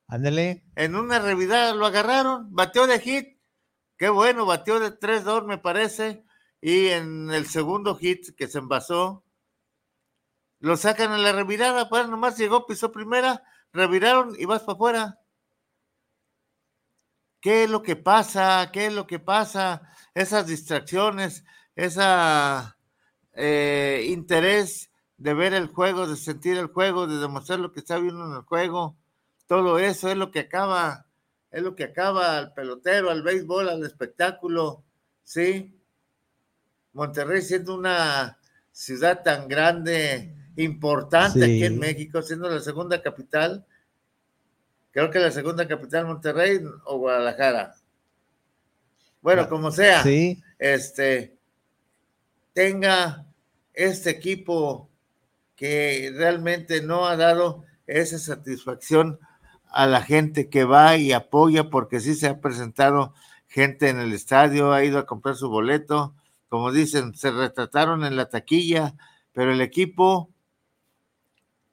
Ándale. 0.08 0.64
En 0.76 0.96
una 0.96 1.20
revirada 1.20 1.74
lo 1.74 1.86
agarraron, 1.86 2.54
bateó 2.54 2.88
de 2.88 3.00
hit. 3.00 3.40
Qué 3.98 4.10
bueno, 4.10 4.46
bateó 4.46 4.80
de 4.80 4.98
3-2 4.98 5.46
me 5.46 5.58
parece. 5.58 6.26
Y 6.62 6.88
en 6.88 7.32
el 7.32 7.48
segundo 7.48 7.96
hit 7.96 8.36
que 8.36 8.48
se 8.48 8.60
envasó, 8.60 9.24
lo 10.60 10.78
sacan 10.78 11.14
en 11.14 11.24
la 11.24 11.32
revirada, 11.32 11.90
pues 11.90 12.08
nomás 12.10 12.38
llegó, 12.38 12.66
pisó 12.66 12.92
primera, 12.92 13.44
reviraron 13.72 14.36
y 14.38 14.46
vas 14.46 14.64
para 14.64 14.74
afuera. 14.74 15.20
¿Qué 17.40 17.66
es 17.66 17.70
lo 17.70 17.84
que 17.84 17.96
pasa? 17.96 18.72
¿Qué 18.74 18.88
es 18.88 18.94
lo 18.94 19.06
que 19.06 19.20
pasa? 19.20 19.84
Esas 20.16 20.48
distracciones, 20.48 21.46
esa 21.76 22.78
eh, 23.34 24.06
interés 24.10 24.92
de 25.18 25.34
ver 25.34 25.54
el 25.54 25.68
juego, 25.68 26.08
de 26.08 26.16
sentir 26.16 26.58
el 26.58 26.68
juego, 26.68 27.08
de 27.08 27.18
demostrar 27.18 27.60
lo 27.60 27.72
que 27.72 27.80
está 27.80 27.98
viendo 28.00 28.26
en 28.26 28.34
el 28.34 28.42
juego, 28.42 28.98
todo 29.48 29.80
eso 29.80 30.10
es 30.10 30.18
lo 30.18 30.32
que 30.32 30.40
acaba, 30.40 31.06
es 31.52 31.62
lo 31.64 31.76
que 31.76 31.86
acaba 31.86 32.38
al 32.38 32.54
pelotero, 32.54 33.12
al 33.12 33.24
béisbol, 33.24 33.70
al 33.70 33.86
espectáculo, 33.86 34.84
¿sí? 35.24 35.80
Monterrey 36.94 37.42
siendo 37.42 37.76
una 37.76 38.38
ciudad 38.72 39.22
tan 39.24 39.48
grande, 39.48 40.34
importante 40.56 41.44
aquí 41.44 41.64
en. 41.66 41.80
México, 41.80 42.22
siendo 42.22 42.50
la 42.50 42.62
segunda 42.62 43.02
capital, 43.02 43.66
creo 44.92 45.12
que 45.12 45.20
la 45.20 45.32
segunda 45.32 45.68
capital 45.68 46.06
Monterrey 46.08 46.62
o 46.86 46.98
Guadalajara. 46.98 47.76
Bueno, 49.22 49.50
como 49.50 49.72
sea, 49.72 50.04
Sí. 50.04 50.42
este 50.60 51.35
tenga 52.56 53.28
este 53.74 54.10
equipo 54.10 54.90
que 55.58 56.12
realmente 56.16 56.82
no 56.82 57.06
ha 57.06 57.18
dado 57.18 57.66
esa 57.86 58.18
satisfacción 58.18 59.20
a 59.70 59.86
la 59.88 60.02
gente 60.02 60.50
que 60.50 60.64
va 60.64 60.96
y 60.96 61.12
apoya, 61.12 61.70
porque 61.70 62.00
sí 62.00 62.16
se 62.16 62.28
ha 62.28 62.40
presentado 62.40 63.14
gente 63.50 63.90
en 63.90 64.00
el 64.00 64.14
estadio, 64.14 64.72
ha 64.72 64.86
ido 64.86 65.00
a 65.00 65.06
comprar 65.06 65.36
su 65.36 65.50
boleto, 65.50 66.16
como 66.48 66.72
dicen, 66.72 67.14
se 67.14 67.30
retrataron 67.30 68.06
en 68.06 68.16
la 68.16 68.30
taquilla, 68.30 68.96
pero 69.34 69.52
el 69.52 69.60
equipo 69.60 70.30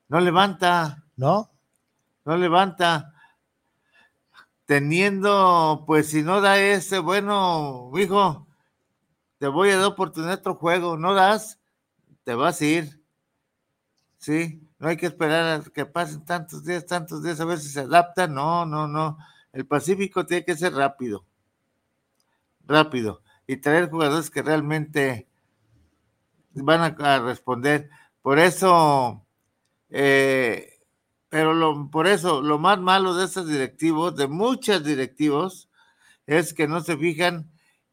no 0.08 0.18
levanta, 0.18 1.04
¿No? 1.16 1.48
no 2.24 2.36
levanta. 2.36 3.14
Teniendo, 4.64 5.84
pues 5.86 6.08
si 6.08 6.22
no 6.22 6.40
da 6.40 6.58
ese, 6.58 6.98
bueno, 6.98 7.92
hijo, 7.96 8.48
te 9.42 9.48
voy 9.48 9.70
a 9.70 9.76
dar 9.76 9.86
oportunidad 9.86 10.38
otro 10.38 10.54
juego, 10.54 10.96
no 10.96 11.14
das, 11.14 11.58
te 12.22 12.32
vas 12.32 12.60
a 12.60 12.64
ir. 12.64 13.02
Sí, 14.18 14.62
no 14.78 14.86
hay 14.86 14.96
que 14.96 15.06
esperar 15.06 15.60
a 15.60 15.64
que 15.64 15.84
pasen 15.84 16.24
tantos 16.24 16.64
días, 16.64 16.86
tantos 16.86 17.24
días 17.24 17.40
a 17.40 17.44
ver 17.44 17.58
si 17.58 17.68
se 17.68 17.80
adapta. 17.80 18.28
No, 18.28 18.64
no, 18.64 18.86
no. 18.86 19.18
El 19.52 19.66
Pacífico 19.66 20.24
tiene 20.24 20.44
que 20.44 20.56
ser 20.56 20.74
rápido. 20.74 21.26
rápido 22.68 23.24
y 23.48 23.56
traer 23.56 23.90
jugadores 23.90 24.30
que 24.30 24.42
realmente 24.42 25.26
van 26.52 26.94
a, 27.02 27.18
responder. 27.18 27.90
Por 28.22 28.38
eso, 28.38 29.26
eh, 29.90 30.78
pero 31.28 31.90
por 31.90 32.06
eso, 32.06 32.42
lo 32.42 32.60
más 32.60 32.78
malo 32.78 33.12
de 33.16 33.24
estos 33.24 33.48
directivos, 33.48 34.14
de 34.14 34.28
muchos 34.28 34.84
directivos, 34.84 35.68
es 36.28 36.54
que 36.54 36.68
no 36.68 36.80
se 36.80 36.96
fijan 36.96 37.50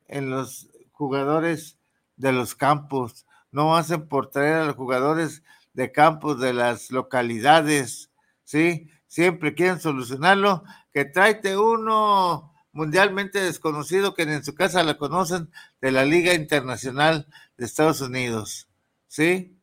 en 0.07 0.29
los 0.29 0.68
jugadores 0.99 1.79
de 2.17 2.33
los 2.33 2.55
campos, 2.55 3.25
no 3.51 3.77
hacen 3.77 4.09
por 4.09 4.29
traer 4.29 4.55
a 4.55 4.65
los 4.65 4.75
jugadores 4.75 5.43
de 5.71 5.93
campos 5.93 6.41
de 6.41 6.53
las 6.53 6.91
localidades, 6.91 8.11
¿sí? 8.43 8.91
Siempre 9.07 9.55
quieren 9.55 9.79
solucionarlo, 9.79 10.65
que 10.91 11.05
tráete 11.05 11.57
uno 11.57 12.53
mundialmente 12.73 13.39
desconocido 13.39 14.13
que 14.13 14.23
en 14.23 14.43
su 14.43 14.53
casa 14.53 14.83
la 14.83 14.97
conocen 14.97 15.49
de 15.79 15.91
la 15.91 16.03
Liga 16.03 16.33
Internacional 16.33 17.27
de 17.57 17.65
Estados 17.65 18.01
Unidos, 18.01 18.67
¿sí? 19.07 19.57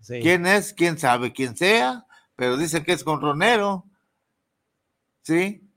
Sí. 0.00 0.18
¿Quién 0.20 0.44
es? 0.44 0.74
¿Quién 0.74 0.98
sabe 0.98 1.32
quién 1.32 1.56
sea? 1.56 2.04
Pero 2.34 2.56
dicen 2.56 2.84
que 2.84 2.92
es 2.92 3.04
con 3.04 3.20
Ronero, 3.20 3.86
¿sí? 5.22 5.70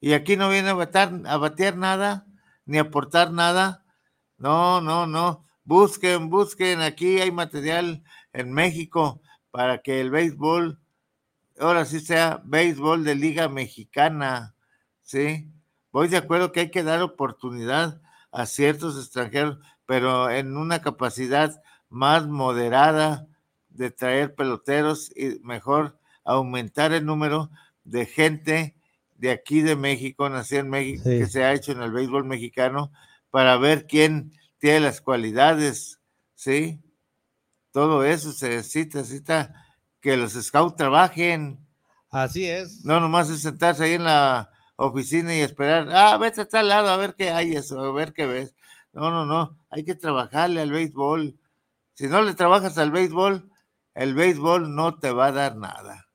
Y 0.00 0.14
aquí 0.14 0.36
no 0.36 0.50
viene 0.50 0.70
a, 0.70 0.74
batar, 0.74 1.12
a 1.26 1.36
batear 1.36 1.76
nada, 1.76 2.26
ni 2.64 2.78
a 2.78 2.82
aportar 2.82 3.30
nada. 3.32 3.84
No, 4.40 4.80
no, 4.80 5.06
no. 5.06 5.44
Busquen, 5.64 6.30
busquen. 6.30 6.80
Aquí 6.80 7.20
hay 7.20 7.30
material 7.30 8.02
en 8.32 8.52
México 8.52 9.20
para 9.50 9.82
que 9.82 10.00
el 10.00 10.10
béisbol, 10.10 10.80
ahora 11.58 11.84
sí 11.84 12.00
sea 12.00 12.40
béisbol 12.44 13.04
de 13.04 13.14
Liga 13.14 13.48
Mexicana, 13.48 14.54
¿sí? 15.02 15.46
Voy 15.92 16.08
de 16.08 16.16
acuerdo 16.16 16.52
que 16.52 16.60
hay 16.60 16.70
que 16.70 16.82
dar 16.82 17.02
oportunidad 17.02 18.00
a 18.32 18.46
ciertos 18.46 18.96
extranjeros, 18.96 19.58
pero 19.86 20.30
en 20.30 20.56
una 20.56 20.80
capacidad 20.80 21.62
más 21.90 22.26
moderada 22.26 23.26
de 23.68 23.90
traer 23.90 24.34
peloteros 24.34 25.12
y 25.16 25.38
mejor 25.42 25.98
aumentar 26.24 26.92
el 26.92 27.04
número 27.04 27.50
de 27.84 28.06
gente 28.06 28.74
de 29.16 29.32
aquí 29.32 29.60
de 29.60 29.76
México, 29.76 30.28
nacida 30.30 30.60
en 30.60 30.70
México, 30.70 31.02
Sí. 31.04 31.18
que 31.18 31.26
se 31.26 31.44
ha 31.44 31.52
hecho 31.52 31.72
en 31.72 31.82
el 31.82 31.90
béisbol 31.90 32.24
mexicano, 32.24 32.90
para 33.30 33.56
ver 33.56 33.86
quién 33.86 34.32
tiene 34.58 34.80
las 34.80 35.00
cualidades, 35.00 36.00
¿sí? 36.34 36.80
Todo 37.72 38.04
eso 38.04 38.32
se 38.32 38.50
necesita, 38.50 38.98
necesita 38.98 39.66
que 40.00 40.16
los 40.16 40.32
scouts 40.32 40.76
trabajen. 40.76 41.66
Así 42.10 42.46
es. 42.46 42.84
No 42.84 43.00
nomás 43.00 43.30
es 43.30 43.42
sentarse 43.42 43.84
ahí 43.84 43.94
en 43.94 44.04
la 44.04 44.50
oficina 44.76 45.34
y 45.34 45.40
esperar, 45.40 45.88
ah, 45.92 46.16
vete 46.16 46.40
a 46.40 46.48
tal 46.48 46.68
lado 46.68 46.88
a 46.88 46.96
ver 46.96 47.14
qué 47.14 47.30
hay 47.30 47.54
eso, 47.54 47.78
a 47.80 47.92
ver 47.92 48.12
qué 48.12 48.26
ves. 48.26 48.54
No, 48.92 49.10
no, 49.10 49.26
no, 49.26 49.56
hay 49.70 49.84
que 49.84 49.94
trabajarle 49.94 50.60
al 50.60 50.72
béisbol. 50.72 51.38
Si 51.94 52.08
no 52.08 52.22
le 52.22 52.34
trabajas 52.34 52.78
al 52.78 52.90
béisbol, 52.90 53.50
el 53.94 54.14
béisbol 54.14 54.74
no 54.74 54.98
te 54.98 55.12
va 55.12 55.26
a 55.26 55.32
dar 55.32 55.56
nada. 55.56 56.06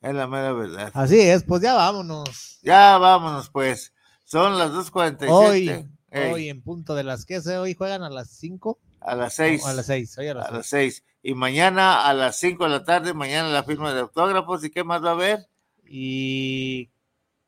Es 0.00 0.14
la 0.14 0.26
mera 0.26 0.52
verdad. 0.52 0.90
Así 0.94 1.20
es, 1.20 1.44
pues 1.44 1.62
ya 1.62 1.74
vámonos. 1.74 2.58
Ya 2.62 2.98
vámonos 2.98 3.48
pues. 3.50 3.92
Son 4.26 4.58
las 4.58 4.72
2.47. 4.72 5.26
Hoy, 5.30 5.68
Ey, 6.10 6.32
hoy 6.32 6.48
en 6.48 6.60
punto 6.60 6.96
de 6.96 7.04
las 7.04 7.24
que 7.24 7.38
hoy 7.38 7.74
juegan 7.74 8.02
a 8.02 8.10
las 8.10 8.28
5. 8.30 8.76
a 9.00 9.14
las 9.14 9.34
6. 9.34 9.64
a 9.64 9.72
las 9.72 9.86
6, 9.86 10.18
hoy 10.18 10.26
a 10.26 10.34
las 10.34 10.48
A 10.48 10.50
las 10.50 10.66
6. 10.66 11.04
Y 11.22 11.34
mañana 11.34 12.04
a 12.04 12.12
las 12.12 12.36
5 12.40 12.64
de 12.64 12.70
la 12.70 12.84
tarde, 12.84 13.14
mañana 13.14 13.48
la 13.50 13.62
firma 13.62 13.94
de 13.94 14.00
autógrafos. 14.00 14.64
¿Y 14.64 14.70
qué 14.70 14.82
más 14.82 15.04
va 15.04 15.10
a 15.10 15.12
haber? 15.12 15.46
Y 15.88 16.90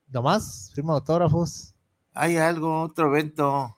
nomás, 0.07 0.71
firma 0.73 0.93
de 0.93 0.99
autógrafos. 1.01 1.75
Hay 2.15 2.37
algo, 2.37 2.83
otro 2.83 3.09
evento. 3.09 3.77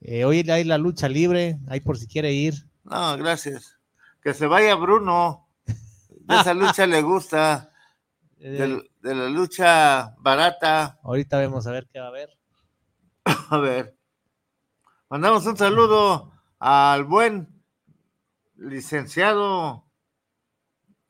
Eh, 0.00 0.24
hoy 0.24 0.40
hay 0.50 0.64
la 0.64 0.78
lucha 0.78 1.08
libre, 1.08 1.60
ahí 1.68 1.78
por 1.78 1.96
si 1.96 2.08
quiere 2.08 2.32
ir. 2.32 2.54
No, 2.82 3.16
gracias. 3.18 3.78
Que 4.20 4.34
se 4.34 4.48
vaya 4.48 4.74
Bruno. 4.74 5.48
De 5.64 6.40
esa 6.40 6.54
lucha 6.54 6.88
le 6.88 7.02
gusta. 7.02 7.68
De, 8.50 8.90
de 9.00 9.14
la 9.14 9.28
lucha 9.28 10.14
barata. 10.18 10.98
Ahorita 11.02 11.38
vemos 11.38 11.66
a 11.66 11.70
ver 11.72 11.86
qué 11.92 12.00
va 12.00 12.06
a 12.06 12.08
haber. 12.08 12.30
A 13.50 13.58
ver. 13.58 13.96
Mandamos 15.08 15.46
un 15.46 15.56
saludo 15.56 16.32
al 16.58 17.04
buen 17.04 17.62
licenciado, 18.56 19.84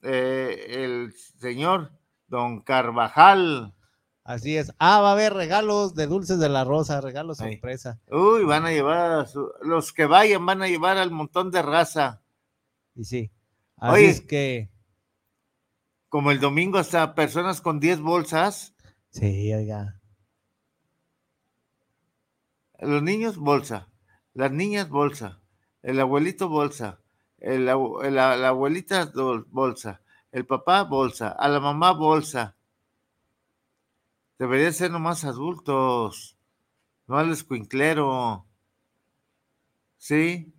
eh, 0.03 0.67
el 0.85 1.13
señor 1.39 1.93
Don 2.27 2.61
Carvajal. 2.63 3.75
Así 4.25 4.57
es. 4.57 4.73
Ah, 4.79 5.01
va 5.01 5.11
a 5.11 5.13
haber 5.13 5.35
regalos 5.35 5.95
de 5.95 6.07
dulces 6.07 6.39
de 6.39 6.49
la 6.49 6.65
rosa, 6.65 7.01
regalos 7.01 7.39
sorpresa. 7.39 8.01
Uy, 8.09 8.45
van 8.45 8.67
a 8.67 8.71
llevar 8.71 9.13
a 9.13 9.27
su- 9.27 9.53
los 9.63 9.93
que 9.93 10.07
vayan, 10.07 10.45
van 10.47 10.63
a 10.63 10.69
llevar 10.69 10.97
al 10.97 11.11
montón 11.11 11.51
de 11.51 11.63
raza. 11.63 12.23
Y 12.95 13.05
sí. 13.05 13.33
Así 13.77 13.95
Oye. 13.95 14.09
es 14.11 14.21
que. 14.21 14.72
Como 16.13 16.31
el 16.31 16.41
domingo 16.41 16.77
hasta 16.77 17.15
personas 17.15 17.63
con 17.63 17.81
10 17.81 18.03
bolsas. 18.03 18.75
Sí, 19.09 19.51
oiga. 19.55 19.99
Los 22.79 23.03
niños, 23.03 23.39
bolsa. 23.39 23.89
Las 24.35 24.53
niñas, 24.53 24.91
bolsa. 24.91 25.41
El 25.81 25.99
abuelito, 25.99 26.51
bolsa. 26.51 27.01
El 27.39 27.65
la, 27.65 28.37
la 28.37 28.49
abuelita, 28.49 29.11
bolsa. 29.49 30.03
El 30.33 30.45
papá, 30.45 30.83
bolsa. 30.83 31.31
A 31.31 31.49
la 31.49 31.61
mamá, 31.61 31.93
bolsa. 31.93 32.57
Debería 34.39 34.71
ser 34.71 34.91
nomás 34.91 35.25
adultos. 35.25 36.37
No 37.07 37.17
al 37.17 37.33
escuinclero. 37.33 38.45
¿Sí? 39.97 40.53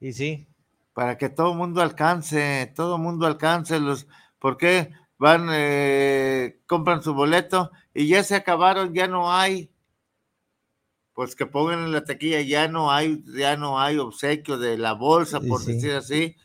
Y 0.00 0.12
sí. 0.12 0.48
Para 0.92 1.16
que 1.16 1.30
todo 1.30 1.52
el 1.52 1.56
mundo 1.56 1.80
alcance. 1.80 2.70
Todo 2.76 2.96
el 2.96 3.02
mundo 3.02 3.26
alcance. 3.26 3.80
Los, 3.80 4.06
¿Por 4.38 4.56
qué 4.56 4.92
van, 5.18 5.48
eh, 5.50 6.60
compran 6.66 7.02
su 7.02 7.14
boleto 7.14 7.70
y 7.94 8.08
ya 8.08 8.22
se 8.22 8.36
acabaron, 8.36 8.94
ya 8.94 9.06
no 9.08 9.32
hay? 9.32 9.70
pues 11.18 11.34
que 11.34 11.46
pongan 11.46 11.80
en 11.80 11.90
la 11.90 12.04
taquilla, 12.04 12.42
ya 12.42 12.68
no 12.68 12.92
hay, 12.92 13.24
ya 13.36 13.56
no 13.56 13.80
hay 13.80 13.98
obsequio 13.98 14.56
de 14.56 14.78
la 14.78 14.92
bolsa, 14.92 15.40
por 15.40 15.60
sí. 15.60 15.72
decir 15.72 15.94
así, 15.94 16.36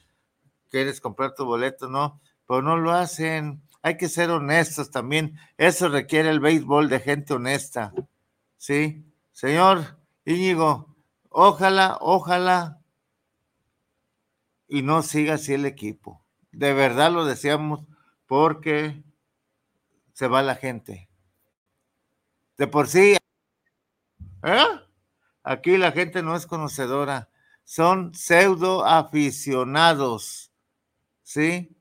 quieres 0.72 1.00
comprar 1.00 1.36
tu 1.36 1.46
boleto, 1.46 1.88
no, 1.88 2.20
pero 2.48 2.64
no 2.64 2.78
lo 2.78 2.92
hacen, 2.92 3.62
hay 3.84 3.98
que 3.98 4.10
ser 4.10 4.32
honestos 4.32 4.90
también, 4.90 5.38
eso 5.60 5.90
requiere 5.90 6.32
el 6.32 6.40
béisbol 6.40 6.90
de 6.90 7.00
gente 7.00 7.36
honesta, 7.36 7.94
¿sí? 8.58 9.06
Señor 9.32 10.00
Íñigo, 10.26 10.96
ojalá, 11.30 12.00
ojalá, 12.02 12.82
y 14.68 14.82
no 14.82 15.04
siga 15.04 15.36
así 15.36 15.54
el 15.54 15.68
equipo, 15.68 16.23
de 16.54 16.74
verdad 16.74 17.12
lo 17.12 17.26
deseamos, 17.26 17.86
porque 18.26 19.04
se 20.14 20.28
va 20.28 20.42
la 20.42 20.56
gente. 20.56 21.10
De 22.58 22.68
por 22.68 22.88
sí, 22.88 23.18
¿Eh? 24.44 24.66
Aquí 25.44 25.78
la 25.78 25.92
gente 25.92 26.22
no 26.22 26.36
es 26.36 26.46
conocedora, 26.46 27.30
son 27.64 28.14
pseudo 28.14 28.86
aficionados, 28.86 30.52
¿sí? 31.24 31.76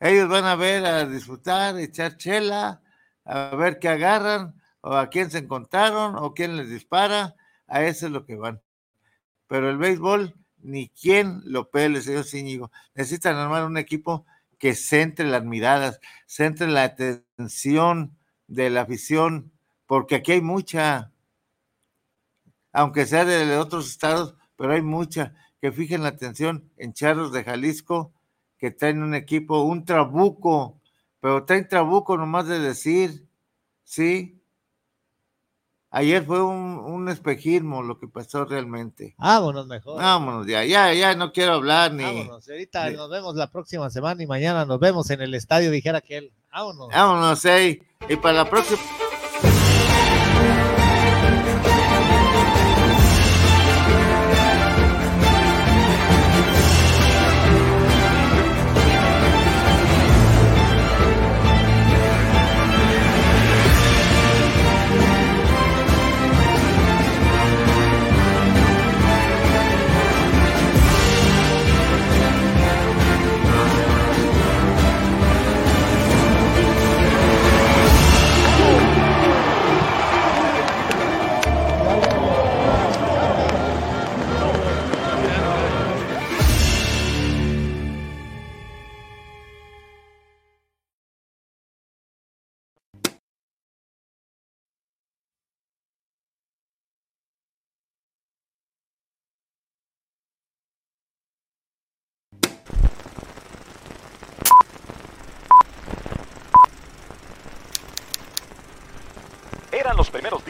Ellos 0.00 0.28
van 0.28 0.44
a 0.46 0.56
ver, 0.56 0.84
a 0.84 1.06
disfrutar, 1.06 1.78
echar 1.78 2.16
chela, 2.16 2.82
a 3.24 3.54
ver 3.54 3.78
qué 3.78 3.88
agarran, 3.88 4.60
o 4.80 4.94
a 4.94 5.08
quién 5.08 5.30
se 5.30 5.38
encontraron, 5.38 6.16
o 6.16 6.34
quién 6.34 6.56
les 6.56 6.68
dispara, 6.68 7.36
a 7.66 7.82
eso 7.84 8.06
es 8.06 8.12
lo 8.12 8.24
que 8.24 8.36
van. 8.36 8.60
Pero 9.46 9.70
el 9.70 9.76
béisbol, 9.76 10.34
ni 10.62 10.88
quién 10.88 11.42
lo 11.44 11.70
pele, 11.70 12.00
señor 12.02 12.24
Íñigo. 12.32 12.70
Necesitan 12.94 13.36
armar 13.36 13.64
un 13.64 13.76
equipo 13.76 14.26
que 14.58 14.74
centre 14.74 15.26
las 15.26 15.44
miradas, 15.44 16.00
centre 16.26 16.68
la 16.68 16.84
atención 16.84 18.16
de 18.46 18.70
la 18.70 18.82
afición, 18.82 19.52
porque 19.86 20.16
aquí 20.16 20.32
hay 20.32 20.40
mucha, 20.40 21.12
aunque 22.72 23.06
sea 23.06 23.24
de 23.24 23.56
otros 23.56 23.88
estados, 23.88 24.36
pero 24.56 24.72
hay 24.72 24.82
mucha 24.82 25.34
que 25.60 25.72
fijen 25.72 26.02
la 26.02 26.08
atención 26.08 26.70
en 26.76 26.92
Charros 26.92 27.32
de 27.32 27.44
Jalisco, 27.44 28.12
que 28.58 28.72
traen 28.72 29.02
un 29.02 29.14
equipo, 29.14 29.62
un 29.62 29.84
trabuco, 29.84 30.80
pero 31.20 31.44
traen 31.44 31.68
trabuco 31.68 32.16
nomás 32.16 32.48
de 32.48 32.58
decir, 32.58 33.28
¿sí? 33.84 34.41
Ayer 35.94 36.24
fue 36.24 36.42
un, 36.42 36.78
un 36.78 37.08
espejismo 37.10 37.82
lo 37.82 37.98
que 37.98 38.08
pasó 38.08 38.46
realmente. 38.46 39.14
Vámonos 39.18 39.66
mejor. 39.66 40.00
Vámonos 40.00 40.46
ya, 40.46 40.64
ya, 40.64 40.92
ya 40.94 41.14
no 41.14 41.32
quiero 41.32 41.52
hablar 41.52 41.92
ni... 41.92 42.02
Vámonos. 42.02 42.48
Ahorita 42.48 42.88
ni- 42.88 42.96
nos 42.96 43.10
vemos 43.10 43.34
la 43.36 43.50
próxima 43.50 43.90
semana 43.90 44.22
y 44.22 44.26
mañana 44.26 44.64
nos 44.64 44.80
vemos 44.80 45.10
en 45.10 45.20
el 45.20 45.34
estadio, 45.34 45.70
dijera 45.70 45.98
aquel. 45.98 46.32
Vámonos. 46.50 46.88
Vámonos, 46.88 47.44
ey. 47.44 47.82
Y 48.08 48.16
para 48.16 48.38
la 48.38 48.50
próxima... 48.50 48.80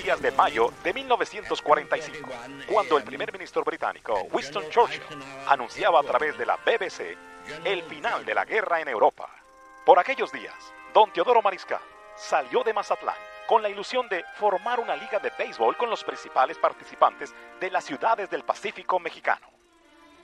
días 0.02 0.20
de 0.20 0.32
mayo 0.32 0.72
de 0.82 0.92
1945, 0.92 2.28
cuando 2.66 2.98
el 2.98 3.04
primer 3.04 3.32
ministro 3.32 3.62
británico 3.62 4.26
Winston 4.32 4.68
Churchill 4.68 5.02
anunciaba 5.46 6.00
a 6.00 6.02
través 6.02 6.36
de 6.36 6.44
la 6.44 6.56
BBC 6.56 7.16
el 7.64 7.82
final 7.84 8.24
de 8.24 8.34
la 8.34 8.44
guerra 8.44 8.80
en 8.80 8.88
Europa. 8.88 9.28
Por 9.86 10.00
aquellos 10.00 10.32
días, 10.32 10.54
don 10.92 11.12
Teodoro 11.12 11.40
Mariscal 11.40 11.80
salió 12.16 12.64
de 12.64 12.72
Mazatlán 12.72 13.14
con 13.46 13.62
la 13.62 13.68
ilusión 13.68 14.08
de 14.08 14.24
formar 14.34 14.80
una 14.80 14.96
liga 14.96 15.20
de 15.20 15.30
béisbol 15.38 15.76
con 15.76 15.88
los 15.88 16.02
principales 16.02 16.58
participantes 16.58 17.32
de 17.60 17.70
las 17.70 17.84
ciudades 17.84 18.28
del 18.28 18.42
Pacífico 18.42 18.98
mexicano. 18.98 19.46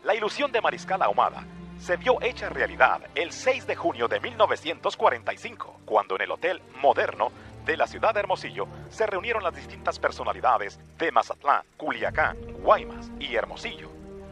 La 0.02 0.14
ilusión 0.14 0.50
de 0.50 0.60
Mariscal 0.60 1.02
Ahumada 1.02 1.44
se 1.78 1.96
vio 1.96 2.20
hecha 2.20 2.48
realidad 2.48 3.02
el 3.14 3.30
6 3.32 3.66
de 3.66 3.76
junio 3.76 4.08
de 4.08 4.18
1945, 4.18 5.80
cuando 5.84 6.16
en 6.16 6.22
el 6.22 6.30
Hotel 6.32 6.60
Moderno 6.80 7.30
de 7.68 7.76
la 7.76 7.86
ciudad 7.86 8.14
de 8.14 8.20
Hermosillo 8.20 8.66
se 8.88 9.06
reunieron 9.06 9.42
las 9.42 9.54
distintas 9.54 9.98
personalidades 9.98 10.80
de 10.96 11.12
Mazatlán, 11.12 11.64
Culiacán, 11.76 12.38
Guaymas 12.62 13.10
y 13.20 13.34
Hermosillo. 13.34 13.90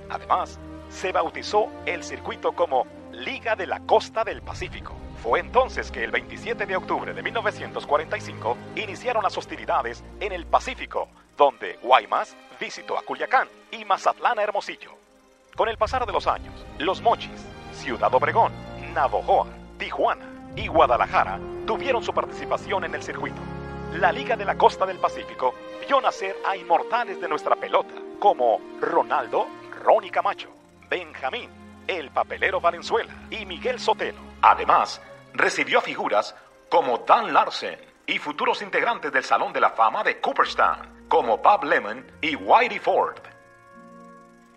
Además, 0.08 0.58
se 0.88 1.12
bautizó 1.12 1.68
el 1.84 2.02
circuito 2.02 2.52
como 2.52 2.86
Liga 3.12 3.54
de 3.54 3.66
la 3.66 3.80
Costa 3.80 4.24
del 4.24 4.40
Pacífico. 4.40 4.94
Fue 5.22 5.40
entonces 5.40 5.90
que 5.90 6.02
el 6.02 6.12
27 6.12 6.64
de 6.64 6.76
octubre 6.76 7.12
de 7.12 7.22
1945 7.22 8.56
iniciaron 8.74 9.22
las 9.22 9.36
hostilidades 9.36 10.02
en 10.18 10.32
el 10.32 10.46
Pacífico, 10.46 11.08
donde 11.36 11.78
Guaymas 11.82 12.34
visitó 12.58 12.96
a 12.96 13.02
Culiacán 13.02 13.48
y 13.70 13.84
Mazatlán 13.84 14.38
a 14.38 14.44
Hermosillo. 14.44 14.92
Con 15.54 15.68
el 15.68 15.76
pasar 15.76 16.06
de 16.06 16.12
los 16.12 16.26
años, 16.26 16.54
Los 16.78 17.02
Mochis, 17.02 17.44
Ciudad 17.74 18.14
Obregón, 18.14 18.52
Navojoa, 18.94 19.48
Tijuana 19.76 20.35
y 20.56 20.66
Guadalajara 20.68 21.38
tuvieron 21.66 22.02
su 22.02 22.12
participación 22.12 22.84
en 22.84 22.94
el 22.94 23.02
circuito. 23.02 23.40
La 23.92 24.10
Liga 24.10 24.36
de 24.36 24.44
la 24.44 24.56
Costa 24.56 24.84
del 24.84 24.98
Pacífico 24.98 25.54
vio 25.86 26.00
nacer 26.00 26.36
a 26.46 26.56
inmortales 26.56 27.20
de 27.20 27.28
nuestra 27.28 27.54
pelota, 27.54 27.94
como 28.18 28.60
Ronaldo, 28.80 29.46
Ronnie 29.84 30.10
Camacho, 30.10 30.50
Benjamín, 30.88 31.50
el 31.86 32.10
papelero 32.10 32.60
Valenzuela 32.60 33.12
y 33.30 33.46
Miguel 33.46 33.78
Sotelo. 33.78 34.18
Además, 34.42 35.00
recibió 35.34 35.78
a 35.78 35.82
figuras 35.82 36.34
como 36.68 36.98
Dan 36.98 37.32
Larsen 37.32 37.78
y 38.06 38.18
futuros 38.18 38.62
integrantes 38.62 39.12
del 39.12 39.24
Salón 39.24 39.52
de 39.52 39.60
la 39.60 39.70
Fama 39.70 40.02
de 40.02 40.20
Cooperstown, 40.20 41.06
como 41.08 41.38
Bob 41.38 41.64
Lemon 41.64 42.04
y 42.20 42.34
Whitey 42.34 42.78
Ford. 42.78 43.18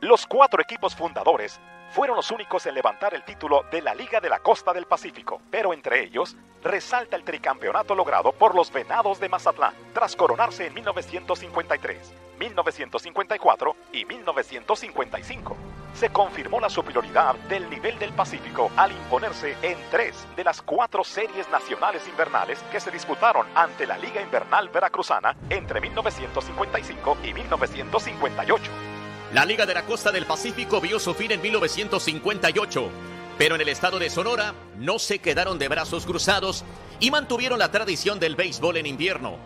Los 0.02 0.26
cuatro 0.26 0.62
equipos 0.62 0.96
fundadores 0.96 1.60
fueron 1.92 2.16
los 2.16 2.32
únicos 2.32 2.66
en 2.66 2.76
levantar 2.76 3.14
el 3.14 3.24
título 3.24 3.66
de 3.72 3.82
la 3.82 3.96
Liga 3.96 4.20
de 4.20 4.30
la 4.30 4.40
Costa 4.40 4.74
del 4.74 4.86
Pacífico, 4.86 5.42
pero 5.50 5.74
entre 5.74 6.04
ellos 6.04 6.36
resalta 6.64 7.16
el 7.16 7.24
tricampeonato 7.24 7.96
logrado 7.96 8.32
por 8.32 8.56
los 8.56 8.72
Venados 8.72 9.20
de 9.20 9.30
Mazatlán, 9.30 9.74
tras 9.94 10.16
coronarse 10.16 10.68
en 10.68 10.74
1953, 10.74 12.14
1954 12.40 13.76
y 13.94 14.06
1955. 14.06 15.58
Se 15.94 16.10
confirmó 16.10 16.60
la 16.60 16.70
superioridad 16.70 17.36
del 17.50 17.70
nivel 17.70 17.98
del 17.98 18.14
Pacífico 18.14 18.72
al 18.78 18.92
imponerse 18.92 19.58
en 19.62 19.78
tres 19.90 20.28
de 20.36 20.44
las 20.44 20.62
cuatro 20.62 21.04
series 21.04 21.50
nacionales 21.50 22.08
invernales 22.08 22.62
que 22.72 22.80
se 22.80 22.92
disputaron 22.92 23.48
ante 23.56 23.88
la 23.88 23.98
Liga 23.98 24.22
Invernal 24.22 24.70
Veracruzana 24.70 25.36
entre 25.50 25.82
1955 25.82 27.18
y 27.24 27.34
1958. 27.34 28.89
La 29.34 29.46
Liga 29.46 29.68
de 29.68 29.76
la 29.76 29.86
Costa 29.86 30.12
del 30.12 30.26
Pacífico 30.26 30.82
vio 30.82 31.00
su 31.00 31.14
fin 31.14 31.32
en 31.32 31.42
1958, 31.42 32.90
pero 33.38 33.54
en 33.54 33.62
el 33.62 33.70
estado 33.70 34.00
de 34.00 34.10
Sonora 34.10 34.56
no 34.78 34.98
se 34.98 35.20
quedaron 35.20 35.60
de 35.60 35.68
brazos 35.68 36.08
cruzados 36.08 36.66
y 37.00 37.12
mantuvieron 37.12 37.60
la 37.60 37.70
tradición 37.70 38.20
del 38.20 38.36
béisbol 38.36 38.78
en 38.78 38.88
invierno. 38.88 39.38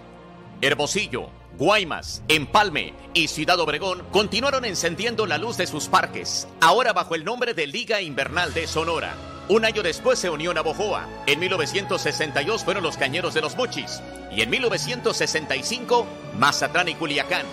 Hermosillo, 0.62 1.30
Guaymas, 1.58 2.24
Empalme 2.30 2.94
y 3.14 3.28
Ciudad 3.28 3.60
Obregón 3.60 4.04
continuaron 4.12 4.64
encendiendo 4.64 5.26
la 5.26 5.38
luz 5.38 5.58
de 5.58 5.68
sus 5.68 5.90
parques, 5.90 6.48
ahora 6.62 6.94
bajo 6.94 7.14
el 7.16 7.26
nombre 7.26 7.54
de 7.54 7.68
Liga 7.68 8.00
Invernal 8.00 8.54
de 8.54 8.68
Sonora. 8.68 9.14
Un 9.50 9.66
año 9.66 9.84
después 9.84 10.18
se 10.18 10.30
unió 10.30 10.54
Navojoa. 10.54 11.06
En 11.28 11.42
1962 11.42 12.64
fueron 12.64 12.84
los 12.84 12.96
Cañeros 12.96 13.34
de 13.34 13.42
los 13.42 13.58
Mochis. 13.58 14.02
Y 14.32 14.42
en 14.42 14.50
1965, 14.50 16.08
Mazatlán 16.40 16.88
y 16.88 16.96
Culiacán. 16.96 17.46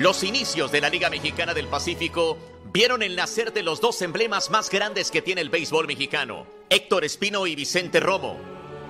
Los 0.00 0.24
inicios 0.24 0.72
de 0.72 0.80
la 0.80 0.88
Liga 0.88 1.10
Mexicana 1.10 1.52
del 1.52 1.66
Pacífico 1.66 2.38
vieron 2.72 3.02
el 3.02 3.14
nacer 3.14 3.52
de 3.52 3.62
los 3.62 3.82
dos 3.82 4.00
emblemas 4.00 4.48
más 4.48 4.70
grandes 4.70 5.10
que 5.10 5.20
tiene 5.20 5.42
el 5.42 5.50
béisbol 5.50 5.86
mexicano, 5.86 6.46
Héctor 6.70 7.04
Espino 7.04 7.46
y 7.46 7.54
Vicente 7.54 8.00
Romo. 8.00 8.38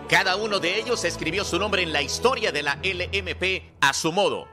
Cada 0.09 0.37
uno 0.37 0.61
de 0.61 0.79
ellos 0.79 1.05
escribió 1.05 1.45
su 1.45 1.59
nombre 1.59 1.83
en 1.83 1.93
la 1.93 2.01
historia 2.01 2.53
de 2.53 2.63
la 2.63 2.79
LMP 2.85 3.73
a 3.81 3.93
su 3.93 4.13
modo. 4.13 4.47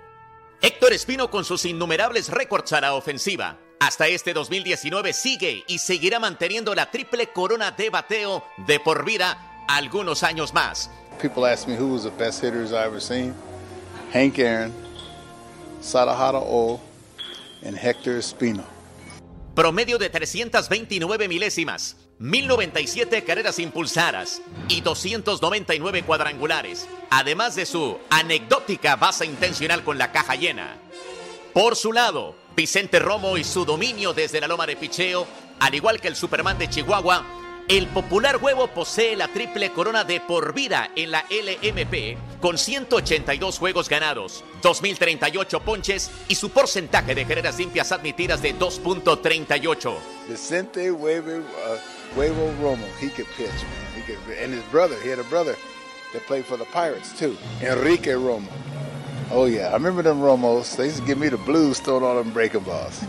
Héctor 0.59 0.93
Espino 0.93 1.29
con 1.29 1.45
sus 1.45 1.63
innumerables 1.63 2.29
récords 2.29 2.73
a 2.73 2.81
la 2.81 2.95
ofensiva. 2.95 3.59
Hasta 3.79 4.07
este 4.07 4.33
2019 4.33 5.13
sigue 5.13 5.63
y 5.67 5.77
seguirá 5.77 6.19
manteniendo 6.19 6.73
la 6.73 6.89
triple 6.89 7.27
corona 7.27 7.69
de 7.69 7.91
bateo 7.91 8.43
de 8.65 8.79
por 8.79 9.05
vida 9.05 9.65
algunos 9.67 10.23
años 10.23 10.55
más. 10.55 10.89
People 11.21 11.45
ask 11.45 11.67
me 11.67 11.77
who 11.77 11.93
was 11.93 12.01
the 12.01 12.09
best 12.17 12.43
hitters 12.43 12.71
I 12.71 12.83
ever 12.83 12.99
seen. 12.99 13.35
Hank 14.11 14.39
Aaron, 14.39 14.86
Sadahara 15.81 16.39
O, 16.39 16.79
and 17.65 17.77
Hector 17.77 18.17
Espino. 18.17 18.63
Promedio 19.55 19.97
de 19.97 20.09
329 20.09 21.27
milésimas, 21.27 21.97
1097 22.19 23.23
carreras 23.23 23.59
impulsadas 23.59 24.41
y 24.67 24.81
299 24.81 26.03
cuadrangulares, 26.03 26.87
además 27.09 27.55
de 27.55 27.65
su 27.65 27.97
anecdótica 28.09 28.95
base 28.95 29.25
intencional 29.25 29.83
con 29.83 29.97
la 29.97 30.11
caja 30.11 30.35
llena. 30.35 30.77
Por 31.53 31.75
su 31.75 31.91
lado, 31.91 32.35
Vicente 32.55 32.99
Romo 32.99 33.37
y 33.37 33.43
su 33.43 33.65
dominio 33.65 34.13
desde 34.13 34.41
la 34.41 34.47
loma 34.47 34.67
de 34.67 34.75
picheo, 34.75 35.25
al 35.59 35.73
igual 35.73 35.99
que 35.99 36.07
el 36.07 36.15
Superman 36.15 36.59
de 36.59 36.69
Chihuahua, 36.69 37.25
el 37.67 37.87
popular 37.87 38.37
huevo 38.37 38.67
posee 38.67 39.15
la 39.17 39.27
triple 39.27 39.71
corona 39.71 40.03
de 40.05 40.21
por 40.21 40.53
vida 40.53 40.89
en 40.95 41.11
la 41.11 41.25
LMP 41.29 42.17
con 42.39 42.57
182 42.57 43.59
juegos 43.59 43.89
ganados, 43.89 44.43
2038 44.61 45.59
ponches 45.61 46.09
y 46.29 46.35
su 46.35 46.49
porcentaje 46.51 47.13
de 47.13 47.25
carreras 47.25 47.57
limpias 47.57 47.91
admitidas 47.91 48.41
de 48.41 48.55
2.38. 48.57 49.95
Vicente 50.29 50.91
Huevo, 50.91 51.39
uh, 51.39 52.17
Huevo 52.17 52.53
Romo, 52.61 52.85
he 53.01 53.09
could 53.09 53.27
pitch, 53.35 53.49
man. 53.49 53.95
He 53.95 54.01
could, 54.01 54.17
and 54.41 54.53
his 54.53 54.63
brother, 54.71 54.95
he 55.03 55.09
had 55.09 55.19
a 55.19 55.29
brother 55.29 55.55
that 56.13 56.25
played 56.25 56.45
for 56.45 56.57
the 56.57 56.65
Pirates 56.65 57.11
too, 57.19 57.35
Enrique 57.61 58.11
Romo. 58.11 58.47
Oh 59.29 59.45
yeah, 59.45 59.71
I 59.71 59.73
remember 59.73 60.01
them 60.01 60.21
Romos. 60.21 60.77
They 60.77 60.85
used 60.85 60.99
to 60.99 61.05
give 61.05 61.17
me 61.17 61.27
the 61.27 61.37
blues 61.37 61.81
throwing 61.81 62.03
all 62.03 62.15
them 62.15 62.31
breaking 62.31 62.63
balls. 62.63 63.01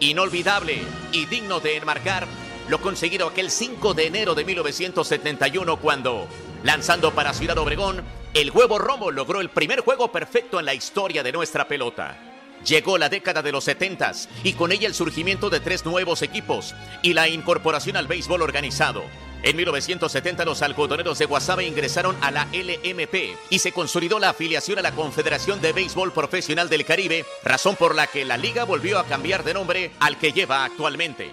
Inolvidable 0.00 0.82
y 1.12 1.26
digno 1.26 1.60
de 1.60 1.76
enmarcar 1.76 2.26
lo 2.68 2.80
conseguido 2.80 3.28
aquel 3.28 3.50
5 3.50 3.94
de 3.94 4.06
enero 4.06 4.34
de 4.34 4.44
1971 4.44 5.76
cuando, 5.78 6.26
lanzando 6.62 7.12
para 7.12 7.34
Ciudad 7.34 7.58
Obregón, 7.58 8.02
el 8.32 8.50
huevo 8.50 8.78
Romo 8.78 9.10
logró 9.10 9.40
el 9.40 9.50
primer 9.50 9.80
juego 9.80 10.10
perfecto 10.10 10.58
en 10.58 10.66
la 10.66 10.74
historia 10.74 11.22
de 11.22 11.32
nuestra 11.32 11.68
pelota. 11.68 12.16
Llegó 12.64 12.96
la 12.96 13.10
década 13.10 13.42
de 13.42 13.52
los 13.52 13.64
70 13.64 14.12
y 14.42 14.54
con 14.54 14.72
ella 14.72 14.88
el 14.88 14.94
surgimiento 14.94 15.50
de 15.50 15.60
tres 15.60 15.84
nuevos 15.84 16.22
equipos 16.22 16.74
y 17.02 17.12
la 17.12 17.28
incorporación 17.28 17.96
al 17.96 18.06
béisbol 18.06 18.40
organizado. 18.40 19.04
En 19.42 19.56
1970 19.56 20.46
los 20.46 20.62
algodoneros 20.62 21.18
de 21.18 21.26
Guasave 21.26 21.66
ingresaron 21.66 22.16
a 22.22 22.30
la 22.30 22.46
LMP 22.46 23.36
y 23.50 23.58
se 23.58 23.72
consolidó 23.72 24.18
la 24.18 24.30
afiliación 24.30 24.78
a 24.78 24.82
la 24.82 24.92
Confederación 24.92 25.60
de 25.60 25.74
Béisbol 25.74 26.12
Profesional 26.12 26.70
del 26.70 26.86
Caribe, 26.86 27.26
razón 27.44 27.76
por 27.76 27.94
la 27.94 28.06
que 28.06 28.24
la 28.24 28.38
liga 28.38 28.64
volvió 28.64 28.98
a 28.98 29.04
cambiar 29.04 29.44
de 29.44 29.52
nombre 29.52 29.90
al 30.00 30.16
que 30.16 30.32
lleva 30.32 30.64
actualmente. 30.64 31.30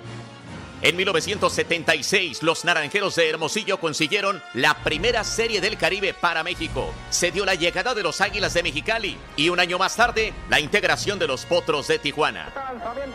En 0.83 0.95
1976, 0.95 2.41
los 2.41 2.65
Naranjeros 2.65 3.15
de 3.15 3.29
Hermosillo 3.29 3.79
consiguieron 3.79 4.41
la 4.55 4.73
primera 4.83 5.23
serie 5.23 5.61
del 5.61 5.77
Caribe 5.77 6.15
para 6.15 6.43
México. 6.43 6.91
Se 7.11 7.29
dio 7.29 7.45
la 7.45 7.53
llegada 7.53 7.93
de 7.93 8.01
los 8.01 8.19
Águilas 8.19 8.55
de 8.55 8.63
Mexicali 8.63 9.15
y 9.35 9.49
un 9.49 9.59
año 9.59 9.77
más 9.77 9.95
tarde, 9.95 10.33
la 10.49 10.59
integración 10.59 11.19
de 11.19 11.27
los 11.27 11.45
Potros 11.45 11.87
de 11.87 11.99
Tijuana. 11.99 12.51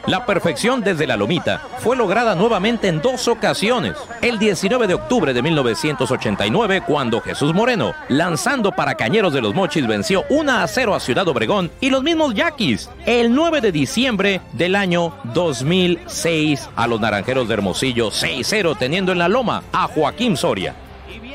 La 0.06 0.24
perfección 0.24 0.80
desde 0.80 1.08
la 1.08 1.16
lomita 1.16 1.60
fue 1.80 1.96
lograda 1.96 2.36
nuevamente 2.36 2.86
en 2.86 3.02
dos 3.02 3.26
ocasiones. 3.26 3.96
El 4.22 4.38
19 4.38 4.86
de 4.86 4.94
octubre 4.94 5.34
de 5.34 5.42
1989, 5.42 6.84
cuando 6.86 7.20
Jesús 7.20 7.52
Moreno, 7.52 7.94
lanzando 8.08 8.70
para 8.70 8.94
Cañeros 8.94 9.32
de 9.32 9.42
los 9.42 9.56
Mochis, 9.56 9.88
venció 9.88 10.24
1 10.28 10.52
a 10.52 10.68
0 10.68 10.94
a 10.94 11.00
Ciudad 11.00 11.26
Obregón 11.26 11.72
y 11.80 11.90
los 11.90 12.04
mismos 12.04 12.32
Yaquis. 12.32 12.88
El 13.06 13.34
9 13.34 13.60
de 13.60 13.72
diciembre 13.72 14.40
del 14.52 14.76
año 14.76 15.16
2006 15.34 16.68
a 16.76 16.86
los 16.86 17.00
Naranjeros 17.00 17.48
de 17.48 17.55
Hermosillo 17.56 18.10
6-0 18.10 18.76
teniendo 18.78 19.12
en 19.12 19.18
la 19.18 19.28
loma 19.28 19.62
a 19.72 19.88
Joaquín 19.88 20.36
Soria. 20.36 20.74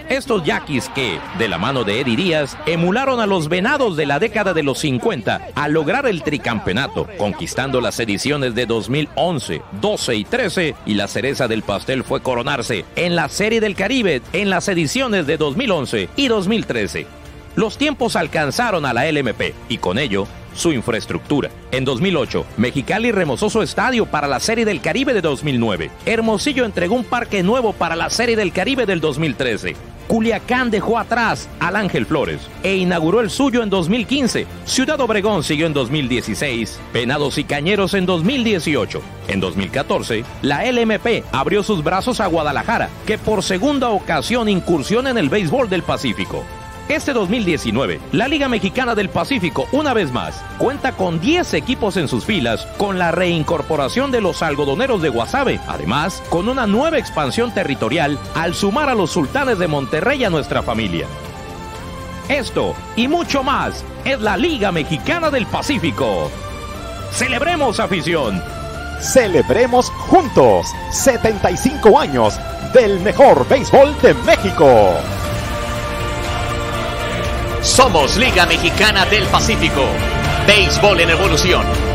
Estos 0.09 0.43
yaquis 0.43 0.89
que, 0.89 1.19
de 1.37 1.47
la 1.47 1.57
mano 1.57 1.83
de 1.83 2.01
Eddie 2.01 2.17
Díaz, 2.17 2.57
emularon 2.65 3.21
a 3.21 3.25
los 3.25 3.47
venados 3.47 3.95
de 3.95 4.05
la 4.05 4.19
década 4.19 4.53
de 4.53 4.61
los 4.61 4.79
50 4.79 5.49
a 5.55 5.67
lograr 5.69 6.05
el 6.05 6.21
tricampeonato, 6.21 7.07
conquistando 7.17 7.79
las 7.79 7.97
ediciones 7.99 8.53
de 8.53 8.65
2011, 8.65 9.61
12 9.79 10.15
y 10.15 10.25
13, 10.25 10.75
y 10.85 10.95
la 10.95 11.07
cereza 11.07 11.47
del 11.47 11.63
pastel 11.63 12.03
fue 12.03 12.21
coronarse 12.21 12.83
en 12.97 13.15
la 13.15 13.29
Serie 13.29 13.61
del 13.61 13.75
Caribe 13.75 14.21
en 14.33 14.49
las 14.49 14.67
ediciones 14.67 15.25
de 15.27 15.37
2011 15.37 16.09
y 16.17 16.27
2013. 16.27 17.20
Los 17.55 17.77
tiempos 17.77 18.15
alcanzaron 18.15 18.85
a 18.85 18.93
la 18.93 19.11
LMP 19.11 19.53
y 19.69 19.77
con 19.77 19.97
ello 19.97 20.27
su 20.53 20.71
infraestructura. 20.71 21.49
En 21.71 21.85
2008, 21.85 22.45
Mexicali 22.57 23.11
remozó 23.11 23.49
su 23.49 23.61
estadio 23.61 24.05
para 24.05 24.27
la 24.27 24.39
Serie 24.39 24.65
del 24.65 24.81
Caribe 24.81 25.13
de 25.13 25.21
2009. 25.21 25.91
Hermosillo 26.05 26.65
entregó 26.65 26.95
un 26.95 27.03
parque 27.03 27.43
nuevo 27.43 27.73
para 27.73 27.95
la 27.95 28.09
Serie 28.09 28.35
del 28.35 28.51
Caribe 28.51 28.85
del 28.85 28.99
2013. 28.99 29.75
Culiacán 30.07 30.71
dejó 30.71 30.99
atrás 30.99 31.47
al 31.61 31.77
Ángel 31.77 32.05
Flores 32.05 32.41
e 32.63 32.75
inauguró 32.75 33.21
el 33.21 33.29
suyo 33.29 33.63
en 33.63 33.69
2015. 33.69 34.45
Ciudad 34.65 34.99
Obregón 34.99 35.41
siguió 35.41 35.67
en 35.67 35.73
2016. 35.73 36.79
Penados 36.91 37.37
y 37.37 37.45
Cañeros 37.45 37.93
en 37.93 38.05
2018. 38.05 39.01
En 39.29 39.39
2014, 39.39 40.25
la 40.41 40.69
LMP 40.69 41.23
abrió 41.31 41.63
sus 41.63 41.81
brazos 41.81 42.19
a 42.19 42.27
Guadalajara, 42.27 42.89
que 43.05 43.17
por 43.17 43.41
segunda 43.41 43.89
ocasión 43.89 44.49
incursiona 44.49 45.11
en 45.11 45.17
el 45.17 45.29
béisbol 45.29 45.69
del 45.69 45.83
Pacífico. 45.83 46.43
Este 46.91 47.13
2019, 47.13 48.01
la 48.11 48.27
Liga 48.27 48.49
Mexicana 48.49 48.95
del 48.95 49.07
Pacífico, 49.07 49.65
una 49.71 49.93
vez 49.93 50.11
más, 50.11 50.43
cuenta 50.57 50.91
con 50.91 51.21
10 51.21 51.53
equipos 51.53 51.95
en 51.95 52.09
sus 52.09 52.25
filas 52.25 52.67
con 52.77 52.99
la 52.99 53.11
reincorporación 53.11 54.11
de 54.11 54.19
los 54.19 54.41
algodoneros 54.41 55.01
de 55.01 55.07
Guasave, 55.07 55.61
además 55.69 56.21
con 56.27 56.49
una 56.49 56.67
nueva 56.67 56.97
expansión 56.97 57.53
territorial 57.53 58.19
al 58.35 58.55
sumar 58.55 58.89
a 58.89 58.93
los 58.93 59.09
sultanes 59.09 59.57
de 59.57 59.69
Monterrey 59.69 60.25
a 60.25 60.29
nuestra 60.29 60.63
familia. 60.63 61.07
Esto 62.27 62.75
y 62.97 63.07
mucho 63.07 63.41
más 63.41 63.85
es 64.03 64.19
la 64.19 64.35
Liga 64.35 64.73
Mexicana 64.73 65.31
del 65.31 65.45
Pacífico. 65.45 66.29
Celebremos 67.13 67.79
afición. 67.79 68.43
Celebremos 68.99 69.89
juntos 69.91 70.67
75 70.91 71.97
años 71.97 72.37
del 72.73 72.99
mejor 72.99 73.47
béisbol 73.47 73.95
de 74.01 74.13
México. 74.13 74.67
Somos 77.63 78.17
Liga 78.17 78.47
Mexicana 78.47 79.05
del 79.05 79.27
Pacífico. 79.27 79.85
Béisbol 80.47 80.99
en 81.01 81.11
evolución. 81.11 81.90